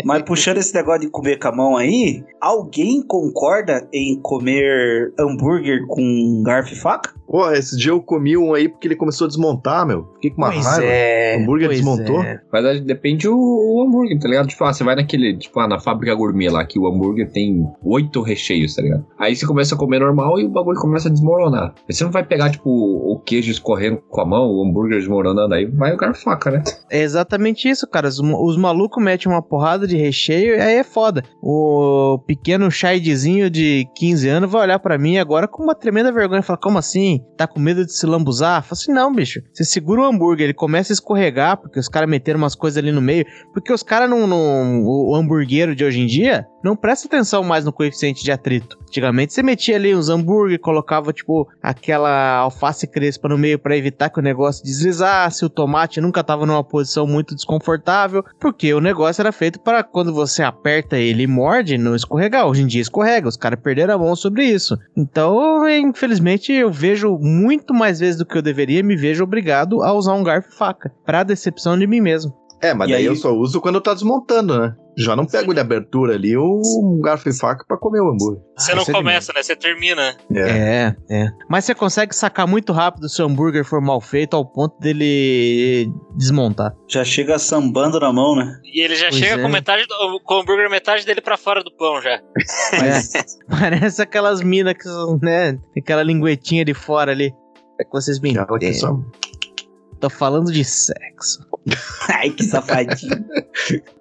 Mas 0.05 0.21
puxando 0.23 0.57
esse 0.57 0.73
negócio 0.73 1.01
de 1.01 1.09
comer 1.09 1.39
com 1.39 1.47
a 1.47 1.51
mão 1.51 1.77
aí, 1.77 2.23
alguém 2.39 3.01
concorda 3.01 3.87
em 3.93 4.19
comer 4.21 5.13
hambúrguer 5.19 5.85
com 5.87 6.43
garfo 6.45 6.73
e 6.73 6.77
faca? 6.77 7.13
Pô, 7.27 7.49
esse 7.51 7.77
dia 7.77 7.91
eu 7.91 8.01
comi 8.01 8.35
um 8.37 8.53
aí 8.53 8.67
porque 8.67 8.87
ele 8.87 8.95
começou 8.95 9.20
a 9.25 9.27
desmontar, 9.27 9.85
meu. 9.85 10.09
Fiquei 10.15 10.31
com 10.31 10.41
uma 10.41 10.51
pois 10.51 10.65
raiva. 10.65 10.85
é. 10.85 11.37
O 11.37 11.41
hambúrguer 11.41 11.67
pois 11.67 11.79
desmontou? 11.79 12.23
é. 12.23 12.41
Mas 12.51 12.65
aí 12.65 12.81
depende 12.81 13.27
o, 13.27 13.35
o 13.35 13.83
hambúrguer, 13.83 14.19
tá 14.19 14.27
ligado? 14.27 14.47
Tipo, 14.47 14.63
ah, 14.63 14.73
você 14.73 14.83
vai 14.83 14.95
naquele, 14.95 15.37
tipo, 15.37 15.59
ah, 15.59 15.67
na 15.67 15.79
fábrica 15.79 16.13
gourmet 16.13 16.49
lá, 16.49 16.65
que 16.65 16.79
o 16.79 16.87
hambúrguer 16.87 17.31
tem 17.31 17.65
oito 17.83 18.21
recheios, 18.21 18.75
tá 18.75 18.81
ligado? 18.81 19.05
Aí 19.17 19.35
você 19.35 19.45
começa 19.45 19.75
a 19.75 19.77
comer 19.77 19.99
normal 19.99 20.39
e 20.39 20.45
o 20.45 20.49
bagulho 20.49 20.79
começa 20.79 21.07
a 21.09 21.11
desmoronar. 21.11 21.73
Aí 21.87 21.93
você 21.93 22.03
não 22.03 22.11
vai 22.11 22.23
pegar, 22.23 22.49
tipo, 22.49 22.69
o 22.69 23.19
queijo 23.19 23.51
escorrendo 23.51 24.01
com 24.09 24.21
a 24.21 24.25
mão, 24.25 24.47
o 24.47 24.63
hambúrguer 24.65 24.99
desmoronando, 24.99 25.53
aí 25.53 25.65
vai 25.65 25.93
o 25.95 26.01
e 26.01 26.13
faca, 26.15 26.51
né? 26.51 26.63
É 26.89 27.01
exatamente 27.01 27.69
isso, 27.69 27.87
cara. 27.87 28.07
Os, 28.07 28.19
os 28.19 28.57
malucos 28.57 29.03
metem 29.03 29.31
uma 29.31 29.41
porrada 29.41 29.87
de 29.87 29.95
recheio 29.95 30.55
e 30.55 30.59
aí 30.59 30.75
é 30.75 30.83
foda. 30.83 31.23
O 31.41 32.19
pequeno 32.25 32.69
Shaidzinho 32.71 33.49
de 33.49 33.87
15 33.95 34.27
anos 34.29 34.51
vai 34.51 34.63
olhar 34.63 34.79
pra 34.79 34.97
mim 34.97 35.17
agora 35.17 35.47
com 35.47 35.63
uma 35.63 35.75
tremenda 35.75 36.11
vergonha 36.11 36.39
e 36.39 36.43
falar: 36.43 36.59
Como 36.59 36.77
assim? 36.77 37.21
Tá 37.37 37.47
com 37.47 37.59
medo 37.59 37.85
de 37.85 37.93
se 37.93 38.05
lambuzar? 38.05 38.63
Fala 38.63 38.73
assim: 38.73 38.91
Não, 38.91 39.10
bicho. 39.11 39.41
Você 39.53 39.63
segura 39.63 40.01
o 40.01 40.05
hambúrguer, 40.05 40.45
ele 40.45 40.53
começa 40.53 40.91
a 40.91 40.95
escorregar 40.95 41.57
porque 41.57 41.79
os 41.79 41.87
caras 41.87 42.09
meteram 42.09 42.39
umas 42.39 42.55
coisas 42.55 42.77
ali 42.77 42.91
no 42.91 43.01
meio. 43.01 43.25
Porque 43.53 43.71
os 43.71 43.83
caras 43.83 44.09
não. 44.09 44.21
O 44.83 45.15
hamburguero 45.15 45.75
de 45.75 45.83
hoje 45.83 45.99
em 45.99 46.05
dia 46.05 46.47
não 46.63 46.75
presta 46.75 47.07
atenção 47.07 47.43
mais 47.43 47.65
no 47.65 47.73
coeficiente 47.73 48.23
de 48.23 48.31
atrito. 48.31 48.77
Antigamente 48.87 49.33
você 49.33 49.41
metia 49.41 49.75
ali 49.75 49.95
uns 49.95 50.09
hambúrguer, 50.09 50.59
colocava 50.59 51.13
tipo 51.13 51.47
aquela 51.61 52.35
alface 52.35 52.85
crespa 52.85 53.29
no 53.29 53.37
meio 53.37 53.57
pra 53.57 53.75
evitar 53.75 54.09
que 54.09 54.19
o 54.19 54.23
negócio 54.23 54.63
deslizasse, 54.63 55.45
o 55.45 55.49
tomate 55.49 56.01
nunca 56.01 56.23
tava 56.23 56.45
numa 56.45 56.63
posição 56.63 57.07
muito 57.07 57.33
desconfortável, 57.33 58.23
porque 58.39 58.73
o 58.73 58.81
negócio 58.81 59.21
era 59.21 59.31
feito 59.31 59.59
para 59.59 59.83
quando 59.83 60.13
você 60.13 60.43
aperta 60.43 60.97
ele 60.97 61.23
e 61.23 61.27
morde, 61.27 61.77
não 61.77 61.95
escorregar. 61.95 62.47
Hoje 62.47 62.63
em 62.63 62.67
dia 62.67 62.81
escorrega, 62.81 63.27
os 63.27 63.37
caras 63.37 63.59
perderam 63.59 63.95
a 63.95 63.97
mão 63.97 64.15
sobre 64.15 64.45
isso. 64.45 64.77
Então, 64.95 65.67
infelizmente, 65.69 66.51
eu 66.51 66.71
vejo 66.71 67.17
muito 67.19 67.73
mais 67.73 67.99
vezes 67.99 68.17
do 68.17 68.25
que 68.25 68.37
eu 68.37 68.41
deveria, 68.41 68.83
me 68.83 68.95
vejo 69.01 69.23
obrigado 69.23 69.81
a 69.83 69.91
usar 69.93 70.13
um 70.13 70.23
garfo 70.23 70.49
e 70.53 70.55
faca, 70.55 70.91
pra 71.05 71.23
decepção 71.23 71.77
de 71.77 71.87
mim 71.87 71.99
mesmo. 72.01 72.31
É, 72.63 72.75
mas 72.75 72.89
E 72.89 72.91
daí 72.91 73.01
aí- 73.01 73.05
eu 73.07 73.15
só 73.15 73.31
uso 73.33 73.59
quando 73.59 73.81
tá 73.81 73.91
desmontando, 73.91 74.59
né? 74.59 74.75
Já 74.97 75.15
não 75.15 75.25
pego 75.25 75.53
de 75.53 75.59
abertura 75.59 76.13
ali 76.15 76.37
um 76.37 76.99
garfo 77.01 77.27
e 77.29 77.33
faca 77.35 77.63
pra 77.65 77.77
comer 77.77 78.01
o 78.01 78.09
hambúrguer. 78.11 78.41
Você 78.57 78.73
Ah, 78.73 78.75
não 78.75 78.85
começa, 78.85 79.31
né? 79.33 79.41
Você 79.41 79.55
termina. 79.55 80.15
É. 80.31 80.41
É, 80.41 80.95
é. 81.09 81.27
Mas 81.49 81.63
você 81.65 81.73
consegue 81.73 82.13
sacar 82.13 82.45
muito 82.45 82.73
rápido 82.73 83.07
se 83.09 83.19
o 83.21 83.25
hambúrguer 83.25 83.63
for 83.65 83.81
mal 83.81 84.01
feito 84.01 84.35
ao 84.35 84.45
ponto 84.45 84.77
dele 84.79 85.89
desmontar. 86.15 86.73
Já 86.89 87.03
chega 87.03 87.39
sambando 87.39 87.99
na 87.99 88.11
mão, 88.11 88.35
né? 88.35 88.59
E 88.65 88.83
ele 88.83 88.95
já 88.95 89.07
Pois 89.09 89.15
chega 89.15 89.39
é. 89.39 89.43
com 89.43 89.49
metade 89.49 89.85
do, 89.87 90.19
com 90.23 90.35
o 90.35 90.39
hambúrguer 90.41 90.69
metade 90.69 91.05
dele 91.05 91.21
pra 91.21 91.37
fora 91.37 91.63
do 91.63 91.71
pão 91.75 92.01
já. 92.01 92.11
É. 92.11 92.21
Parece 93.49 94.01
aquelas 94.01 94.41
minas 94.41 94.73
que, 94.73 94.83
são, 94.83 95.17
né, 95.21 95.53
tem 95.73 95.81
aquela 95.81 96.03
linguetinha 96.03 96.65
de 96.65 96.73
fora 96.73 97.11
ali. 97.11 97.33
É 97.81 97.83
que 97.83 97.91
vocês 97.91 98.19
me 98.19 98.29
entendem. 98.29 98.73
só... 98.75 98.95
Tô 99.99 100.07
falando 100.07 100.51
de 100.51 100.63
sexo. 100.63 101.47
Ai, 102.09 102.29
que 102.29 102.43
safadinho. 102.43 103.25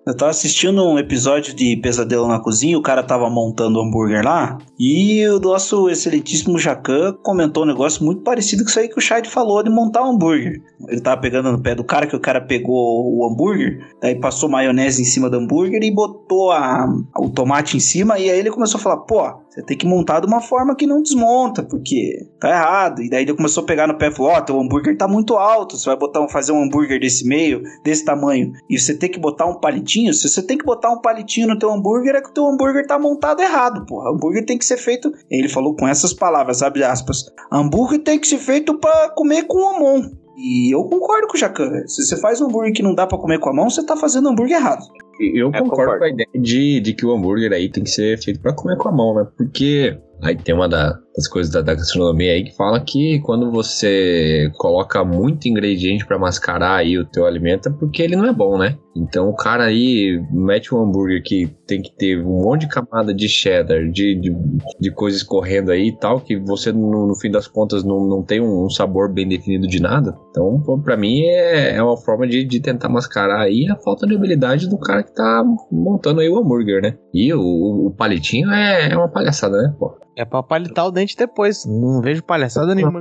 Eu 0.07 0.17
tava 0.17 0.31
assistindo 0.31 0.83
um 0.83 0.99
episódio 0.99 1.55
de 1.55 1.77
Pesadelo 1.77 2.27
na 2.27 2.41
Cozinha, 2.41 2.77
o 2.77 2.83
cara 2.83 3.03
tava 3.03 3.29
montando 3.29 3.79
o 3.79 3.83
hambúrguer 3.83 4.25
lá, 4.25 4.59
e 4.79 5.27
o 5.29 5.39
nosso 5.39 5.89
excelentíssimo 5.89 6.59
Jacan 6.59 7.15
comentou 7.23 7.63
um 7.63 7.67
negócio 7.67 8.05
muito 8.05 8.23
parecido 8.23 8.65
com 8.65 8.71
isso 8.71 8.81
aí 8.81 8.89
que 8.89 8.99
o 8.99 9.01
Shade 9.01 9.29
falou 9.29 9.63
de 9.63 9.71
montar 9.71 10.03
um 10.03 10.13
hambúrguer. 10.13 10.63
Ele 10.89 11.01
tava 11.01 11.21
pegando 11.21 11.53
no 11.53 11.61
pé 11.61 11.75
do 11.75 11.85
cara, 11.85 12.07
que 12.07 12.17
o 12.17 12.21
cara 12.21 12.41
pegou 12.41 13.15
o 13.15 13.27
hambúrguer, 13.27 13.87
aí 14.03 14.15
passou 14.19 14.49
maionese 14.49 15.03
em 15.03 15.05
cima 15.05 15.29
do 15.29 15.37
hambúrguer 15.37 15.83
e 15.83 15.95
botou 15.95 16.51
a, 16.51 16.89
o 17.19 17.29
tomate 17.29 17.77
em 17.77 17.81
cima, 17.81 18.19
e 18.19 18.31
aí 18.31 18.39
ele 18.39 18.51
começou 18.51 18.79
a 18.79 18.83
falar, 18.83 18.97
pô, 18.99 19.21
você 19.51 19.63
tem 19.63 19.77
que 19.77 19.87
montar 19.87 20.21
de 20.21 20.29
uma 20.29 20.41
forma 20.41 20.77
que 20.77 20.87
não 20.87 21.03
desmonta, 21.03 21.65
porque 21.65 22.25
tá 22.39 22.51
errado. 22.51 23.03
E 23.03 23.11
daí 23.11 23.23
ele 23.23 23.35
começou 23.35 23.65
a 23.65 23.67
pegar 23.67 23.89
no 23.89 23.99
pé 23.99 24.07
e 24.07 24.13
falou: 24.13 24.31
Ó, 24.31 24.39
oh, 24.39 24.43
teu 24.43 24.61
hambúrguer 24.61 24.97
tá 24.97 25.09
muito 25.09 25.35
alto. 25.35 25.77
Você 25.77 25.87
vai 25.87 25.97
botar, 25.97 26.27
fazer 26.29 26.53
um 26.53 26.63
hambúrguer 26.63 27.01
desse 27.01 27.27
meio, 27.27 27.63
desse 27.83 28.05
tamanho, 28.05 28.53
e 28.69 28.79
você 28.79 28.95
tem 28.95 29.11
que 29.11 29.19
botar 29.19 29.47
um 29.47 29.59
palitinho. 29.59 30.15
Se 30.15 30.29
você 30.29 30.41
tem 30.41 30.57
que 30.57 30.65
botar 30.65 30.91
um 30.91 31.01
palitinho 31.01 31.49
no 31.49 31.59
teu 31.59 31.73
hambúrguer, 31.73 32.15
é 32.15 32.23
que 32.23 32.31
o 32.31 32.33
teu 32.33 32.47
hambúrguer 32.47 32.87
tá 32.87 32.97
montado 32.97 33.43
errado, 33.43 33.85
porra. 33.87 34.13
O 34.13 34.15
hambúrguer 34.15 34.47
tem 34.47 34.57
que 34.57 34.65
ser 34.65 34.77
feito. 34.77 35.13
Ele 35.29 35.49
falou 35.49 35.75
com 35.75 35.89
essas 35.89 36.13
palavras, 36.13 36.63
abre 36.63 36.85
aspas. 36.85 37.25
Hambúrguer 37.51 38.05
tem 38.05 38.21
que 38.21 38.29
ser 38.29 38.39
feito 38.39 38.79
para 38.79 39.11
comer 39.11 39.45
com 39.45 39.69
a 39.69 39.81
mão. 39.81 40.11
E 40.37 40.73
eu 40.75 40.85
concordo 40.85 41.27
com 41.27 41.35
o 41.35 41.41
Jacan. 41.41 41.87
Se 41.87 42.05
você 42.05 42.17
faz 42.17 42.41
um 42.41 42.47
hambúrguer 42.47 42.73
que 42.73 42.83
não 42.83 42.95
dá 42.95 43.07
para 43.07 43.19
comer 43.19 43.41
com 43.41 43.51
a 43.51 43.53
mão, 43.53 43.69
você 43.69 43.85
tá 43.85 43.97
fazendo 43.97 44.29
hambúrguer 44.29 44.57
errado. 44.57 44.85
Eu 45.21 45.49
É, 45.49 45.59
concordo, 45.59 45.71
concordo. 45.71 45.99
com 45.99 46.05
a 46.05 46.09
ideia 46.09 46.29
de, 46.35 46.81
de 46.81 46.95
que 46.95 47.05
o 47.05 47.13
hambúrguer 47.13 47.53
aí 47.53 47.69
tem 47.69 47.85
que 47.85 47.91
ser 47.91 48.19
feito 48.19 48.41
pra 48.41 48.53
comer 48.55 48.77
com 48.79 48.89
a 48.89 48.93
mão, 48.93 49.15
né? 49.15 49.27
Porque 49.37 49.99
aí 50.23 50.37
tem 50.37 50.55
uma 50.55 50.69
da- 50.69 50.99
das 51.17 51.27
coisas 51.29 51.53
da, 51.53 51.61
da 51.61 51.75
gastronomia 51.75 52.33
aí 52.33 52.45
que 52.45 52.57
fala 52.57 52.81
que 52.81 53.19
quando 53.21 53.51
você 53.51 54.51
coloca 54.57 55.05
muito 55.05 55.49
ingrediente 55.49 56.07
pra 56.07 56.19
mascarar 56.19 56.77
aí 56.77 56.99
o 56.99 57.05
teu 57.05 57.27
alimento 57.27 57.69
é 57.69 57.73
porque 57.73 58.03
ele 58.03 58.17
não 58.17 58.27
é 58.27 58.33
bom, 58.33 58.57
né? 58.57 58.77
Então 58.97 59.29
o 59.29 59.35
cara 59.37 59.65
aí 59.65 60.21
mete 60.33 60.75
um 60.75 60.83
hambúrguer 60.83 61.23
que 61.23 61.47
tem 61.67 61.81
que 61.81 61.95
ter 61.97 62.19
um 62.25 62.43
monte 62.43 62.63
de 62.63 62.69
camada 62.69 63.15
de 63.15 63.29
cheddar, 63.29 63.89
de, 63.91 64.15
de, 64.15 64.35
de 64.81 64.91
coisas 64.91 65.23
correndo 65.23 65.71
aí 65.71 65.89
e 65.89 65.97
tal, 65.97 66.21
que 66.21 66.37
você 66.39 66.73
no, 66.73 67.07
no 67.07 67.15
fim 67.17 67.31
das 67.31 67.47
contas 67.47 67.85
não, 67.85 68.07
não 68.07 68.23
tem 68.23 68.41
um, 68.41 68.69
sabor 68.69 69.13
bem 69.13 69.29
definido 69.29 69.67
de 69.67 69.81
nada. 69.81 70.17
Então, 70.31 70.61
pô, 70.65 70.79
pra 70.79 70.97
mim 70.97 71.23
é, 71.23 71.77
é 71.77 71.83
uma 71.83 71.97
forma 71.97 72.27
de, 72.27 72.45
de 72.45 72.61
tentar 72.61 72.89
mascarar 72.89 73.41
aí 73.41 73.69
a 73.71 73.77
falta 73.77 74.07
de 74.07 74.15
habilidade 74.15 74.69
do 74.69 74.79
cara 74.79 75.03
que 75.03 75.15
tá 75.15 75.45
montando 75.71 76.21
aí 76.21 76.29
o 76.29 76.39
hambúrguer, 76.39 76.83
né? 76.83 76.97
E 77.15 77.33
o, 77.33 77.41
o, 77.41 77.87
o 77.87 77.91
palitinho 77.91 78.51
é, 78.51 78.91
é 78.93 78.97
uma 78.97 79.09
palhaçada, 79.09 79.61
né, 79.61 79.75
pô? 79.79 79.97
É 80.21 80.25
pra 80.27 80.43
palitar 80.43 80.87
o 80.87 80.91
dente 80.91 81.17
depois. 81.17 81.65
Não 81.65 82.03
vejo 82.03 82.23
palhaçada 82.23 82.75
nenhuma. 82.75 83.01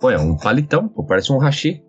Pô, 0.00 0.08
é 0.08 0.16
um 0.18 0.36
palitão, 0.36 0.86
pô, 0.88 1.02
parece 1.04 1.32
um 1.32 1.38
hashi, 1.38 1.82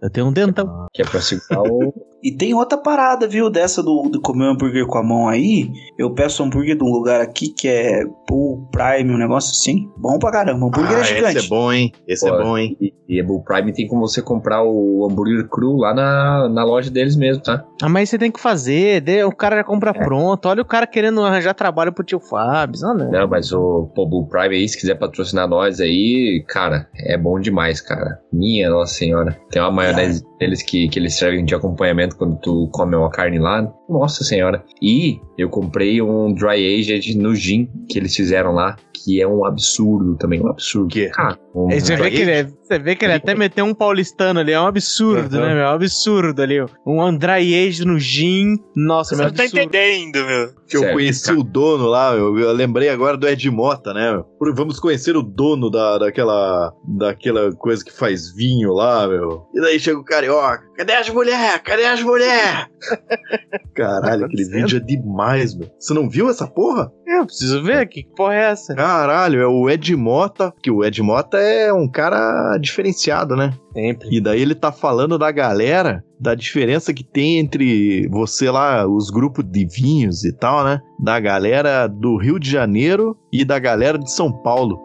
Eu 0.00 0.08
tenho 0.10 0.28
um 0.28 0.32
dentão. 0.32 0.86
que 0.92 1.02
é 1.02 1.04
pra 1.04 1.20
segurar 1.20 1.62
o. 1.62 1.92
E 2.22 2.32
tem 2.32 2.52
outra 2.54 2.76
parada, 2.76 3.28
viu? 3.28 3.48
Dessa 3.48 3.82
do, 3.82 4.08
de 4.10 4.18
comer 4.20 4.46
hambúrguer 4.46 4.86
com 4.86 4.98
a 4.98 5.02
mão 5.02 5.28
aí. 5.28 5.70
Eu 5.98 6.12
peço 6.14 6.42
hambúrguer 6.42 6.76
de 6.76 6.82
um 6.82 6.90
lugar 6.90 7.20
aqui 7.20 7.48
que 7.48 7.68
é 7.68 8.04
Pool 8.26 8.66
Prime, 8.72 9.12
um 9.14 9.18
negócio 9.18 9.50
assim. 9.52 9.88
Bom 9.96 10.18
pra 10.18 10.30
caramba. 10.32 10.64
O 10.64 10.68
hambúrguer 10.68 10.96
Ah, 10.96 11.00
é 11.00 11.04
gigante. 11.04 11.36
esse 11.38 11.46
é 11.46 11.48
bom, 11.48 11.72
hein? 11.72 11.92
Esse 12.08 12.28
Pô, 12.28 12.34
é 12.34 12.42
bom, 12.42 12.58
hein? 12.58 12.76
E, 12.80 12.92
e 13.08 13.20
a 13.20 13.24
Bull 13.24 13.42
Prime 13.42 13.72
tem 13.72 13.86
como 13.86 14.06
você 14.06 14.20
comprar 14.20 14.62
o 14.64 15.06
hambúrguer 15.08 15.48
cru 15.48 15.76
lá 15.76 15.94
na, 15.94 16.48
na 16.48 16.64
loja 16.64 16.90
deles 16.90 17.14
mesmo, 17.16 17.42
tá? 17.42 17.64
Ah, 17.80 17.88
mas 17.88 18.10
você 18.10 18.18
tem 18.18 18.30
que 18.32 18.40
fazer. 18.40 19.00
de- 19.00 19.22
O 19.24 19.32
cara 19.32 19.56
já 19.56 19.64
compra 19.64 19.90
É. 19.90 20.04
pronto. 20.04 20.46
Olha 20.48 20.62
o 20.62 20.66
cara 20.66 20.86
querendo 20.86 21.22
arranjar 21.22 21.54
trabalho 21.54 21.92
pro 21.92 22.04
tio 22.04 22.18
Fábio. 22.20 22.80
Não, 22.82 22.94
não. 22.94 23.10
Não, 23.12 23.28
mas 23.28 23.52
o 23.52 23.90
pô, 23.94 24.04
Bull 24.06 24.26
Prime 24.26 24.56
aí, 24.56 24.68
se 24.68 24.76
quiser 24.78 24.96
patrocinar 24.96 25.48
nós 25.48 25.80
aí, 25.80 26.44
cara, 26.48 26.88
é 26.96 27.16
bom 27.16 27.38
demais, 27.38 27.80
cara. 27.80 28.20
Minha 28.32 28.68
Nossa 28.70 28.94
Senhora. 28.94 29.38
Tem 29.50 29.62
uma 29.62 29.70
maionese 29.70 30.24
deles 30.38 30.62
que, 30.62 30.88
que 30.88 30.98
eles 30.98 31.14
servem 31.16 31.44
de 31.44 31.54
acompanhamento 31.54 32.07
quando 32.16 32.38
tu 32.40 32.68
come 32.72 32.96
uma 32.96 33.10
carne 33.10 33.38
lá. 33.38 33.72
Nossa 33.88 34.24
Senhora. 34.24 34.64
E 34.80 35.20
eu 35.38 35.48
comprei 35.48 36.02
um 36.02 36.34
dry 36.34 36.78
aged 36.80 37.16
no 37.16 37.34
gin 37.34 37.68
que 37.88 37.98
eles 37.98 38.14
fizeram 38.14 38.52
lá, 38.52 38.76
que 38.92 39.22
é 39.22 39.26
um 39.26 39.44
absurdo 39.44 40.16
também, 40.16 40.40
um 40.42 40.48
absurdo. 40.48 40.88
Que? 40.88 41.06
Cara, 41.10 41.38
um 41.54 41.70
Aí 41.70 41.80
Você 41.80 41.94
vê, 41.96 42.02
Dry 42.02 42.10
que 42.10 42.22
ele, 42.22 42.30
é- 42.32 42.44
você 42.68 42.78
vê 42.78 42.94
que 42.96 43.04
ele 43.04 43.14
até 43.14 43.34
meteu 43.34 43.64
um 43.64 43.72
paulistano 43.72 44.40
ali, 44.40 44.52
é 44.52 44.60
um 44.60 44.66
absurdo, 44.66 45.36
Uhum. 45.36 45.42
né, 45.42 45.54
meu? 45.54 45.62
É 45.62 45.70
um 45.70 45.74
absurdo 45.74 46.42
ali. 46.42 46.60
ó. 46.60 46.66
Um 46.86 47.00
André 47.00 47.36
Age 47.38 47.84
no 47.86 47.98
gin. 47.98 48.56
Nossa, 48.76 49.10
Você 49.14 49.22
meu, 49.22 49.30
não 49.30 49.34
tá 49.36 49.42
absurdo. 49.44 49.62
entendendo, 49.64 50.26
meu. 50.26 50.58
Que 50.68 50.76
eu 50.76 50.92
conheci 50.92 51.24
cara. 51.28 51.38
o 51.38 51.42
dono 51.42 51.86
lá, 51.86 52.14
eu, 52.14 52.38
eu 52.38 52.52
lembrei 52.52 52.90
agora 52.90 53.16
do 53.16 53.26
Ed 53.26 53.50
Mota, 53.50 53.94
né? 53.94 54.10
meu? 54.12 54.26
Vamos 54.54 54.78
conhecer 54.78 55.16
o 55.16 55.22
dono 55.22 55.70
da, 55.70 55.96
daquela, 55.96 56.70
daquela 56.86 57.54
coisa 57.54 57.82
que 57.82 57.90
faz 57.96 58.30
vinho 58.34 58.72
lá, 58.74 59.08
meu. 59.08 59.46
E 59.54 59.60
daí 59.62 59.80
chega 59.80 59.98
o 59.98 60.04
carioca, 60.04 60.64
cadê 60.76 60.92
as 60.92 61.08
mulheres? 61.08 61.62
Cadê 61.64 61.84
as 61.86 62.02
mulheres? 62.02 62.66
Caralho, 63.74 64.26
aquele 64.26 64.42
acontecendo? 64.42 64.62
vídeo 64.62 64.76
é 64.76 64.80
demais, 64.80 65.27
meu. 65.32 65.70
Você 65.78 65.94
não 65.94 66.08
viu 66.08 66.28
essa 66.28 66.46
porra? 66.46 66.90
Eu 67.06 67.26
preciso 67.26 67.62
ver 67.62 67.88
que 67.88 68.06
porra 68.16 68.34
é 68.34 68.50
essa. 68.50 68.74
Caralho, 68.74 69.40
é 69.40 69.46
o 69.46 69.68
Ed 69.68 69.94
Mota, 69.96 70.52
que 70.62 70.70
o 70.70 70.84
Ed 70.84 71.02
Mota 71.02 71.38
é 71.38 71.72
um 71.72 71.88
cara 71.88 72.56
diferenciado, 72.58 73.34
né? 73.36 73.52
Sempre. 73.72 74.08
E 74.10 74.20
daí 74.20 74.40
ele 74.40 74.54
tá 74.54 74.70
falando 74.72 75.18
da 75.18 75.30
galera, 75.30 76.04
da 76.20 76.34
diferença 76.34 76.92
que 76.92 77.04
tem 77.04 77.38
entre 77.38 78.08
você 78.08 78.50
lá, 78.50 78.86
os 78.86 79.10
grupos 79.10 79.44
de 79.44 79.66
vinhos 79.66 80.24
e 80.24 80.32
tal, 80.32 80.64
né? 80.64 80.80
Da 81.02 81.18
galera 81.18 81.86
do 81.86 82.16
Rio 82.16 82.38
de 82.38 82.50
Janeiro 82.50 83.16
e 83.32 83.44
da 83.44 83.58
galera 83.58 83.98
de 83.98 84.10
São 84.10 84.32
Paulo. 84.32 84.78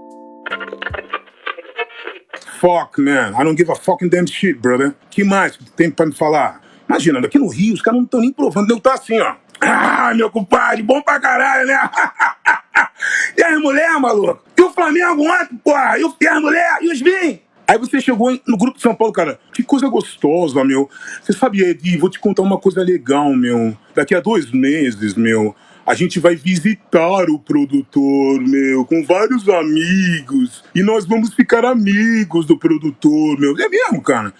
Fuck, 2.59 3.01
man. 3.01 3.33
I 3.37 3.43
don't 3.43 3.57
give 3.57 3.69
a 3.69 3.75
fucking 3.75 4.09
damn 4.09 4.25
shit, 4.25 4.57
brother. 4.57 4.95
que 5.09 5.23
mais 5.23 5.57
que 5.57 5.69
tem 5.71 5.91
pra 5.91 6.05
me 6.05 6.13
falar? 6.13 6.61
Imagina, 6.87 7.19
aqui 7.19 7.37
no 7.37 7.49
Rio, 7.49 7.73
os 7.73 7.81
caras 7.81 7.97
não 7.97 8.05
estão 8.05 8.21
nem 8.21 8.31
provando. 8.31 8.69
Eu 8.71 8.79
tá 8.79 8.93
assim, 8.93 9.19
ó. 9.19 9.35
Ah, 9.63 10.13
meu 10.13 10.29
compadre, 10.29 10.83
bom 10.83 11.01
pra 11.01 11.19
caralho, 11.19 11.67
né? 11.67 11.77
e 13.37 13.43
as 13.43 13.59
mulher, 13.59 13.99
maluco? 13.99 14.43
E 14.57 14.61
o 14.61 14.71
Flamengo 14.71 15.23
ontem, 15.23 15.57
porra? 15.63 15.97
E, 15.97 16.03
o, 16.03 16.15
e 16.19 16.27
as 16.27 16.41
mulher? 16.41 16.77
E 16.81 16.91
os 16.91 16.99
vinhos? 16.99 17.39
Aí 17.67 17.77
você 17.77 18.01
chegou 18.01 18.37
no 18.45 18.57
grupo 18.57 18.77
de 18.77 18.83
São 18.83 18.93
Paulo, 18.93 19.13
cara. 19.13 19.39
Que 19.53 19.63
coisa 19.63 19.87
gostosa, 19.87 20.63
meu. 20.63 20.89
Você 21.21 21.33
sabe, 21.33 21.63
Edi, 21.63 21.97
vou 21.97 22.09
te 22.09 22.19
contar 22.19 22.41
uma 22.41 22.57
coisa 22.57 22.83
legal, 22.83 23.33
meu. 23.33 23.75
Daqui 23.95 24.13
a 24.13 24.19
dois 24.19 24.51
meses, 24.51 25.15
meu, 25.15 25.55
a 25.85 25.93
gente 25.93 26.19
vai 26.19 26.35
visitar 26.35 27.29
o 27.29 27.39
produtor, 27.39 28.41
meu, 28.41 28.85
com 28.85 29.03
vários 29.03 29.47
amigos. 29.47 30.63
E 30.75 30.83
nós 30.83 31.05
vamos 31.05 31.33
ficar 31.33 31.65
amigos 31.65 32.45
do 32.45 32.57
produtor, 32.57 33.39
meu. 33.39 33.57
É 33.57 33.69
mesmo, 33.69 34.01
cara. 34.01 34.33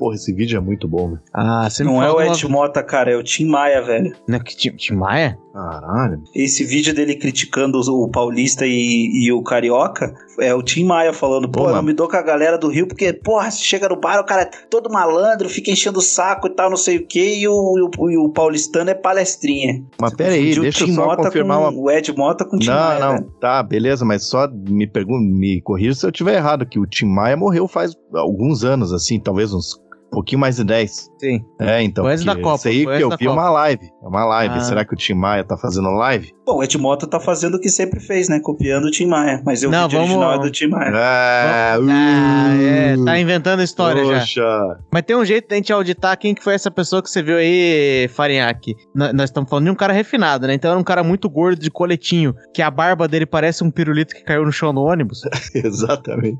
Porra, 0.00 0.14
esse 0.14 0.32
vídeo 0.32 0.56
é 0.56 0.60
muito 0.60 0.88
bom, 0.88 1.08
meu. 1.08 1.18
Ah, 1.30 1.68
você 1.68 1.84
Não 1.84 1.98
me 2.00 2.06
é 2.06 2.10
o 2.10 2.22
Ed 2.22 2.48
Mota, 2.48 2.82
cara, 2.82 3.10
é 3.12 3.16
o 3.16 3.22
Tim 3.22 3.44
Maia, 3.44 3.82
velho. 3.82 4.16
Não 4.26 4.36
é 4.36 4.40
que 4.40 4.56
Tim, 4.56 4.70
Tim 4.70 4.94
Maia? 4.94 5.38
Caralho. 5.52 6.22
Esse 6.34 6.64
vídeo 6.64 6.94
dele 6.94 7.16
criticando 7.16 7.78
o 7.80 8.08
Paulista 8.08 8.64
e, 8.66 9.26
e 9.26 9.30
o 9.30 9.42
Carioca 9.42 10.14
é 10.40 10.54
o 10.54 10.62
Tim 10.62 10.84
Maia 10.84 11.12
falando, 11.12 11.50
pô, 11.50 11.68
eu 11.68 11.74
mas- 11.74 11.84
me 11.84 11.92
dou 11.92 12.08
com 12.08 12.16
a 12.16 12.22
galera 12.22 12.56
do 12.56 12.68
Rio, 12.68 12.86
porque, 12.88 13.12
porra, 13.12 13.50
você 13.50 13.62
chega 13.62 13.90
no 13.90 14.00
bar, 14.00 14.20
o 14.20 14.24
cara 14.24 14.42
é 14.42 14.50
todo 14.70 14.88
malandro, 14.90 15.50
fica 15.50 15.70
enchendo 15.70 15.98
o 15.98 16.02
saco 16.02 16.46
e 16.46 16.50
tal, 16.54 16.70
não 16.70 16.78
sei 16.78 16.96
o 16.96 17.06
quê, 17.06 17.34
e 17.36 17.46
o, 17.46 17.74
e 17.76 17.82
o, 17.82 18.10
e 18.10 18.16
o 18.16 18.30
paulistano 18.30 18.88
é 18.88 18.94
palestrinha. 18.94 19.84
Mas 20.00 20.14
pera 20.14 20.32
aí, 20.32 20.54
deixa 20.58 20.84
eu 20.84 20.86
Tim 20.86 20.94
só 20.94 21.04
Mota 21.04 21.24
confirmar 21.24 21.58
com, 21.58 21.68
uma... 21.68 21.82
O 21.82 21.90
Ed 21.90 22.16
Mota 22.16 22.44
com 22.46 22.56
o 22.56 22.58
Tim 22.58 22.68
Não, 22.68 22.74
Maia, 22.76 23.00
não, 23.00 23.12
velho. 23.16 23.34
tá, 23.38 23.62
beleza, 23.62 24.02
mas 24.04 24.24
só 24.24 24.48
me 24.50 24.86
pergunta, 24.86 25.20
me 25.20 25.60
corrija 25.60 25.94
se 25.94 26.06
eu 26.06 26.12
tiver 26.12 26.36
errado, 26.36 26.64
que 26.64 26.78
o 26.78 26.86
Tim 26.86 27.06
Maia 27.06 27.36
morreu 27.36 27.68
faz 27.68 27.92
alguns 28.14 28.64
anos, 28.64 28.92
assim, 28.94 29.20
talvez 29.20 29.52
uns 29.52 29.78
pouquinho 30.10 30.40
mais 30.40 30.56
de 30.56 30.64
10. 30.64 31.10
Sim. 31.18 31.44
É, 31.60 31.82
então. 31.82 32.04
Foi 32.04 32.12
antes 32.12 32.24
da 32.24 32.34
Copa, 32.36 32.56
Isso 32.56 32.68
aí 32.68 32.84
que 32.98 33.02
eu 33.04 33.10
vi 33.16 33.26
é 33.26 33.30
uma 33.30 33.50
live. 33.50 33.86
É 34.02 34.06
uma 34.08 34.24
live. 34.24 34.54
Ah. 34.56 34.60
Será 34.60 34.84
que 34.84 34.92
o 34.94 34.96
Tim 34.96 35.14
Maia 35.14 35.44
tá 35.44 35.56
fazendo 35.56 35.88
live? 35.90 36.32
Bom, 36.46 36.56
o 36.58 36.64
Ed 36.64 36.76
Mota 36.78 37.06
tá 37.06 37.20
fazendo 37.20 37.54
o 37.56 37.60
que 37.60 37.68
sempre 37.68 38.00
fez, 38.00 38.28
né? 38.28 38.40
Copiando 38.42 38.86
o 38.86 38.90
Tim 38.90 39.06
Maia. 39.06 39.40
Mas 39.44 39.62
o 39.62 39.70
Não, 39.70 39.82
vídeo 39.84 39.98
vamos- 40.00 40.14
original 40.16 40.34
é 40.34 40.38
do 40.40 40.50
Tim 40.50 40.66
Maia. 40.66 40.88
É, 40.90 41.76
Ah, 41.92 42.54
é, 42.60 42.94
uh, 42.96 43.04
tá 43.04 43.18
inventando 43.18 43.62
história 43.62 44.04
já. 44.04 44.18
Poxa. 44.20 44.78
Mas 44.92 45.02
tem 45.02 45.16
um 45.16 45.24
jeito 45.24 45.48
da 45.48 45.56
gente 45.56 45.72
auditar 45.72 46.18
quem 46.18 46.34
que 46.34 46.42
foi 46.42 46.54
essa 46.54 46.70
pessoa 46.70 47.02
que 47.02 47.08
você 47.10 47.22
viu 47.22 47.36
aí, 47.36 48.08
Farinhaque. 48.12 48.74
Nós 48.94 49.24
estamos 49.30 49.48
falando 49.48 49.66
de 49.66 49.70
um 49.70 49.74
cara 49.74 49.92
refinado, 49.92 50.46
né? 50.46 50.54
Então 50.54 50.70
era 50.70 50.80
um 50.80 50.84
cara 50.84 51.02
muito 51.04 51.28
gordo 51.28 51.60
de 51.60 51.70
coletinho, 51.70 52.34
que 52.54 52.62
a 52.62 52.70
barba 52.70 53.06
dele 53.06 53.26
parece 53.26 53.62
um 53.62 53.70
pirulito 53.70 54.14
que 54.14 54.22
caiu 54.24 54.44
no 54.44 54.52
chão 54.52 54.72
no 54.72 54.82
ônibus. 54.82 55.20
Exatamente. 55.54 56.38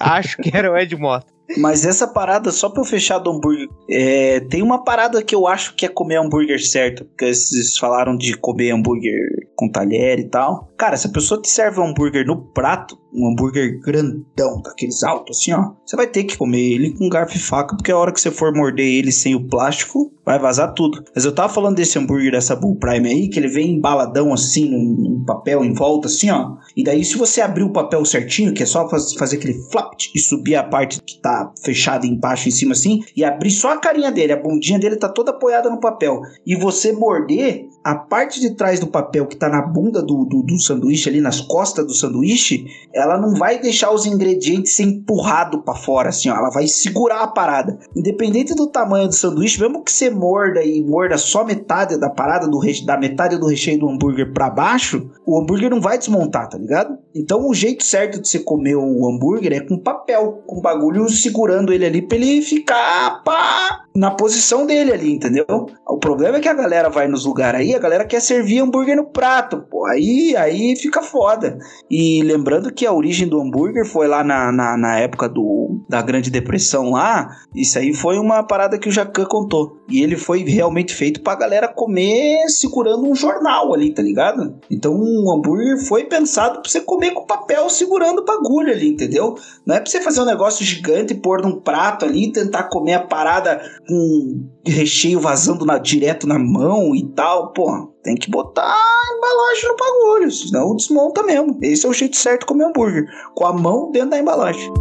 Acho 0.00 0.36
que 0.38 0.50
era 0.56 0.70
o 0.72 0.76
Ed 0.76 0.94
Mota. 0.96 1.26
Mas 1.58 1.84
essa 1.84 2.06
parada, 2.06 2.50
só 2.50 2.68
pra 2.68 2.82
eu 2.82 2.86
fechar 2.86 3.18
do 3.18 3.30
hambúrguer, 3.30 3.68
é, 3.88 4.40
tem 4.40 4.62
uma 4.62 4.84
parada 4.84 5.22
que 5.22 5.34
eu 5.34 5.46
acho 5.46 5.74
que 5.74 5.86
é 5.86 5.88
comer 5.88 6.16
hambúrguer 6.16 6.64
certo. 6.64 7.04
Porque 7.04 7.32
vocês 7.32 7.76
falaram 7.76 8.16
de 8.16 8.36
comer 8.36 8.70
hambúrguer 8.70 9.48
com 9.56 9.68
talher 9.68 10.18
e 10.18 10.28
tal. 10.28 10.68
Cara, 10.76 10.96
se 10.96 11.06
a 11.06 11.10
pessoa 11.10 11.40
te 11.40 11.48
serve 11.48 11.80
um 11.80 11.88
hambúrguer 11.88 12.26
no 12.26 12.52
prato, 12.52 12.98
um 13.14 13.28
hambúrguer 13.28 13.80
grandão, 13.80 14.62
daqueles 14.62 15.02
altos 15.02 15.38
assim, 15.38 15.52
ó, 15.52 15.72
você 15.84 15.96
vai 15.96 16.06
ter 16.06 16.24
que 16.24 16.36
comer 16.36 16.72
ele 16.72 16.96
com 16.96 17.08
garfo 17.08 17.36
e 17.36 17.40
faca, 17.40 17.76
porque 17.76 17.92
a 17.92 17.96
hora 17.96 18.12
que 18.12 18.20
você 18.20 18.30
for 18.30 18.54
morder 18.54 18.86
ele 18.86 19.12
sem 19.12 19.34
o 19.34 19.46
plástico, 19.46 20.12
vai 20.24 20.38
vazar 20.38 20.72
tudo. 20.74 21.02
Mas 21.14 21.24
eu 21.24 21.34
tava 21.34 21.52
falando 21.52 21.76
desse 21.76 21.98
hambúrguer 21.98 22.32
dessa 22.32 22.56
Bull 22.56 22.76
Prime 22.76 23.08
aí, 23.08 23.28
que 23.28 23.38
ele 23.38 23.48
vem 23.48 23.72
embaladão 23.72 24.32
assim, 24.32 24.70
num, 24.70 24.96
num 24.96 25.24
papel 25.24 25.64
em 25.64 25.72
volta 25.72 26.06
assim, 26.06 26.30
ó. 26.30 26.56
E 26.76 26.84
daí 26.84 27.04
se 27.04 27.16
você 27.16 27.40
abrir 27.40 27.64
o 27.64 27.72
papel 27.72 28.04
certinho, 28.04 28.54
que 28.54 28.62
é 28.62 28.66
só 28.66 28.88
faz- 28.88 29.14
fazer 29.14 29.36
aquele 29.36 29.54
flap 29.70 29.92
e 30.14 30.18
subir 30.18 30.54
a 30.54 30.62
parte 30.62 31.00
que 31.02 31.20
tá 31.20 31.52
fechada 31.64 32.06
embaixo 32.06 32.48
em 32.48 32.52
cima 32.52 32.72
assim, 32.72 33.00
e 33.16 33.24
abrir 33.24 33.50
só 33.50 33.72
a 33.72 33.78
carinha 33.78 34.10
dele, 34.12 34.32
a 34.32 34.40
bundinha 34.40 34.78
dele 34.78 34.96
tá 34.96 35.08
toda 35.08 35.32
apoiada 35.32 35.68
no 35.68 35.80
papel. 35.80 36.20
E 36.46 36.56
você 36.56 36.92
morder 36.92 37.66
a 37.84 37.94
parte 37.94 38.40
de 38.40 38.54
trás 38.54 38.78
do 38.78 38.86
papel 38.86 39.26
que 39.26 39.36
tá 39.36 39.48
na 39.48 39.62
bunda 39.62 40.00
do, 40.00 40.24
do, 40.24 40.42
do 40.42 40.58
sanduíche 40.60 41.08
ali, 41.08 41.20
nas 41.20 41.40
costas 41.40 41.86
do 41.86 41.94
sanduíche, 41.94 42.66
ela 42.94 43.18
não 43.18 43.34
vai 43.34 43.58
deixar 43.58 43.92
os 43.92 44.06
ingredientes 44.06 44.76
ser 44.76 44.84
empurrado 44.84 45.62
para 45.62 45.74
fora, 45.74 46.08
assim, 46.10 46.28
ó. 46.28 46.36
Ela 46.36 46.50
vai 46.50 46.66
segurar 46.66 47.22
a 47.22 47.26
parada. 47.26 47.78
Independente 47.94 48.54
do 48.54 48.66
tamanho 48.66 49.08
do 49.08 49.14
sanduíche, 49.14 49.60
mesmo 49.60 49.82
que 49.82 49.90
você 49.90 50.10
morda 50.10 50.62
e 50.62 50.82
morda 50.82 51.18
só 51.18 51.44
metade 51.44 51.98
da 51.98 52.08
parada, 52.08 52.48
do 52.48 52.62
da 52.84 52.96
metade 52.96 53.36
do 53.36 53.46
recheio 53.46 53.80
do 53.80 53.88
hambúrguer 53.88 54.32
para 54.32 54.48
baixo, 54.48 55.10
o 55.26 55.38
hambúrguer 55.38 55.70
não 55.70 55.80
vai 55.80 55.98
desmontar, 55.98 56.48
tá 56.48 56.56
ligado? 56.56 56.96
Então 57.14 57.48
o 57.48 57.54
jeito 57.54 57.84
certo 57.84 58.20
de 58.20 58.28
você 58.28 58.38
comer 58.38 58.76
o 58.76 59.08
hambúrguer 59.08 59.52
é 59.52 59.60
com 59.60 59.78
papel, 59.78 60.42
com 60.46 60.60
bagulho 60.60 61.08
segurando 61.08 61.72
ele 61.72 61.84
ali 61.84 62.02
pra 62.02 62.16
ele 62.16 62.40
ficar 62.42 63.22
pá, 63.24 63.84
na 63.94 64.10
posição 64.12 64.64
dele 64.64 64.92
ali, 64.92 65.12
entendeu? 65.12 65.44
O 65.86 65.98
problema 65.98 66.38
é 66.38 66.40
que 66.40 66.48
a 66.48 66.54
galera 66.54 66.88
vai 66.88 67.08
nos 67.08 67.24
lugares 67.24 67.60
aí, 67.60 67.71
a 67.74 67.78
galera 67.78 68.04
quer 68.04 68.20
servir 68.20 68.60
hambúrguer 68.60 68.96
no 68.96 69.06
prato, 69.06 69.64
pô. 69.70 69.86
Aí, 69.86 70.34
aí 70.36 70.76
fica 70.76 71.02
foda. 71.02 71.58
E 71.90 72.22
lembrando 72.22 72.72
que 72.72 72.86
a 72.86 72.92
origem 72.92 73.28
do 73.28 73.40
hambúrguer 73.40 73.84
foi 73.86 74.06
lá 74.08 74.22
na, 74.22 74.52
na, 74.52 74.76
na 74.76 74.98
época 74.98 75.28
do, 75.28 75.84
da 75.88 76.00
Grande 76.02 76.30
Depressão 76.30 76.90
lá. 76.90 77.28
Isso 77.54 77.78
aí 77.78 77.94
foi 77.94 78.18
uma 78.18 78.42
parada 78.42 78.78
que 78.78 78.88
o 78.88 78.92
Jacan 78.92 79.24
contou. 79.26 79.81
E 79.92 80.02
ele 80.02 80.16
foi 80.16 80.42
realmente 80.42 80.94
feito 80.94 81.20
pra 81.22 81.34
galera 81.34 81.68
comer 81.68 82.48
segurando 82.48 83.06
um 83.06 83.14
jornal 83.14 83.74
ali, 83.74 83.92
tá 83.92 84.00
ligado? 84.02 84.58
Então 84.70 84.94
um 84.94 85.30
hambúrguer 85.30 85.78
foi 85.86 86.04
pensado 86.04 86.60
pra 86.62 86.70
você 86.70 86.80
comer 86.80 87.10
com 87.10 87.26
papel 87.26 87.68
segurando 87.68 88.20
o 88.20 88.24
bagulho 88.24 88.72
ali, 88.72 88.88
entendeu? 88.88 89.34
Não 89.66 89.74
é 89.76 89.80
pra 89.80 89.90
você 89.90 90.00
fazer 90.00 90.22
um 90.22 90.24
negócio 90.24 90.64
gigante, 90.64 91.14
pôr 91.14 91.42
num 91.42 91.60
prato 91.60 92.04
ali 92.06 92.24
e 92.28 92.32
tentar 92.32 92.64
comer 92.64 92.94
a 92.94 93.06
parada 93.06 93.60
com 93.86 94.46
recheio 94.66 95.20
vazando 95.20 95.66
na- 95.66 95.78
direto 95.78 96.26
na 96.26 96.38
mão 96.38 96.94
e 96.94 97.06
tal. 97.14 97.52
Pô, 97.52 97.92
tem 98.02 98.14
que 98.14 98.30
botar 98.30 98.62
a 98.62 99.16
embalagem 99.16 99.68
no 99.68 99.76
bagulho, 99.76 100.30
senão 100.30 100.74
desmonta 100.74 101.22
mesmo. 101.22 101.58
Esse 101.62 101.84
é 101.84 101.88
o 101.88 101.92
jeito 101.92 102.16
certo 102.16 102.40
de 102.40 102.46
comer 102.46 102.64
hambúrguer, 102.64 103.04
com 103.34 103.44
a 103.44 103.52
mão 103.52 103.90
dentro 103.90 104.10
da 104.10 104.18
embalagem. 104.18 104.72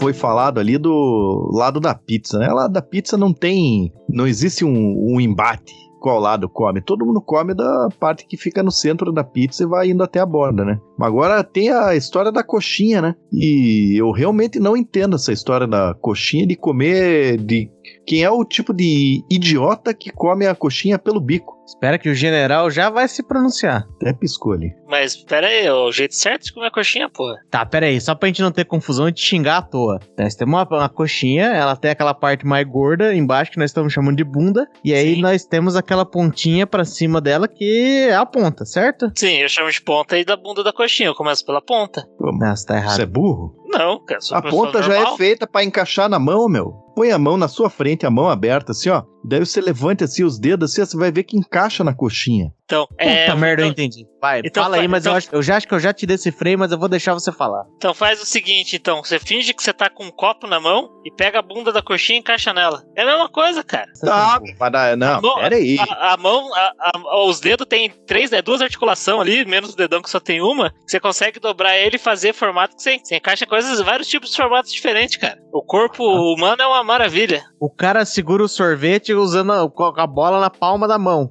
Foi 0.00 0.12
falado 0.14 0.58
ali 0.58 0.78
do 0.78 1.50
lado 1.52 1.78
da 1.78 1.94
pizza, 1.94 2.38
né? 2.38 2.48
Lá 2.48 2.66
da 2.66 2.80
pizza 2.80 3.16
não 3.16 3.32
tem. 3.32 3.92
Não 4.08 4.26
existe 4.26 4.64
um, 4.64 5.14
um 5.14 5.20
embate 5.20 5.74
qual 6.00 6.18
lado 6.18 6.48
come. 6.48 6.80
Todo 6.80 7.04
mundo 7.04 7.20
come 7.20 7.54
da 7.54 7.88
parte 8.00 8.26
que 8.26 8.36
fica 8.36 8.62
no 8.62 8.70
centro 8.70 9.12
da 9.12 9.22
pizza 9.22 9.62
e 9.62 9.66
vai 9.66 9.90
indo 9.90 10.02
até 10.02 10.18
a 10.18 10.26
borda, 10.26 10.64
né? 10.64 10.80
Agora 10.98 11.44
tem 11.44 11.70
a 11.70 11.94
história 11.94 12.32
da 12.32 12.42
coxinha, 12.42 13.02
né? 13.02 13.14
E 13.30 14.00
eu 14.00 14.10
realmente 14.10 14.58
não 14.58 14.76
entendo 14.76 15.16
essa 15.16 15.32
história 15.32 15.66
da 15.66 15.94
coxinha 15.94 16.46
de 16.46 16.56
comer 16.56 17.36
de. 17.36 17.70
Quem 18.06 18.24
é 18.24 18.30
o 18.30 18.44
tipo 18.44 18.72
de 18.72 19.22
idiota 19.30 19.94
que 19.94 20.10
come 20.10 20.46
a 20.46 20.54
coxinha 20.54 20.98
pelo 20.98 21.20
bico? 21.20 21.59
Espera 21.70 21.98
que 21.98 22.08
o 22.08 22.14
general 22.14 22.68
já 22.68 22.90
vai 22.90 23.06
se 23.06 23.22
pronunciar. 23.22 23.86
Até 23.96 24.12
piscou 24.12 24.52
ali. 24.52 24.74
Mas 24.88 25.16
pera 25.16 25.46
aí, 25.46 25.66
é 25.66 25.72
o 25.72 25.92
jeito 25.92 26.16
certo 26.16 26.46
de 26.46 26.52
comer 26.52 26.70
coxinha, 26.72 27.08
porra. 27.08 27.36
Tá, 27.48 27.64
pera 27.64 27.86
aí, 27.86 28.00
só 28.00 28.12
pra 28.14 28.26
gente 28.26 28.42
não 28.42 28.50
ter 28.50 28.64
confusão 28.64 29.08
e 29.08 29.12
te 29.12 29.20
xingar 29.22 29.58
à 29.58 29.62
toa. 29.62 30.00
Nós 30.18 30.34
temos 30.34 30.52
uma, 30.52 30.66
uma 30.68 30.88
coxinha, 30.88 31.44
ela 31.46 31.76
tem 31.76 31.92
aquela 31.92 32.12
parte 32.12 32.44
mais 32.44 32.66
gorda 32.66 33.14
embaixo 33.14 33.52
que 33.52 33.58
nós 33.58 33.70
estamos 33.70 33.92
chamando 33.92 34.16
de 34.16 34.24
bunda, 34.24 34.66
e 34.84 34.92
aí 34.92 35.14
Sim. 35.14 35.20
nós 35.20 35.44
temos 35.44 35.76
aquela 35.76 36.04
pontinha 36.04 36.66
pra 36.66 36.84
cima 36.84 37.20
dela 37.20 37.46
que 37.46 38.08
é 38.08 38.16
a 38.16 38.26
ponta, 38.26 38.64
certo? 38.64 39.10
Sim, 39.16 39.36
eu 39.36 39.48
chamo 39.48 39.70
de 39.70 39.80
ponta 39.80 40.18
e 40.18 40.24
da 40.24 40.36
bunda 40.36 40.64
da 40.64 40.72
coxinha. 40.72 41.08
Eu 41.10 41.14
começo 41.14 41.46
pela 41.46 41.62
ponta. 41.62 42.04
Pô, 42.18 42.32
você 42.36 42.66
tá 42.66 42.76
errado. 42.76 42.96
Você 42.96 43.02
é 43.02 43.06
burro? 43.06 43.54
Não, 43.68 44.04
cara, 44.04 44.20
sou 44.20 44.36
A 44.36 44.42
ponta 44.42 44.82
já 44.82 44.94
é 44.94 44.98
normal. 44.98 45.16
feita 45.16 45.46
pra 45.46 45.62
encaixar 45.62 46.08
na 46.08 46.18
mão, 46.18 46.48
meu. 46.48 46.72
Põe 46.96 47.12
a 47.12 47.18
mão 47.18 47.36
na 47.36 47.46
sua 47.46 47.70
frente, 47.70 48.04
a 48.04 48.10
mão 48.10 48.28
aberta, 48.28 48.72
assim, 48.72 48.90
ó. 48.90 49.04
Daí 49.24 49.40
você 49.40 49.60
levanta 49.60 50.04
assim 50.04 50.24
os 50.24 50.38
dedos, 50.38 50.70
assim, 50.72 50.84
você 50.84 50.96
vai 50.96 51.12
ver 51.12 51.24
que 51.24 51.36
encaixa 51.36 51.84
na 51.84 51.94
coxinha. 51.94 52.52
Então, 52.64 52.86
Puta 52.86 53.02
é, 53.02 53.34
merda, 53.34 53.62
eu 53.62 53.66
então, 53.66 53.84
entendi. 53.84 54.06
Vai, 54.20 54.42
então 54.44 54.62
fala 54.62 54.76
aí, 54.76 54.86
mas 54.86 55.04
eu, 55.04 55.10
então- 55.10 55.16
acho, 55.18 55.28
eu 55.32 55.42
já 55.42 55.56
acho 55.56 55.66
que 55.66 55.74
eu 55.74 55.80
já 55.80 55.92
te 55.92 56.06
decifrei, 56.06 56.56
mas 56.56 56.70
eu 56.70 56.78
vou 56.78 56.88
deixar 56.88 57.14
você 57.14 57.32
falar. 57.32 57.64
então 57.76 57.92
faz 57.92 58.22
o 58.22 58.26
seguinte, 58.26 58.76
então. 58.76 59.02
Você 59.02 59.18
finge 59.18 59.52
que 59.52 59.60
você 59.62 59.72
tá 59.72 59.90
com 59.90 60.04
um 60.04 60.10
copo 60.10 60.46
na 60.46 60.60
mão 60.60 60.88
e 61.04 61.10
pega 61.10 61.40
a 61.40 61.42
bunda 61.42 61.72
da 61.72 61.82
coxinha 61.82 62.18
e 62.18 62.20
encaixa 62.20 62.52
nela. 62.52 62.84
É 62.96 63.02
a 63.02 63.06
mesma 63.06 63.28
coisa, 63.28 63.64
cara. 63.64 63.90
Tá, 64.00 64.38
dar. 64.70 64.96
Não, 64.96 65.20
Bom, 65.20 65.34
pera 65.34 65.56
aí. 65.56 65.78
A, 65.80 66.14
a 66.14 66.16
mão, 66.16 66.54
a- 66.54 66.72
a- 66.78 67.24
os 67.26 67.40
dedos 67.40 67.66
tem 67.66 67.90
três, 68.06 68.32
é 68.32 68.40
duas 68.40 68.62
articulações 68.62 69.20
ali, 69.20 69.44
menos 69.44 69.72
o 69.72 69.76
dedão 69.76 70.00
que 70.00 70.08
só 70.10 70.20
tem 70.20 70.40
uma. 70.40 70.72
Você 70.86 71.00
consegue 71.00 71.40
dobrar 71.40 71.76
ele 71.76 71.96
e 71.96 71.98
fazer 71.98 72.32
formato 72.32 72.76
que 72.76 72.82
você, 72.82 72.98
você 73.02 73.16
encaixa 73.16 73.46
coisas, 73.46 73.80
vários 73.80 74.06
tipos 74.08 74.30
de 74.30 74.36
formatos 74.36 74.72
diferentes, 74.72 75.16
cara. 75.16 75.38
O 75.52 75.60
corpo 75.62 76.04
humano 76.04 76.62
é 76.62 76.66
uma 76.66 76.84
maravilha. 76.84 77.42
O 77.58 77.68
cara 77.68 78.04
segura 78.04 78.44
o 78.44 78.48
sorvete 78.48 79.09
usando 79.14 79.52
a, 79.52 79.62
a 80.02 80.06
bola 80.06 80.40
na 80.40 80.50
palma 80.50 80.86
da 80.88 80.98
mão. 80.98 81.30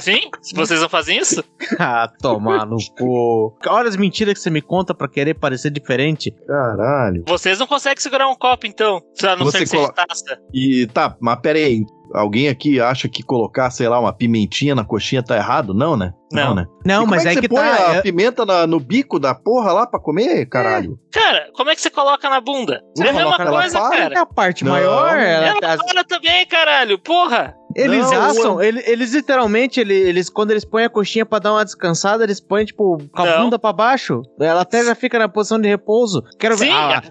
Sim? 0.00 0.20
Se 0.40 0.54
vocês 0.54 0.80
não 0.80 0.88
fazem 0.88 1.18
isso? 1.18 1.42
Ah, 1.78 2.06
tomar 2.20 2.66
no 2.66 2.76
cu. 2.98 3.56
Olha 3.66 3.88
as 3.88 3.96
mentiras 3.96 4.34
que 4.34 4.40
você 4.40 4.50
me 4.50 4.60
conta 4.60 4.94
pra 4.94 5.08
querer 5.08 5.34
parecer 5.34 5.70
diferente. 5.70 6.30
Caralho. 6.46 7.24
Vocês 7.26 7.58
não 7.58 7.66
conseguem 7.66 8.00
segurar 8.00 8.28
um 8.28 8.34
copo, 8.36 8.66
então. 8.66 9.00
A 9.22 9.36
não 9.36 9.46
Você 9.46 9.58
ser 9.58 9.64
que 9.64 9.70
seja 9.70 9.82
colo- 9.84 9.94
taça. 9.94 10.38
E 10.52 10.86
tá, 10.88 11.16
mas 11.20 11.40
pera 11.40 11.58
aí. 11.58 11.84
Alguém 12.14 12.48
aqui 12.48 12.78
acha 12.78 13.08
que 13.08 13.22
colocar, 13.22 13.70
sei 13.70 13.88
lá, 13.88 13.98
uma 13.98 14.12
pimentinha 14.12 14.74
na 14.74 14.84
coxinha 14.84 15.22
tá 15.22 15.34
errado? 15.36 15.72
Não, 15.72 15.96
né? 15.96 16.12
Não. 16.32 16.54
né? 16.54 16.66
Não, 16.84 17.04
E 17.04 17.06
mas 17.06 17.18
como 17.22 17.28
é 17.28 17.32
é 17.32 17.34
que, 17.36 17.48
que 17.48 17.54
você 17.54 17.60
põe 17.60 17.76
tá. 17.76 17.90
a 17.90 17.94
é- 17.96 18.02
pimenta 18.02 18.44
na- 18.46 18.66
no 18.66 18.80
bico 18.80 19.18
da 19.20 19.34
porra 19.34 19.72
lá 19.72 19.86
pra 19.86 20.00
comer, 20.00 20.46
caralho? 20.46 20.98
Cara, 21.12 21.48
como 21.54 21.70
é 21.70 21.74
que 21.74 21.80
você 21.80 21.90
coloca 21.90 22.28
na 22.28 22.40
bunda? 22.40 22.82
Não 22.96 23.06
é 23.06 23.10
a 23.10 23.12
mesma 23.12 23.36
coisa, 23.46 23.78
para. 23.80 23.94
é 23.96 23.98
cara. 24.10 24.20
a 24.22 24.26
parte 24.26 24.64
Não. 24.64 24.72
maior. 24.72 25.16
ela- 25.16 25.46
Ela 25.62 25.74
as- 25.74 25.82
para 25.92 26.04
também, 26.04 26.44
caralho. 26.46 26.98
Porra. 26.98 27.54
eles 27.74 28.10
Não, 28.10 28.22
assam, 28.22 28.56
o- 28.56 28.62
ele- 28.62 28.82
eles, 28.86 29.14
literalmente, 29.14 29.80
ele- 29.80 29.94
eles, 29.94 30.28
quando 30.28 30.50
eles 30.50 30.62
põem 30.64 30.84
a 30.84 30.90
coxinha 30.90 31.24
pra 31.24 31.38
dar 31.38 31.52
uma 31.54 31.64
descansada, 31.64 32.22
eles 32.22 32.38
põem, 32.38 32.66
tipo, 32.66 32.98
com 33.10 33.22
a 33.22 33.24
Não. 33.24 33.44
bunda 33.44 33.58
pra 33.58 33.72
baixo. 33.72 34.20
Ela 34.38 34.60
até 34.60 34.84
já 34.84 34.94
fica 34.94 35.18
na 35.18 35.26
posição 35.26 35.58
de 35.58 35.68
repouso. 35.68 36.22
Quero 36.38 36.54
ver. 36.56 36.66
Sim, 36.66 36.72
Ah, 36.72 37.02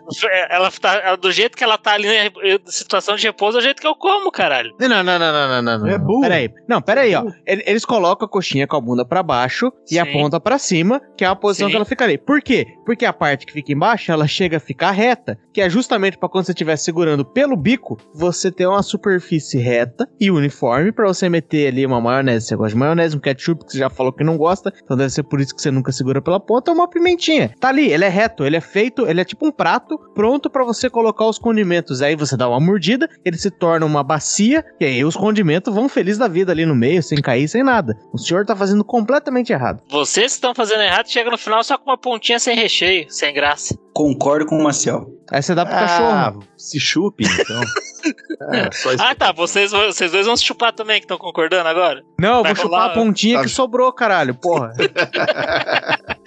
ela 0.51 0.69
tá, 0.69 0.93
ela- 1.03 1.17
do 1.17 1.32
jeito 1.32 1.57
que 1.57 1.63
ela 1.63 1.80
tá 1.80 1.93
ali 1.93 2.07
na 2.07 2.59
situação 2.72 3.15
de 3.15 3.26
repouso, 3.26 3.57
é 3.57 3.59
o 3.59 3.63
jeito 3.63 3.82
que 3.82 3.88
eu 3.88 3.95
como, 3.95 4.32
caralho. 4.32 4.72
Não, 4.80 4.88
não, 4.88 5.03
não, 5.03 5.17
não, 5.17 5.32
não, 5.32 5.61
não, 5.63 5.80
não. 5.80 5.88
É 5.88 5.97
não. 5.97 6.05
burro. 6.05 6.22
Peraí. 6.22 6.49
Não, 6.67 6.80
peraí, 6.82 7.15
ó. 7.15 7.24
Ele- 7.45 7.63
Eles 7.65 7.84
colocam 7.86 8.26
a 8.28 8.30
coxinha 8.30 8.67
com 8.67 8.76
a 8.76 8.82
bunda 8.82 9.03
pra 9.12 9.22
baixo 9.22 9.70
e 9.91 9.99
a 9.99 10.05
Sim. 10.05 10.14
ponta 10.14 10.39
pra 10.39 10.57
cima, 10.57 11.01
que 11.18 11.26
é 11.26 11.28
a 11.28 11.36
posição 11.36 11.68
Sim. 11.68 11.72
que 11.72 11.76
ela 11.76 11.84
fica 11.84 12.05
ali. 12.05 12.18
Por 12.18 12.41
quê? 12.41 12.66
Porque 12.86 13.03
a 13.03 13.12
parte 13.12 13.45
que 13.45 13.51
fica 13.51 13.74
embaixo, 13.74 14.09
ela 14.09 14.26
chega 14.26 14.55
a 14.55 14.59
ficar 14.59 14.91
reta, 14.91 15.38
que 15.53 15.59
é 15.59 15.70
justamente 15.70 16.18
pra 16.18 16.30
quando 16.30 16.45
você 16.45 16.53
estiver 16.53 16.78
segurando 16.78 17.26
pelo 17.26 17.57
bico, 17.57 17.97
você 18.16 18.49
ter 18.49 18.66
uma 18.66 18.82
superfície 18.82 19.59
reta 19.59 20.07
e 20.18 20.32
uniforme 20.32 20.93
pra 20.93 21.05
você 21.05 21.28
meter 21.28 21.68
ali 21.68 21.86
uma 21.86 21.99
maionese. 21.99 22.47
Você 22.47 22.55
gosta 22.55 22.74
de 22.74 22.80
maionese, 22.80 23.18
um 23.18 23.20
ketchup 23.20 23.66
que 23.66 23.74
você 23.74 23.80
já 23.80 23.89
falou 23.89 24.14
que 24.14 24.24
não 24.24 24.38
gosta, 24.38 24.72
então 24.82 24.95
deve 24.95 25.09
ser 25.09 25.24
por 25.24 25.41
isso 25.41 25.53
que 25.53 25.62
você 25.62 25.72
nunca 25.72 25.91
segura 25.91 26.22
pela 26.22 26.39
ponta, 26.39 26.72
ou 26.72 26.78
uma 26.78 26.89
pimentinha. 26.89 27.53
Tá 27.59 27.68
ali, 27.68 27.91
ele 27.91 28.05
é 28.05 28.09
reto, 28.09 28.45
ele 28.45 28.55
é 28.55 28.62
feito, 28.62 29.05
ele 29.05 29.20
é 29.20 29.26
tipo 29.26 29.45
um 29.45 29.51
prato 29.51 29.99
pronto 30.16 30.49
pra 30.49 30.64
você 30.64 30.89
colocar 30.89 31.26
os 31.26 31.38
condimentos. 31.38 32.01
Aí 32.01 32.16
você 32.16 32.38
dá 32.38 32.47
uma 32.47 32.62
mordida, 32.62 33.09
ele 33.26 33.36
se 33.36 33.51
torna 33.51 33.86
uma 33.86 34.05
bacia, 34.05 34.64
e 34.80 34.86
aí 34.86 35.03
os 35.03 35.18
condimentos 35.18 35.76
vão 35.76 35.89
feliz 35.89 36.18
da 36.18 36.30
vida 36.30 36.53
ali 36.53 36.66
no 36.66 36.74
meio, 36.76 37.03
sem 37.03 37.22
cair, 37.22 37.49
sem 37.49 37.62
nada. 37.62 37.97
O 38.14 38.18
senhor 38.18 38.45
tá 38.45 38.55
fazendo 38.55 38.86
completamente 39.01 39.51
errado. 39.51 39.81
Vocês 39.89 40.27
que 40.27 40.35
estão 40.37 40.53
fazendo 40.55 40.81
errado, 40.81 41.07
chega 41.07 41.29
no 41.29 41.37
final 41.37 41.63
só 41.63 41.77
com 41.77 41.89
uma 41.89 41.97
pontinha 41.97 42.39
sem 42.39 42.55
recheio, 42.55 43.05
sem 43.09 43.33
graça. 43.33 43.77
Concordo 43.93 44.45
com 44.45 44.57
o 44.57 44.63
Marcel. 44.63 45.07
Aí 45.29 45.41
você 45.41 45.53
dá 45.55 45.65
pro 45.65 45.75
Ah, 45.75 45.79
cachorro. 45.79 46.43
se 46.57 46.79
chupe, 46.79 47.23
então. 47.25 47.61
é, 48.53 48.71
só 48.71 48.93
isso. 48.93 49.03
Ah, 49.03 49.13
tá. 49.15 49.31
Vocês, 49.31 49.71
vocês 49.71 50.11
dois 50.11 50.25
vão 50.25 50.35
se 50.37 50.43
chupar 50.43 50.73
também, 50.73 50.97
que 50.99 51.05
estão 51.05 51.17
concordando 51.17 51.67
agora? 51.69 52.01
Não, 52.19 52.39
eu 52.39 52.43
vou 52.43 52.55
chupar 52.55 52.89
a 52.89 52.93
pontinha 52.93 53.37
Tá. 53.37 53.43
que 53.43 53.49
sobrou, 53.49 53.91
caralho, 53.93 54.33
porra. 54.35 54.71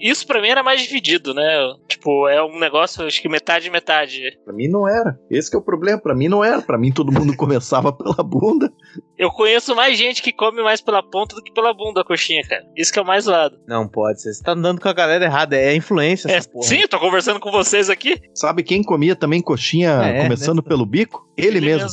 Isso 0.00 0.26
pra 0.26 0.40
mim 0.40 0.48
era 0.48 0.62
mais 0.62 0.82
dividido, 0.82 1.32
né? 1.34 1.42
Tipo, 1.88 2.28
é 2.28 2.42
um 2.42 2.58
negócio, 2.58 3.06
acho 3.06 3.20
que 3.22 3.28
metade 3.28 3.70
metade. 3.70 4.38
Pra 4.44 4.52
mim 4.52 4.68
não 4.68 4.88
era. 4.88 5.18
Esse 5.30 5.50
que 5.50 5.56
é 5.56 5.58
o 5.58 5.62
problema. 5.64 5.98
Pra 6.00 6.14
mim 6.14 6.28
não 6.28 6.44
era. 6.44 6.60
Pra 6.62 6.78
mim 6.78 6.92
todo 6.92 7.12
mundo 7.12 7.34
começava 7.36 7.92
pela 7.92 8.16
bunda. 8.22 8.72
Eu 9.16 9.30
conheço 9.30 9.74
mais 9.76 9.96
gente 9.96 10.22
que 10.22 10.32
come 10.32 10.62
mais 10.62 10.80
pela 10.80 11.02
ponta 11.02 11.36
do 11.36 11.42
que 11.42 11.52
pela 11.52 11.72
bunda 11.72 12.00
a 12.00 12.04
coxinha, 12.04 12.42
cara. 12.48 12.64
Isso 12.76 12.92
que 12.92 12.98
é 12.98 13.02
o 13.02 13.06
mais 13.06 13.24
zoado. 13.24 13.58
Não 13.66 13.88
pode 13.88 14.20
ser. 14.22 14.32
Você 14.32 14.42
tá 14.42 14.52
andando 14.52 14.80
com 14.80 14.88
a 14.88 14.92
galera 14.92 15.24
errada. 15.24 15.56
É 15.56 15.74
influência 15.74 16.28
É, 16.30 16.34
essa 16.36 16.48
porra. 16.48 16.64
sim, 16.66 16.80
eu 16.80 16.88
tô 16.88 16.98
conversando 16.98 17.38
com 17.40 17.50
vocês 17.50 17.88
aqui. 17.88 18.20
Sabe 18.34 18.62
quem 18.62 18.82
comia 18.82 19.14
também 19.14 19.40
coxinha 19.40 19.90
É, 20.02 20.22
começando 20.24 20.62
pelo 20.62 20.84
bico? 20.84 21.24
Ele, 21.36 21.60
mesmo. 21.60 21.88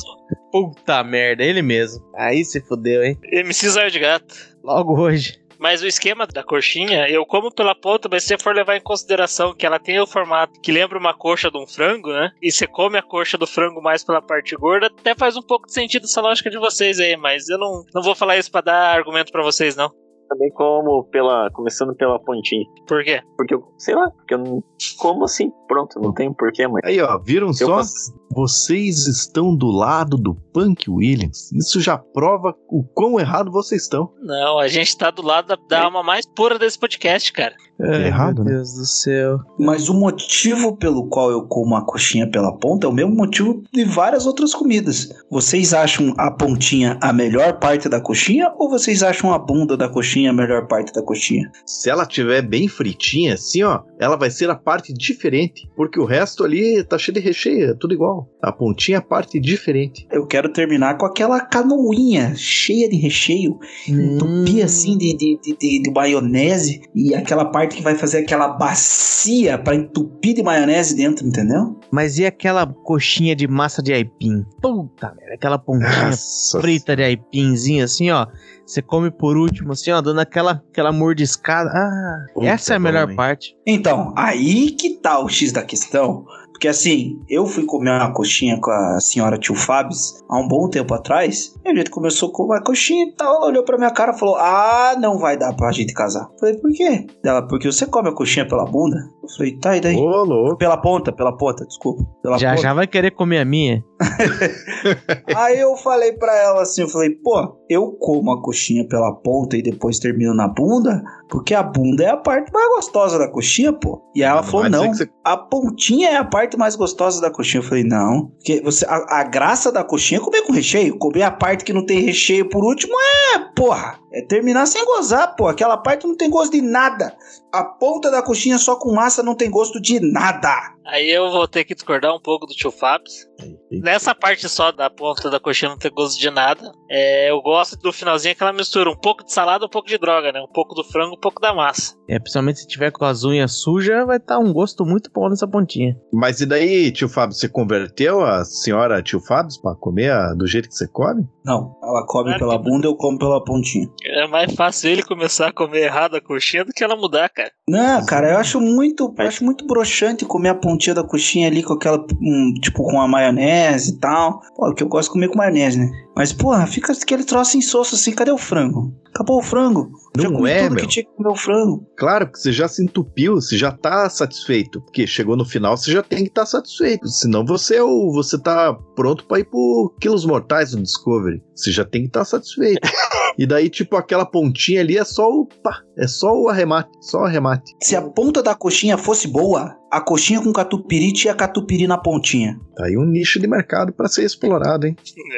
Puta 0.51 1.03
merda, 1.03 1.43
ele 1.43 1.61
mesmo. 1.61 2.03
Aí 2.15 2.43
se 2.43 2.59
fudeu, 2.61 3.03
hein? 3.03 3.17
MC 3.31 3.69
Zóio 3.69 3.91
de 3.91 3.99
Gato. 3.99 4.35
Logo 4.63 4.99
hoje. 4.99 5.40
Mas 5.61 5.83
o 5.83 5.87
esquema 5.87 6.25
da 6.25 6.43
coxinha, 6.43 7.07
eu 7.07 7.23
como 7.23 7.53
pela 7.53 7.75
ponta, 7.75 8.09
mas 8.11 8.23
se 8.23 8.29
você 8.29 8.43
for 8.43 8.55
levar 8.55 8.75
em 8.75 8.81
consideração 8.81 9.53
que 9.53 9.63
ela 9.63 9.77
tem 9.77 9.99
o 9.99 10.07
formato 10.07 10.59
que 10.59 10.71
lembra 10.71 10.97
uma 10.97 11.13
coxa 11.13 11.51
de 11.51 11.57
um 11.59 11.67
frango, 11.67 12.11
né? 12.11 12.31
E 12.41 12.51
você 12.51 12.65
come 12.65 12.97
a 12.97 13.03
coxa 13.03 13.37
do 13.37 13.45
frango 13.45 13.79
mais 13.79 14.03
pela 14.03 14.23
parte 14.23 14.55
gorda, 14.55 14.87
até 14.87 15.13
faz 15.13 15.37
um 15.37 15.41
pouco 15.43 15.67
de 15.67 15.73
sentido 15.73 16.05
essa 16.05 16.19
lógica 16.19 16.49
de 16.49 16.57
vocês 16.57 16.99
aí, 16.99 17.15
mas 17.15 17.47
eu 17.47 17.59
não, 17.59 17.83
não 17.93 18.01
vou 18.01 18.15
falar 18.15 18.37
isso 18.37 18.51
pra 18.51 18.61
dar 18.61 18.95
argumento 18.95 19.31
pra 19.31 19.43
vocês, 19.43 19.75
não. 19.75 19.91
Também 20.27 20.49
como 20.53 21.03
pela. 21.11 21.51
Começando 21.51 21.93
pela 21.93 22.17
pontinha. 22.17 22.65
Por 22.87 23.03
quê? 23.03 23.21
Porque 23.37 23.53
eu, 23.53 23.61
sei 23.77 23.93
lá, 23.93 24.09
porque 24.11 24.33
eu 24.33 24.37
não 24.39 24.63
como 24.97 25.25
assim, 25.25 25.51
pronto, 25.71 25.99
não 26.01 26.13
tem 26.13 26.33
porquê, 26.33 26.67
mas. 26.67 26.81
Aí, 26.83 26.99
ó, 27.01 27.17
viram 27.17 27.47
Eu 27.47 27.53
só? 27.53 27.77
faço- 27.77 28.13
Vocês 28.33 29.07
estão 29.07 29.55
do 29.55 29.67
lado 29.67 30.17
do 30.17 30.33
Punk 30.53 30.89
Williams. 30.89 31.51
Isso 31.53 31.79
já 31.81 31.97
prova 31.97 32.53
o 32.69 32.83
quão 32.83 33.19
errado 33.19 33.51
vocês 33.51 33.83
estão. 33.83 34.11
Não, 34.21 34.57
a 34.59 34.67
gente 34.67 34.97
tá 34.97 35.11
do 35.11 35.21
lado 35.21 35.47
da, 35.47 35.57
da 35.69 35.83
alma 35.85 36.01
mais 36.03 36.25
pura 36.25 36.57
desse 36.59 36.77
podcast, 36.79 37.31
cara. 37.33 37.53
Ai, 37.81 38.05
errado, 38.07 38.43
meu 38.43 38.45
né? 38.45 38.51
Deus 38.57 38.73
do 38.73 38.85
céu. 38.85 39.39
Mas 39.59 39.89
o 39.89 39.93
motivo 39.93 40.75
pelo 40.77 41.07
qual 41.09 41.31
eu 41.31 41.45
como 41.47 41.75
a 41.75 41.85
coxinha 41.85 42.29
pela 42.29 42.55
ponta 42.57 42.85
é 42.85 42.89
o 42.89 42.93
mesmo 42.93 43.15
motivo 43.15 43.63
de 43.73 43.83
várias 43.85 44.25
outras 44.25 44.53
comidas. 44.53 45.09
Vocês 45.29 45.73
acham 45.73 46.13
a 46.17 46.29
pontinha 46.31 46.97
a 47.01 47.11
melhor 47.11 47.59
parte 47.59 47.89
da 47.89 47.99
coxinha 47.99 48.53
ou 48.57 48.69
vocês 48.69 49.01
acham 49.03 49.33
a 49.33 49.39
bunda 49.39 49.75
da 49.75 49.89
coxinha 49.89 50.29
a 50.29 50.33
melhor 50.33 50.67
parte 50.67 50.93
da 50.93 51.01
coxinha? 51.01 51.51
Se 51.65 51.89
ela 51.89 52.05
tiver 52.05 52.41
bem 52.43 52.67
fritinha, 52.67 53.33
assim, 53.33 53.63
ó, 53.63 53.81
ela 53.99 54.15
vai 54.15 54.29
ser 54.29 54.49
a 54.49 54.55
parte 54.55 54.93
diferente. 54.93 55.60
Porque 55.75 55.99
o 55.99 56.05
resto 56.05 56.43
ali 56.43 56.83
tá 56.83 56.97
cheio 56.97 57.13
de 57.15 57.19
recheio, 57.21 57.71
é 57.71 57.73
tudo 57.73 57.93
igual. 57.93 58.29
A 58.41 58.51
pontinha 58.51 58.97
é 58.97 58.99
a 58.99 59.01
parte 59.01 59.39
diferente. 59.39 60.07
Eu 60.11 60.25
quero 60.27 60.51
terminar 60.51 60.97
com 60.97 61.05
aquela 61.05 61.39
canoinha 61.41 62.33
cheia 62.35 62.89
de 62.89 62.95
recheio, 62.97 63.59
Hum. 63.89 64.17
assim 64.63 64.97
de, 64.97 65.15
de, 65.15 65.39
de, 65.41 65.57
de- 65.57 65.81
de 65.81 65.91
maionese 65.91 66.81
e 66.95 67.13
aquela 67.15 67.45
parte 67.45 67.75
que 67.77 67.81
vai 67.81 67.95
fazer 67.95 68.19
aquela 68.19 68.47
bacia 68.49 69.57
pra 69.57 69.75
entupir 69.75 70.35
de 70.35 70.43
maionese 70.43 70.95
dentro, 70.95 71.25
entendeu? 71.27 71.79
Mas 71.91 72.17
e 72.17 72.25
aquela 72.25 72.65
coxinha 72.65 73.35
de 73.35 73.47
massa 73.47 73.81
de 73.81 73.91
aipim? 73.93 74.43
Puta 74.61 75.13
merda, 75.15 75.33
aquela 75.35 75.57
pontinha 75.57 76.07
Nossa. 76.07 76.59
frita 76.61 76.95
de 76.95 77.03
aipimzinho 77.03 77.83
assim, 77.83 78.09
ó. 78.09 78.27
Você 78.65 78.81
come 78.81 79.11
por 79.11 79.35
último, 79.37 79.73
assim, 79.73 79.91
ó, 79.91 80.01
dando 80.01 80.19
aquela, 80.19 80.63
aquela 80.69 80.91
mordiscada. 80.91 81.69
Ah, 81.73 82.25
Puta, 82.33 82.47
essa 82.47 82.73
é 82.73 82.75
a 82.77 82.79
melhor 82.79 83.13
parte. 83.15 83.55
Então, 83.65 84.13
aí 84.17 84.71
que 84.71 84.91
tá 85.01 85.19
o 85.19 85.27
X 85.27 85.51
da 85.51 85.63
questão. 85.63 86.25
Porque 86.61 86.67
assim, 86.67 87.19
eu 87.27 87.47
fui 87.47 87.65
comer 87.65 87.89
uma 87.89 88.13
coxinha 88.13 88.55
com 88.61 88.69
a 88.69 88.99
senhora 88.99 89.35
tio 89.39 89.55
Fabs 89.55 90.23
há 90.29 90.37
um 90.39 90.47
bom 90.47 90.69
tempo 90.69 90.93
atrás. 90.93 91.55
E 91.65 91.69
a 91.69 91.73
gente 91.73 91.89
começou 91.89 92.29
a 92.29 92.31
comer 92.31 92.59
a 92.59 92.63
coxinha 92.63 93.05
e 93.07 93.15
tal. 93.15 93.37
Ela 93.37 93.47
olhou 93.47 93.63
pra 93.65 93.79
minha 93.79 93.89
cara 93.89 94.13
e 94.15 94.19
falou: 94.19 94.35
Ah, 94.35 94.93
não 94.99 95.17
vai 95.17 95.35
dar 95.35 95.55
pra 95.55 95.71
gente 95.71 95.91
casar. 95.91 96.29
Eu 96.33 96.39
falei, 96.39 96.57
por 96.59 96.71
quê? 96.71 97.07
Ela, 97.25 97.41
porque 97.47 97.65
você 97.71 97.87
come 97.87 98.09
a 98.09 98.13
coxinha 98.13 98.47
pela 98.47 98.63
bunda? 98.65 98.97
Eu 99.23 99.29
falei, 99.35 99.57
tá, 99.57 99.75
e 99.75 99.81
daí? 99.81 99.95
Ô, 99.97 100.23
louco. 100.23 100.57
Pela 100.57 100.77
ponta, 100.77 101.11
pela 101.11 101.35
ponta, 101.35 101.65
desculpa. 101.65 102.03
Pela 102.21 102.37
Já 102.37 102.51
ponta. 102.51 102.61
já 102.61 102.73
vai 102.75 102.85
querer 102.85 103.09
comer 103.09 103.39
a 103.39 103.45
minha. 103.45 103.83
Aí 105.35 105.59
eu 105.59 105.75
falei 105.77 106.13
pra 106.13 106.35
ela 106.35 106.61
assim, 106.63 106.81
eu 106.81 106.89
falei, 106.89 107.11
pô, 107.11 107.57
eu 107.69 107.91
como 107.93 108.31
a 108.31 108.41
coxinha 108.41 108.87
pela 108.87 109.13
ponta 109.13 109.55
e 109.57 109.61
depois 109.61 109.99
termino 109.99 110.33
na 110.33 110.47
bunda, 110.47 111.01
porque 111.29 111.53
a 111.53 111.63
bunda 111.63 112.03
é 112.03 112.09
a 112.09 112.17
parte 112.17 112.51
mais 112.51 112.67
gostosa 112.75 113.17
da 113.17 113.29
coxinha, 113.29 113.71
pô. 113.73 114.01
E 114.15 114.23
aí 114.23 114.29
ela 114.29 114.41
Não 114.41 114.47
falou, 114.47 114.69
não, 114.69 114.93
você- 114.93 115.09
a 115.23 115.37
pontinha 115.37 116.09
é 116.09 116.17
a 116.17 116.25
parte 116.25 116.57
mais 116.57 116.75
gostosa 116.75 117.21
da 117.21 117.31
coxinha. 117.31 117.61
Eu 117.61 117.67
falei, 117.67 117.83
não, 117.83 118.27
porque 118.37 118.61
você, 118.61 118.85
a, 118.85 119.19
a 119.19 119.23
graça 119.23 119.71
da 119.71 119.83
coxinha 119.83 120.19
é 120.19 120.23
comer 120.23 120.41
com 120.43 120.53
recheio, 120.53 120.97
comer 120.97 121.23
a 121.23 121.31
parte 121.31 121.63
que 121.63 121.73
não 121.73 121.85
tem 121.85 121.99
recheio 122.01 122.49
por 122.49 122.63
último 122.63 122.93
é, 123.35 123.39
porra, 123.55 123.99
é 124.13 124.21
terminar 124.21 124.65
sem 124.65 124.83
gozar, 124.85 125.35
pô. 125.35 125.47
Aquela 125.47 125.77
parte 125.77 126.05
não 126.05 126.15
tem 126.15 126.29
gosto 126.29 126.51
de 126.51 126.61
nada. 126.61 127.15
A 127.51 127.63
ponta 127.63 128.11
da 128.11 128.21
coxinha 128.21 128.57
só 128.57 128.75
com 128.75 128.93
massa 128.93 129.23
não 129.23 129.35
tem 129.35 129.49
gosto 129.49 129.79
de 129.79 129.99
nada. 129.99 130.53
Aí 130.85 131.09
eu 131.09 131.31
vou 131.31 131.47
ter 131.47 131.63
que 131.63 131.73
discordar 131.73 132.13
um 132.13 132.19
pouco 132.19 132.45
do 132.45 132.53
tio 132.53 132.71
Fabs. 132.71 133.25
Nessa 133.71 134.13
parte 134.13 134.49
só 134.49 134.71
da 134.71 134.89
ponta 134.89 135.29
da 135.29 135.39
coxinha 135.39 135.69
não 135.69 135.77
ter 135.77 135.91
gosto 135.91 136.19
de 136.19 136.29
nada, 136.29 136.71
é, 136.93 137.31
eu 137.31 137.41
gosto 137.41 137.77
do 137.77 137.91
finalzinho 137.93 138.33
aquela 138.33 138.51
mistura, 138.51 138.89
um 138.89 138.95
pouco 138.97 139.23
de 139.23 139.31
salada, 139.31 139.65
um 139.65 139.69
pouco 139.69 139.87
de 139.87 139.97
droga, 139.97 140.31
né? 140.31 140.41
Um 140.41 140.51
pouco 140.51 140.75
do 140.75 140.83
frango, 140.83 141.15
um 141.15 141.19
pouco 141.19 141.39
da 141.41 141.53
massa. 141.53 141.95
É, 142.09 142.19
principalmente 142.19 142.59
se 142.59 142.67
tiver 142.67 142.91
com 142.91 143.05
as 143.05 143.23
unhas 143.23 143.53
sujas, 143.61 144.05
vai 144.05 144.17
estar 144.17 144.37
um 144.39 144.51
gosto 144.51 144.85
muito 144.85 145.09
bom 145.13 145.29
nessa 145.29 145.47
pontinha. 145.47 145.95
Mas 146.11 146.41
e 146.41 146.45
daí, 146.45 146.91
tio 146.91 147.07
Fábio, 147.07 147.33
você 147.35 147.47
converteu 147.47 148.21
a 148.25 148.43
senhora 148.43 149.01
tio 149.01 149.21
Fábio 149.21 149.55
pra 149.61 149.73
comer 149.75 150.11
a- 150.11 150.33
do 150.33 150.45
jeito 150.45 150.67
que 150.67 150.75
você 150.75 150.87
come? 150.87 151.23
Não, 151.45 151.75
ela 151.81 152.05
come 152.05 152.25
Claro 152.25 152.39
pela 152.39 152.57
que- 152.57 152.63
bunda, 152.69 152.87
eu 152.87 152.95
como 152.95 153.17
pela 153.17 153.43
pontinha. 153.43 153.87
É 154.03 154.27
mais 154.27 154.53
fácil 154.53 154.89
ele 154.91 155.03
começar 155.03 155.47
a 155.47 155.53
comer 155.53 155.83
errado 155.85 156.15
a 156.15 156.21
coxinha 156.21 156.65
do 156.65 156.73
que 156.73 156.83
ela 156.83 156.95
mudar, 156.97 157.29
cara. 157.29 157.51
Não, 157.69 158.05
cara, 158.05 158.31
eu 158.33 158.37
acho 158.37 158.59
muito, 158.59 159.13
eu 159.17 159.25
acho 159.27 159.45
muito 159.45 159.65
broxante 159.65 160.25
comer 160.25 160.49
a 160.49 160.55
pontinha 160.55 160.93
da 160.93 161.03
coxinha 161.03 161.47
ali 161.47 161.63
com 161.63 161.73
aquela, 161.73 161.97
hum, 162.21 162.53
tipo, 162.61 162.83
com 162.83 162.99
a 162.99 163.07
maionese 163.07 163.93
e 163.93 163.99
tal. 163.99 164.41
Pô, 164.55 164.73
que 164.73 164.83
eu 164.83 164.87
gosto 164.89 165.07
de 165.07 165.13
comer 165.13 165.29
com 165.29 165.37
maionese, 165.37 165.79
né? 165.79 165.89
Mas, 166.15 166.33
porra, 166.33 166.67
fica 166.67 166.91
aquele 166.91 167.23
troço 167.23 167.57
insosso 167.57 167.95
assim, 167.95 168.11
cadê 168.11 168.31
o 168.31 168.37
frango? 168.37 168.93
Acabou 169.13 169.39
o 169.39 169.43
frango. 169.43 169.91
Já 170.17 170.29
Não 170.29 170.37
comi 170.37 170.49
é, 170.49 170.63
tudo 170.63 170.75
meu. 170.75 170.83
que 170.83 170.89
tinha 170.89 171.05
que 171.05 171.11
comer 171.15 171.29
o 171.29 171.35
frango. 171.35 171.85
Claro, 171.97 172.27
porque 172.27 172.39
você 172.39 172.51
já 172.51 172.67
se 172.67 172.83
entupiu, 172.83 173.35
você 173.35 173.57
já 173.57 173.71
tá 173.71 174.09
satisfeito. 174.09 174.81
Porque 174.81 175.05
chegou 175.05 175.35
no 175.35 175.45
final, 175.45 175.75
você 175.75 175.91
já 175.91 176.01
tem 176.01 176.23
que 176.23 176.29
estar 176.29 176.45
satisfeito. 176.45 177.07
Senão 177.07 177.45
você 177.45 177.75
é 177.77 177.83
o, 177.83 178.11
você 178.11 178.37
tá 178.39 178.73
pronto 178.95 179.25
pra 179.25 179.39
ir 179.39 179.45
pro 179.45 179.93
Quilos 179.99 180.25
Mortais 180.25 180.71
do 180.71 180.81
Discovery. 180.81 181.41
Você 181.55 181.71
já 181.71 181.85
tem 181.85 182.01
que 182.03 182.07
estar 182.07 182.25
satisfeito. 182.25 182.81
e 183.37 183.45
daí, 183.45 183.69
tipo, 183.69 183.95
aquela 183.95 184.25
pontinha 184.25 184.81
ali 184.81 184.97
é 184.97 185.03
só 185.03 185.29
o. 185.29 185.45
Pá, 185.45 185.81
é 185.97 186.07
só 186.07 186.33
o 186.33 186.49
arremate. 186.49 186.89
Só 187.01 187.21
o 187.21 187.25
arremate. 187.25 187.73
Se 187.81 187.95
a 187.95 188.01
ponta 188.01 188.41
da 188.41 188.55
coxinha 188.55 188.97
fosse 188.97 189.27
boa, 189.27 189.75
a 189.91 189.99
coxinha 189.99 190.41
com 190.41 190.53
catupiry 190.53 191.11
tinha 191.11 191.35
catupiry 191.35 191.85
na 191.85 191.97
pontinha. 191.97 192.59
Tá 192.75 192.85
aí 192.85 192.97
um 192.97 193.05
nicho 193.05 193.39
de 193.39 193.47
mercado 193.47 193.91
pra 193.91 194.07
ser 194.07 194.23
explorado, 194.23 194.87
hein? 194.87 194.95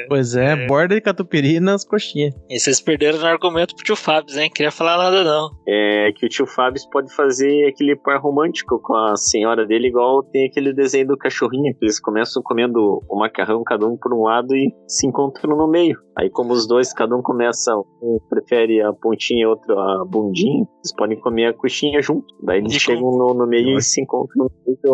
Pois 0.08 0.36
é, 0.36 0.68
borda 0.68 0.96
de 0.96 1.02
catupiry 1.02 1.60
nas 1.60 1.84
coxinhas. 1.84 2.34
E 2.50 2.60
vocês 2.60 2.80
perderam 2.80 3.20
no 3.20 3.26
argumento 3.26 3.76
pro 3.76 3.84
tio 3.84 3.96
Fabs, 3.96 4.38
hein? 4.38 4.52
Queria 4.54 4.72
falar 4.72 4.98
nada 4.98 5.24
não. 5.24 5.50
É 5.68 6.12
que 6.16 6.26
o 6.26 6.30
tio 6.30 6.46
Fábio 6.46 6.82
pode 6.92 7.14
fazer 7.14 7.68
aquele 7.68 7.96
par 7.96 8.22
romântico 8.22 8.80
com 8.82 8.96
a 8.96 9.16
senhora 9.16 9.66
dele, 9.66 9.88
igual 9.88 10.24
tem 10.24 10.48
aquele 10.48 10.74
desenho 10.74 11.08
do 11.08 11.18
cachorrinho, 11.18 11.74
que 11.74 11.86
eles 11.86 12.00
começam 12.00 12.42
comendo 12.44 13.02
o 13.10 13.20
macarrão, 13.20 13.64
cada 13.64 13.88
um 13.88 13.98
por 13.98 14.14
um 14.14 14.24
lado, 14.24 14.56
e 14.56 14.72
se 14.88 15.08
encontram 15.08 15.58
no 15.58 15.68
meio. 15.68 15.98
Aí, 16.18 16.30
como 16.30 16.54
os 16.54 16.68
dois, 16.68 16.94
cada 16.94 17.16
um 17.16 17.22
começa, 17.22 17.76
um 17.76 18.20
prefere 18.30 18.82
a 18.82 18.94
pontinha, 18.94 19.50
outro 19.50 19.78
a 19.78 20.06
bundinha, 20.06 20.66
eles 20.78 20.96
podem 20.96 21.20
comer 21.20 21.48
a 21.48 21.54
coxinha 21.54 22.02
junto. 22.02 22.28
Daí 22.44 22.60
eles 22.60 22.76
E 22.76 22.80
chegam 22.80 23.10
no, 23.12 23.34
no 23.34 23.48
meio 23.48 23.78
e 23.78 23.82
se 23.82 24.02
encontram 24.02 24.43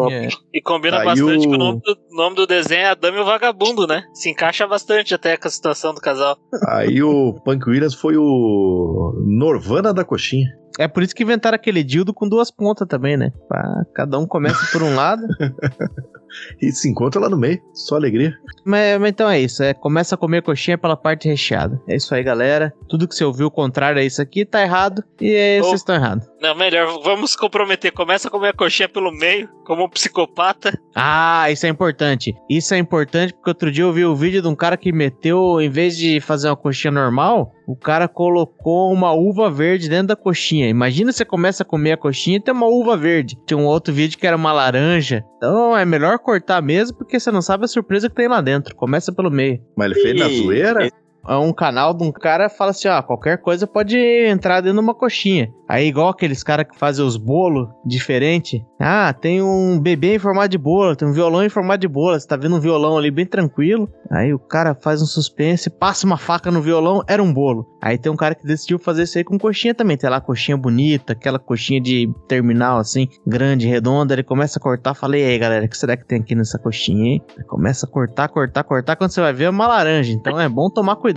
meio. 0.08 0.10
É. 0.12 0.30
E 0.54 0.62
combina 0.62 1.00
Aí 1.00 1.06
bastante 1.06 1.48
o- 1.48 1.50
que 1.50 1.56
o 1.56 1.60
nome 1.60 1.82
do, 1.82 1.98
nome 2.16 2.36
do 2.36 2.46
desenho 2.48 2.82
é 2.82 2.90
A 2.90 2.96
Dama 2.96 3.18
e 3.18 3.22
o 3.22 3.26
Vagabundo, 3.26 3.86
né? 3.88 4.04
Se 4.14 4.30
encaixa 4.30 4.68
bastante 4.68 5.14
até 5.14 5.36
com 5.38 5.48
a 5.48 5.52
situação 5.52 5.94
do 5.94 6.02
casal. 6.02 6.38
Aí 6.68 7.02
o 7.04 7.34
Punk 7.46 7.68
Williams 7.70 7.94
foi 7.96 8.16
o 8.18 9.14
Norvana 9.26 9.94
da 9.94 10.04
coxinha. 10.04 10.48
É 10.78 10.88
por 10.88 11.04
isso 11.04 11.14
que 11.14 11.24
inventaram 11.24 11.56
aquele 11.56 11.84
dildo 11.84 12.14
com 12.14 12.28
duas 12.30 12.50
pontas 12.50 12.88
também, 12.88 13.18
né? 13.18 13.32
Pra 13.50 13.84
cada 13.94 14.18
um 14.18 14.26
começa 14.26 14.66
por 14.72 14.82
um 14.82 14.96
lado. 14.96 15.24
E 16.62 16.72
se 16.72 16.90
encontra 16.90 17.20
lá 17.20 17.30
no 17.30 17.38
meio. 17.38 17.62
Só 17.74 17.96
alegria. 17.96 18.34
Mas, 18.66 19.00
mas 19.00 19.10
então 19.10 19.30
é 19.30 19.40
isso, 19.40 19.64
é, 19.64 19.74
começa 19.74 20.16
a 20.16 20.18
comer 20.18 20.42
coxinha 20.42 20.78
pela 20.78 20.96
parte 20.96 21.28
recheada. 21.28 21.82
É 21.88 21.96
isso 21.96 22.14
aí, 22.14 22.24
galera. 22.24 22.74
Tudo 22.88 23.08
que 23.08 23.16
você 23.16 23.24
ouviu 23.24 23.48
o 23.48 23.52
contrário 23.52 24.00
a 24.00 24.04
isso 24.04 24.22
aqui 24.22 24.46
tá 24.46 24.62
errado. 24.62 25.04
E 25.20 25.34
é, 25.34 25.60
vocês 25.60 25.82
estão 25.82 25.96
errados. 25.96 26.28
Não, 26.42 26.56
melhor, 26.56 27.02
vamos 27.04 27.32
se 27.32 27.38
comprometer. 27.38 27.92
Começa 27.92 28.28
a 28.28 28.32
comer 28.32 28.50
a 28.50 28.54
coxinha 28.54 28.88
pelo 28.88 29.12
meio, 29.12 29.50
como 29.66 29.84
um 29.84 29.90
psicopata. 29.90 30.80
Ah, 30.96 31.50
isso 31.52 31.66
é 31.66 31.70
importante. 31.70 32.34
Isso 32.50 32.74
é 32.74 32.78
importante 32.78 33.34
porque 33.34 33.50
outro 33.50 33.72
dia 33.72 33.84
eu 33.84 33.94
vi 33.94 34.06
o 34.06 34.16
vídeo 34.16 34.42
de 34.42 34.48
um 34.48 34.56
cara 34.56 34.78
que 34.78 34.92
meteu, 34.92 35.60
em 35.60 35.70
vez 35.70 35.98
de 35.98 36.20
fazer 36.22 36.50
uma 36.50 36.56
coxinha 36.56 36.92
normal, 36.92 37.52
o 37.68 37.76
cara 37.76 38.08
colocou 38.08 38.92
uma 38.92 39.12
uva 39.12 39.50
verde 39.50 39.90
dentro 39.90 40.08
da 40.08 40.16
coxinha. 40.16 40.68
Imagina 40.68 41.12
você 41.12 41.24
começa 41.24 41.64
a 41.64 41.66
comer 41.66 41.94
a 41.94 41.98
coxinha 41.98 42.38
e 42.38 42.40
tem 42.40 42.54
uma 42.54 42.68
uva 42.68 42.98
verde. 42.98 43.38
Tinha 43.46 43.58
um 43.58 43.66
outro 43.66 43.94
vídeo 43.94 44.18
que 44.18 44.26
era 44.26 44.36
uma 44.36 44.52
laranja. 44.52 45.24
Então 45.38 45.78
é 45.78 45.86
melhor 45.86 46.19
cortar 46.20 46.62
mesmo 46.62 46.98
porque 46.98 47.20
você 47.20 47.32
não 47.32 47.42
sabe 47.42 47.66
a 47.66 47.68
surpresa 47.68 48.10
que 48.10 48.16
tem 48.16 48.28
lá 48.28 48.42
dentro. 48.42 48.76
Começa 48.76 49.12
pelo 49.12 49.32
meio. 49.32 49.62
Mas 49.76 49.92
ele 49.92 50.02
fez 50.02 50.20
na 50.20 50.28
zoeira? 50.30 50.92
É 51.28 51.36
um 51.36 51.54
canal 51.54 51.94
de 51.94 52.04
um 52.04 52.12
cara 52.12 52.50
fala 52.50 52.72
assim, 52.72 52.88
ó, 52.88 53.02
qualquer 53.02 53.38
coisa 53.42 53.68
pode 53.68 53.98
entrar 53.98 54.62
dentro 54.62 54.78
de 54.78 54.84
uma 54.84 54.96
coxinha. 54.96 55.52
Aí 55.68 55.88
igual 55.88 56.10
aqueles 56.10 56.42
caras 56.42 56.66
que 56.68 56.78
fazem 56.78 57.06
os 57.06 57.16
bolos 57.16 57.70
diferente. 57.86 58.66
Ah, 58.80 59.14
tem 59.14 59.42
um 59.42 59.80
bebê 59.80 60.16
em 60.16 60.20
formato 60.20 60.50
de 60.50 60.58
bolo, 60.58 60.96
tem 60.96 61.08
um 61.08 61.14
violão 61.14 61.44
em 61.44 61.50
formato 61.50 61.82
de 61.82 61.88
bolo. 61.88 62.20
Você 62.20 62.28
tá 62.28 62.36
vendo 62.36 62.56
um 62.56 62.60
violão 62.60 62.98
ali 62.98 63.12
bem 63.12 63.26
tranquilo. 63.26 63.88
Aí 64.10 64.34
o 64.34 64.40
cara 64.40 64.74
faz 64.74 65.02
um 65.02 65.06
suspense, 65.06 65.70
passa 65.70 66.08
uma 66.08 66.18
faca 66.18 66.50
no 66.50 66.62
violão, 66.62 67.04
era 67.08 67.22
um 67.22 67.32
bolo. 67.32 67.68
Aí 67.80 68.00
tem 68.00 68.12
um 68.12 68.16
cara 68.16 68.34
que 68.34 68.48
decidiu 68.48 68.80
fazer 68.80 69.04
isso 69.04 69.18
aí 69.20 69.24
com 69.24 69.38
coxinha 69.38 69.76
também. 69.76 69.96
Tem 69.96 70.10
lá 70.10 70.20
coxinha 70.20 70.58
bonita, 70.58 71.14
aquela 71.14 71.38
coxinha 71.38 71.80
de 71.80 72.12
terminal 72.28 72.80
assim, 72.80 73.08
grande, 73.28 73.68
redonda. 73.68 74.16
Ele 74.16 74.24
começa 74.24 74.58
a 74.58 74.62
cortar, 74.62 74.96
falei, 74.96 75.24
aí 75.24 75.38
galera, 75.38 75.66
o 75.66 75.70
que 75.70 75.78
será 75.78 75.96
que 75.96 76.08
tem 76.08 76.20
aqui 76.20 76.34
nessa 76.34 76.58
coxinha, 76.58 77.14
hein? 77.14 77.22
Ele 77.36 77.46
começa 77.46 77.86
a 77.86 77.90
cortar, 77.90 78.28
cortar, 78.30 78.64
cortar. 78.64 78.96
Quando 78.96 79.12
você 79.12 79.22
vai 79.22 79.34
ver 79.34 79.44
é 79.44 79.50
uma 79.50 79.68
laranja. 79.68 80.12
Então 80.12 80.40
é 80.40 80.50
bom 80.50 80.68
tomar 80.70 80.96
cuidado. 80.96 81.09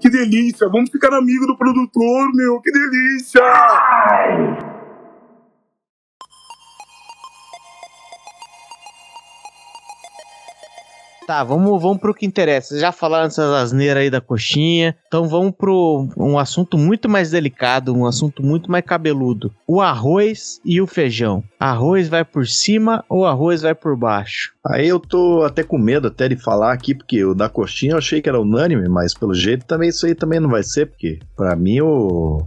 Que 0.00 0.10
delícia. 0.10 0.68
Vamos 0.68 0.90
ficar 0.90 1.12
amigo 1.12 1.46
do 1.46 1.56
produtor, 1.56 2.30
meu. 2.34 2.60
Que 2.60 2.70
delícia. 2.70 3.42
Tá, 11.26 11.42
vamos, 11.42 11.82
vamos 11.82 11.98
pro 11.98 12.14
que 12.14 12.24
interessa. 12.24 12.68
Vocês 12.68 12.80
já 12.80 12.92
falaram 12.92 13.24
dessas 13.24 13.50
asneiras 13.50 14.02
aí 14.02 14.10
da 14.10 14.20
coxinha. 14.20 14.96
Então 15.08 15.26
vamos 15.26 15.52
pro 15.58 16.08
um 16.16 16.38
assunto 16.38 16.78
muito 16.78 17.08
mais 17.08 17.32
delicado, 17.32 17.92
um 17.92 18.06
assunto 18.06 18.44
muito 18.44 18.70
mais 18.70 18.84
cabeludo. 18.84 19.52
O 19.66 19.80
arroz 19.80 20.60
e 20.64 20.80
o 20.80 20.86
feijão. 20.86 21.42
Arroz 21.58 22.08
vai 22.08 22.24
por 22.24 22.46
cima 22.46 23.04
ou 23.08 23.26
arroz 23.26 23.62
vai 23.62 23.74
por 23.74 23.96
baixo? 23.96 24.55
Aí 24.70 24.88
eu 24.88 24.98
tô 25.00 25.42
até 25.44 25.62
com 25.62 25.78
medo 25.78 26.08
até 26.08 26.28
de 26.28 26.36
falar 26.36 26.72
aqui, 26.72 26.94
porque 26.94 27.24
o 27.24 27.34
da 27.34 27.48
coxinha 27.48 27.92
eu 27.92 27.98
achei 27.98 28.20
que 28.20 28.28
era 28.28 28.40
unânime, 28.40 28.88
mas 28.88 29.14
pelo 29.14 29.34
jeito 29.34 29.64
também 29.66 29.88
isso 29.90 30.06
aí 30.06 30.14
também 30.14 30.40
não 30.40 30.48
vai 30.50 30.62
ser, 30.62 30.86
porque 30.86 31.18
pra 31.36 31.54
mim 31.56 31.80
o, 31.80 32.42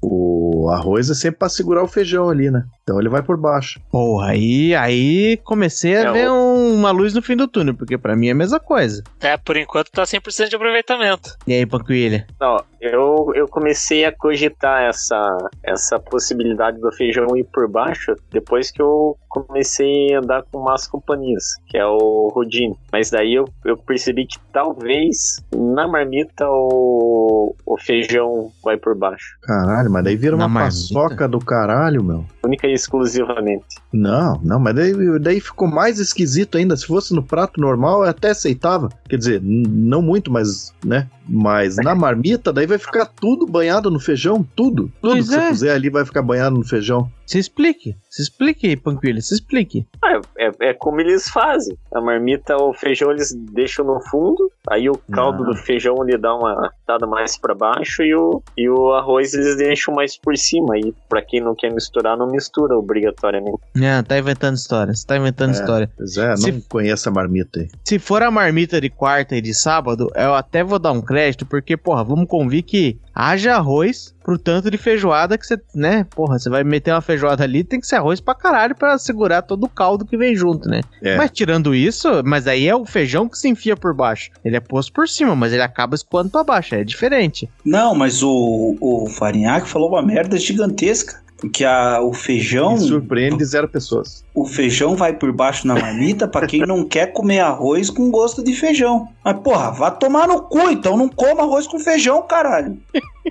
o 0.00 0.68
arroz 0.70 1.10
é 1.10 1.14
sempre 1.14 1.38
pra 1.38 1.48
segurar 1.48 1.82
o 1.82 1.88
feijão 1.88 2.28
ali, 2.28 2.50
né? 2.50 2.64
Então 2.82 2.98
ele 2.98 3.08
vai 3.08 3.22
por 3.22 3.36
baixo. 3.36 3.80
Porra, 3.90 4.28
aí, 4.30 4.74
aí 4.74 5.36
comecei 5.44 5.96
a 5.96 6.00
É, 6.08 6.12
ver 6.12 6.30
um- 6.30 6.74
uma 6.74 6.90
luz 6.90 7.14
no 7.14 7.22
fim 7.22 7.36
do 7.36 7.46
túnel, 7.46 7.74
porque 7.74 7.96
pra 7.96 8.16
mim 8.16 8.28
é 8.28 8.32
a 8.32 8.34
mesma 8.34 8.58
coisa. 8.58 9.02
É, 9.20 9.36
por 9.36 9.56
enquanto 9.56 9.90
tá 9.90 10.02
100% 10.04 10.48
de 10.48 10.56
aproveitamento. 10.56 11.36
E 11.46 11.52
aí, 11.52 11.64
Panquilha? 11.66 12.26
Não, 12.40 12.56
eu, 12.80 13.32
eu 13.34 13.46
comecei 13.48 14.04
a 14.04 14.12
cogitar 14.12 14.82
essa, 14.82 15.36
essa 15.62 15.98
possibilidade 16.00 16.80
do 16.80 16.90
feijão 16.92 17.36
ir 17.36 17.44
por 17.52 17.68
baixo 17.68 18.14
depois 18.32 18.70
que 18.70 18.82
eu 18.82 19.16
comecei 19.28 20.14
a 20.14 20.18
andar 20.18 20.42
com 20.50 20.60
más 20.62 20.86
companhias, 20.86 21.44
que 21.66 21.76
é 21.78 21.84
o 21.86 22.30
Rodine. 22.34 22.76
Mas 22.92 23.10
daí 23.10 23.34
eu, 23.34 23.44
eu 23.64 23.76
percebi 23.76 24.26
que 24.26 24.38
talvez 24.52 25.42
na 25.54 25.86
marmita 25.88 26.46
o, 26.48 27.54
o 27.66 27.78
feijão 27.78 28.50
vai 28.64 28.76
por 28.76 28.96
baixo. 28.96 29.36
Caralho, 29.42 29.90
mas 29.90 30.04
daí 30.04 30.16
vira 30.16 30.36
Na 30.36 30.44
uma 30.44 30.48
marmita? 30.48 30.74
paçoca 30.76 31.28
do 31.28 31.38
caralho, 31.38 32.02
meu. 32.02 32.24
Única 32.44 32.66
e 32.66 32.72
exclusivamente. 32.72 33.64
Não, 33.92 34.40
não, 34.42 34.58
mas 34.58 34.74
daí, 34.74 35.18
daí 35.20 35.40
ficou 35.40 35.68
mais 35.68 35.98
esquisito 35.98 36.58
ainda. 36.58 36.76
Se 36.76 36.86
fosse 36.86 37.14
no 37.14 37.22
prato 37.22 37.60
normal, 37.60 38.02
eu 38.04 38.10
até 38.10 38.30
aceitava. 38.30 38.88
Quer 39.08 39.16
dizer, 39.16 39.40
não 39.42 40.02
muito, 40.02 40.30
mas, 40.32 40.72
né? 40.84 41.08
Mas 41.34 41.76
na 41.76 41.94
marmita, 41.94 42.52
daí 42.52 42.66
vai 42.66 42.78
ficar 42.78 43.06
tudo 43.06 43.46
banhado 43.46 43.90
no 43.90 43.98
feijão, 43.98 44.46
tudo. 44.54 44.90
Tudo 45.00 45.12
Pois 45.14 45.28
que 45.28 45.34
você 45.34 45.40
é. 45.40 45.48
puser 45.48 45.74
ali 45.74 45.88
vai 45.88 46.04
ficar 46.04 46.22
banhado 46.22 46.56
no 46.56 46.64
feijão. 46.64 47.10
Se 47.26 47.38
explique. 47.38 47.96
Se 48.10 48.20
explique, 48.20 48.76
Panquilha, 48.76 49.20
se 49.22 49.32
explique. 49.32 49.86
Ah, 50.04 50.20
é, 50.38 50.50
é 50.68 50.74
como 50.74 51.00
eles 51.00 51.28
fazem. 51.30 51.74
A 51.94 52.00
marmita, 52.00 52.54
o 52.56 52.74
feijão 52.74 53.10
eles 53.10 53.32
deixam 53.52 53.86
no 53.86 54.00
fundo, 54.10 54.50
aí 54.68 54.90
o 54.90 54.98
caldo 55.10 55.42
Ah. 55.44 55.46
do 55.46 55.56
feijão 55.56 55.96
ele 56.06 56.18
dá 56.18 56.34
uma 56.34 56.70
dada 56.86 57.06
mais 57.06 57.38
pra 57.38 57.54
baixo 57.54 58.02
e 58.02 58.14
o, 58.14 58.42
e 58.58 58.68
o 58.68 58.92
arroz 58.92 59.32
eles 59.32 59.56
deixam 59.56 59.94
mais 59.94 60.18
por 60.18 60.36
cima. 60.36 60.76
E 60.78 60.92
pra 61.08 61.22
quem 61.22 61.40
não 61.40 61.54
quer 61.54 61.72
misturar, 61.72 62.18
não 62.18 62.26
mistura 62.26 62.76
obrigatoriamente. 62.76 63.58
Não, 63.74 64.02
tá 64.02 64.18
inventando 64.18 64.56
história. 64.56 64.92
Você 64.92 65.06
tá 65.06 65.16
inventando 65.16 65.50
É. 65.50 65.52
história. 65.54 65.90
Pois 65.96 66.16
é, 66.18 66.36
Se- 66.36 66.52
não 66.52 66.60
conheço 66.68 67.08
a 67.08 67.12
marmita 67.12 67.60
aí. 67.60 67.68
Se 67.84 67.98
for 67.98 68.22
a 68.22 68.30
marmita 68.30 68.78
de 68.78 68.90
quarta 68.90 69.34
e 69.36 69.40
de 69.40 69.54
sábado, 69.54 70.10
eu 70.14 70.34
até 70.34 70.62
vou 70.62 70.78
dar 70.78 70.92
um 70.92 71.00
crédito, 71.00 71.21
porque, 71.46 71.76
porra, 71.76 72.02
vamos 72.02 72.26
convir 72.28 72.62
que 72.62 72.98
haja 73.14 73.54
arroz 73.54 74.14
pro 74.22 74.38
tanto 74.38 74.70
de 74.70 74.78
feijoada 74.78 75.36
que 75.36 75.46
você, 75.46 75.60
né? 75.74 76.06
Porra, 76.10 76.38
você 76.38 76.48
vai 76.48 76.64
meter 76.64 76.92
uma 76.92 77.00
feijoada 77.00 77.44
ali, 77.44 77.64
tem 77.64 77.80
que 77.80 77.86
ser 77.86 77.96
arroz 77.96 78.20
pra 78.20 78.34
caralho 78.34 78.74
pra 78.74 78.96
segurar 78.98 79.42
todo 79.42 79.64
o 79.64 79.68
caldo 79.68 80.04
que 80.04 80.16
vem 80.16 80.34
junto, 80.34 80.68
né? 80.68 80.80
É. 81.02 81.16
Mas 81.16 81.30
tirando 81.30 81.74
isso, 81.74 82.08
mas 82.24 82.46
aí 82.46 82.66
é 82.66 82.74
o 82.74 82.86
feijão 82.86 83.28
que 83.28 83.38
se 83.38 83.48
enfia 83.48 83.76
por 83.76 83.94
baixo. 83.94 84.30
Ele 84.44 84.56
é 84.56 84.60
posto 84.60 84.92
por 84.92 85.08
cima, 85.08 85.34
mas 85.34 85.52
ele 85.52 85.62
acaba 85.62 85.94
escoando 85.94 86.30
pra 86.30 86.44
baixo, 86.44 86.74
é 86.74 86.84
diferente. 86.84 87.48
Não, 87.64 87.94
mas 87.94 88.22
o, 88.22 88.76
o 88.80 89.08
Farinhaque 89.08 89.68
falou 89.68 89.88
uma 89.88 90.02
merda 90.02 90.36
gigantesca. 90.36 91.21
Porque 91.42 91.64
a, 91.64 92.00
o 92.00 92.14
feijão. 92.14 92.74
Me 92.74 92.78
surpreende 92.78 93.44
zero 93.44 93.68
pessoas. 93.68 94.24
O 94.32 94.46
feijão 94.46 94.94
vai 94.94 95.12
por 95.12 95.32
baixo 95.32 95.66
na 95.66 95.74
marmita 95.74 96.28
pra 96.28 96.46
quem 96.46 96.60
não 96.60 96.84
quer 96.84 97.12
comer 97.12 97.40
arroz 97.40 97.90
com 97.90 98.12
gosto 98.12 98.44
de 98.44 98.54
feijão. 98.54 99.08
Mas, 99.24 99.40
porra, 99.40 99.72
vá 99.72 99.90
tomar 99.90 100.28
no 100.28 100.42
cu, 100.42 100.70
então 100.70 100.96
não 100.96 101.08
coma 101.08 101.42
arroz 101.42 101.66
com 101.66 101.80
feijão, 101.80 102.22
caralho. 102.22 102.78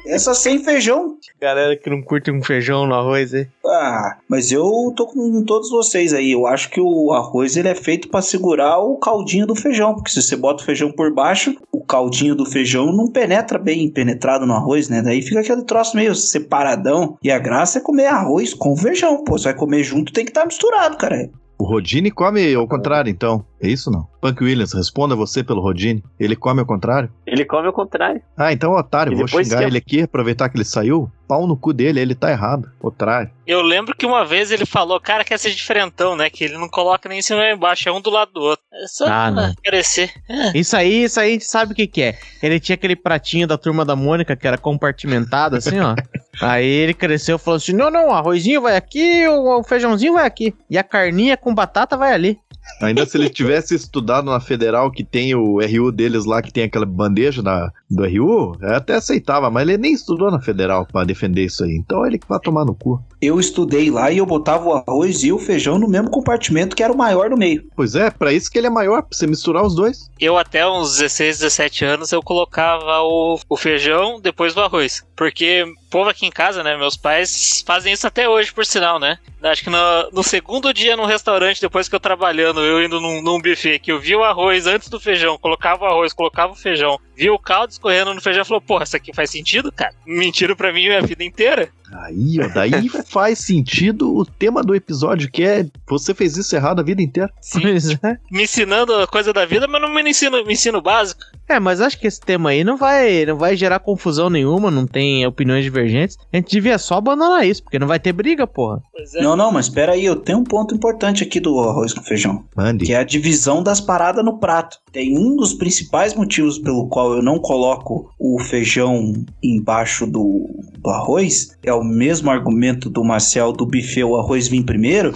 Essa 0.08 0.34
sem 0.34 0.64
feijão. 0.64 1.18
Galera 1.40 1.76
que 1.76 1.90
não 1.90 2.02
curte 2.02 2.32
um 2.32 2.44
feijão 2.44 2.86
no 2.86 2.96
arroz, 2.96 3.34
hein? 3.34 3.48
Ah, 3.66 4.18
mas 4.28 4.52
eu 4.52 4.94
tô 4.96 5.08
com 5.08 5.44
todos 5.44 5.70
vocês 5.70 6.14
aí. 6.14 6.32
Eu 6.32 6.48
acho 6.48 6.70
que 6.70 6.80
o 6.80 7.12
arroz 7.12 7.58
ele 7.58 7.68
é 7.68 7.76
feito 7.76 8.10
pra 8.10 8.22
segurar 8.22 8.80
o 8.80 8.98
caldinho 8.98 9.46
do 9.46 9.56
feijão. 9.56 9.94
Porque 9.94 10.12
se 10.12 10.22
você 10.22 10.36
bota 10.36 10.64
o 10.64 10.66
feijão 10.66 10.92
por 10.92 11.14
baixo, 11.14 11.56
o 11.72 11.84
caldinho 11.84 12.36
do 12.36 12.46
feijão 12.46 12.92
não 12.92 13.08
penetra 13.08 13.58
bem 13.58 13.90
penetrado 13.90 14.46
no 14.46 14.54
arroz, 14.54 14.90
né? 14.90 15.02
Daí 15.02 15.22
fica 15.22 15.42
aquele 15.42 15.64
troço 15.64 15.96
meio 15.96 16.16
separadão. 16.16 17.18
E 17.24 17.32
a 17.32 17.40
graça 17.40 17.80
é 17.80 17.82
comer 17.82 18.08
arroz 18.08 18.54
com 18.54 18.76
feijão. 18.76 19.24
Pô, 19.24 19.38
você 19.38 19.46
vai 19.46 19.56
comer 19.56 19.84
junto, 19.84 20.14
tem 20.14 20.26
que 20.26 20.32
estar 20.32 20.46
misturado, 20.46 20.98
cara. 20.98 21.30
O 21.62 21.64
Rodine 21.64 22.10
come 22.10 22.56
ao 22.56 22.68
contrário, 22.68 23.08
então. 23.12 23.46
É 23.62 23.68
isso 23.70 23.92
não? 23.92 24.08
Punk 24.20 24.44
Williams, 24.44 24.74
responda 24.74 25.16
você 25.16 25.44
pelo 25.44 25.62
Rodine. 25.62 26.04
Ele 26.20 26.36
come 26.36 26.60
ao 26.60 26.66
contrário? 26.66 27.08
Ele 27.24 27.46
come 27.46 27.68
ao 27.68 27.74
contrário. 27.74 28.20
Ah, 28.36 28.52
então 28.52 28.72
otário, 28.74 29.14
E 29.14 29.16
vou 29.16 29.26
depois 29.26 29.48
xingar 29.48 29.62
eu- 29.62 29.68
ele 29.68 29.78
aqui, 29.78 30.02
aproveitar 30.02 30.50
que 30.50 30.58
ele 30.58 30.66
saiu. 30.66 31.08
Pau 31.32 31.48
no 31.48 31.56
cu 31.56 31.72
dele, 31.72 32.02
ele 32.02 32.14
tá 32.14 32.30
errado. 32.30 32.70
Otário. 32.82 33.32
Eu 33.48 33.62
lembro 33.62 33.96
que 33.96 34.06
uma 34.06 34.26
vez 34.26 34.52
ele 34.52 34.66
falou, 34.66 35.00
cara, 35.00 35.24
quer 35.24 35.40
ser 35.40 35.52
diferentão, 35.52 36.14
né? 36.14 36.30
Que 36.30 36.44
ele 36.44 36.58
não 36.58 36.68
coloca 36.68 37.08
nem 37.08 37.20
em 37.20 37.22
cima 37.22 37.40
nem 37.40 37.54
embaixo, 37.56 37.88
é 37.88 37.92
um 37.92 38.02
do 38.02 38.10
lado 38.10 38.34
do 38.34 38.42
outro. 38.42 38.66
É 38.74 38.86
só 38.88 39.06
Ah, 39.08 39.32
não. 39.32 39.54
parecer. 39.64 40.12
Isso 40.54 40.76
aí, 40.76 41.04
isso 41.04 41.22
aí 41.22 41.30
a 41.30 41.32
gente 41.32 41.46
sabe 41.46 41.72
o 41.72 41.76
que, 41.76 41.88
que 41.88 42.02
é. 42.02 42.20
Ele 42.44 42.60
tinha 42.60 42.74
aquele 42.74 42.98
pratinho 42.98 43.48
da 43.48 43.58
turma 43.58 43.86
da 43.86 43.96
Mônica 43.96 44.36
que 44.36 44.46
era 44.46 44.58
compartimentado, 44.58 45.56
assim, 45.56 45.80
ó. 45.80 45.96
Aí 46.42 46.66
ele 46.66 46.94
cresceu 46.94 47.36
e 47.36 47.40
falou 47.40 47.58
assim: 47.58 47.74
não, 47.74 47.92
não, 47.92 48.08
o 48.08 48.14
arrozinho 48.14 48.62
vai 48.62 48.76
aqui, 48.76 49.28
o 49.28 49.60
o 49.60 49.64
feijãozinho 49.64 50.14
vai 50.14 50.26
aqui. 50.26 50.56
E 50.70 50.78
a 50.78 50.84
carninha 50.84 51.38
com 51.38 51.54
batata 51.54 51.96
vai 51.96 52.14
ali. 52.14 52.40
Ainda 52.82 53.06
se 53.06 53.18
ele 53.18 53.30
tivesse 53.30 53.76
estudado 53.76 54.26
na 54.26 54.40
federal 54.40 54.92
que 54.92 55.04
tem 55.04 55.36
o 55.36 55.60
RU 55.60 55.92
deles 55.92 56.26
lá, 56.26 56.42
que 56.42 56.52
tem 56.52 56.64
aquela 56.64 56.86
bandeja 56.86 57.42
da, 57.42 57.72
do 57.90 58.04
RU, 58.04 58.58
eu 58.60 58.76
até 58.76 58.96
aceitava, 58.96 59.50
mas 59.52 59.68
ele 59.68 59.78
nem 59.78 59.94
estudou 59.94 60.32
na 60.32 60.40
federal 60.40 60.86
pra 60.86 61.04
defender 61.04 61.46
isso 61.46 61.64
aí. 61.64 61.76
Então 61.76 62.06
ele 62.06 62.18
que 62.18 62.28
vai 62.28 62.40
tomar 62.40 62.66
no 62.66 62.74
cu. 62.74 63.02
Eu 63.22 63.40
estudei 63.40 63.92
lá 63.92 64.10
e 64.12 64.18
eu 64.18 64.26
botava 64.26 64.68
o 64.68 64.74
arroz 64.74 65.24
e 65.24 65.32
o 65.32 65.38
feijão 65.38 65.78
no 65.78 65.88
mesmo 65.88 66.10
compartimento 66.10 66.76
que 66.76 66.82
era 66.82 66.92
o 66.92 66.98
maior 66.98 67.30
no 67.30 67.38
meio. 67.38 67.64
Pois 67.76 67.94
é, 67.94 68.10
pra 68.10 68.34
isso 68.34 68.50
que 68.50 68.58
ele 68.58 68.66
é 68.66 68.70
maior, 68.70 69.04
pra 69.04 69.16
você 69.16 69.28
misturar 69.28 69.64
os 69.64 69.76
dois. 69.76 70.10
Eu 70.20 70.38
até 70.38 70.68
uns 70.68 70.98
16, 70.98 71.40
17 71.40 71.86
anos 71.86 72.12
eu 72.12 72.24
colocava 72.24 73.02
o, 73.02 73.40
o 73.48 73.58
feijão 73.58 74.20
depois 74.20 74.56
do 74.56 74.62
arroz. 74.62 75.06
Porque 75.16 75.64
o 75.64 75.90
povo 75.92 76.10
aqui 76.10 76.26
em 76.26 76.32
casa, 76.32 76.64
né? 76.64 76.76
Meus 76.76 76.98
pais 76.98 77.64
fazem 77.64 77.94
isso 77.94 78.08
até 78.08 78.28
hoje, 78.28 78.52
por 78.52 78.66
sinal, 78.66 79.00
né? 79.00 79.20
Acho 79.44 79.64
que 79.64 79.70
no, 79.70 79.78
no 80.12 80.24
segundo 80.24 80.74
dia 80.74 80.98
no 80.98 81.06
restaurante, 81.06 81.62
depois 81.62 81.88
que 81.88 81.96
eu 81.96 82.00
trabalhando, 82.00 82.62
eu 82.62 82.84
indo 82.84 83.00
num, 83.00 83.22
num 83.22 83.40
buffet, 83.40 83.78
que 83.78 83.92
eu 83.92 84.00
vi 84.00 84.16
o 84.16 84.24
arroz 84.24 84.66
antes 84.66 84.90
do 84.90 85.00
feijão, 85.00 85.38
colocava 85.38 85.84
o 85.84 85.88
arroz, 85.88 86.12
colocava 86.12 86.54
o 86.54 86.56
feijão, 86.56 87.00
vi 87.22 87.30
o 87.30 87.38
caldo 87.38 87.70
escorrendo 87.70 88.16
no 88.16 88.22
feijão 88.22 88.42
e 88.42 88.46
falou, 88.46 88.60
porra, 88.60 88.84
isso 88.84 88.98
aqui 88.98 89.14
faz 89.14 89.30
sentido, 89.30 89.72
cara? 89.72 89.94
Mentiram 90.08 90.56
pra 90.56 90.74
mim 90.74 90.90
a 90.90 91.02
vida 91.02 91.24
inteira. 91.24 91.70
Aí, 91.94 92.40
ó, 92.42 92.48
daí 92.48 92.90
faz 93.06 93.38
sentido 93.38 94.16
o 94.16 94.26
tema 94.26 94.64
do 94.64 94.74
episódio, 94.74 95.30
que 95.30 95.44
é 95.44 95.66
você 95.88 96.16
fez 96.16 96.36
isso 96.36 96.56
errado 96.56 96.80
a 96.80 96.84
vida 96.84 97.02
inteira. 97.02 97.32
Pois 97.54 97.92
é. 97.92 98.18
Me 98.32 98.44
ensinando 98.44 98.96
a 98.96 99.06
coisa 99.06 99.32
da 99.32 99.46
vida, 99.46 99.68
mas 99.68 99.80
não 99.80 99.94
me 99.94 100.02
ensino, 100.10 100.44
me 100.44 100.54
ensino 100.54 100.80
o 100.80 100.82
básico. 100.82 101.22
É, 101.52 101.60
mas 101.60 101.82
acho 101.82 102.00
que 102.00 102.08
esse 102.08 102.22
tema 102.22 102.52
aí 102.52 102.64
não 102.64 102.78
vai, 102.78 103.26
não 103.26 103.36
vai 103.36 103.58
gerar 103.58 103.80
confusão 103.80 104.30
nenhuma, 104.30 104.72
não 104.72 104.88
tem 104.88 105.28
opiniões 105.28 105.66
divergentes. 105.66 106.18
A 106.32 106.38
gente 106.38 106.50
devia 106.50 106.78
só 106.78 106.96
abandonar 106.96 107.46
isso, 107.46 107.62
porque 107.62 107.78
não 107.78 107.88
vai 107.88 108.00
ter 108.00 108.14
briga, 108.14 108.48
porra. 108.48 108.82
Pois 108.90 109.14
é. 109.14 109.22
Não, 109.22 109.36
não, 109.36 109.52
mas 109.52 109.66
espera 109.66 109.92
aí, 109.92 110.06
eu 110.06 110.16
tenho 110.16 110.38
um 110.38 110.46
ponto 110.46 110.74
importante 110.74 111.26
aqui 111.26 111.42
do 111.42 111.60
arroz 111.60 111.94
com 111.94 112.02
feijão. 112.02 112.46
Mande. 112.56 112.86
que 112.86 112.94
é 112.94 112.98
a 112.98 113.04
divisão 113.04 113.62
das 113.62 113.82
paradas 113.82 114.24
no 114.24 114.40
prato. 114.40 114.78
Tem 114.94 115.18
um 115.18 115.36
dos 115.36 115.54
principais 115.54 116.14
motivos 116.14 116.58
pelo 116.58 116.88
qual 116.88 117.16
eu 117.16 117.22
não 117.22 117.38
coloco 117.38 118.10
o 118.18 118.40
feijão 118.40 119.14
embaixo 119.44 120.08
do, 120.08 120.50
do 120.80 120.90
arroz, 120.90 121.58
é 121.64 121.74
o 121.74 121.84
mesmo 121.84 122.30
argumento 122.30 122.90
do 122.90 123.04
Marcel 123.04 123.52
do 123.52 123.66
buffet, 123.66 124.06
o 124.06 124.16
arroz 124.16 124.48
vir 124.48 124.64
primeiro, 124.64 125.14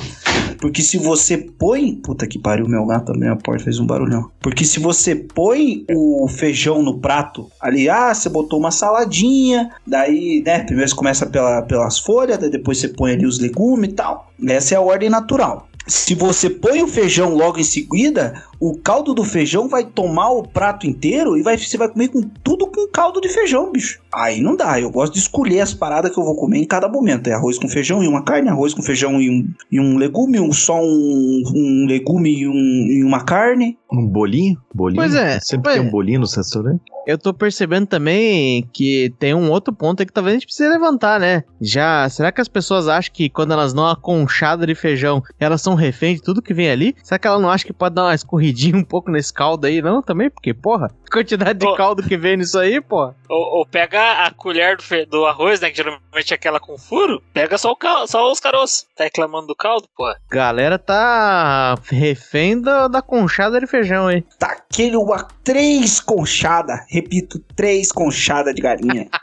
porque 0.60 0.82
se 0.82 0.98
você 0.98 1.38
põe... 1.38 1.96
Puta 1.96 2.28
que 2.28 2.40
pariu, 2.40 2.68
meu 2.68 2.86
gato 2.86 3.12
a 3.12 3.36
porta, 3.38 3.64
fez 3.64 3.80
um 3.80 3.86
barulhão. 3.86 4.30
Porque 4.42 4.66
se 4.66 4.80
você 4.80 5.16
põe 5.16 5.86
o 5.92 6.25
feijão 6.28 6.82
no 6.82 7.00
prato, 7.00 7.50
ali, 7.60 7.90
ah, 7.90 8.14
você 8.14 8.30
botou 8.30 8.60
uma 8.60 8.72
saladinha, 8.72 9.72
daí, 9.86 10.42
né, 10.46 10.60
primeiro 10.60 10.90
você 10.90 10.96
começa 10.96 11.26
pela, 11.26 11.62
pelas 11.62 12.00
folhas, 12.00 12.38
depois 12.38 12.78
você 12.78 12.90
põe 12.90 13.14
ali 13.14 13.26
os 13.26 13.40
legumes 13.40 13.90
e 13.90 13.94
tal. 13.94 14.32
Essa 14.48 14.76
é 14.76 14.78
a 14.78 14.82
ordem 14.82 15.10
natural. 15.10 15.68
Se 15.88 16.16
você 16.16 16.50
põe 16.50 16.82
o 16.82 16.88
feijão 16.88 17.36
logo 17.36 17.60
em 17.60 17.64
seguida, 17.64 18.44
o 18.60 18.78
caldo 18.78 19.14
do 19.14 19.24
feijão 19.24 19.68
vai 19.68 19.84
tomar 19.84 20.30
o 20.30 20.44
prato 20.44 20.88
inteiro 20.88 21.38
e 21.38 21.44
vai, 21.44 21.58
você 21.58 21.78
vai 21.78 21.90
comer 21.90 22.10
com 22.10 22.22
tudo 22.44 22.68
com 22.68 22.88
caldo 22.88 23.22
de 23.22 23.30
feijão, 23.30 23.72
bicho. 23.72 24.00
Aí 24.14 24.42
não 24.42 24.56
dá. 24.56 24.80
Eu 24.80 24.90
gosto 24.90 25.14
de 25.14 25.20
escolher 25.20 25.60
as 25.60 25.74
paradas 25.74 26.12
que 26.12 26.20
eu 26.20 26.24
vou 26.24 26.36
comer 26.36 26.60
em 26.60 26.68
cada 26.68 26.88
momento. 26.88 27.28
É 27.28 27.34
arroz 27.34 27.58
com 27.58 27.68
feijão 27.68 28.04
e 28.04 28.08
uma 28.08 28.24
carne, 28.24 28.50
arroz 28.50 28.74
com 28.74 28.82
feijão 28.82 29.22
e 29.22 29.30
um, 29.30 29.48
e 29.72 29.80
um 29.80 29.98
legume, 29.98 30.40
um, 30.40 30.54
só 30.54 30.80
um, 30.82 31.44
um 31.54 31.86
legume 31.88 32.42
e, 32.42 32.48
um, 32.48 32.54
e 32.54 33.04
uma 33.04 33.24
carne. 33.24 33.78
Um 33.92 34.08
bolinho? 34.08 34.58
Bolinho? 34.74 35.02
Pois 35.02 35.16
é, 35.16 35.40
Sempre 35.40 35.64
pois 35.64 35.76
tem 35.76 35.86
é. 35.86 35.88
um 35.88 35.92
bolinho 35.92 36.20
no 36.20 36.26
restaurante. 36.26 36.82
Eu 37.06 37.20
tô 37.20 37.34
percebendo 37.34 37.86
também 37.86 38.68
que 38.74 39.14
tem 39.20 39.34
um 39.34 39.52
outro 39.52 39.72
ponto 39.72 40.00
aí 40.00 40.08
que 40.08 40.14
talvez 40.14 40.34
a 40.34 40.36
gente 40.38 40.48
precise 40.48 40.68
levantar, 40.68 41.20
né? 41.20 41.44
Já, 41.62 42.10
será 42.10 42.32
que 42.32 42.42
as 42.42 42.48
pessoas 42.48 42.88
acham 42.88 43.14
que 43.14 43.30
quando 43.30 43.54
elas 43.54 43.74
dão 43.74 43.84
uma 43.84 43.96
conchada 43.96 44.66
de 44.66 44.74
feijão, 44.74 45.22
elas 45.40 45.62
são 45.62 45.76
refém 45.76 46.16
de 46.16 46.24
tudo 46.24 46.42
que 46.42 46.54
vem 46.54 46.70
ali? 46.70 46.96
Será 47.04 47.20
que 47.20 47.28
ela 47.28 47.40
não 47.40 47.50
acha 47.50 47.64
que 47.64 47.74
pode 47.74 47.94
dar 47.94 48.06
uma 48.06 48.16
escorridinha 48.46 48.78
um 48.78 48.84
pouco 48.84 49.10
nesse 49.12 49.34
caldo 49.34 49.66
aí, 49.68 49.82
não? 49.82 50.02
Também? 50.02 50.30
Porque, 50.30 50.54
porra, 50.54 50.90
quantidade 51.12 51.60
de 51.60 51.66
Ô. 51.66 51.76
caldo 51.76 52.04
que 52.04 52.18
vem 52.18 52.38
nisso 52.38 52.58
aí, 52.60 52.80
porra. 52.82 53.16
Ou, 53.30 53.58
ou 53.60 53.66
pega 53.66 54.24
a 54.26 54.32
colher 54.32 54.78
do, 54.78 54.84
do 55.10 55.26
arroz, 55.26 55.60
né? 55.60 55.70
Que 55.70 55.78
geralmente 55.78 56.32
é 56.32 56.36
aquela 56.36 56.60
com 56.60 56.78
furo. 56.78 57.22
Pega 57.34 57.58
só, 57.58 57.72
o 57.72 57.76
cal- 57.76 58.08
só 58.08 58.32
os 58.32 58.40
caroços. 58.40 58.86
Tá 58.96 59.06
reclamando 59.06 59.48
do 59.48 59.56
caldo, 59.56 59.88
pô. 59.96 60.14
Galera 60.30 60.78
tá 60.78 61.76
refém 61.90 62.60
da, 62.62 62.88
da 62.88 63.02
conchada 63.02 63.60
de 63.60 63.68
feijão 63.68 64.08
aí. 64.08 64.22
Taquele 64.40 64.96
uma 64.98 65.28
três 65.44 66.00
conchada. 66.00 66.86
Repito, 66.90 67.40
três 67.56 67.92
conchada 67.92 68.54
de 68.54 68.62
galinha. 68.62 69.10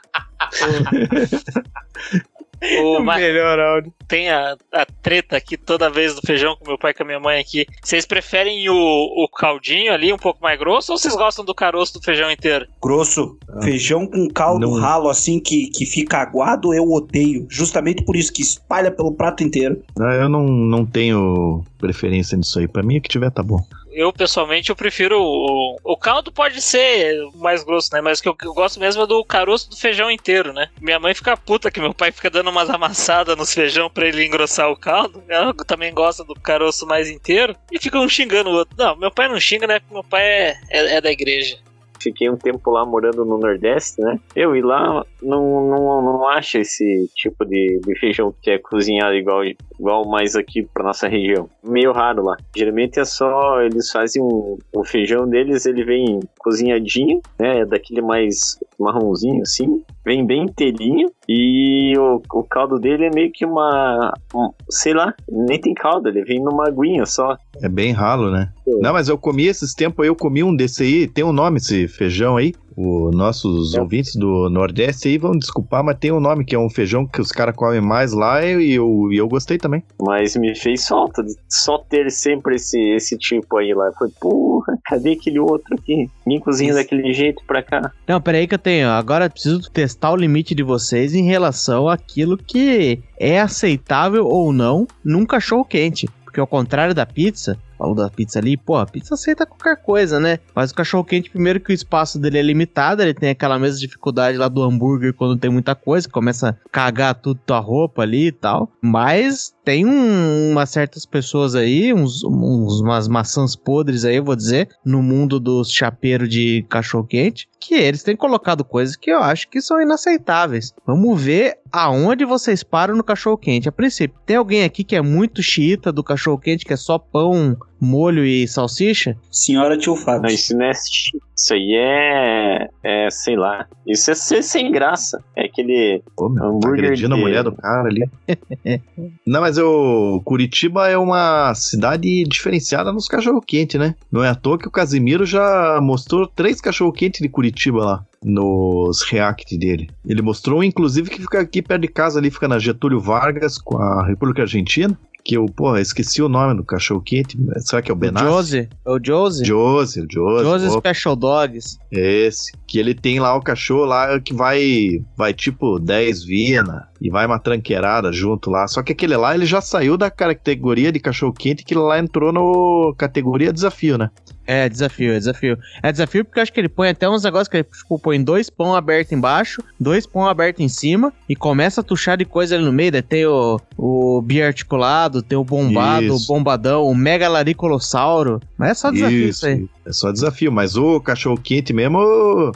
O, 2.83 3.01
Melhor 3.03 3.59
áudio. 3.59 3.93
tem 4.07 4.31
a, 4.31 4.57
a 4.73 4.87
treta 5.03 5.37
aqui 5.37 5.57
toda 5.57 5.91
vez 5.91 6.15
do 6.15 6.21
feijão 6.25 6.57
com 6.57 6.67
meu 6.69 6.79
pai 6.79 6.93
e 6.93 6.95
com 6.95 7.03
a 7.03 7.07
minha 7.07 7.19
mãe 7.21 7.41
aqui. 7.41 7.67
Vocês 7.83 8.07
preferem 8.07 8.69
o, 8.69 8.75
o 8.75 9.29
caldinho 9.29 9.93
ali, 9.93 10.13
um 10.13 10.17
pouco 10.17 10.41
mais 10.43 10.59
grosso, 10.59 10.93
ou 10.93 10.99
vocês 10.99 11.15
gostam 11.17 11.45
do 11.45 11.55
caroço 11.55 11.95
do 11.95 12.03
feijão 12.03 12.31
inteiro? 12.31 12.67
Grosso. 12.81 13.37
Feijão 13.63 14.07
com 14.07 14.29
caldo 14.29 14.67
Não. 14.71 14.81
ralo 14.81 15.09
assim 15.09 15.41
que, 15.41 15.69
que 15.71 15.85
fica 15.85 16.19
aguado, 16.19 16.73
eu 16.73 16.85
odeio. 16.91 17.47
Justamente 17.51 18.05
por 18.05 18.15
isso 18.17 18.33
que 18.33 18.43
espalha 18.43 18.91
pelo 18.91 19.13
prato 19.13 19.43
inteiro. 19.43 19.83
Ah, 20.01 20.15
Eu 20.15 20.29
não, 20.29 20.47
não 20.47 20.87
tenho 20.87 21.65
preferência 21.79 22.37
nisso 22.37 22.59
aí. 22.59 22.69
Pra 22.69 22.83
mim, 22.83 22.99
o 22.99 23.03
que 23.03 23.09
tiver 23.09 23.31
tá 23.31 23.43
bom. 23.43 23.59
Eu, 23.93 24.13
pessoalmente, 24.13 24.71
eu 24.71 24.77
prefiro 24.77 25.21
o, 25.21 25.77
o 25.85 25.97
caldo 25.97 26.33
pode 26.33 26.61
ser 26.61 27.17
mais 27.35 27.63
grosso, 27.63 27.91
né? 27.93 28.01
Mas 28.01 28.19
o 28.19 28.23
que 28.23 28.29
eu, 28.29 28.37
eu 28.43 28.55
gosto 28.55 28.81
mesmo 28.81 29.03
é 29.03 29.07
do 29.07 29.25
caroço 29.25 29.71
do 29.71 29.77
feijão 29.77 30.11
inteiro, 30.11 30.53
né? 30.53 30.69
Minha 30.81 30.99
mãe 30.99 31.15
fica 31.15 31.37
puta 31.37 31.71
que 31.71 31.81
meu 31.81 31.95
pai 31.95 32.11
fica 32.13 32.31
dando 32.31 32.51
umas 32.51 32.71
amassadas 32.71 33.37
nos 33.37 33.53
feijão 33.53 33.91
pra 33.91 34.07
ele 34.07 34.25
engrossar 34.25 34.71
o 34.71 34.77
caldo. 34.77 35.23
Ela 35.29 35.55
também 35.67 35.93
gosta 35.93 36.25
do 36.25 36.35
caroço 36.35 36.87
mais 36.87 37.11
inteiro. 37.11 37.57
E 37.71 37.79
fica 37.79 37.99
um 37.99 38.09
xingando 38.09 38.51
o 38.51 38.55
outro. 38.55 38.75
Não, 38.79 38.97
meu 38.97 39.11
pai 39.11 39.29
não 39.29 39.39
xinga, 39.39 39.67
né? 39.67 39.81
Porque 39.81 39.95
meu 39.95 40.05
pai 40.05 40.23
é, 40.23 40.61
é, 40.71 40.95
é 40.97 41.01
da 41.01 41.11
igreja. 41.11 41.59
Fiquei 42.03 42.29
um 42.29 42.37
tempo 42.37 42.71
lá 42.71 42.85
morando 42.85 43.25
no 43.25 43.39
Nordeste, 43.39 44.01
né? 44.01 44.19
Eu 44.35 44.57
e 44.57 44.63
lá 44.63 45.05
não, 45.23 45.69
não, 45.69 46.03
não 46.03 46.29
acho 46.29 46.59
esse 46.59 47.09
tipo 47.15 47.45
de, 47.45 47.81
de 47.85 47.99
feijão 47.99 48.35
que 48.43 48.51
é 48.51 48.59
cozinhado 48.59 49.15
igual, 49.15 49.45
igual 49.45 50.09
mais 50.09 50.35
aqui 50.35 50.63
pra 50.63 50.85
nossa 50.85 51.09
região. 51.09 51.49
Meio 51.63 51.93
raro 51.93 52.25
lá. 52.25 52.37
Geralmente 52.57 52.99
é 52.99 53.05
só, 53.05 53.61
eles 53.61 53.91
fazem 53.91 54.23
um, 54.23 54.59
o 54.75 54.85
feijão 54.85 55.29
deles, 55.29 55.67
ele 55.67 55.85
vem 55.85 56.21
cozinhadinho, 56.43 57.21
né? 57.39 57.61
É 57.61 57.65
daquele 57.67 58.03
mais 58.03 58.59
marronzinho 58.79 59.43
assim. 59.43 59.83
Vem 60.05 60.27
bem 60.27 60.43
inteirinho. 60.45 61.11
E 61.29 61.97
o, 61.97 62.21
o 62.35 62.43
caldo 62.43 62.79
dele 62.79 63.07
é 63.07 63.11
meio 63.15 63.31
que 63.33 63.45
uma. 63.47 64.13
um- 64.35 64.51
sei 64.69 64.93
lá, 64.93 65.15
nem 65.31 65.61
tem 65.61 65.73
caldo, 65.75 66.09
ele 66.09 66.25
vem 66.25 66.41
numa 66.43 66.67
aguinha 66.69 67.07
só. 67.07 67.37
É 67.63 67.69
bem 67.69 67.93
ralo, 67.93 68.31
né? 68.31 68.51
Não, 68.67 68.93
mas 68.93 69.09
eu 69.09 69.17
comi 69.17 69.47
esses 69.47 69.75
tempos 69.75 70.03
aí, 70.03 70.09
eu 70.09 70.17
comi 70.17 70.43
um 70.43 70.55
desse 70.55 70.83
aí, 70.83 71.07
tem 71.07 71.25
um 71.25 71.33
nome 71.33 71.59
esse 71.59 71.87
feijão 71.89 72.37
aí. 72.37 72.53
Os 72.77 73.15
nossos 73.15 73.75
É. 73.75 73.81
ouvintes 73.81 74.15
do 74.17 74.49
Nordeste 74.51 75.09
aí 75.09 75.19
vão 75.19 75.33
desculpar, 75.33 75.85
mas 75.85 75.99
tem 75.99 76.13
um 76.13 76.21
nome 76.21 76.45
que 76.45 76.55
é 76.55 76.59
um 76.59 76.71
feijão 76.71 77.07
que 77.07 77.21
os 77.21 77.31
caras 77.33 77.55
comem 77.55 77.81
mais 77.81 78.13
lá 78.13 78.45
e 78.45 78.73
eu, 78.75 79.09
e 79.13 79.17
eu 79.17 79.29
gostei 79.29 79.59
também. 79.59 79.83
Mas 80.01 80.37
me 80.37 80.55
fez 80.55 80.87
falta 80.89 81.25
só 81.49 81.79
ter 81.79 82.11
sempre 82.11 82.57
esse, 82.57 82.79
esse 82.95 83.17
tipo 83.19 83.59
aí 83.59 83.75
lá. 83.75 83.91
Foi, 83.99 84.09
porra, 84.21 84.79
cadê 84.85 85.13
aquele 85.13 85.39
outro 85.39 85.75
aqui? 85.75 86.09
Ninguém 86.27 86.41
cozinha 86.41 86.75
daquele 86.75 87.13
jeito 87.13 87.43
pra 87.47 87.63
cá. 87.63 87.93
Não, 88.09 88.21
peraí 88.21 88.47
que 88.47 88.55
eu 88.55 88.59
tenho. 88.59 88.89
Agora 88.89 89.27
eu 89.27 89.31
preciso 89.31 89.71
testar 89.71 90.11
o 90.13 90.17
limite 90.17 90.55
de 90.55 90.63
vocês 90.63 91.15
em 91.15 91.25
relação 91.25 91.89
àquilo 91.89 92.37
que 92.37 93.01
é 93.19 93.41
aceitável 93.41 94.27
ou 94.27 94.53
não 94.53 94.87
num 95.05 95.25
cachorro 95.27 95.65
quente. 95.65 96.09
Porque 96.25 96.41
ao 96.41 96.47
contrário 96.47 96.95
da 96.95 97.05
pizza, 97.05 97.59
falou 97.83 97.97
da 97.97 98.09
pizza 98.09 98.39
ali, 98.39 98.57
pô, 98.57 98.77
a 98.77 98.87
pizza 98.87 99.15
aceita 99.15 99.45
qualquer 99.45 99.83
coisa, 99.83 100.21
né? 100.21 100.39
Mas 100.55 100.71
o 100.71 100.75
cachorro 100.75 101.05
quente, 101.05 101.31
primeiro 101.31 101.59
que 101.59 101.73
o 101.73 101.75
espaço 101.75 102.17
dele 102.19 102.39
é 102.39 102.43
limitado, 102.43 103.03
ele 103.03 103.13
tem 103.13 103.31
aquela 103.31 103.59
mesma 103.59 103.81
dificuldade 103.81 104.39
lá 104.39 104.47
do 104.47 104.63
hambúrguer 104.63 105.13
quando 105.13 105.37
tem 105.37 105.51
muita 105.51 105.75
coisa, 105.75 106.09
começa 106.09 106.51
a 106.51 106.69
cagar 106.71 107.15
tudo 107.17 107.41
tua 107.45 107.59
roupa 107.59 108.03
ali 108.03 108.29
e 108.29 108.33
tal. 108.33 108.71
Mas 108.81 109.53
tem 109.65 109.85
um, 109.85 110.53
umas 110.53 110.71
certas 110.71 111.05
pessoas 111.05 111.57
aí, 111.57 111.93
uns, 111.93 112.23
uns- 112.23 112.81
umas 112.81 113.09
maçãs 113.09 113.57
podres 113.57 114.05
aí, 114.05 114.17
eu 114.17 114.25
vou 114.25 114.37
dizer, 114.37 114.69
no 114.85 115.03
mundo 115.03 115.41
dos 115.41 115.73
chapeiros 115.73 116.29
de 116.29 116.65
cachorro 116.69 117.05
quente, 117.05 117.49
que 117.59 117.75
eles 117.75 118.03
têm 118.05 118.17
colocado 118.17 118.65
coisas 118.65 118.95
que 118.97 119.11
eu 119.11 119.19
acho 119.19 119.49
que 119.49 119.61
são 119.61 119.81
inaceitáveis. 119.81 120.73
Vamos 120.87 121.21
ver 121.21 121.59
aonde 121.73 122.25
vocês 122.25 122.63
param 122.63 122.95
no 122.97 123.03
cachorro 123.05 123.37
quente. 123.39 123.69
A 123.69 123.73
princípio, 123.73 124.19
tem 124.27 124.37
alguém 124.37 124.63
aqui 124.65 124.85
que 124.85 124.95
é 124.97 125.01
muito 125.01 125.43
xiita 125.43 125.91
do 125.93 126.05
cachorro 126.05 126.39
quente, 126.39 126.65
que 126.65 126.73
é 126.73 126.77
só 126.77 126.99
pão, 126.99 127.57
molho 127.83 128.25
e 128.25 128.47
salsicha? 128.47 129.17
Senhora 129.31 129.77
tio 129.77 129.97
Fábio. 129.97 130.23
Não, 130.23 130.29
isso 130.31 130.57
não 130.57 130.65
é. 130.67 130.71
Isso 130.71 131.55
aí 131.55 131.75
é. 131.75 132.69
É, 132.85 133.09
sei 133.11 133.37
lá. 133.37 133.67
Isso 133.87 134.11
é 134.11 134.15
ser 134.15 134.43
sem 134.43 134.71
graça. 134.71 135.23
É 135.37 135.47
aquele. 135.47 136.03
Pô, 136.17 136.29
meu, 136.29 136.41
tá 136.43 136.49
Hambúrguer 136.49 136.85
agredindo 136.85 137.15
a 137.15 137.17
de- 137.17 137.23
mulher 137.23 137.43
do 137.43 137.53
cara 137.53 137.89
ali. 137.89 138.05
Não, 139.27 139.41
mas 139.41 139.59
o 139.59 140.21
Curitiba 140.25 140.89
é 140.89 140.97
uma 140.97 141.53
cidade 141.55 142.23
diferenciada 142.25 142.93
nos 142.93 143.09
cachorro-quente, 143.09 143.77
né? 143.79 143.95
Não 144.11 144.23
é 144.23 144.29
à 144.29 144.35
toa 144.35 144.59
que 144.59 144.69
o 144.69 144.71
Casimiro 144.71 145.25
já 145.27 145.81
mostrou 145.83 146.27
três 146.27 146.61
cachorro-quente 146.61 147.23
de 147.23 147.29
Curitiba 147.29 147.85
lá. 147.85 148.05
Nos 148.25 149.03
react 149.03 149.57
dele. 149.59 149.91
Ele 150.07 150.23
mostrou, 150.23 150.63
inclusive, 150.63 151.11
que 151.11 151.21
fica 151.21 151.41
aqui 151.41 151.61
perto 151.61 151.83
de 151.83 151.89
casa 151.89 152.21
ali, 152.21 152.31
fica 152.31 152.47
na 152.47 152.59
Getúlio 152.59 153.01
Vargas 153.01 153.59
com 153.59 153.79
a 153.79 154.07
República 154.07 154.43
Argentina. 154.43 154.97
Que 155.25 155.37
eu, 155.37 155.47
porra, 155.47 155.81
esqueci 155.81 156.21
o 156.21 156.29
nome 156.29 156.57
do 156.57 156.65
cachorro-quente. 156.65 157.39
Será 157.59 157.81
que 157.81 157.91
é 157.91 157.95
o 157.95 157.97
O 157.97 157.99
Benassi? 157.99 158.27
Josie? 158.27 158.69
É 158.85 158.91
o 158.91 158.99
Josie? 159.03 159.45
Josie, 159.47 160.03
o 160.03 160.07
Josie. 160.11 160.45
Josie. 160.45 160.71
Special 160.71 161.15
Dogs. 161.17 161.79
Esse. 161.93 162.53
Que 162.73 162.79
ele 162.79 162.95
tem 162.95 163.21
lá 163.21 163.37
o 163.37 163.43
cachorro 163.43 163.85
lá 163.85 164.19
que 164.19 164.33
vai, 164.33 165.05
vai 165.15 165.35
tipo 165.35 165.79
10 165.79 166.25
vina 166.25 166.89
e 167.03 167.11
vai 167.11 167.27
uma 167.27 167.39
tranqueirada 167.39 168.11
junto 168.11 168.49
lá. 168.49 168.67
Só 168.67 168.83
que 168.83 168.93
aquele 168.93 169.15
lá 169.15 169.35
ele 169.35 169.45
já 169.45 169.61
saiu 169.61 169.99
da 169.99 170.11
categoria 170.11 170.91
de 170.91 170.99
cachorro 170.99 171.35
quente 171.35 171.65
que 171.65 171.75
lá 171.75 171.99
entrou 171.99 172.33
no 172.33 172.95
categoria 172.97 173.53
desafio, 173.53 173.99
né? 173.99 174.09
É, 174.47 174.69
desafio, 174.69 175.13
é 175.13 175.19
desafio. 175.19 175.59
É 175.83 175.93
desafio 175.93 176.25
porque 176.25 176.39
eu 176.39 176.43
acho 176.43 176.53
que 176.53 176.61
ele 176.61 176.69
põe 176.69 176.89
até 176.89 177.09
uns 177.09 177.23
negócios 177.23 177.49
que 177.49 177.59
ele 177.59 177.65
tipo, 177.65 177.99
põe 177.99 178.23
dois 178.23 178.51
pão 178.51 178.75
abertos 178.75 179.13
embaixo, 179.13 179.63
dois 179.79 180.07
pão 180.07 180.27
abertos 180.27 180.65
em 180.65 180.69
cima 180.69 181.13
e 181.29 181.37
começa 181.37 181.81
a 181.81 181.85
tuchar 181.85 182.17
de 182.17 182.25
coisa 182.25 182.55
ali 182.57 182.65
no 182.65 182.73
meio. 182.73 182.93
Daí 182.93 183.03
tem 183.03 183.27
o, 183.27 183.61
o 183.77 184.23
biarticulado, 184.23 185.23
tem 185.23 185.39
o 185.39 185.45
bombado, 185.45 186.07
Isso. 186.07 186.25
o 186.25 186.27
bombadão, 186.27 186.85
o 186.85 186.95
megalaриcolossauro. 186.95 188.41
Mas 188.57 188.71
é 188.71 188.75
só 188.75 188.91
desafio 188.91 189.29
isso, 189.29 189.47
aí. 189.47 189.69
É 189.87 189.93
só 189.93 190.11
desafio, 190.11 190.51
mas 190.51 190.77
o 190.77 191.01
cachorro 191.01 191.41
quente 191.41 191.73
mesmo. 191.73 192.53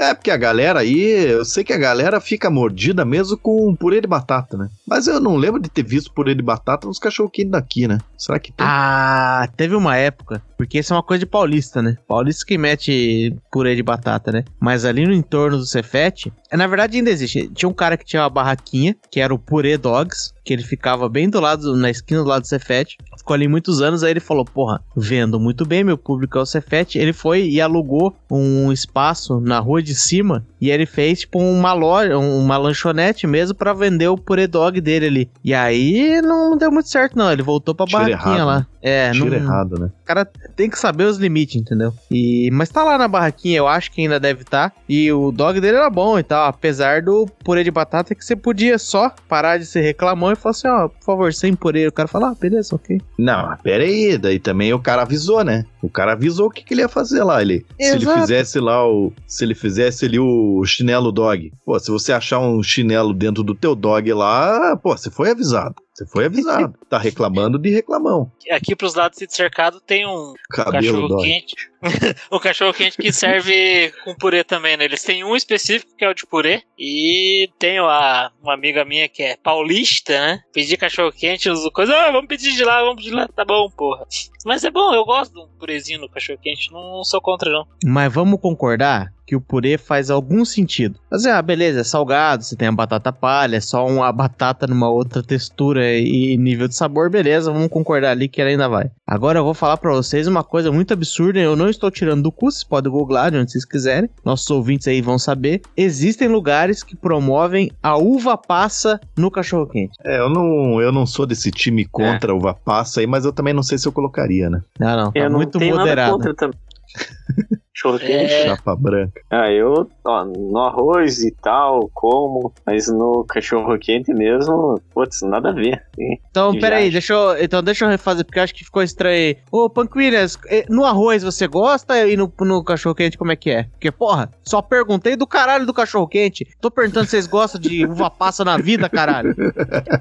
É, 0.00 0.12
porque 0.12 0.30
a 0.30 0.36
galera 0.36 0.80
aí, 0.80 1.26
eu 1.30 1.44
sei 1.44 1.62
que 1.62 1.72
a 1.72 1.78
galera 1.78 2.20
fica 2.20 2.50
mordida 2.50 3.04
mesmo 3.04 3.36
com 3.36 3.74
purê 3.76 4.00
de 4.00 4.08
batata, 4.08 4.56
né? 4.56 4.68
Mas 4.86 5.06
eu 5.06 5.20
não 5.20 5.36
lembro 5.36 5.60
de 5.60 5.68
ter 5.68 5.84
visto 5.84 6.12
purê 6.12 6.34
de 6.34 6.42
batata 6.42 6.86
nos 6.86 6.98
cachorro 6.98 7.30
quente 7.30 7.50
daqui, 7.50 7.86
né? 7.86 7.98
Será 8.16 8.38
que 8.38 8.52
tem? 8.52 8.66
Ah, 8.66 9.48
teve 9.56 9.74
uma 9.74 9.96
época, 9.96 10.42
porque 10.56 10.78
isso 10.78 10.92
é 10.92 10.96
uma 10.96 11.02
coisa 11.02 11.20
de 11.20 11.26
paulista, 11.26 11.80
né? 11.80 11.96
Paulista 12.08 12.44
que 12.44 12.58
mete 12.58 13.36
purê 13.52 13.76
de 13.76 13.82
batata, 13.82 14.32
né? 14.32 14.44
Mas 14.58 14.84
ali 14.84 15.06
no 15.06 15.12
entorno 15.12 15.58
do 15.58 15.66
Cefete, 15.66 16.32
é, 16.50 16.56
na 16.56 16.66
verdade 16.66 16.96
ainda 16.96 17.10
existe. 17.10 17.48
Tinha 17.48 17.68
um 17.68 17.74
cara 17.74 17.96
que 17.96 18.04
tinha 18.04 18.22
uma 18.22 18.30
barraquinha, 18.30 18.96
que 19.10 19.20
era 19.20 19.34
o 19.34 19.38
Purê 19.38 19.76
Dogs, 19.76 20.32
que 20.44 20.52
ele 20.52 20.62
ficava 20.62 21.08
bem 21.08 21.28
do 21.28 21.40
lado, 21.40 21.76
na 21.76 21.90
esquina 21.90 22.22
do 22.22 22.28
lado 22.28 22.42
do 22.42 22.48
Cefete. 22.48 22.96
Ficou 23.16 23.34
ali 23.34 23.48
muitos 23.48 23.80
anos, 23.80 24.02
aí 24.02 24.10
ele 24.10 24.20
falou, 24.20 24.44
porra, 24.44 24.82
vendo 24.96 25.40
muito 25.40 25.64
bem, 25.64 25.82
meu 25.82 25.98
público 25.98 26.38
é 26.38 26.42
o 26.42 26.46
Cefete. 26.46 26.98
Ele 26.98 27.12
foi 27.12 27.48
e 27.48 27.60
alugou 27.60 28.14
um 28.30 28.70
espaço 28.70 29.40
na 29.40 29.58
rua 29.58 29.82
de 29.84 29.94
cima, 29.94 30.44
e 30.60 30.70
ele 30.70 30.86
fez, 30.86 31.20
tipo, 31.20 31.38
uma 31.38 31.72
loja, 31.72 32.18
uma 32.18 32.56
lanchonete 32.56 33.26
mesmo 33.26 33.54
pra 33.54 33.72
vender 33.72 34.08
o 34.08 34.16
Purê 34.16 34.46
Dog 34.46 34.80
dele 34.80 35.06
ali. 35.06 35.30
E 35.44 35.54
aí 35.54 36.20
não 36.22 36.56
deu 36.56 36.72
muito 36.72 36.88
certo, 36.88 37.16
não. 37.16 37.30
Ele 37.30 37.42
voltou 37.42 37.74
pra 37.74 37.86
Tira 37.86 37.98
barraquinha 38.00 38.34
errado, 38.34 38.46
lá. 38.46 38.66
É, 38.86 39.10
Tira 39.12 39.24
não, 39.24 39.36
errado, 39.36 39.80
né? 39.80 39.86
o 39.86 40.04
cara 40.04 40.26
tem 40.54 40.68
que 40.68 40.78
saber 40.78 41.04
os 41.04 41.16
limites, 41.16 41.56
entendeu? 41.56 41.94
E, 42.10 42.50
mas 42.52 42.68
tá 42.68 42.84
lá 42.84 42.98
na 42.98 43.08
barraquinha, 43.08 43.56
eu 43.56 43.66
acho 43.66 43.90
que 43.90 44.02
ainda 44.02 44.20
deve 44.20 44.42
estar. 44.42 44.74
E 44.86 45.10
o 45.10 45.32
dog 45.32 45.58
dele 45.58 45.78
era 45.78 45.88
bom 45.88 46.18
e 46.18 46.22
tal, 46.22 46.46
apesar 46.46 47.00
do 47.00 47.26
purê 47.42 47.64
de 47.64 47.70
batata 47.70 48.14
que 48.14 48.22
você 48.22 48.36
podia 48.36 48.78
só 48.78 49.10
parar 49.26 49.56
de 49.56 49.64
ser 49.64 49.80
reclamão 49.80 50.32
e 50.32 50.36
falar 50.36 50.50
assim, 50.50 50.68
ó, 50.68 50.88
por 50.88 51.02
favor, 51.02 51.32
sem 51.32 51.54
purê. 51.54 51.86
O 51.86 51.92
cara 51.92 52.06
fala, 52.06 52.32
ah, 52.32 52.36
beleza, 52.38 52.74
ok. 52.74 53.00
Não, 53.18 53.56
pera 53.62 53.84
aí, 53.84 54.18
daí 54.18 54.38
também 54.38 54.74
o 54.74 54.78
cara 54.78 55.00
avisou, 55.00 55.42
né? 55.42 55.64
O 55.80 55.88
cara 55.88 56.12
avisou 56.12 56.48
o 56.48 56.50
que, 56.50 56.62
que 56.62 56.74
ele 56.74 56.82
ia 56.82 56.88
fazer 56.88 57.24
lá. 57.24 57.40
Ele, 57.40 57.64
se 57.80 57.94
ele 57.94 58.06
fizesse 58.06 58.60
lá 58.60 58.86
o. 58.86 59.12
Se 59.26 59.44
ele 59.44 59.54
fizesse 59.54 60.04
ali 60.04 60.18
o 60.18 60.62
chinelo 60.66 61.10
dog. 61.10 61.52
Pô, 61.64 61.78
se 61.78 61.90
você 61.90 62.12
achar 62.12 62.38
um 62.38 62.62
chinelo 62.62 63.14
dentro 63.14 63.42
do 63.42 63.54
teu 63.54 63.74
dog 63.74 64.12
lá, 64.12 64.76
pô, 64.76 64.96
você 64.96 65.10
foi 65.10 65.30
avisado. 65.30 65.76
Você 65.94 66.04
foi 66.06 66.26
avisado. 66.26 66.74
tá 66.88 66.98
reclamando 66.98 67.56
de 67.56 67.70
reclamão. 67.70 68.32
Aqui 68.50 68.74
pros 68.74 68.94
lados 68.94 69.16
de 69.18 69.32
cercado 69.32 69.80
tem 69.80 70.04
um 70.04 70.34
Cabelo 70.50 70.72
cachorro 70.72 71.08
dog. 71.08 71.22
quente. 71.22 71.54
O 72.30 72.40
cachorro 72.40 72.72
quente 72.72 72.96
que 72.96 73.12
serve 73.12 73.92
com 74.04 74.14
purê 74.14 74.42
também, 74.42 74.76
né? 74.76 74.84
Eles 74.84 75.02
têm 75.02 75.24
um 75.24 75.36
específico 75.36 75.94
que 75.96 76.04
é 76.04 76.08
o 76.08 76.14
de 76.14 76.26
purê. 76.26 76.62
E 76.78 77.50
tenho 77.58 77.86
a, 77.86 78.30
uma 78.42 78.54
amiga 78.54 78.84
minha 78.84 79.08
que 79.08 79.22
é 79.22 79.36
paulista, 79.36 80.12
né? 80.12 80.42
Pedir 80.52 80.76
cachorro 80.76 81.12
quente, 81.12 81.48
uso 81.48 81.70
coisa. 81.70 81.94
Ah, 81.94 82.10
vamos 82.10 82.28
pedir 82.28 82.52
de 82.52 82.64
lá, 82.64 82.80
vamos 82.82 82.96
pedir 82.96 83.10
de 83.10 83.16
lá. 83.16 83.28
Tá 83.28 83.44
bom, 83.44 83.70
porra. 83.70 84.06
Mas 84.44 84.64
é 84.64 84.70
bom, 84.70 84.92
eu 84.94 85.04
gosto 85.04 85.32
de 85.32 85.40
um 85.40 85.48
purezinho 85.58 86.00
no 86.00 86.08
cachorro 86.08 86.38
quente. 86.42 86.72
Não 86.72 87.04
sou 87.04 87.20
contra, 87.20 87.50
não. 87.50 87.66
Mas 87.84 88.12
vamos 88.12 88.40
concordar 88.40 89.12
que 89.26 89.34
o 89.34 89.40
purê 89.40 89.78
faz 89.78 90.10
algum 90.10 90.44
sentido. 90.44 90.98
Mas, 91.10 91.26
ah, 91.26 91.40
beleza, 91.40 91.80
é 91.80 91.84
salgado, 91.84 92.44
você 92.44 92.56
tem 92.56 92.68
a 92.68 92.72
batata 92.72 93.12
palha, 93.12 93.56
é 93.56 93.60
só 93.60 93.86
uma 93.86 94.10
batata 94.12 94.66
numa 94.66 94.88
outra 94.88 95.22
textura 95.22 95.98
e 95.98 96.36
nível 96.36 96.68
de 96.68 96.74
sabor, 96.74 97.10
beleza, 97.10 97.52
vamos 97.52 97.68
concordar 97.68 98.10
ali 98.10 98.28
que 98.28 98.40
ela 98.40 98.50
ainda 98.50 98.68
vai. 98.68 98.90
Agora 99.06 99.38
eu 99.38 99.44
vou 99.44 99.54
falar 99.54 99.76
pra 99.76 99.92
vocês 99.92 100.26
uma 100.26 100.44
coisa 100.44 100.70
muito 100.70 100.92
absurda, 100.92 101.38
eu 101.38 101.56
não 101.56 101.68
estou 101.74 101.90
tirando 101.90 102.22
do 102.22 102.32
cu, 102.32 102.50
vocês 102.50 102.64
podem 102.64 102.90
googlar 102.90 103.30
de 103.30 103.38
onde 103.38 103.52
vocês 103.52 103.64
quiserem, 103.64 104.08
nossos 104.24 104.48
ouvintes 104.50 104.88
aí 104.88 105.00
vão 105.00 105.18
saber. 105.18 105.62
Existem 105.76 106.28
lugares 106.28 106.82
que 106.82 106.96
promovem 106.96 107.70
a 107.82 107.96
uva 107.96 108.36
passa 108.36 109.00
no 109.16 109.30
cachorro 109.30 109.66
quente. 109.66 109.96
É, 110.04 110.18
eu 110.18 110.28
não, 110.28 110.80
eu 110.80 110.92
não 110.92 111.06
sou 111.06 111.26
desse 111.26 111.50
time 111.50 111.84
contra 111.84 112.32
a 112.32 112.34
uva 112.34 112.54
passa 112.54 113.00
aí, 113.00 113.06
mas 113.06 113.24
eu 113.24 113.32
também 113.32 113.52
não 113.54 113.62
sei 113.62 113.78
se 113.78 113.86
eu 113.86 113.92
colocaria, 113.92 114.48
né? 114.48 114.62
Não, 114.78 114.96
não, 114.96 115.12
tá 115.12 115.20
Eu 115.20 115.30
não 115.30 115.36
muito 115.38 115.58
tenho 115.58 115.72
nada 115.72 115.82
moderado. 115.84 116.12
contra 116.12 116.34
também. 116.34 116.58
Cachorro 117.74 117.98
quente. 117.98 118.32
É. 118.32 118.46
Chapa 118.46 118.76
branca. 118.76 119.20
Ah, 119.30 119.50
eu, 119.50 119.88
ó, 120.04 120.24
no 120.24 120.58
arroz 120.58 121.22
e 121.24 121.32
tal, 121.32 121.90
como, 121.92 122.52
mas 122.64 122.86
no 122.86 123.24
cachorro 123.24 123.76
quente 123.78 124.14
mesmo, 124.14 124.80
putz, 124.94 125.22
nada 125.22 125.48
a 125.48 125.52
ver. 125.52 125.82
hein? 125.98 126.20
Então, 126.30 126.52
Que 126.52 126.60
peraí, 126.60 126.82
viagem. 126.82 126.92
deixa 126.92 127.12
eu, 127.14 127.42
então 127.42 127.62
deixa 127.62 127.84
eu 127.84 127.88
refazer, 127.88 128.24
porque 128.24 128.38
eu 128.38 128.44
acho 128.44 128.54
que 128.54 128.64
ficou 128.64 128.80
estranho 128.82 129.16
aí. 129.16 129.38
Ô, 129.50 129.68
Panquilhas, 129.68 130.38
eh, 130.48 130.64
no 130.68 130.84
arroz 130.84 131.24
você 131.24 131.48
gosta 131.48 132.06
e 132.06 132.16
no, 132.16 132.32
no 132.42 132.62
cachorro 132.62 132.94
quente 132.94 133.18
como 133.18 133.32
é 133.32 133.36
que 133.36 133.50
é? 133.50 133.64
Porque, 133.64 133.90
porra, 133.90 134.30
só 134.44 134.62
perguntei 134.62 135.16
do 135.16 135.26
caralho 135.26 135.66
do 135.66 135.74
cachorro 135.74 136.06
quente. 136.06 136.46
Tô 136.60 136.70
perguntando 136.70 137.06
se 137.06 137.10
vocês 137.10 137.26
gostam 137.26 137.60
de 137.60 137.84
uva 137.86 138.08
passa 138.08 138.44
na 138.44 138.56
vida, 138.56 138.88
caralho. 138.88 139.34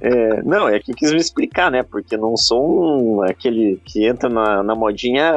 É, 0.02 0.42
não, 0.44 0.68
é 0.68 0.80
que 0.80 0.94
quis 0.94 1.12
me 1.12 1.18
explicar, 1.18 1.72
né? 1.72 1.82
Porque 1.84 2.18
não 2.18 2.36
sou 2.36 3.18
um, 3.18 3.22
aquele 3.24 3.80
que 3.86 4.06
entra 4.06 4.28
na, 4.30 4.62
na 4.62 4.76
modinha, 4.76 5.34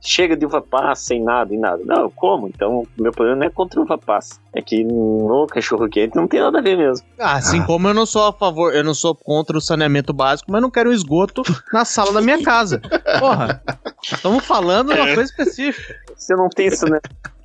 chega 0.00 0.36
de 0.36 0.46
uva 0.46 0.60
passa 0.62 1.02
sem 1.04 1.22
nada 1.22 1.52
nada. 1.60 1.82
Não, 1.84 2.02
eu 2.02 2.10
como, 2.10 2.48
então 2.48 2.86
meu 2.98 3.12
problema 3.12 3.38
não 3.38 3.46
é 3.46 3.50
contra 3.50 3.80
uva 3.80 3.98
passa. 3.98 4.40
É 4.52 4.60
que 4.60 4.82
no 4.82 5.46
cachorro 5.46 5.88
quente 5.88 6.16
não 6.16 6.26
tem 6.26 6.40
nada 6.40 6.58
a 6.58 6.62
ver 6.62 6.76
mesmo. 6.76 7.06
Ah, 7.18 7.34
assim 7.34 7.62
como 7.64 7.88
eu 7.88 7.94
não 7.94 8.06
sou 8.06 8.26
a 8.26 8.32
favor, 8.32 8.74
eu 8.74 8.82
não 8.82 8.94
sou 8.94 9.14
contra 9.14 9.56
o 9.56 9.60
saneamento 9.60 10.12
básico, 10.12 10.50
mas 10.50 10.62
não 10.62 10.70
quero 10.70 10.92
esgoto 10.92 11.42
na 11.72 11.84
sala 11.84 12.12
da 12.12 12.20
minha 12.20 12.42
casa. 12.42 12.80
Porra, 13.18 13.62
estamos 14.02 14.44
falando 14.44 14.92
uma 14.92 15.14
coisa 15.14 15.22
específica. 15.22 15.94
Você 16.16 16.34
não 16.34 16.48
tem 16.48 16.66
isso, 16.66 16.86
né? 16.86 17.00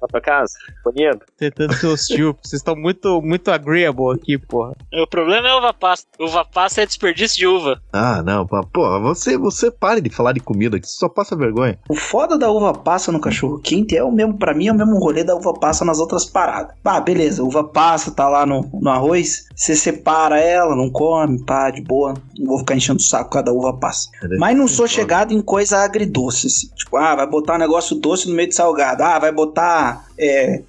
Na 0.06 0.07
tua 0.07 0.22
casa? 0.22 0.53
Bonito? 0.84 1.26
Tentando 1.36 1.73
ser 1.73 1.88
hostil, 1.88 2.38
vocês 2.44 2.60
estão 2.60 2.76
muito, 2.76 3.22
muito 3.22 3.49
agreeable 3.49 4.14
aqui, 4.14 4.38
porra. 4.38 4.76
O 4.94 5.07
problema 5.07 5.48
é 5.48 5.56
uva 5.56 5.73
passa. 5.73 6.06
Uva 6.19 6.45
passa 6.45 6.82
é 6.82 6.86
desperdício 6.86 7.38
de 7.38 7.48
uva. 7.48 7.82
Ah, 7.91 8.22
não, 8.22 8.45
pô, 8.45 8.99
você, 9.02 9.36
você 9.38 9.72
pare 9.72 10.02
de 10.02 10.10
falar 10.11 10.34
de 10.34 10.40
comida, 10.40 10.80
que 10.80 10.88
você 10.88 10.98
só 10.98 11.10
passa 11.10 11.36
vergonha. 11.36 11.80
O 11.90 11.95
foda 11.95 12.38
da 12.38 12.52
uva 12.52 12.73
passa 12.73 13.11
no 13.11 13.19
cachorro 13.19 13.60
quente 13.60 13.98
é 13.98 14.03
o 14.03 14.11
mesmo, 14.11 14.38
pra 14.38 14.53
mim, 14.53 14.68
é 14.68 14.72
o 14.72 14.76
mesmo 14.76 14.99
rolê 14.99 15.23
da 15.23 15.36
uva 15.36 15.53
passa 15.53 15.84
nas 15.84 15.99
outras 15.99 16.26
paradas. 16.26 16.76
Ah, 16.84 17.02
beleza, 17.02 17.44
uva 17.44 17.64
passa 17.64 18.11
tá 18.11 18.30
lá 18.30 18.45
no, 18.45 18.69
no 18.73 18.90
arroz, 18.90 19.48
você 19.56 19.76
separa 19.76 20.40
ela, 20.40 20.76
não 20.76 20.90
come, 20.90 21.44
pá, 21.44 21.72
de 21.72 21.82
boa. 21.82 22.14
Não 22.38 22.48
vou 22.48 22.60
ficar 22.60 22.76
enchendo 22.76 22.99
o 22.99 23.03
saco 23.03 23.26
por 23.26 23.34
causa 23.34 23.45
da 23.45 23.52
uva 23.53 23.73
passa. 23.73 24.10
Mas 24.38 24.56
não 24.56 24.68
sou 24.68 24.88
chegado 24.88 25.34
em 25.34 25.41
coisa 25.41 25.80
agridoce, 25.80 26.48
assim. 26.48 26.68
Tipo, 26.76 26.98
ah, 26.98 27.15
vai 27.15 27.27
botar 27.27 27.56
um 27.56 27.60
negócio 27.60 27.95
doce 27.95 28.30
no 28.30 28.36
meio 28.36 28.49
de 28.49 28.56
salgado. 28.56 29.03
Ah, 29.03 29.18
vai 29.18 29.32
botar 29.32 29.94
é, 30.17 30.61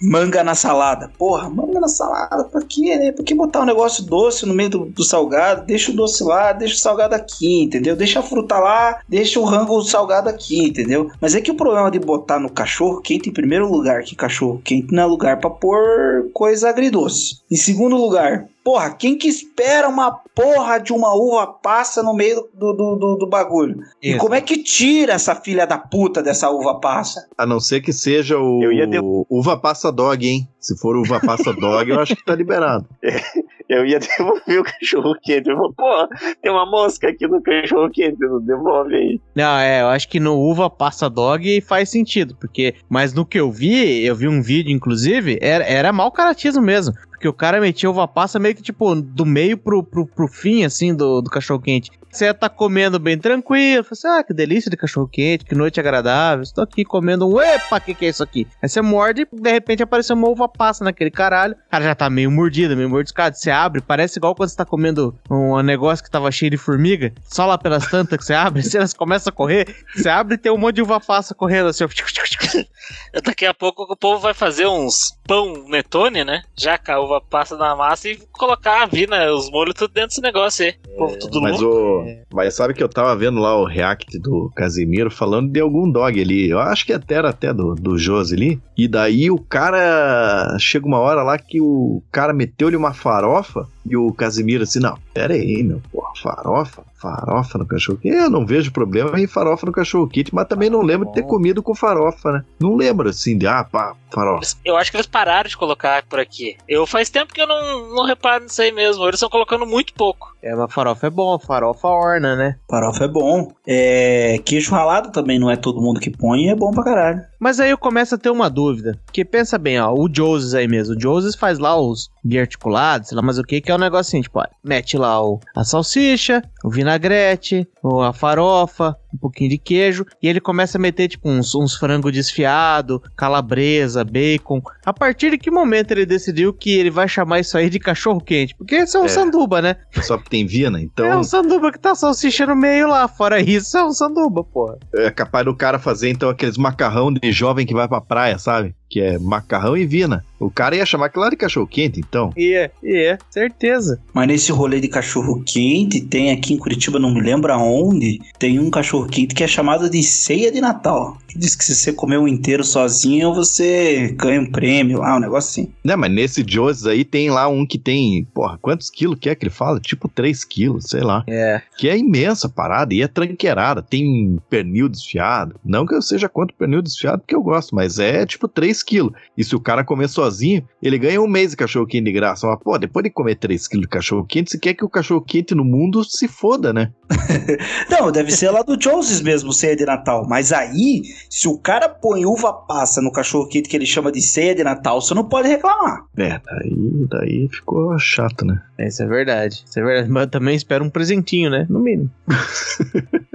manga 0.00 0.44
na 0.44 0.54
salada. 0.54 1.10
Porra, 1.18 1.48
manga 1.48 1.80
na 1.80 1.88
salada, 1.88 2.44
pra 2.44 2.62
quê, 2.62 2.96
né? 2.96 3.12
Por 3.12 3.24
que 3.24 3.34
botar 3.34 3.62
um 3.62 3.66
negócio 3.66 4.04
doce 4.04 4.46
no 4.46 4.54
meio 4.54 4.70
do, 4.70 4.84
do 4.86 5.04
salgado? 5.04 5.66
Deixa 5.66 5.90
o 5.90 5.94
doce 5.94 6.22
lá, 6.22 6.52
deixa 6.52 6.74
o 6.74 6.78
salgado 6.78 7.14
aqui, 7.14 7.62
entendeu? 7.62 7.96
Deixa 7.96 8.20
a 8.20 8.22
fruta 8.22 8.58
lá, 8.58 9.00
deixa 9.08 9.40
o 9.40 9.44
rango 9.44 9.82
salgado 9.82 10.28
aqui, 10.28 10.66
entendeu? 10.66 11.10
Mas 11.20 11.34
é 11.34 11.40
que 11.40 11.50
o 11.50 11.56
problema 11.56 11.90
de 11.90 11.98
botar 11.98 12.38
no 12.38 12.50
cachorro 12.50 13.00
quente, 13.00 13.28
em 13.28 13.32
primeiro 13.32 13.70
lugar, 13.70 14.02
que 14.02 14.14
cachorro 14.14 14.60
quente 14.62 14.92
não 14.92 15.02
é 15.02 15.06
lugar 15.06 15.40
pra 15.40 15.50
pôr 15.50 16.30
coisa 16.32 16.68
agridoce. 16.68 17.38
Em 17.50 17.56
segundo 17.56 17.96
lugar, 17.96 18.46
Porra, 18.64 18.94
quem 18.94 19.18
que 19.18 19.28
espera 19.28 19.86
uma 19.88 20.10
porra 20.34 20.78
de 20.78 20.90
uma 20.92 21.14
uva 21.14 21.46
passa 21.46 22.02
no 22.02 22.14
meio 22.14 22.48
do, 22.54 22.72
do, 22.72 22.96
do, 22.96 23.16
do 23.16 23.26
bagulho? 23.28 23.76
E 24.02 24.10
Isso. 24.12 24.18
como 24.18 24.34
é 24.34 24.40
que 24.40 24.56
tira 24.56 25.12
essa 25.12 25.34
filha 25.34 25.66
da 25.66 25.76
puta 25.76 26.22
dessa 26.22 26.48
uva 26.50 26.80
passa? 26.80 27.28
A 27.36 27.44
não 27.44 27.60
ser 27.60 27.82
que 27.82 27.92
seja 27.92 28.38
o 28.38 28.62
Eu 28.62 28.72
ia 28.72 28.86
de- 28.86 28.98
uva 29.28 29.58
passa 29.58 29.92
dog, 29.92 30.26
hein? 30.26 30.48
Se 30.58 30.76
for 30.78 30.96
uva 30.96 31.20
passa 31.20 31.52
dog, 31.52 31.90
eu 31.90 32.00
acho 32.00 32.16
que 32.16 32.24
tá 32.24 32.34
liberado. 32.34 32.86
Eu 33.66 33.86
ia 33.86 33.98
devolver 33.98 34.60
o 34.60 34.62
cachorro 34.64 35.14
quente. 35.22 35.48
Eu 35.48 35.56
falei, 35.56 35.72
pô, 35.74 36.08
tem 36.42 36.52
uma 36.52 36.66
mosca 36.70 37.08
aqui 37.08 37.26
no 37.26 37.40
cachorro 37.42 37.88
quente, 37.90 38.18
não 38.20 38.38
devolve 38.38 38.94
aí. 38.94 39.20
Não, 39.34 39.56
é, 39.58 39.80
eu 39.80 39.88
acho 39.88 40.06
que 40.06 40.20
no 40.20 40.34
uva 40.38 40.68
passa 40.68 41.08
dog 41.08 41.60
faz 41.62 41.88
sentido, 41.90 42.36
porque, 42.38 42.74
mas 42.90 43.14
no 43.14 43.24
que 43.24 43.40
eu 43.40 43.50
vi, 43.50 44.04
eu 44.04 44.14
vi 44.14 44.28
um 44.28 44.42
vídeo, 44.42 44.70
inclusive, 44.70 45.38
era, 45.40 45.64
era 45.64 45.92
mau 45.94 46.12
caratismo 46.12 46.62
mesmo. 46.62 46.94
Porque 47.24 47.28
o 47.30 47.32
cara 47.32 47.58
metia 47.58 47.88
uva 47.88 48.06
passa 48.06 48.38
meio 48.38 48.54
que, 48.54 48.60
tipo, 48.60 48.94
do 48.94 49.24
meio 49.24 49.56
pro, 49.56 49.82
pro, 49.82 50.06
pro 50.06 50.28
fim, 50.28 50.62
assim, 50.62 50.94
do, 50.94 51.22
do 51.22 51.30
cachorro 51.30 51.58
quente. 51.58 51.90
Você 52.14 52.32
tá 52.32 52.48
comendo 52.48 52.96
bem 53.00 53.18
tranquilo, 53.18 53.82
fala 53.82 53.92
assim, 53.92 54.20
ah, 54.20 54.22
que 54.22 54.32
delícia 54.32 54.70
de 54.70 54.76
cachorro 54.76 55.08
quente, 55.08 55.44
que 55.44 55.52
noite 55.52 55.80
agradável, 55.80 56.44
estou 56.44 56.62
aqui 56.62 56.84
comendo 56.84 57.26
um, 57.26 57.40
epa, 57.40 57.80
que 57.80 57.92
que 57.92 58.06
é 58.06 58.08
isso 58.10 58.22
aqui? 58.22 58.46
Aí 58.62 58.68
você 58.68 58.80
morde 58.80 59.22
e 59.22 59.40
de 59.40 59.50
repente 59.50 59.82
apareceu 59.82 60.14
uma 60.14 60.28
uva 60.28 60.48
passa 60.48 60.84
naquele 60.84 61.10
caralho, 61.10 61.54
o 61.54 61.70
cara 61.70 61.82
já 61.82 61.92
tá 61.92 62.08
meio 62.08 62.30
mordido, 62.30 62.76
meio 62.76 62.88
mordiscado, 62.88 63.36
você 63.36 63.50
abre, 63.50 63.80
parece 63.80 64.20
igual 64.20 64.32
quando 64.32 64.48
você 64.48 64.56
tá 64.56 64.64
comendo 64.64 65.18
um 65.28 65.60
negócio 65.60 66.04
que 66.04 66.10
tava 66.10 66.30
cheio 66.30 66.52
de 66.52 66.56
formiga, 66.56 67.12
só 67.24 67.46
lá 67.46 67.58
pelas 67.58 67.90
tantas 67.90 68.16
que 68.16 68.24
você 68.24 68.34
abre, 68.34 68.62
se 68.62 68.76
elas 68.78 68.94
começam 68.94 69.32
a 69.32 69.34
correr, 69.34 69.74
você 69.92 70.08
abre 70.08 70.36
e 70.36 70.38
tem 70.38 70.52
um 70.52 70.56
monte 70.56 70.76
de 70.76 70.82
uva 70.82 71.00
passa 71.00 71.34
correndo 71.34 71.66
assim. 71.66 71.84
Daqui 73.24 73.44
a 73.44 73.54
pouco 73.54 73.92
o 73.92 73.96
povo 73.96 74.20
vai 74.20 74.34
fazer 74.34 74.68
uns 74.68 75.18
pão 75.26 75.64
netone, 75.66 76.24
né? 76.24 76.42
Já 76.56 76.78
com 76.78 76.92
passa 77.20 77.56
na 77.56 77.74
massa 77.76 78.08
e 78.08 78.16
colocar 78.32 78.82
a 78.82 78.86
vina, 78.86 79.32
os 79.32 79.50
molhos 79.50 79.74
tudo 79.74 79.92
dentro 79.92 80.08
desse 80.08 80.20
negócio 80.20 80.64
aí. 80.64 80.74
O 80.94 80.96
povo 80.96 81.18
tudo 81.18 81.40
Mas, 81.40 81.60
louco. 81.60 81.76
o, 81.76 82.16
mas 82.34 82.54
sabe 82.54 82.74
que 82.74 82.82
eu 82.82 82.88
tava 82.88 83.14
vendo 83.16 83.40
lá 83.40 83.56
o 83.56 83.64
react 83.64 84.18
do 84.18 84.50
Casimiro 84.54 85.10
falando 85.10 85.50
de 85.50 85.60
algum 85.60 85.90
dog 85.90 86.20
ali. 86.20 86.48
Eu 86.48 86.58
acho 86.60 86.84
que 86.86 86.92
até 86.92 87.16
era 87.16 87.30
até 87.30 87.52
do, 87.52 87.74
do 87.74 87.98
Josi 87.98 88.34
ali. 88.34 88.60
E 88.76 88.86
daí 88.88 89.30
o 89.30 89.38
cara. 89.38 90.56
Chega 90.58 90.86
uma 90.86 90.98
hora 90.98 91.22
lá 91.22 91.38
que 91.38 91.60
o 91.60 92.02
cara 92.10 92.32
meteu-lhe 92.32 92.76
uma 92.76 92.92
farofa 92.94 93.66
e 93.86 93.96
o 93.96 94.12
Casimiro 94.12 94.62
assim: 94.62 94.80
Não, 94.80 94.98
pera 95.12 95.34
aí, 95.34 95.62
meu, 95.62 95.80
porra, 95.92 96.10
farofa? 96.22 96.82
Farofa 97.04 97.58
no 97.58 97.66
cachorro 97.66 97.98
quente? 97.98 98.16
Eu 98.16 98.30
não 98.30 98.46
vejo 98.46 98.72
problema 98.72 99.20
em 99.20 99.26
farofa 99.26 99.66
no 99.66 99.72
cachorro 99.72 100.08
quente, 100.08 100.34
mas 100.34 100.48
também 100.48 100.70
não 100.70 100.80
lembro 100.80 101.06
de 101.08 101.12
ter 101.12 101.22
comido 101.24 101.62
com 101.62 101.74
farofa, 101.74 102.32
né? 102.32 102.44
Não 102.58 102.74
lembro 102.74 103.10
assim 103.10 103.36
de, 103.36 103.46
ah, 103.46 103.62
pá, 103.62 103.94
farofa. 104.10 104.56
Eu 104.64 104.74
acho 104.74 104.90
que 104.90 104.96
eles 104.96 105.06
pararam 105.06 105.46
de 105.46 105.56
colocar 105.56 106.02
por 106.04 106.18
aqui. 106.18 106.56
Eu 106.66 106.86
faz 106.86 107.10
tempo 107.10 107.34
que 107.34 107.42
eu 107.42 107.46
não, 107.46 107.94
não 107.94 108.06
reparo 108.06 108.44
nisso 108.44 108.62
aí 108.62 108.72
mesmo. 108.72 109.04
Eles 109.04 109.16
estão 109.16 109.28
colocando 109.28 109.66
muito 109.66 109.92
pouco. 109.92 110.33
É, 110.44 110.54
mas 110.54 110.70
farofa 110.74 111.06
é 111.06 111.10
bom, 111.10 111.38
farofa 111.38 111.88
orna, 111.88 112.36
né? 112.36 112.56
Farofa 112.68 113.04
é 113.04 113.08
bom. 113.08 113.50
É, 113.66 114.38
queijo 114.44 114.72
ralado 114.72 115.10
também 115.10 115.38
não 115.38 115.50
é 115.50 115.56
todo 115.56 115.80
mundo 115.80 115.98
que 115.98 116.10
põe 116.10 116.44
e 116.44 116.48
é 116.50 116.54
bom 116.54 116.70
pra 116.70 116.84
caralho. 116.84 117.22
Mas 117.40 117.58
aí 117.58 117.70
eu 117.70 117.78
começo 117.78 118.14
a 118.14 118.18
ter 118.18 118.28
uma 118.28 118.50
dúvida. 118.50 118.98
Porque 119.06 119.24
pensa 119.24 119.56
bem, 119.56 119.80
ó, 119.80 119.94
o 119.94 120.06
Joses 120.14 120.52
aí 120.52 120.68
mesmo. 120.68 120.94
O 120.94 121.00
Joses 121.00 121.34
faz 121.34 121.58
lá 121.58 121.80
os 121.80 122.10
biarticulados, 122.22 123.08
sei 123.08 123.16
lá 123.16 123.22
mais 123.22 123.38
o 123.38 123.42
que, 123.42 123.58
que 123.62 123.70
é 123.70 123.74
um 123.74 123.78
negocinho, 123.78 124.22
tipo, 124.22 124.38
ó, 124.38 124.44
mete 124.62 124.98
lá 124.98 125.24
o, 125.24 125.40
a 125.56 125.64
salsicha, 125.64 126.42
o 126.62 126.68
vinagrete, 126.68 127.66
a 128.02 128.12
farofa, 128.12 128.94
um 129.14 129.18
pouquinho 129.18 129.50
de 129.50 129.58
queijo, 129.58 130.04
e 130.22 130.28
ele 130.28 130.40
começa 130.40 130.76
a 130.76 130.80
meter, 130.80 131.08
tipo, 131.08 131.28
uns, 131.30 131.54
uns 131.54 131.74
frango 131.74 132.10
desfiado, 132.10 133.02
calabresa, 133.16 134.04
bacon. 134.04 134.60
A 134.84 134.92
partir 134.92 135.30
de 135.30 135.38
que 135.38 135.50
momento 135.50 135.92
ele 135.92 136.04
decidiu 136.06 136.52
que 136.52 136.70
ele 136.76 136.90
vai 136.90 137.08
chamar 137.08 137.40
isso 137.40 137.56
aí 137.56 137.70
de 137.70 137.78
cachorro 137.78 138.20
quente? 138.20 138.54
Porque 138.56 138.74
esse 138.74 138.96
é 138.96 139.00
um 139.00 139.04
É. 139.04 139.08
sanduba, 139.08 139.62
né? 139.62 139.76
Só 140.02 140.16
porque 140.16 140.30
tem 140.30 140.46
vina, 140.46 140.80
então 140.80 141.06
É 141.06 141.16
um 141.16 141.24
sanduba 141.24 141.70
que 141.72 141.78
tá 141.78 141.94
salsicha 141.94 142.46
no 142.46 142.56
meio 142.56 142.88
lá. 142.88 143.06
Fora 143.08 143.40
isso, 143.40 143.76
é 143.76 143.84
um 143.84 143.92
sanduba, 143.92 144.42
porra. 144.44 144.78
é 144.94 145.10
capaz 145.10 145.44
do 145.44 145.54
cara 145.54 145.78
fazer 145.78 146.10
então 146.10 146.28
aqueles 146.28 146.56
macarrão 146.58 147.12
de 147.12 147.32
jovem 147.32 147.66
que 147.66 147.74
vai 147.74 147.88
pra 147.88 148.00
praia, 148.00 148.38
sabe? 148.38 148.74
Que 148.88 149.00
é 149.00 149.18
macarrão 149.18 149.76
e 149.76 149.86
vina. 149.86 150.24
O 150.38 150.50
cara 150.50 150.76
ia 150.76 150.86
chamar 150.86 151.06
aquilo 151.06 151.24
lá 151.24 151.30
de 151.30 151.36
cachorro 151.36 151.66
quente, 151.66 152.00
então. 152.00 152.32
E 152.36 152.52
é, 152.52 152.70
e 152.82 152.96
é, 152.96 153.18
certeza. 153.30 154.00
Mas 154.12 154.28
nesse 154.28 154.52
rolê 154.52 154.80
de 154.80 154.88
cachorro 154.88 155.42
quente, 155.44 156.00
tem 156.00 156.30
aqui 156.30 156.54
em 156.54 156.58
Curitiba, 156.58 156.98
não 156.98 157.12
me 157.12 157.20
lembro 157.20 157.52
aonde, 157.52 158.20
tem 158.38 158.58
um 158.58 158.70
cachorro 158.70 159.06
quente 159.06 159.34
que 159.34 159.42
é 159.42 159.48
chamado 159.48 159.88
de 159.88 160.02
ceia 160.02 160.52
de 160.52 160.60
Natal. 160.60 161.16
Diz 161.36 161.54
que 161.54 161.64
se 161.64 161.74
você 161.74 161.92
comer 161.92 162.18
um 162.18 162.28
inteiro 162.28 162.64
sozinho, 162.64 163.34
você 163.34 164.14
ganha 164.16 164.40
um 164.40 164.50
prêmio 164.50 165.00
lá, 165.00 165.16
um 165.16 165.20
negócio 165.20 165.50
assim. 165.50 165.72
Né, 165.84 165.96
mas 165.96 166.10
nesse 166.10 166.44
Joe's 166.46 166.86
aí 166.86 167.04
tem 167.04 167.30
lá 167.30 167.48
um 167.48 167.66
que 167.66 167.78
tem, 167.78 168.24
porra, 168.34 168.58
quantos 168.60 168.90
quilos 168.90 169.18
que 169.18 169.28
é 169.28 169.34
que 169.34 169.44
ele 169.44 169.50
fala? 169.50 169.80
Tipo 169.80 170.08
3 170.08 170.44
quilos, 170.44 170.84
sei 170.88 171.02
lá. 171.02 171.24
É. 171.28 171.62
Que 171.76 171.88
é 171.88 171.98
imensa 171.98 172.46
a 172.46 172.50
parada 172.50 172.94
e 172.94 173.02
é 173.02 173.08
tranqueirada. 173.08 173.82
Tem 173.82 174.38
pernil 174.48 174.88
desfiado. 174.88 175.58
Não 175.64 175.86
que 175.86 175.94
eu 175.94 176.02
seja 176.02 176.28
contra 176.28 176.54
o 176.54 176.58
pernil 176.58 176.82
desfiado, 176.82 177.20
porque 177.20 177.34
eu 177.34 177.42
gosto, 177.42 177.74
mas 177.74 177.98
é 177.98 178.24
tipo 178.26 178.48
3 178.48 178.82
quilos. 178.82 179.12
E 179.36 179.44
se 179.44 179.54
o 179.54 179.60
cara 179.60 179.84
comer 179.84 180.08
sozinho, 180.08 180.66
ele 180.82 180.98
ganha 180.98 181.20
um 181.20 181.26
mês 181.26 181.50
de 181.50 181.56
cachorro 181.56 181.86
quente 181.86 182.04
de 182.04 182.12
graça. 182.12 182.46
Mas, 182.46 182.58
pô, 182.62 182.78
depois 182.78 183.04
de 183.04 183.10
comer 183.10 183.36
3 183.36 183.68
quilos 183.68 183.82
de 183.82 183.88
cachorro 183.88 184.24
quente, 184.24 184.50
você 184.50 184.58
quer 184.58 184.74
que 184.74 184.84
o 184.84 184.88
cachorro 184.88 185.20
quente 185.20 185.54
no 185.54 185.64
mundo 185.64 186.04
se 186.04 186.28
foda, 186.28 186.72
né? 186.72 186.92
Não, 187.90 188.10
deve 188.10 188.30
ser 188.30 188.50
lá 188.50 188.62
do 188.62 188.76
Joneses 188.76 189.20
mesmo, 189.20 189.52
ceia 189.52 189.76
de 189.76 189.84
Natal. 189.84 190.26
Mas 190.28 190.52
aí, 190.52 191.02
se 191.28 191.48
o 191.48 191.58
cara 191.58 191.88
põe 191.88 192.24
uva 192.24 192.52
passa 192.52 193.00
no 193.00 193.12
cachorro 193.12 193.48
quente 193.48 193.68
que 193.68 193.76
ele 193.76 193.86
chama 193.86 194.12
de 194.12 194.20
ceia 194.20 194.54
de 194.54 194.64
Natal, 194.64 195.00
você 195.00 195.14
não 195.14 195.28
pode 195.28 195.48
reclamar. 195.48 196.04
É, 196.16 196.40
daí, 196.44 197.06
daí 197.10 197.48
ficou 197.50 197.98
chato, 197.98 198.44
né? 198.44 198.62
Isso 198.78 199.02
é 199.02 199.06
verdade. 199.06 199.64
Isso 199.66 199.78
é 199.78 199.82
verdade. 199.82 200.10
Mas 200.10 200.24
eu 200.24 200.30
também 200.30 200.54
espero 200.54 200.84
um 200.84 200.90
presentinho, 200.90 201.50
né? 201.50 201.66
No 201.68 201.80
mínimo. 201.80 202.10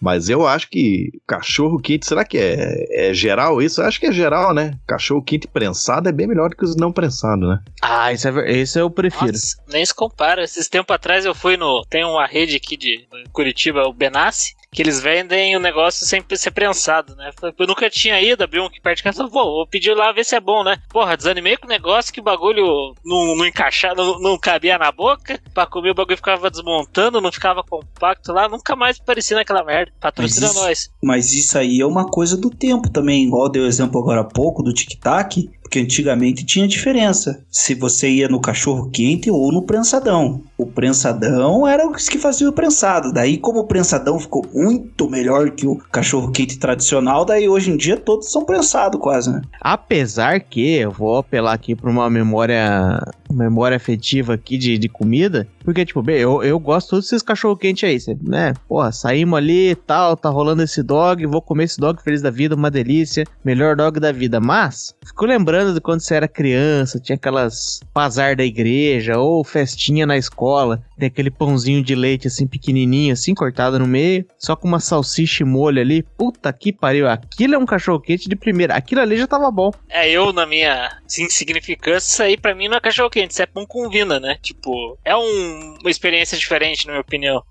Mas 0.00 0.28
eu 0.28 0.46
acho 0.46 0.70
que 0.70 1.10
cachorro 1.26 1.78
quente, 1.78 2.06
será 2.06 2.24
que 2.24 2.38
é, 2.38 3.08
é 3.08 3.14
geral 3.14 3.60
isso? 3.60 3.80
Eu 3.80 3.86
acho 3.86 3.98
que 3.98 4.06
é 4.06 4.12
geral, 4.12 4.54
né? 4.54 4.78
Cachorro 4.86 5.22
quente 5.22 5.48
prensado 5.48 6.08
é 6.08 6.12
bem 6.12 6.26
melhor 6.26 6.50
do 6.50 6.56
que 6.56 6.64
os 6.64 6.76
não 6.76 6.92
prensados, 6.92 7.48
né? 7.48 7.58
Ah, 7.82 8.12
isso 8.12 8.28
é, 8.28 8.52
esse 8.52 8.78
eu 8.78 8.88
prefiro. 8.88 9.32
Nossa, 9.32 9.56
nem 9.68 9.84
se 9.84 9.94
compara. 9.94 10.44
Esses 10.44 10.68
tempos 10.68 10.94
atrás 10.94 11.24
eu 11.24 11.34
fui 11.34 11.56
no. 11.56 11.84
Tem 11.90 12.04
uma 12.04 12.26
rede 12.26 12.56
aqui 12.56 12.76
de 12.76 13.06
Curitiba, 13.32 13.88
o 13.88 13.92
Benassi, 13.92 14.54
que 14.70 14.82
eles 14.82 15.00
vendem 15.00 15.56
o 15.56 15.60
negócio 15.60 16.06
sem 16.06 16.22
ser 16.36 16.50
prensado, 16.50 17.16
né? 17.16 17.30
Eu 17.58 17.66
nunca 17.66 17.88
tinha 17.88 18.20
ido, 18.20 18.44
abri 18.44 18.60
um 18.60 18.66
aqui 18.66 18.80
perto 18.80 18.98
de 18.98 19.02
casa, 19.02 19.26
pô, 19.28 19.42
vou 19.44 19.66
pedir 19.66 19.94
lá 19.94 20.12
ver 20.12 20.24
se 20.24 20.36
é 20.36 20.40
bom, 20.40 20.62
né? 20.62 20.76
Porra, 20.90 21.16
desanimei 21.16 21.56
com 21.56 21.66
o 21.66 21.70
negócio 21.70 22.12
que 22.12 22.20
o 22.20 22.22
bagulho 22.22 22.94
não, 23.04 23.34
não 23.34 23.46
encaixava, 23.46 23.94
não, 23.96 24.20
não 24.20 24.38
cabia 24.38 24.76
na 24.78 24.92
boca. 24.92 25.40
Pra 25.54 25.66
comer 25.66 25.90
o 25.90 25.94
bagulho 25.94 26.16
ficava 26.16 26.50
desmontando, 26.50 27.20
não 27.20 27.32
ficava 27.32 27.62
compacto 27.62 28.32
lá, 28.32 28.48
nunca 28.48 28.76
mais 28.76 28.98
parecia 28.98 29.36
naquela 29.36 29.64
merda. 29.64 29.90
Patrocina 30.00 30.46
Mas 30.48 30.54
isso- 30.56 30.64
nós. 30.64 30.90
Mas 31.02 31.32
isso 31.32 31.58
aí 31.58 31.80
é 31.80 31.86
uma 31.86 32.06
coisa 32.06 32.36
do 32.36 32.50
tempo 32.50 32.90
também, 32.90 33.24
igual 33.24 33.48
deu 33.48 33.66
exemplo 33.66 33.98
agora 34.00 34.20
há 34.20 34.24
pouco 34.24 34.62
do 34.62 34.72
tic-tac, 34.74 35.48
porque 35.68 35.80
antigamente 35.80 36.46
tinha 36.46 36.66
diferença. 36.66 37.44
Se 37.50 37.74
você 37.74 38.08
ia 38.08 38.26
no 38.26 38.40
cachorro 38.40 38.90
quente 38.90 39.30
ou 39.30 39.52
no 39.52 39.62
prensadão. 39.62 40.42
O 40.56 40.64
prensadão 40.64 41.68
era 41.68 41.86
os 41.86 42.08
que 42.08 42.18
faziam 42.18 42.50
o 42.50 42.54
prensado. 42.54 43.12
Daí, 43.12 43.36
como 43.36 43.60
o 43.60 43.64
prensadão 43.64 44.18
ficou 44.18 44.44
muito 44.52 45.08
melhor 45.10 45.50
que 45.50 45.66
o 45.66 45.76
cachorro 45.76 46.32
quente 46.32 46.58
tradicional, 46.58 47.24
daí 47.24 47.48
hoje 47.48 47.70
em 47.70 47.76
dia 47.76 47.98
todos 47.98 48.32
são 48.32 48.46
prensados 48.46 48.98
quase, 48.98 49.30
né? 49.30 49.42
Apesar 49.60 50.40
que 50.40 50.76
eu 50.76 50.90
vou 50.90 51.18
apelar 51.18 51.52
aqui 51.52 51.74
pra 51.74 51.90
uma 51.90 52.08
memória 52.08 52.98
memória 53.30 53.76
afetiva 53.76 54.34
aqui 54.34 54.56
de, 54.58 54.78
de 54.78 54.88
comida, 54.88 55.46
porque, 55.64 55.84
tipo, 55.84 56.02
bem, 56.02 56.16
eu, 56.16 56.42
eu 56.42 56.58
gosto 56.58 56.90
todos 56.90 57.06
esses 57.06 57.22
cachorro-quente 57.22 57.84
aí, 57.84 57.98
né? 58.22 58.54
Porra, 58.66 58.90
saímos 58.90 59.36
ali 59.36 59.70
e 59.70 59.74
tal, 59.74 60.16
tá 60.16 60.28
rolando 60.28 60.62
esse 60.62 60.82
dog, 60.82 61.26
vou 61.26 61.42
comer 61.42 61.64
esse 61.64 61.78
dog 61.78 62.02
feliz 62.02 62.22
da 62.22 62.30
vida, 62.30 62.54
uma 62.54 62.70
delícia, 62.70 63.24
melhor 63.44 63.76
dog 63.76 64.00
da 64.00 64.10
vida. 64.10 64.40
Mas, 64.40 64.94
fico 65.04 65.26
lembrando 65.26 65.74
de 65.74 65.80
quando 65.80 66.00
você 66.00 66.14
era 66.14 66.26
criança, 66.26 66.98
tinha 66.98 67.16
aquelas 67.16 67.80
bazar 67.94 68.36
da 68.36 68.44
igreja, 68.44 69.18
ou 69.18 69.44
festinha 69.44 70.06
na 70.06 70.16
escola, 70.16 70.82
tem 70.98 71.06
aquele 71.06 71.30
pãozinho 71.30 71.82
de 71.82 71.94
leite 71.94 72.28
assim, 72.28 72.46
pequenininho, 72.46 73.12
assim, 73.12 73.34
cortado 73.34 73.78
no 73.78 73.86
meio, 73.86 74.24
só 74.38 74.56
com 74.56 74.66
uma 74.66 74.80
salsicha 74.80 75.42
e 75.42 75.46
molho 75.46 75.80
ali. 75.80 76.02
Puta 76.02 76.52
que 76.52 76.72
pariu, 76.72 77.08
aquilo 77.08 77.54
é 77.54 77.58
um 77.58 77.66
cachorro-quente 77.66 78.28
de 78.28 78.36
primeira, 78.36 78.74
aquilo 78.74 79.00
ali 79.00 79.16
já 79.16 79.26
tava 79.26 79.50
bom. 79.50 79.70
É, 79.88 80.10
eu, 80.10 80.32
na 80.32 80.46
minha 80.46 80.90
insignificância, 81.06 82.08
isso 82.08 82.22
aí 82.22 82.36
pra 82.36 82.54
mim 82.54 82.68
não 82.68 82.76
é 82.76 82.80
cachorro 82.80 83.10
quente, 83.20 83.32
isso 83.32 83.42
é 83.42 83.46
pão 83.46 83.66
com 83.66 83.88
vina, 83.88 84.20
né? 84.20 84.36
Tipo, 84.42 84.96
é 85.04 85.16
um- 85.16 85.74
uma 85.80 85.90
experiência 85.90 86.36
diferente, 86.38 86.86
na 86.86 86.92
minha 86.92 87.00
opinião. 87.00 87.42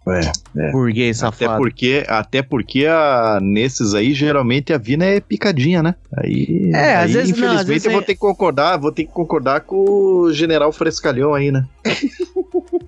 É. 0.57 0.71
Burguês 0.71 1.21
Até 1.23 1.45
safado. 1.45 1.61
porque, 1.61 2.03
até 2.07 2.41
porque 2.41 2.85
a, 2.85 3.39
nesses 3.41 3.93
aí, 3.93 4.13
geralmente 4.13 4.71
a 4.73 4.77
vina 4.77 5.05
é 5.05 5.19
picadinha, 5.19 5.83
né? 5.83 5.95
Aí, 6.17 6.71
É, 6.73 6.95
às 6.95 7.05
aí, 7.05 7.13
vezes 7.13 7.29
não, 7.31 7.37
infelizmente 7.37 7.61
às 7.61 7.67
vezes 7.67 7.85
eu 7.85 7.91
vou 7.91 8.01
é- 8.01 8.03
ter 8.05 8.13
que 8.13 8.19
concordar, 8.19 8.77
vou 8.77 8.91
ter 8.91 9.03
que 9.05 9.11
concordar 9.11 9.61
com 9.61 9.75
o 9.75 10.33
general 10.33 10.71
Frescalhão 10.71 11.33
aí, 11.33 11.51
né? 11.51 11.65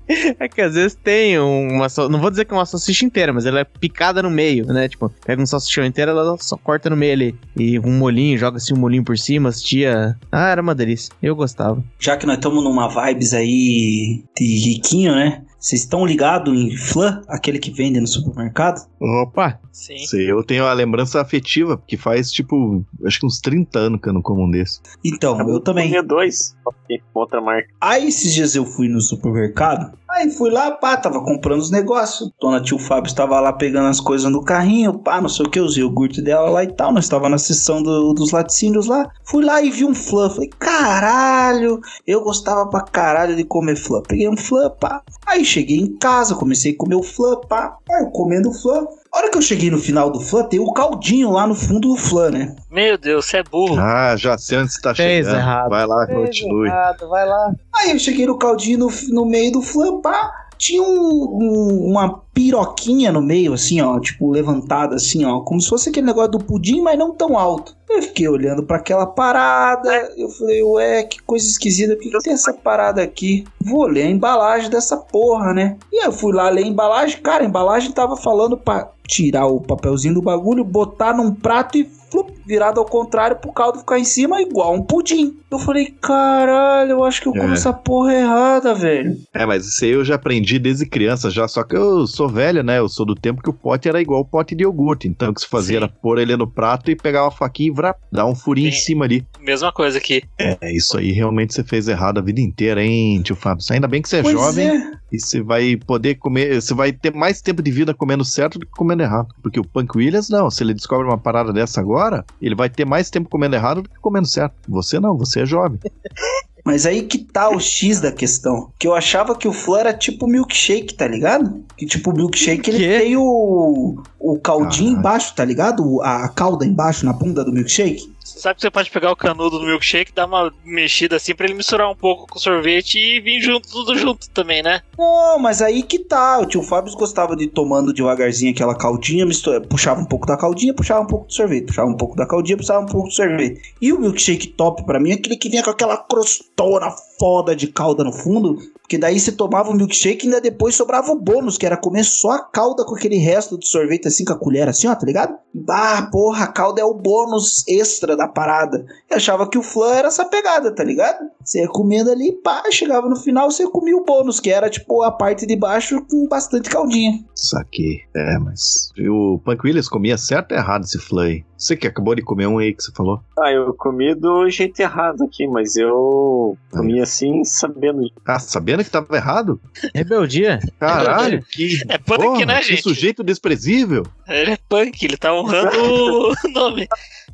É 0.40 0.48
que 0.48 0.62
às 0.62 0.74
vezes 0.74 0.96
tem 0.96 1.38
uma. 1.40 1.88
Não 2.10 2.20
vou 2.20 2.30
dizer 2.30 2.46
que 2.46 2.54
é 2.54 2.58
uma 2.58 2.66
salsicha 2.66 3.06
inteira, 3.06 3.32
mas 3.32 3.46
ela 3.46 3.60
é 3.60 3.64
picada 3.64 4.24
no 4.24 4.30
meio, 4.30 4.66
né? 4.66 4.88
Tipo, 4.88 5.10
pega 5.26 5.42
um 5.42 5.46
salsichão 5.46 5.86
inteiro, 5.86 6.12
ela 6.12 6.36
só 6.40 6.58
corta 6.58 6.90
no 6.90 6.98
meio 6.98 7.14
ali. 7.14 7.36
E 7.56 7.80
um 7.80 7.98
molinho, 7.98 8.38
joga 8.38 8.58
assim 8.58 8.74
um 8.74 8.80
molinho 8.80 9.04
por 9.04 9.18
cima, 9.18 9.50
as 9.50 9.62
tia. 9.62 10.18
Ah, 10.32 10.50
era 10.50 10.62
uma 10.62 10.74
delícia. 10.74 11.14
Eu 11.22 11.36
gostava. 11.36 11.84
Já 12.00 12.18
que 12.18 12.26
nós 12.26 12.36
estamos 12.38 12.64
numa 12.64 12.88
vibes 12.88 13.34
aí 13.34 14.24
de 14.36 14.46
riquinho, 14.70 15.14
né? 15.16 15.44
Vocês 15.60 15.82
estão 15.82 16.06
ligados 16.06 16.58
em 16.58 16.76
flan, 16.78 17.22
aquele 17.28 17.60
que 17.60 17.70
vende 17.70 18.00
no 18.00 18.08
supermercado? 18.08 18.88
Opa! 18.98 19.60
Sim. 19.74 19.98
Sei, 19.98 20.32
eu 20.32 20.42
tenho 20.44 20.66
a 20.66 20.72
lembrança 20.72 21.20
afetiva, 21.20 21.78
porque 21.78 21.98
faz, 21.98 22.32
tipo, 22.32 22.84
acho 23.06 23.20
que 23.20 23.26
uns 23.26 23.40
30 23.40 23.78
anos 23.78 24.02
que 24.02 24.08
eu 24.08 24.14
não 24.14 24.22
como 24.22 24.46
um 24.46 24.50
desse. 24.50 24.80
Então, 25.04 25.38
eu 25.50 25.60
também. 25.60 25.88
Comia 25.88 26.02
dois, 26.02 26.56
ok, 26.66 27.02
outra 27.14 27.42
marca. 27.42 27.68
Aí 27.82 28.08
esses 28.08 28.34
dias 28.34 28.56
eu 28.56 28.66
fui 28.66 28.88
no 28.88 29.02
supermercado, 29.02 29.98
aí 30.10 30.30
fui 30.32 30.50
lá, 30.50 30.72
pá, 30.72 30.98
tava 30.98 31.24
comprando 31.24 31.60
os 31.60 31.72
negócios. 31.72 32.32
Dona 32.40 32.62
Tio 32.62 32.78
Fábio 32.80 33.08
estava 33.10 33.40
lá 33.40 33.54
pegando 33.54 33.88
as 33.88 34.00
coisas 34.00 34.32
no 34.32 34.44
carrinho, 34.44 34.98
pá, 35.00 35.22
não 35.22 35.30
sei 35.30 35.46
o 35.46 35.50
que, 35.50 35.60
os 35.60 35.78
iogurte 35.78 36.22
dela 36.22 36.50
lá 36.50 36.64
e 36.64 36.68
tal. 36.74 36.92
Nós 36.92 37.06
estava 37.06 37.30
na 37.30 37.38
seção 37.38 37.82
do- 37.82 38.14
dos 38.14 38.32
laticínios 38.32 38.88
lá. 38.88 39.10
Fui 39.26 39.44
lá 39.44 39.62
e 39.62 39.70
vi 39.70 39.86
um 39.86 39.94
flan. 39.96 40.30
Falei, 40.30 40.50
caralho, 40.60 41.80
eu 42.06 42.22
gostava 42.24 42.68
pra 42.68 42.82
caralho 42.82 43.36
de 43.36 43.44
comer 43.44 43.76
flan. 43.76 44.02
Peguei 44.08 44.28
um 44.28 44.38
flan, 44.38 44.70
pá. 44.80 45.02
Aí 45.26 45.46
cheguei 45.46 45.78
em 45.78 45.98
casa, 45.98 46.36
comecei 46.36 46.72
a 46.74 46.78
comer 46.78 46.96
o 46.96 47.04
flan, 47.04 47.40
pá. 47.48 47.78
Aí 47.90 48.04
eu 48.04 48.12
comendo 48.12 48.52
flan. 48.52 48.86
A 49.12 49.18
hora 49.18 49.32
que 49.32 49.38
eu 49.38 49.42
cheguei 49.42 49.72
no 49.72 49.80
final 49.80 50.12
do 50.12 50.20
flan, 50.22 50.44
tem 50.44 50.60
o 50.60 50.72
caldinho 50.72 51.32
lá 51.32 51.48
no 51.48 51.56
fundo 51.56 51.90
do 51.90 51.96
flan, 51.98 52.30
né? 52.30 52.56
Meu 52.70 52.98
Deus, 52.98 53.26
você 53.26 53.38
é 53.38 53.44
burro. 53.44 53.80
Ah, 53.80 54.16
já 54.16 54.38
sei 54.38 54.60
onde 54.60 54.72
você 54.72 54.82
tá 54.82 54.94
Fez 54.94 55.26
chegando. 55.26 55.40
errado. 55.42 55.70
Vai 55.70 55.86
lá, 55.88 56.06
continue. 56.08 56.70
vai 56.70 57.26
lá. 57.28 57.52
Aí 57.76 57.92
eu 57.92 58.00
cheguei 58.00 58.28
no 58.28 58.38
caldinho 58.38 58.78
no, 58.78 58.90
no 59.10 59.26
meio 59.26 59.52
do 59.52 59.62
flan, 59.62 60.00
pá. 60.02 60.32
Tinha 60.60 60.82
um- 60.84 61.38
um- 61.42 61.88
uma 61.92 62.22
piroquinha 62.40 63.12
no 63.12 63.22
meio, 63.22 63.52
assim, 63.52 63.82
ó, 63.82 64.00
tipo, 64.00 64.32
levantada, 64.32 64.96
assim, 64.96 65.26
ó, 65.26 65.42
como 65.42 65.60
se 65.60 65.68
fosse 65.68 65.90
aquele 65.90 66.08
negócio 66.08 66.32
do 66.32 66.40
pudim, 66.40 66.80
mas 66.80 66.98
não 66.98 67.14
tão 67.14 67.38
alto. 67.38 67.76
Eu 67.90 68.02
fiquei 68.02 68.30
olhando 68.30 68.64
pra 68.64 68.78
aquela 68.78 69.06
parada, 69.06 69.92
eu 70.16 70.30
falei, 70.30 70.64
ué, 70.64 71.04
que 71.04 71.22
coisa 71.24 71.46
esquisita, 71.46 71.96
por 71.96 72.04
que, 72.04 72.12
que 72.12 72.20
tem 72.20 72.34
essa 72.34 72.54
parada 72.54 73.02
aqui? 73.02 73.44
Vou 73.62 73.86
ler 73.88 74.04
a 74.04 74.10
embalagem 74.10 74.70
dessa 74.70 74.96
porra, 74.96 75.54
né? 75.54 75.76
E 75.92 75.98
aí 76.00 76.06
eu 76.06 76.14
fui 76.14 76.32
lá 76.32 76.50
ler 76.50 76.64
a 76.64 76.68
embalagem, 76.68 77.20
cara, 77.22 77.44
a 77.44 77.48
embalagem 77.48 77.92
tava 77.92 78.16
falando 78.16 78.56
pra 78.58 78.90
tirar 79.06 79.48
o 79.48 79.60
papelzinho 79.60 80.14
do 80.14 80.22
bagulho, 80.22 80.64
botar 80.64 81.14
num 81.18 81.34
prato 81.34 81.78
e 81.80 81.90
flup, 82.12 82.32
virado 82.46 82.80
ao 82.80 82.86
contrário 82.86 83.38
pro 83.38 83.52
caldo 83.52 83.80
ficar 83.80 83.98
em 84.00 84.04
cima 84.04 84.40
igual 84.40 84.74
um 84.76 84.84
pudim. 84.84 85.36
Eu 85.50 85.58
falei, 85.58 85.88
caralho, 86.00 86.92
eu 86.92 87.04
acho 87.04 87.22
que 87.22 87.28
eu 87.28 87.34
como 87.34 87.50
É. 87.50 87.54
essa 87.54 87.74
porra 87.74 88.14
errada, 88.14 88.74
velho. 88.76 89.18
É, 89.34 89.48
mas 89.48 89.66
isso 89.66 89.84
aí 89.84 89.92
eu 89.92 90.06
já 90.06 90.14
aprendi 90.14 90.60
desde 90.60 90.86
criança 90.86 91.32
já, 91.32 91.48
só 91.48 91.64
que 91.64 91.76
eu 91.76 92.06
sou 92.06 92.29
velho, 92.30 92.64
né? 92.64 92.80
Eu 92.80 92.88
sou 92.90 93.06
do 93.06 93.16
tempo 93.16 93.42
que 93.42 93.50
o 93.50 93.54
pote 93.54 93.88
era 93.88 94.02
igual 94.02 94.22
o 94.22 94.26
pote 94.26 94.56
de 94.56 94.64
iogurte. 94.64 95.08
Então 95.08 95.32
o 95.32 95.34
que 95.34 95.42
se 95.42 95.48
fazia 95.48 95.80
Sim. 95.80 95.84
era 95.84 95.88
pôr 95.88 96.20
ele 96.20 96.36
no 96.36 96.48
prato 96.48 96.90
e 96.92 96.96
pegar 96.96 97.24
uma 97.24 97.32
faquinha 97.32 97.70
e 97.70 97.74
vrá, 97.74 97.96
dar 98.12 98.26
um 98.26 98.36
furinho 98.36 98.70
em 98.70 98.74
cima 98.74 99.06
ali. 99.06 99.26
Mesma 99.40 99.72
coisa 99.72 99.98
aqui. 99.98 100.24
É, 100.38 100.58
isso 100.76 100.98
aí 100.98 101.12
realmente 101.12 101.54
você 101.54 101.64
fez 101.64 101.88
errado 101.88 102.20
a 102.20 102.22
vida 102.22 102.42
inteira, 102.42 102.84
hein, 102.84 103.22
tio 103.22 103.36
Fábio? 103.36 103.64
Ainda 103.72 103.88
bem 103.88 104.02
que 104.02 104.10
você 104.10 104.18
é 104.18 104.22
Pois 104.22 104.34
jovem 104.34 104.70
é. 104.70 104.92
e 105.12 105.20
você 105.20 105.42
vai 105.42 105.76
poder 105.76 106.16
comer, 106.16 106.62
você 106.62 106.74
vai 106.74 106.92
ter 106.92 107.14
mais 107.14 107.42
tempo 107.42 107.62
de 107.62 107.72
vida 107.72 107.94
comendo 107.94 108.24
certo 108.24 108.60
do 108.60 108.66
que 108.66 108.72
comendo 108.72 109.04
errado. 109.04 109.34
Porque 109.42 109.60
o 109.60 109.64
Punk 109.64 109.98
Williams, 109.98 110.30
não, 110.30 110.50
se 110.50 110.64
ele 110.64 110.74
descobre 110.74 111.08
uma 111.08 111.18
parada 111.18 111.54
dessa 111.54 111.80
agora, 111.80 112.26
ele 112.42 112.56
vai 112.56 112.70
ter 112.70 112.86
mais 112.86 113.10
tempo 113.10 113.30
comendo 113.30 113.56
errado 113.56 113.82
do 113.82 113.90
que 113.90 114.00
comendo 114.00 114.28
certo. 114.28 114.56
Você 114.68 115.00
não, 115.00 115.18
você 115.18 115.42
é 115.42 115.46
jovem. 115.46 115.80
Mas 116.66 116.86
aí 116.86 117.04
que 117.04 117.18
tá 117.18 117.50
o 117.50 117.60
X 117.60 118.00
da 118.00 118.12
questão. 118.12 118.72
Que 118.78 118.88
eu 118.88 118.94
achava 118.94 119.36
que 119.36 119.48
o 119.48 119.54
flan 119.54 119.80
era 119.80 119.94
tipo 119.94 120.28
milkshake, 120.28 120.94
tá 120.94 121.08
ligado? 121.08 121.64
Que 121.78 121.86
tipo 121.86 122.12
o 122.12 122.16
milkshake 122.16 122.70
ele 122.70 123.00
tem 123.00 123.16
o, 123.18 124.02
o 124.20 124.40
caldinho 124.40 124.92
Caralho. 124.92 125.00
embaixo, 125.00 125.36
tá 125.36 125.46
ligado? 125.46 126.02
A, 126.02 126.26
a 126.26 126.30
calda 126.30 126.66
embaixo 126.66 127.06
na 127.06 127.14
bunda 127.14 127.44
do 127.44 127.52
milkshake. 127.52 128.12
Sabe 128.38 128.56
que 128.56 128.62
você 128.62 128.72
pode 128.72 128.90
pegar 128.90 129.12
o 129.12 129.16
canudo 129.16 129.60
do 129.60 129.66
milkshake, 129.66 130.12
dar 130.14 130.26
uma 130.26 130.54
mexida 130.64 131.16
assim 131.16 131.34
pra 131.34 131.46
ele 131.46 131.56
misturar 131.56 131.90
um 131.90 131.96
pouco 131.96 132.28
com 132.28 132.38
o 132.38 132.42
sorvete 132.42 132.98
e 132.98 133.20
vir 133.20 133.42
junto, 133.42 133.70
tudo 133.70 133.98
junto 133.98 134.30
também, 134.30 134.62
né? 134.62 134.82
Não, 134.98 135.40
mas 135.40 135.62
aí 135.62 135.84
que 135.84 136.00
tá. 136.00 136.40
O 136.40 136.46
tio 136.46 136.62
Fábio 136.62 136.94
gostava 136.94 137.36
de 137.36 137.48
tomando 137.48 137.94
devagarzinho 137.94 138.52
aquela 138.52 138.76
caldinha, 138.76 139.26
mistura, 139.26 139.62
puxava 139.62 140.02
um 140.02 140.06
pouco 140.06 140.26
da 140.26 140.38
caldinha, 140.38 140.74
puxava 140.74 141.02
um 141.02 141.08
pouco 141.08 141.28
do 141.28 141.34
sorvete, 141.34 141.68
puxava 141.68 141.90
um 141.90 141.98
pouco 141.98 142.16
da 142.16 142.26
caldinha, 142.26 142.58
puxava 142.58 142.82
um 142.82 142.86
pouco 142.86 143.08
do 143.08 143.14
sorvete. 143.14 143.62
E 143.82 143.92
o 143.92 144.00
milkshake 144.00 144.48
top 144.48 144.86
pra 144.86 145.00
mim 145.00 145.12
é 145.12 145.14
aquele 145.14 145.38
que 145.38 145.50
vinha 145.50 145.64
com 145.64 145.70
aquela 145.70 145.98
crostona 145.98 146.94
foda 147.20 147.56
de 147.56 147.68
calda 147.68 148.04
no 148.04 148.14
fundo, 148.14 148.58
Porque 148.82 148.98
daí 148.98 149.20
você 149.20 149.32
tomava 149.32 149.70
o 149.70 149.76
milkshake 149.76 150.26
e 150.26 150.30
ainda 150.30 150.42
depois 150.42 150.74
sobrava 150.74 151.12
o 151.12 151.20
bônus, 151.20 151.60
que 151.60 151.66
era 151.66 151.78
comer 151.78 152.04
só 152.04 152.32
a 152.32 152.44
calda 152.44 152.84
com 152.84 152.96
aquele 152.96 153.18
resto 153.18 153.56
do 153.56 153.64
sorvete 153.64 154.08
assim 154.08 154.26
com 154.26 154.34
a 154.34 154.40
colher, 154.40 154.68
assim, 154.68 154.88
ó, 154.88 154.96
tá 154.96 155.06
ligado? 155.06 155.38
Ah, 155.70 156.10
porra, 156.12 156.46
a 156.46 156.52
calda 156.52 156.82
é 156.82 156.84
o 156.84 156.96
bônus 156.96 157.64
extra 157.68 158.18
da 158.18 158.28
parada. 158.28 158.84
Eu 159.08 159.18
achava 159.18 159.48
que 159.48 159.60
o 159.60 159.64
flan 159.64 159.94
era 159.94 160.08
essa 160.08 160.26
pegada, 160.26 160.74
tá 160.74 160.84
ligado? 160.84 161.20
Você 161.44 161.62
ia 161.62 161.68
comendo 161.68 162.10
ali, 162.10 162.32
pá, 162.32 162.64
chegava 162.72 163.08
no 163.08 163.16
final, 163.16 163.52
você 163.52 163.68
comia 163.70 163.96
o 163.96 164.04
bônus, 164.04 164.40
que 164.40 164.50
era 164.50 164.70
tipo 164.70 165.04
a 165.04 165.12
parte 165.12 165.46
de 165.46 165.56
baixo 165.56 166.04
com 166.10 166.28
bastante 166.28 166.70
caldinha. 166.70 167.24
Saquei. 167.36 168.02
É, 168.16 168.40
mas. 168.40 168.92
E 168.98 169.08
o 169.08 169.40
Punk 169.46 169.66
Williams 169.66 169.88
comia 169.88 170.18
certo 170.18 170.52
ou 170.52 170.58
errado 170.58 170.84
esse 170.84 170.98
flan 170.98 171.26
aí? 171.26 171.44
Você 171.58 171.76
que 171.76 171.88
acabou 171.88 172.16
de 172.16 172.22
comer 172.22 172.48
um 172.48 172.58
aí 172.58 172.74
que 172.74 172.82
você 172.82 172.92
falou. 172.94 173.20
Ah, 173.38 173.52
eu 173.52 173.74
comi 173.74 174.16
do 174.16 174.50
jeito 174.50 174.80
errado 174.80 175.24
aqui, 175.26 175.46
mas 175.48 175.76
eu 175.76 176.58
comi 176.72 177.00
assim, 177.10 177.44
sabendo. 177.44 178.10
Ah, 178.26 178.40
sabendo 178.40 178.84
que 178.84 178.90
tava 178.90 179.16
errado? 179.16 179.60
Rebeldia. 179.94 180.60
Caralho, 180.80 181.44
que. 181.44 181.82
É 181.88 181.98
punk, 181.98 182.22
porra, 182.22 182.46
né, 182.46 182.60
que 182.60 182.68
gente? 182.68 182.84
sujeito 182.84 183.24
desprezível. 183.24 184.04
Ele 184.28 184.52
é 184.52 184.58
punk, 184.70 185.04
ele 185.04 185.18
tá 185.18 185.34
honrando 185.34 185.72
o 186.46 186.50
nome. 186.50 186.88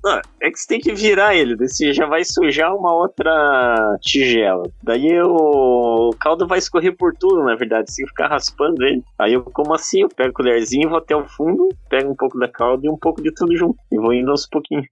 Não, 0.06 0.22
é 0.40 0.52
que 0.52 0.60
você 0.60 0.68
tem 0.68 0.80
que 0.80 0.94
virar 0.94 1.36
ele, 1.36 1.56
você 1.56 1.92
já 1.92 2.06
vai 2.06 2.24
sujar 2.24 2.76
uma 2.76 2.94
outra 2.94 3.98
tigela. 4.00 4.70
Daí 4.84 5.20
o, 5.20 6.10
o 6.10 6.16
caldo 6.20 6.46
vai 6.46 6.60
escorrer 6.60 6.96
por 6.96 7.12
tudo, 7.16 7.44
na 7.44 7.56
verdade, 7.56 7.92
que 7.92 8.06
ficar 8.06 8.28
raspando 8.28 8.84
ele. 8.84 9.04
Aí 9.18 9.34
eu 9.34 9.42
como 9.42 9.74
assim, 9.74 10.02
eu 10.02 10.10
pego 10.10 10.30
a 10.30 10.34
colherzinha, 10.34 10.88
vou 10.88 11.00
até 11.00 11.16
o 11.16 11.28
fundo, 11.28 11.70
pego 11.90 12.12
um 12.12 12.16
pouco 12.16 12.38
da 12.38 12.48
calda 12.48 12.86
e 12.86 12.90
um 12.90 12.98
pouco 12.98 13.20
de 13.20 13.34
tudo 13.34 13.58
junto. 13.58 13.80
E 13.92 13.98
vou 13.98 14.14
indo 14.14 14.30
aos 14.30 14.46
pouquinhos. 14.46 14.86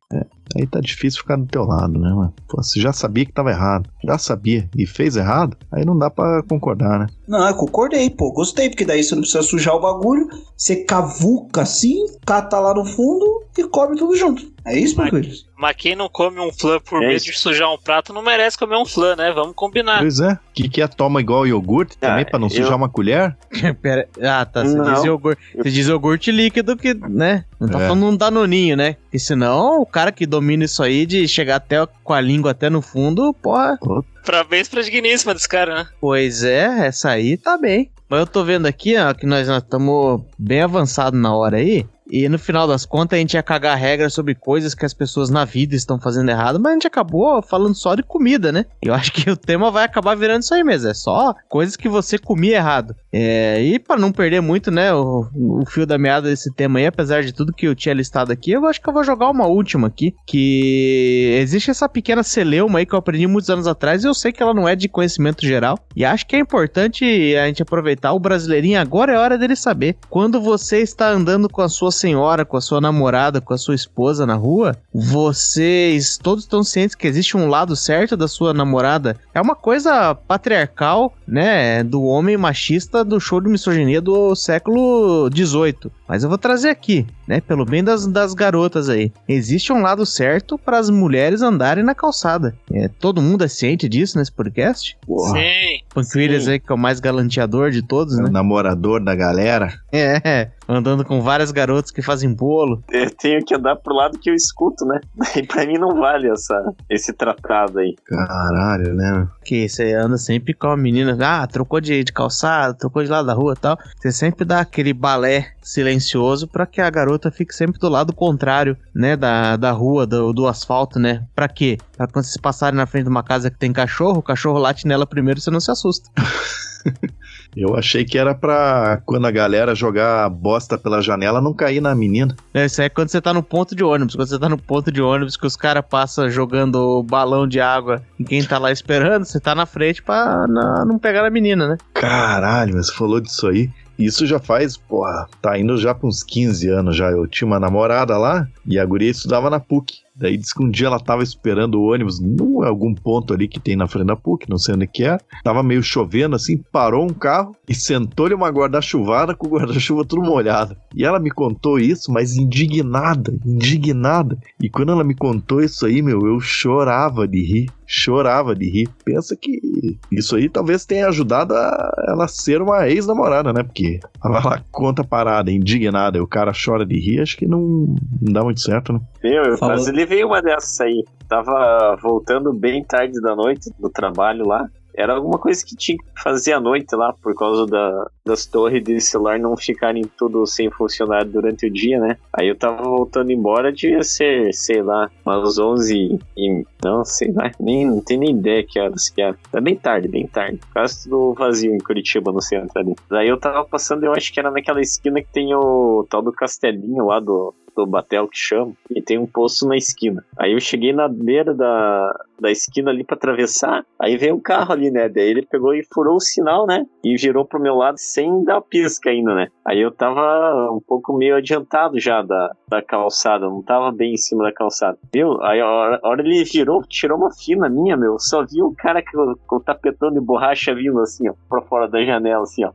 Aí 0.55 0.65
tá 0.65 0.79
difícil 0.79 1.21
ficar 1.21 1.37
do 1.37 1.45
teu 1.45 1.63
lado, 1.63 1.99
né, 1.99 2.09
mano? 2.09 2.33
Pô, 2.47 2.61
você 2.61 2.79
já 2.79 2.91
sabia 2.91 3.25
que 3.25 3.31
tava 3.31 3.51
errado. 3.51 3.89
Já 4.03 4.17
sabia. 4.17 4.67
E 4.75 4.87
fez 4.87 5.15
errado, 5.15 5.55
aí 5.71 5.85
não 5.85 5.97
dá 5.97 6.09
pra 6.09 6.41
concordar, 6.49 6.99
né? 6.99 7.07
Não, 7.27 7.47
eu 7.47 7.55
concordei, 7.55 8.09
pô. 8.09 8.31
Gostei, 8.31 8.69
porque 8.69 8.85
daí 8.85 9.03
você 9.03 9.13
não 9.13 9.21
precisa 9.21 9.43
sujar 9.43 9.75
o 9.75 9.79
bagulho. 9.79 10.27
Você 10.57 10.83
cavuca 10.83 11.61
assim, 11.61 12.05
cata 12.25 12.59
lá 12.59 12.73
no 12.73 12.85
fundo 12.85 13.43
e 13.57 13.63
come 13.63 13.95
tudo 13.95 14.15
junto. 14.15 14.52
É 14.65 14.77
isso, 14.79 15.01
Williams? 15.01 15.45
Mas 15.57 15.75
quem 15.75 15.95
não 15.95 16.07
come 16.07 16.39
um 16.39 16.51
flan 16.51 16.79
por 16.79 17.03
É 17.03 17.07
medo 17.07 17.21
de 17.23 17.37
sujar 17.37 17.71
um 17.73 17.77
prato 17.77 18.13
não 18.13 18.21
merece 18.21 18.57
comer 18.57 18.77
um 18.77 18.85
flan, 18.85 19.15
né? 19.15 19.31
Vamos 19.33 19.53
combinar. 19.55 19.99
Pois 19.99 20.19
é. 20.19 20.37
Que 20.53 20.69
que 20.69 20.81
é 20.81 20.87
toma 20.87 21.19
igual 21.19 21.45
iogurte 21.45 21.97
também 21.97 22.23
Ah, 22.23 22.29
pra 22.29 22.39
não 22.39 22.47
eu- 22.47 22.51
sujar 22.51 22.75
uma 22.75 22.87
colher? 22.89 23.35
Pera, 23.81 24.07
ah, 24.21 24.45
tá. 24.45 24.63
Você 24.63 24.75
Não. 24.75 24.93
diz, 24.93 25.03
iogurte, 25.03 25.41
você 25.57 25.69
diz 25.71 25.87
iogurte 25.87 26.31
líquido 26.31 26.77
que, 26.77 26.93
né? 26.93 27.43
Não 27.59 27.67
tá 27.67 27.79
É. 27.81 27.87
falando 27.87 28.05
um 28.05 28.15
danoninho, 28.15 28.75
né? 28.77 28.93
Porque 29.03 29.19
senão 29.19 29.81
o 29.81 29.85
cara 29.85 30.11
que 30.11 30.25
domina 30.25 30.63
isso 30.65 30.81
aí 30.81 31.05
de 31.05 31.27
chegar 31.27 31.57
até 31.57 31.85
com 32.03 32.13
a 32.13 32.21
língua 32.21 32.51
até 32.51 32.69
no 32.69 32.81
fundo, 32.81 33.33
porra. 33.33 33.77
Parabéns 34.25 34.69
pra 34.69 34.81
digníssima 34.81 35.33
desse 35.33 35.49
cara, 35.49 35.75
né? 35.75 35.87
Pois 35.99 36.43
é, 36.43 36.87
essa 36.87 37.09
aí 37.09 37.35
tá 37.37 37.57
bem. 37.57 37.89
Mas 38.09 38.19
eu 38.21 38.27
tô 38.27 38.43
vendo 38.43 38.65
aqui, 38.67 38.95
ó, 38.97 39.13
que 39.13 39.25
nós 39.25 39.47
estamos 39.47 40.21
bem 40.37 40.61
avançados 40.61 41.19
na 41.19 41.35
hora 41.35 41.57
aí. 41.57 41.85
E 42.09 42.27
no 42.27 42.37
final 42.37 42.67
das 42.67 42.85
contas 42.85 43.17
a 43.17 43.19
gente 43.19 43.33
ia 43.33 43.43
cagar 43.43 43.77
regras 43.77 44.13
sobre 44.13 44.35
coisas 44.35 44.75
que 44.75 44.85
as 44.85 44.93
pessoas 44.93 45.29
na 45.29 45.45
vida 45.45 45.75
estão 45.75 45.99
fazendo 45.99 46.29
errado, 46.29 46.59
mas 46.59 46.71
a 46.71 46.73
gente 46.75 46.87
acabou 46.87 47.41
falando 47.41 47.75
só 47.75 47.95
de 47.95 48.03
comida, 48.03 48.51
né? 48.51 48.65
Eu 48.81 48.93
acho 48.95 49.11
que 49.11 49.29
o 49.29 49.37
tema 49.37 49.71
vai 49.71 49.85
acabar 49.85 50.15
virando 50.15 50.41
isso 50.41 50.53
aí 50.53 50.63
mesmo. 50.63 50.89
É 50.89 50.93
só 50.93 51.33
coisas 51.49 51.75
que 51.75 51.87
você 51.87 52.17
comia 52.17 52.57
errado. 52.57 52.95
É, 53.11 53.61
e 53.63 53.79
pra 53.79 53.97
não 53.97 54.11
perder 54.11 54.41
muito, 54.41 54.71
né, 54.71 54.93
o, 54.93 55.27
o 55.33 55.65
fio 55.65 55.85
da 55.85 55.97
meada 55.97 56.29
desse 56.29 56.53
tema 56.53 56.79
aí, 56.79 56.85
apesar 56.85 57.23
de 57.23 57.33
tudo 57.33 57.53
que 57.53 57.67
eu 57.67 57.75
tinha 57.75 57.93
listado 57.93 58.31
aqui, 58.31 58.51
eu 58.51 58.65
acho 58.65 58.81
que 58.81 58.89
eu 58.89 58.93
vou 58.93 59.03
jogar 59.03 59.29
uma 59.29 59.47
última 59.47 59.87
aqui. 59.87 60.13
Que 60.27 61.37
existe 61.39 61.71
essa 61.71 61.87
pequena 61.87 62.23
celeuma 62.23 62.79
aí 62.79 62.85
que 62.85 62.93
eu 62.93 62.99
aprendi 62.99 63.27
muitos 63.27 63.49
anos 63.49 63.67
atrás 63.67 64.03
e 64.03 64.07
eu 64.07 64.13
sei 64.13 64.31
que 64.31 64.41
ela 64.41 64.53
não 64.53 64.67
é 64.67 64.75
de 64.75 64.89
conhecimento 64.89 65.45
geral. 65.45 65.79
E 65.95 66.03
acho 66.03 66.25
que 66.25 66.35
é 66.35 66.39
importante 66.39 67.05
a 67.35 67.47
gente 67.47 67.61
aproveitar 67.61 68.13
o 68.13 68.19
brasileirinho. 68.19 68.79
Agora 68.79 69.13
é 69.13 69.17
hora 69.17 69.37
dele 69.37 69.55
saber. 69.55 69.95
Quando 70.09 70.41
você 70.41 70.79
está 70.79 71.09
andando 71.09 71.47
com 71.49 71.61
a 71.61 71.69
sua 71.69 71.91
senhora, 72.03 72.43
com 72.43 72.57
a 72.57 72.61
sua 72.61 72.81
namorada, 72.81 73.39
com 73.39 73.53
a 73.53 73.57
sua 73.57 73.75
esposa 73.75 74.25
na 74.25 74.35
rua, 74.35 74.75
vocês 74.93 76.17
todos 76.17 76.43
estão 76.43 76.61
cientes 76.61 76.95
que 76.95 77.07
existe 77.07 77.37
um 77.37 77.47
lado 77.47 77.77
certo 77.77 78.17
da 78.17 78.27
sua 78.27 78.53
namorada. 78.53 79.15
É 79.33 79.39
uma 79.39 79.55
coisa 79.55 80.13
patriarcal, 80.13 81.13
né? 81.33 81.83
Do 81.83 82.03
homem 82.03 82.37
machista 82.37 83.03
do 83.03 83.19
show 83.19 83.41
de 83.41 83.49
misoginia 83.49 83.99
do 83.99 84.35
século 84.35 85.27
XVIII. 85.35 85.91
Mas 86.07 86.21
eu 86.21 86.29
vou 86.29 86.37
trazer 86.37 86.69
aqui, 86.69 87.07
né? 87.27 87.41
Pelo 87.41 87.65
bem 87.65 87.83
das, 87.83 88.05
das 88.05 88.35
garotas 88.35 88.87
aí. 88.87 89.11
Existe 89.27 89.73
um 89.73 89.81
lado 89.81 90.05
certo 90.05 90.59
para 90.59 90.77
as 90.77 90.91
mulheres 90.91 91.41
andarem 91.41 91.83
na 91.83 91.95
calçada. 91.95 92.55
É, 92.71 92.87
todo 92.87 93.19
mundo 93.19 93.43
é 93.43 93.47
ciente 93.47 93.89
disso 93.89 94.19
nesse 94.19 94.31
podcast? 94.31 94.95
Sim. 95.07 95.81
Punk 95.91 96.15
Williams 96.15 96.47
aí, 96.47 96.59
que 96.59 96.71
é 96.71 96.75
o 96.75 96.77
mais 96.77 96.99
galanteador 96.99 97.71
de 97.71 97.81
todos, 97.81 98.19
É 98.19 98.21
o 98.21 98.25
né? 98.25 98.29
namorador 98.29 99.03
da 99.03 99.15
galera. 99.15 99.73
É, 99.91 100.49
andando 100.67 101.03
com 101.03 101.19
várias 101.21 101.51
garotas 101.51 101.89
que 101.89 102.01
fazem 102.03 102.31
bolo. 102.31 102.83
Eu 102.91 103.09
tenho 103.09 103.43
que 103.43 103.55
andar 103.55 103.75
pro 103.77 103.95
lado 103.95 104.19
que 104.19 104.29
eu 104.29 104.35
escuto, 104.35 104.85
né? 104.85 104.99
Daí 105.15 105.41
pra 105.47 105.65
mim 105.65 105.79
não 105.79 105.95
vale 105.99 106.29
essa, 106.29 106.73
esse 106.89 107.11
tratado 107.11 107.79
aí. 107.79 107.95
Caralho, 108.05 108.93
né? 108.93 109.27
Que 109.43 109.67
você 109.67 109.93
anda 109.93 110.17
sempre 110.17 110.53
com 110.53 110.67
a 110.67 110.77
menina, 110.77 111.15
ah, 111.23 111.47
trocou 111.47 111.79
de, 111.79 112.03
de 112.03 112.11
calçada, 112.11 112.73
trocou 112.73 113.03
de 113.03 113.09
lado 113.09 113.25
da 113.25 113.33
rua 113.33 113.55
tal. 113.55 113.77
Você 113.97 114.11
sempre 114.11 114.45
dá 114.45 114.59
aquele 114.59 114.93
balé 114.93 115.53
silencioso 115.61 116.47
pra 116.47 116.65
que 116.65 116.81
a 116.81 116.89
garota 116.89 117.31
fique 117.31 117.53
sempre 117.55 117.79
do 117.79 117.89
lado 117.89 118.13
contrário, 118.13 118.77
né, 118.93 119.15
da, 119.15 119.55
da 119.55 119.71
rua, 119.71 120.05
do, 120.05 120.33
do 120.33 120.47
asfalto, 120.47 120.99
né? 120.99 121.25
Pra 121.35 121.47
quê? 121.47 121.77
Pra 121.95 122.07
quando 122.07 122.25
vocês 122.25 122.37
passarem 122.37 122.77
na 122.77 122.85
frente 122.85 123.05
de 123.05 123.09
uma 123.09 123.23
casa 123.23 123.49
que 123.49 123.57
tem 123.57 123.71
cachorro, 123.71 124.19
o 124.19 124.23
cachorro 124.23 124.59
late 124.59 124.87
nela 124.87 125.05
primeiro 125.05 125.39
você 125.39 125.49
não 125.49 125.59
se 125.59 125.71
assusta. 125.71 126.09
Eu 127.55 127.75
achei 127.75 128.03
que 128.03 128.17
era 128.17 128.33
pra 128.33 129.01
quando 129.05 129.27
a 129.27 129.31
galera 129.31 129.75
jogar 129.75 130.29
bosta 130.29 130.77
pela 130.77 131.01
janela 131.01 131.41
não 131.41 131.53
cair 131.53 131.81
na 131.81 131.93
menina. 131.95 132.35
É, 132.53 132.65
Isso 132.65 132.81
aí 132.81 132.87
é 132.87 132.89
quando 132.89 133.09
você 133.09 133.21
tá 133.21 133.33
no 133.33 133.43
ponto 133.43 133.75
de 133.75 133.83
ônibus. 133.83 134.15
Quando 134.15 134.27
você 134.27 134.39
tá 134.39 134.49
no 134.49 134.57
ponto 134.57 134.91
de 134.91 135.01
ônibus 135.01 135.37
que 135.37 135.45
os 135.45 135.55
caras 135.55 135.83
passam 135.87 136.29
jogando 136.29 137.03
balão 137.03 137.47
de 137.47 137.59
água 137.59 138.01
e 138.19 138.23
quem 138.23 138.43
tá 138.43 138.57
lá 138.57 138.71
esperando, 138.71 139.25
você 139.25 139.39
tá 139.39 139.53
na 139.53 139.65
frente 139.65 140.01
pra 140.01 140.45
não 140.47 140.97
pegar 140.97 141.25
a 141.25 141.29
menina, 141.29 141.67
né? 141.67 141.77
Caralho, 141.93 142.75
mas 142.75 142.87
você 142.87 142.93
falou 142.93 143.19
disso 143.19 143.47
aí. 143.47 143.69
Isso 143.97 144.25
já 144.25 144.39
faz, 144.39 144.75
porra, 144.75 145.27
tá 145.41 145.57
indo 145.57 145.77
já 145.77 145.93
pra 145.93 146.07
uns 146.07 146.23
15 146.23 146.67
anos 146.69 146.95
já. 146.95 147.11
Eu 147.11 147.27
tinha 147.27 147.47
uma 147.47 147.59
namorada 147.59 148.17
lá 148.17 148.47
e 148.65 148.79
a 148.79 148.85
guria 148.85 149.11
estudava 149.11 149.49
na 149.49 149.59
PUC. 149.59 150.02
Daí 150.15 150.37
disse 150.37 150.53
que 150.53 150.63
um 150.63 150.69
dia 150.69 150.87
ela 150.87 150.99
tava 150.99 151.23
esperando 151.23 151.75
o 151.75 151.91
ônibus 151.91 152.19
num 152.19 152.63
algum 152.63 152.93
ponto 152.93 153.33
ali 153.33 153.47
que 153.47 153.59
tem 153.59 153.75
na 153.75 153.87
frente 153.87 154.07
da 154.07 154.15
PUC, 154.15 154.49
não 154.49 154.57
sei 154.57 154.75
onde 154.75 154.87
que 154.87 155.03
é. 155.03 155.17
Tava 155.43 155.63
meio 155.63 155.81
chovendo 155.81 156.35
assim, 156.35 156.57
parou 156.71 157.03
um 157.03 157.13
carro 157.13 157.55
e 157.67 157.73
sentou-lhe 157.73 158.35
uma 158.35 158.49
guarda-chuvada 158.49 159.35
com 159.35 159.47
o 159.47 159.49
guarda-chuva 159.49 160.05
tudo 160.05 160.21
molhado. 160.21 160.75
E 160.95 161.03
ela 161.03 161.19
me 161.19 161.31
contou 161.31 161.79
isso, 161.79 162.11
mas 162.11 162.35
indignada, 162.35 163.33
indignada. 163.45 164.37
E 164.61 164.69
quando 164.69 164.91
ela 164.91 165.03
me 165.03 165.15
contou 165.15 165.61
isso 165.61 165.85
aí, 165.85 166.01
meu, 166.01 166.21
eu 166.21 166.39
chorava 166.39 167.27
de 167.27 167.41
rir, 167.41 167.69
chorava 167.87 168.55
de 168.55 168.69
rir. 168.69 168.89
Pensa 169.03 169.35
que 169.35 169.97
isso 170.11 170.35
aí 170.35 170.47
talvez 170.47 170.85
tenha 170.85 171.07
ajudado 171.07 171.55
a 171.55 172.05
ela 172.07 172.27
ser 172.27 172.61
uma 172.61 172.87
ex-namorada, 172.87 173.51
né? 173.51 173.63
Porque 173.63 173.99
ela, 174.23 174.63
conta 174.71 175.01
a 175.01 175.05
parada, 175.05 175.51
indignada, 175.51 176.17
e 176.17 176.21
o 176.21 176.27
cara 176.27 176.51
chora 176.53 176.85
de 176.85 176.99
rir, 176.99 177.21
acho 177.21 177.37
que 177.37 177.47
não, 177.47 177.95
não 178.21 178.33
dá 178.33 178.43
muito 178.43 178.61
certo, 178.61 178.93
né? 178.93 179.01
Meu, 179.23 179.43
eu 179.43 179.57
Falou. 179.57 179.75
Levei 180.03 180.23
uma 180.23 180.41
dessas 180.41 180.79
aí. 180.81 181.03
Tava 181.27 181.97
voltando 182.01 182.53
bem 182.53 182.83
tarde 182.83 183.19
da 183.21 183.35
noite 183.35 183.71
do 183.79 183.89
trabalho 183.89 184.45
lá. 184.45 184.69
Era 184.95 185.15
alguma 185.15 185.39
coisa 185.39 185.65
que 185.65 185.75
tinha 185.75 185.97
que 185.97 186.21
fazer 186.21 186.53
à 186.53 186.59
noite 186.59 186.95
lá, 186.95 187.11
por 187.13 187.33
causa 187.33 187.65
da, 187.65 188.07
das 188.23 188.45
torres 188.45 188.83
de 188.83 189.01
celular 189.01 189.39
não 189.39 189.57
ficarem 189.57 190.03
tudo 190.15 190.45
sem 190.45 190.69
funcionar 190.69 191.25
durante 191.25 191.65
o 191.65 191.71
dia, 191.71 191.99
né? 191.99 192.15
Aí 192.31 192.47
eu 192.47 192.55
tava 192.55 192.83
voltando 192.83 193.31
embora, 193.31 193.73
devia 193.73 194.03
ser, 194.03 194.53
sei 194.53 194.83
lá, 194.83 195.09
umas 195.25 195.57
11 195.57 196.19
e... 196.37 196.63
Não, 196.83 197.03
sei 197.03 197.31
lá, 197.31 197.49
nem, 197.59 197.87
não 197.87 198.01
tenho 198.01 198.19
nem 198.19 198.35
ideia 198.35 198.63
que 198.63 198.79
horas 198.79 199.09
que 199.09 199.19
era. 199.19 199.35
Tá 199.51 199.59
bem 199.59 199.75
tarde, 199.75 200.07
bem 200.07 200.27
tarde. 200.27 200.59
Quase 200.71 201.05
tudo 201.05 201.33
vazio 201.33 201.73
em 201.73 201.79
Curitiba, 201.79 202.31
no 202.31 202.41
centro 202.41 202.79
ali. 202.79 202.93
Daí 203.09 203.29
eu 203.29 203.39
tava 203.39 203.65
passando, 203.65 204.03
eu 204.03 204.13
acho 204.13 204.31
que 204.31 204.39
era 204.39 204.51
naquela 204.51 204.81
esquina 204.81 205.21
que 205.21 205.33
tem 205.33 205.55
o 205.55 206.05
tal 206.07 206.21
do 206.21 206.31
castelinho 206.31 207.05
lá 207.05 207.19
do, 207.19 207.55
do 207.75 207.85
Batel 207.85 208.27
que 208.27 208.37
chama, 208.37 208.73
e 208.89 209.01
tem 209.01 209.17
um 209.17 209.25
poço 209.25 209.67
na 209.67 209.75
esquina. 209.75 210.23
Aí 210.37 210.53
eu 210.53 210.59
cheguei 210.59 210.93
na 210.93 211.07
beira 211.07 211.53
da, 211.53 212.25
da 212.39 212.51
esquina 212.51 212.91
ali 212.91 213.03
pra 213.03 213.15
atravessar, 213.15 213.85
aí 213.99 214.17
veio 214.17 214.35
um 214.35 214.39
carro 214.39 214.73
ali, 214.73 214.91
né? 214.91 215.09
Daí 215.09 215.29
ele 215.29 215.45
pegou 215.45 215.73
e 215.73 215.85
furou 215.93 216.15
o 216.15 216.21
sinal, 216.21 216.65
né? 216.65 216.85
E 217.03 217.15
virou 217.15 217.45
pro 217.45 217.59
meu 217.59 217.75
lado 217.75 217.97
sem 217.97 218.43
dar 218.43 218.61
pisca 218.61 219.09
ainda, 219.09 219.33
né? 219.35 219.47
Aí 219.65 219.79
eu 219.79 219.91
tava 219.91 220.71
um 220.71 220.79
pouco 220.79 221.13
meio 221.13 221.35
adiantado 221.35 221.99
já 221.99 222.21
da, 222.21 222.55
da 222.67 222.81
calçada, 222.81 223.47
não 223.47 223.61
tava 223.61 223.91
bem 223.91 224.13
em 224.13 224.17
cima 224.17 224.43
da 224.43 224.51
calçada. 224.51 224.97
Viu? 225.13 225.41
Aí 225.43 225.59
a 225.59 225.67
hora, 225.67 225.99
a 226.01 226.07
hora 226.07 226.21
ele 226.21 226.43
virou, 226.43 226.83
tirou 226.83 227.17
uma 227.17 227.31
fina 227.33 227.69
minha, 227.69 227.97
meu. 227.97 228.17
Só 228.19 228.43
vi 228.45 228.61
o 228.61 228.73
cara 228.75 229.03
com, 229.03 229.35
com 229.47 229.55
o 229.57 229.59
tapetão 229.59 230.11
de 230.11 230.19
borracha 230.19 230.73
vindo 230.73 230.99
assim, 230.99 231.29
ó, 231.29 231.33
pra 231.49 231.61
fora 231.61 231.87
da 231.87 232.03
janela, 232.03 232.43
assim, 232.43 232.65
ó. 232.65 232.71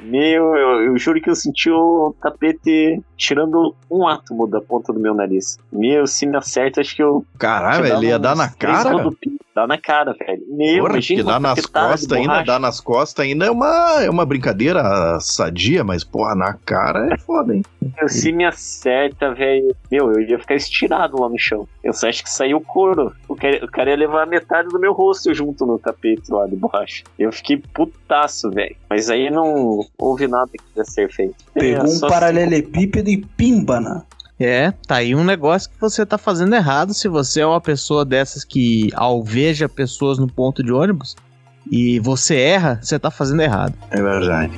Meu, 0.00 0.54
eu, 0.56 0.82
eu 0.82 0.98
juro 0.98 1.20
que 1.20 1.30
eu 1.30 1.34
senti 1.34 1.70
o 1.70 2.14
tapete 2.20 3.00
tirando 3.16 3.74
um 3.90 4.06
átomo 4.06 4.46
da 4.46 4.60
ponta 4.60 4.92
do 4.92 5.00
meu 5.00 5.14
nariz. 5.14 5.58
Meu, 5.72 6.06
se 6.06 6.26
me 6.26 6.36
acerta, 6.36 6.80
acho 6.80 6.94
que 6.94 7.02
eu. 7.02 7.24
Caralho, 7.38 7.86
ele 7.86 8.06
ia 8.06 8.18
dar 8.18 8.36
na 8.36 8.48
cara? 8.48 9.10
dá 9.56 9.66
na 9.66 9.78
cara, 9.78 10.12
velho. 10.12 10.42
Meu, 10.48 10.82
Porra, 10.82 10.92
imagina 10.92 11.22
que 11.22 11.26
dá 11.26 11.40
nas 11.40 11.56
de 11.56 11.68
costas 11.68 12.12
ainda, 12.12 12.42
dá 12.42 12.58
nas 12.58 12.80
costas 12.80 13.24
ainda 13.24 13.46
é 13.46 13.50
uma, 13.50 14.02
é 14.02 14.10
uma 14.10 14.26
brincadeira 14.26 15.18
sadia, 15.18 15.82
mas 15.82 16.04
porra, 16.04 16.34
na 16.34 16.52
cara 16.52 17.08
é 17.10 17.16
foda, 17.16 17.54
hein? 17.54 17.62
Meu, 17.96 18.08
Se 18.08 18.30
me 18.32 18.44
acerta, 18.44 19.32
velho, 19.32 19.74
meu, 19.90 20.12
eu 20.12 20.20
ia 20.20 20.38
ficar 20.38 20.56
estirado 20.56 21.18
lá 21.18 21.28
no 21.28 21.38
chão. 21.38 21.66
Eu 21.82 21.94
só 21.94 22.08
acho 22.08 22.22
que 22.22 22.30
saiu 22.30 22.60
couro. 22.60 23.12
O 23.26 23.34
cara, 23.34 23.64
o 23.64 23.68
cara 23.68 23.90
ia 23.90 23.96
levar 23.96 24.26
metade 24.26 24.68
do 24.68 24.78
meu 24.78 24.92
rosto 24.92 25.32
junto 25.32 25.64
no 25.64 25.78
tapete 25.78 26.30
lá 26.30 26.46
de 26.46 26.56
borracha. 26.56 27.04
Eu 27.18 27.32
fiquei 27.32 27.56
putaço, 27.56 28.50
velho. 28.50 28.76
Mas 28.90 29.08
aí 29.08 29.30
não 29.30 29.85
houve 29.98 30.26
nada 30.28 30.50
que 30.52 30.78
ia 30.78 30.84
ser 30.84 31.10
feito. 31.12 31.36
Pegou 31.54 31.86
É, 31.86 31.88
um 31.88 32.00
paralelepípedo 32.00 33.08
e 33.10 33.18
pimbana. 33.18 34.04
É, 34.38 34.70
tá 34.86 34.96
aí 34.96 35.14
um 35.14 35.24
negócio 35.24 35.70
que 35.70 35.80
você 35.80 36.04
tá 36.04 36.18
fazendo 36.18 36.54
errado 36.54 36.92
se 36.92 37.08
você 37.08 37.40
é 37.40 37.46
uma 37.46 37.60
pessoa 37.60 38.04
dessas 38.04 38.44
que 38.44 38.90
alveja 38.94 39.66
pessoas 39.68 40.18
no 40.18 40.26
ponto 40.26 40.62
de 40.62 40.70
ônibus 40.70 41.16
e 41.70 41.98
você 42.00 42.36
erra, 42.36 42.78
você 42.82 42.98
tá 42.98 43.10
fazendo 43.10 43.40
errado. 43.42 43.74
É 43.90 44.00
verdade. 44.00 44.52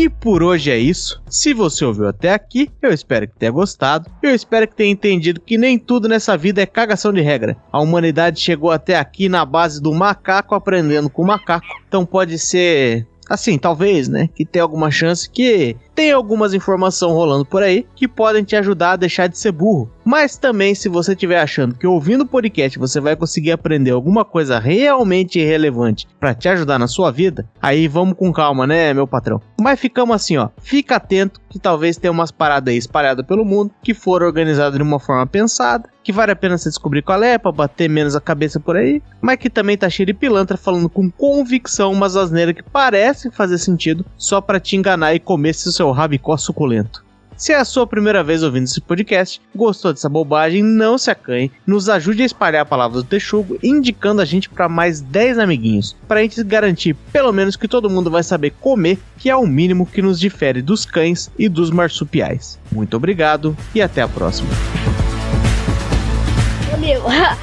E 0.00 0.08
por 0.08 0.42
hoje 0.42 0.70
é 0.70 0.78
isso. 0.78 1.22
Se 1.28 1.52
você 1.52 1.84
ouviu 1.84 2.08
até 2.08 2.32
aqui, 2.32 2.70
eu 2.80 2.90
espero 2.90 3.28
que 3.28 3.36
tenha 3.36 3.52
gostado. 3.52 4.10
Eu 4.22 4.34
espero 4.34 4.66
que 4.66 4.74
tenha 4.74 4.90
entendido 4.90 5.42
que 5.42 5.58
nem 5.58 5.78
tudo 5.78 6.08
nessa 6.08 6.38
vida 6.38 6.62
é 6.62 6.64
cagação 6.64 7.12
de 7.12 7.20
regra. 7.20 7.54
A 7.70 7.82
humanidade 7.82 8.40
chegou 8.40 8.70
até 8.70 8.96
aqui 8.96 9.28
na 9.28 9.44
base 9.44 9.78
do 9.78 9.92
macaco 9.92 10.54
aprendendo 10.54 11.10
com 11.10 11.20
o 11.20 11.26
macaco. 11.26 11.66
Então 11.86 12.06
pode 12.06 12.38
ser 12.38 13.06
assim, 13.28 13.58
talvez, 13.58 14.08
né, 14.08 14.30
que 14.34 14.46
tem 14.46 14.62
alguma 14.62 14.90
chance 14.90 15.28
que 15.28 15.76
tem 16.00 16.12
algumas 16.12 16.54
informações 16.54 17.12
rolando 17.12 17.44
por 17.44 17.62
aí 17.62 17.86
que 17.94 18.08
podem 18.08 18.42
te 18.42 18.56
ajudar 18.56 18.92
a 18.92 18.96
deixar 18.96 19.26
de 19.26 19.36
ser 19.36 19.52
burro. 19.52 19.92
Mas 20.02 20.38
também, 20.38 20.74
se 20.74 20.88
você 20.88 21.12
estiver 21.12 21.38
achando 21.38 21.74
que 21.74 21.86
ouvindo 21.86 22.22
o 22.22 22.26
podcast 22.26 22.78
você 22.78 22.98
vai 22.98 23.14
conseguir 23.14 23.52
aprender 23.52 23.90
alguma 23.90 24.24
coisa 24.24 24.58
realmente 24.58 25.38
relevante 25.38 26.08
para 26.18 26.34
te 26.34 26.48
ajudar 26.48 26.78
na 26.78 26.88
sua 26.88 27.10
vida, 27.10 27.46
aí 27.60 27.86
vamos 27.86 28.16
com 28.16 28.32
calma, 28.32 28.66
né, 28.66 28.94
meu 28.94 29.06
patrão? 29.06 29.42
Mas 29.60 29.78
ficamos 29.78 30.16
assim, 30.16 30.38
ó. 30.38 30.48
Fica 30.58 30.96
atento 30.96 31.38
que 31.50 31.58
talvez 31.58 31.98
tenha 31.98 32.10
umas 32.10 32.30
paradas 32.30 32.72
aí 32.72 32.78
espalhadas 32.78 33.26
pelo 33.26 33.44
mundo 33.44 33.72
que 33.82 33.92
foram 33.92 34.26
organizadas 34.26 34.76
de 34.76 34.82
uma 34.82 34.98
forma 34.98 35.26
pensada, 35.26 35.90
que 36.02 36.12
vale 36.12 36.32
a 36.32 36.36
pena 36.36 36.56
você 36.56 36.68
descobrir 36.68 37.02
qual 37.02 37.22
é, 37.22 37.36
pra 37.36 37.52
bater 37.52 37.88
menos 37.88 38.16
a 38.16 38.20
cabeça 38.20 38.58
por 38.58 38.76
aí, 38.76 39.02
mas 39.20 39.36
que 39.36 39.50
também 39.50 39.76
tá 39.76 39.90
cheio 39.90 40.06
de 40.06 40.14
pilantra 40.14 40.56
falando 40.56 40.88
com 40.88 41.10
convicção 41.10 41.92
umas 41.92 42.16
asneiras 42.16 42.54
que 42.54 42.62
parecem 42.62 43.30
fazer 43.30 43.58
sentido 43.58 44.04
só 44.16 44.40
para 44.40 44.60
te 44.60 44.76
enganar 44.76 45.14
e 45.14 45.20
comer 45.20 45.50
esse 45.50 45.70
seu 45.90 45.92
rabicó 45.92 46.36
suculento. 46.36 47.04
Se 47.36 47.52
é 47.52 47.56
a 47.56 47.64
sua 47.64 47.86
primeira 47.86 48.22
vez 48.22 48.42
ouvindo 48.42 48.64
esse 48.64 48.82
podcast, 48.82 49.40
gostou 49.54 49.94
dessa 49.94 50.10
bobagem, 50.10 50.62
não 50.62 50.98
se 50.98 51.10
acanhe, 51.10 51.50
nos 51.66 51.88
ajude 51.88 52.22
a 52.22 52.26
espalhar 52.26 52.60
a 52.62 52.66
palavra 52.66 52.98
do 52.98 53.04
Texugo, 53.04 53.58
indicando 53.62 54.20
a 54.20 54.26
gente 54.26 54.50
para 54.50 54.68
mais 54.68 55.00
10 55.00 55.38
amiguinhos, 55.38 55.96
para 56.06 56.20
a 56.20 56.22
gente 56.22 56.44
garantir 56.44 56.92
pelo 57.10 57.32
menos 57.32 57.56
que 57.56 57.66
todo 57.66 57.88
mundo 57.88 58.10
vai 58.10 58.22
saber 58.22 58.50
comer, 58.60 58.98
que 59.16 59.30
é 59.30 59.36
o 59.36 59.46
mínimo 59.46 59.86
que 59.86 60.02
nos 60.02 60.20
difere 60.20 60.60
dos 60.60 60.84
cães 60.84 61.30
e 61.38 61.48
dos 61.48 61.70
marsupiais. 61.70 62.58
Muito 62.70 62.94
obrigado 62.94 63.56
e 63.74 63.80
até 63.80 64.02
a 64.02 64.08
próxima. 64.08 64.50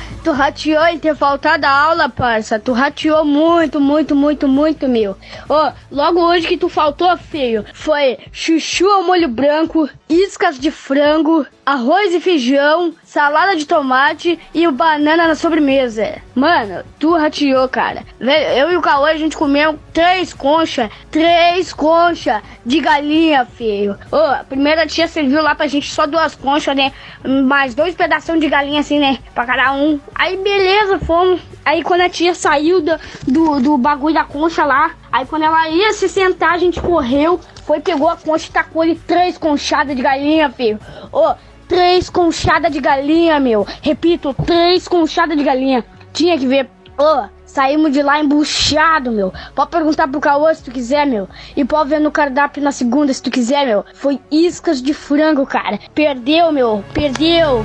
tu 0.28 0.34
rateou 0.34 0.86
em 0.88 1.00
ter 1.00 1.16
faltado 1.16 1.66
a 1.66 1.70
aula, 1.70 2.10
parça. 2.10 2.60
Tu 2.60 2.74
rateou 2.74 3.24
muito, 3.24 3.80
muito, 3.80 4.14
muito, 4.14 4.46
muito, 4.46 4.86
meu. 4.86 5.16
Ô, 5.48 5.72
logo 5.90 6.20
hoje 6.20 6.50
que 6.50 6.58
tu 6.58 6.68
faltou, 6.68 7.16
feio, 7.16 7.64
foi 7.74 8.18
chuchu 8.30 8.86
ao 8.90 9.04
molho 9.04 9.30
branco, 9.30 9.90
iscas 10.10 10.60
de 10.60 10.70
frango, 10.70 11.48
arroz 11.66 12.14
e 12.14 12.20
feijão, 12.20 12.94
salada 13.18 13.56
de 13.56 13.66
tomate 13.66 14.40
e 14.54 14.68
o 14.68 14.72
banana 14.72 15.28
na 15.28 15.34
sobremesa. 15.34 16.22
Mano, 16.36 16.84
tu 17.00 17.18
rateou, 17.18 17.68
cara. 17.68 18.04
Eu 18.20 18.72
e 18.72 18.78
o 18.78 18.82
Cauê, 18.82 19.10
a 19.10 19.18
gente 19.18 19.36
comeu 19.36 19.80
três 19.92 20.36
conchas, 20.36 20.88
três 21.10 21.74
conchas 21.74 22.44
de 22.64 22.80
galinha, 22.80 23.44
feio. 23.44 23.98
Ô, 24.12 24.18
a 24.18 24.44
primeira 24.48 24.86
tia 24.86 25.08
serviu 25.08 25.42
lá 25.42 25.56
pra 25.56 25.66
gente 25.66 25.92
só 25.92 26.06
duas 26.06 26.36
conchas, 26.36 26.76
né? 26.76 26.94
Mais 27.44 27.74
dois 27.74 27.96
pedaços 27.96 28.40
de 28.40 28.48
galinha, 28.48 28.82
assim, 28.82 29.00
né? 29.00 29.18
Pra 29.34 29.48
cada 29.48 29.74
um. 29.74 30.00
Aí, 30.14 30.38
beleza, 30.38 31.00
fomos. 31.00 31.42
Aí, 31.66 31.82
quando 31.82 32.02
a 32.02 32.10
tia 32.10 32.36
saiu 32.36 32.82
do, 32.82 33.00
do, 33.28 33.60
do 33.60 33.78
bagulho 33.80 34.14
da 34.14 34.26
concha 34.26 34.64
lá, 34.64 34.92
aí 35.12 35.26
quando 35.26 35.42
ela 35.42 35.68
ia 35.70 35.92
se 35.92 36.08
sentar, 36.08 36.54
a 36.54 36.60
gente 36.60 36.80
correu, 36.80 37.40
foi, 37.66 37.80
pegou 37.80 38.10
a 38.10 38.16
concha 38.16 38.48
e 38.48 38.52
tacou 38.52 38.84
ali 38.84 38.94
três 38.94 39.40
conchadas 39.40 39.96
de 39.96 40.04
galinha, 40.04 40.52
filho. 40.52 40.80
Ô, 41.12 41.34
três 41.68 42.10
conchadas 42.10 42.72
de 42.72 42.80
galinha, 42.80 43.40
meu. 43.40 43.66
Repito, 43.82 44.34
três 44.46 44.88
conchadas 44.88 45.38
de 45.38 45.44
galinha. 45.44 45.84
Tinha 46.14 46.38
que 46.38 46.48
ver. 46.48 46.70
Ô, 46.98 47.28
saímos 47.46 47.92
de 47.92 48.02
lá 48.02 48.20
embuchado, 48.20 49.12
meu. 49.12 49.34
Pode 49.54 49.72
perguntar 49.72 50.08
pro 50.08 50.20
Caô 50.20 50.52
se 50.54 50.64
tu 50.64 50.72
quiser, 50.72 51.06
meu. 51.06 51.28
E 51.56 51.64
pode 51.64 51.90
ver 51.90 52.00
no 52.00 52.12
cardápio 52.12 52.64
na 52.64 52.72
segunda 52.72 53.14
se 53.14 53.22
tu 53.22 53.30
quiser, 53.30 53.66
meu. 53.66 53.86
Foi 53.94 54.20
iscas 54.32 54.82
de 54.82 54.94
frango, 54.94 55.46
cara. 55.46 55.80
Perdeu, 55.94 56.52
meu. 56.52 56.84
Perdeu. 56.94 57.64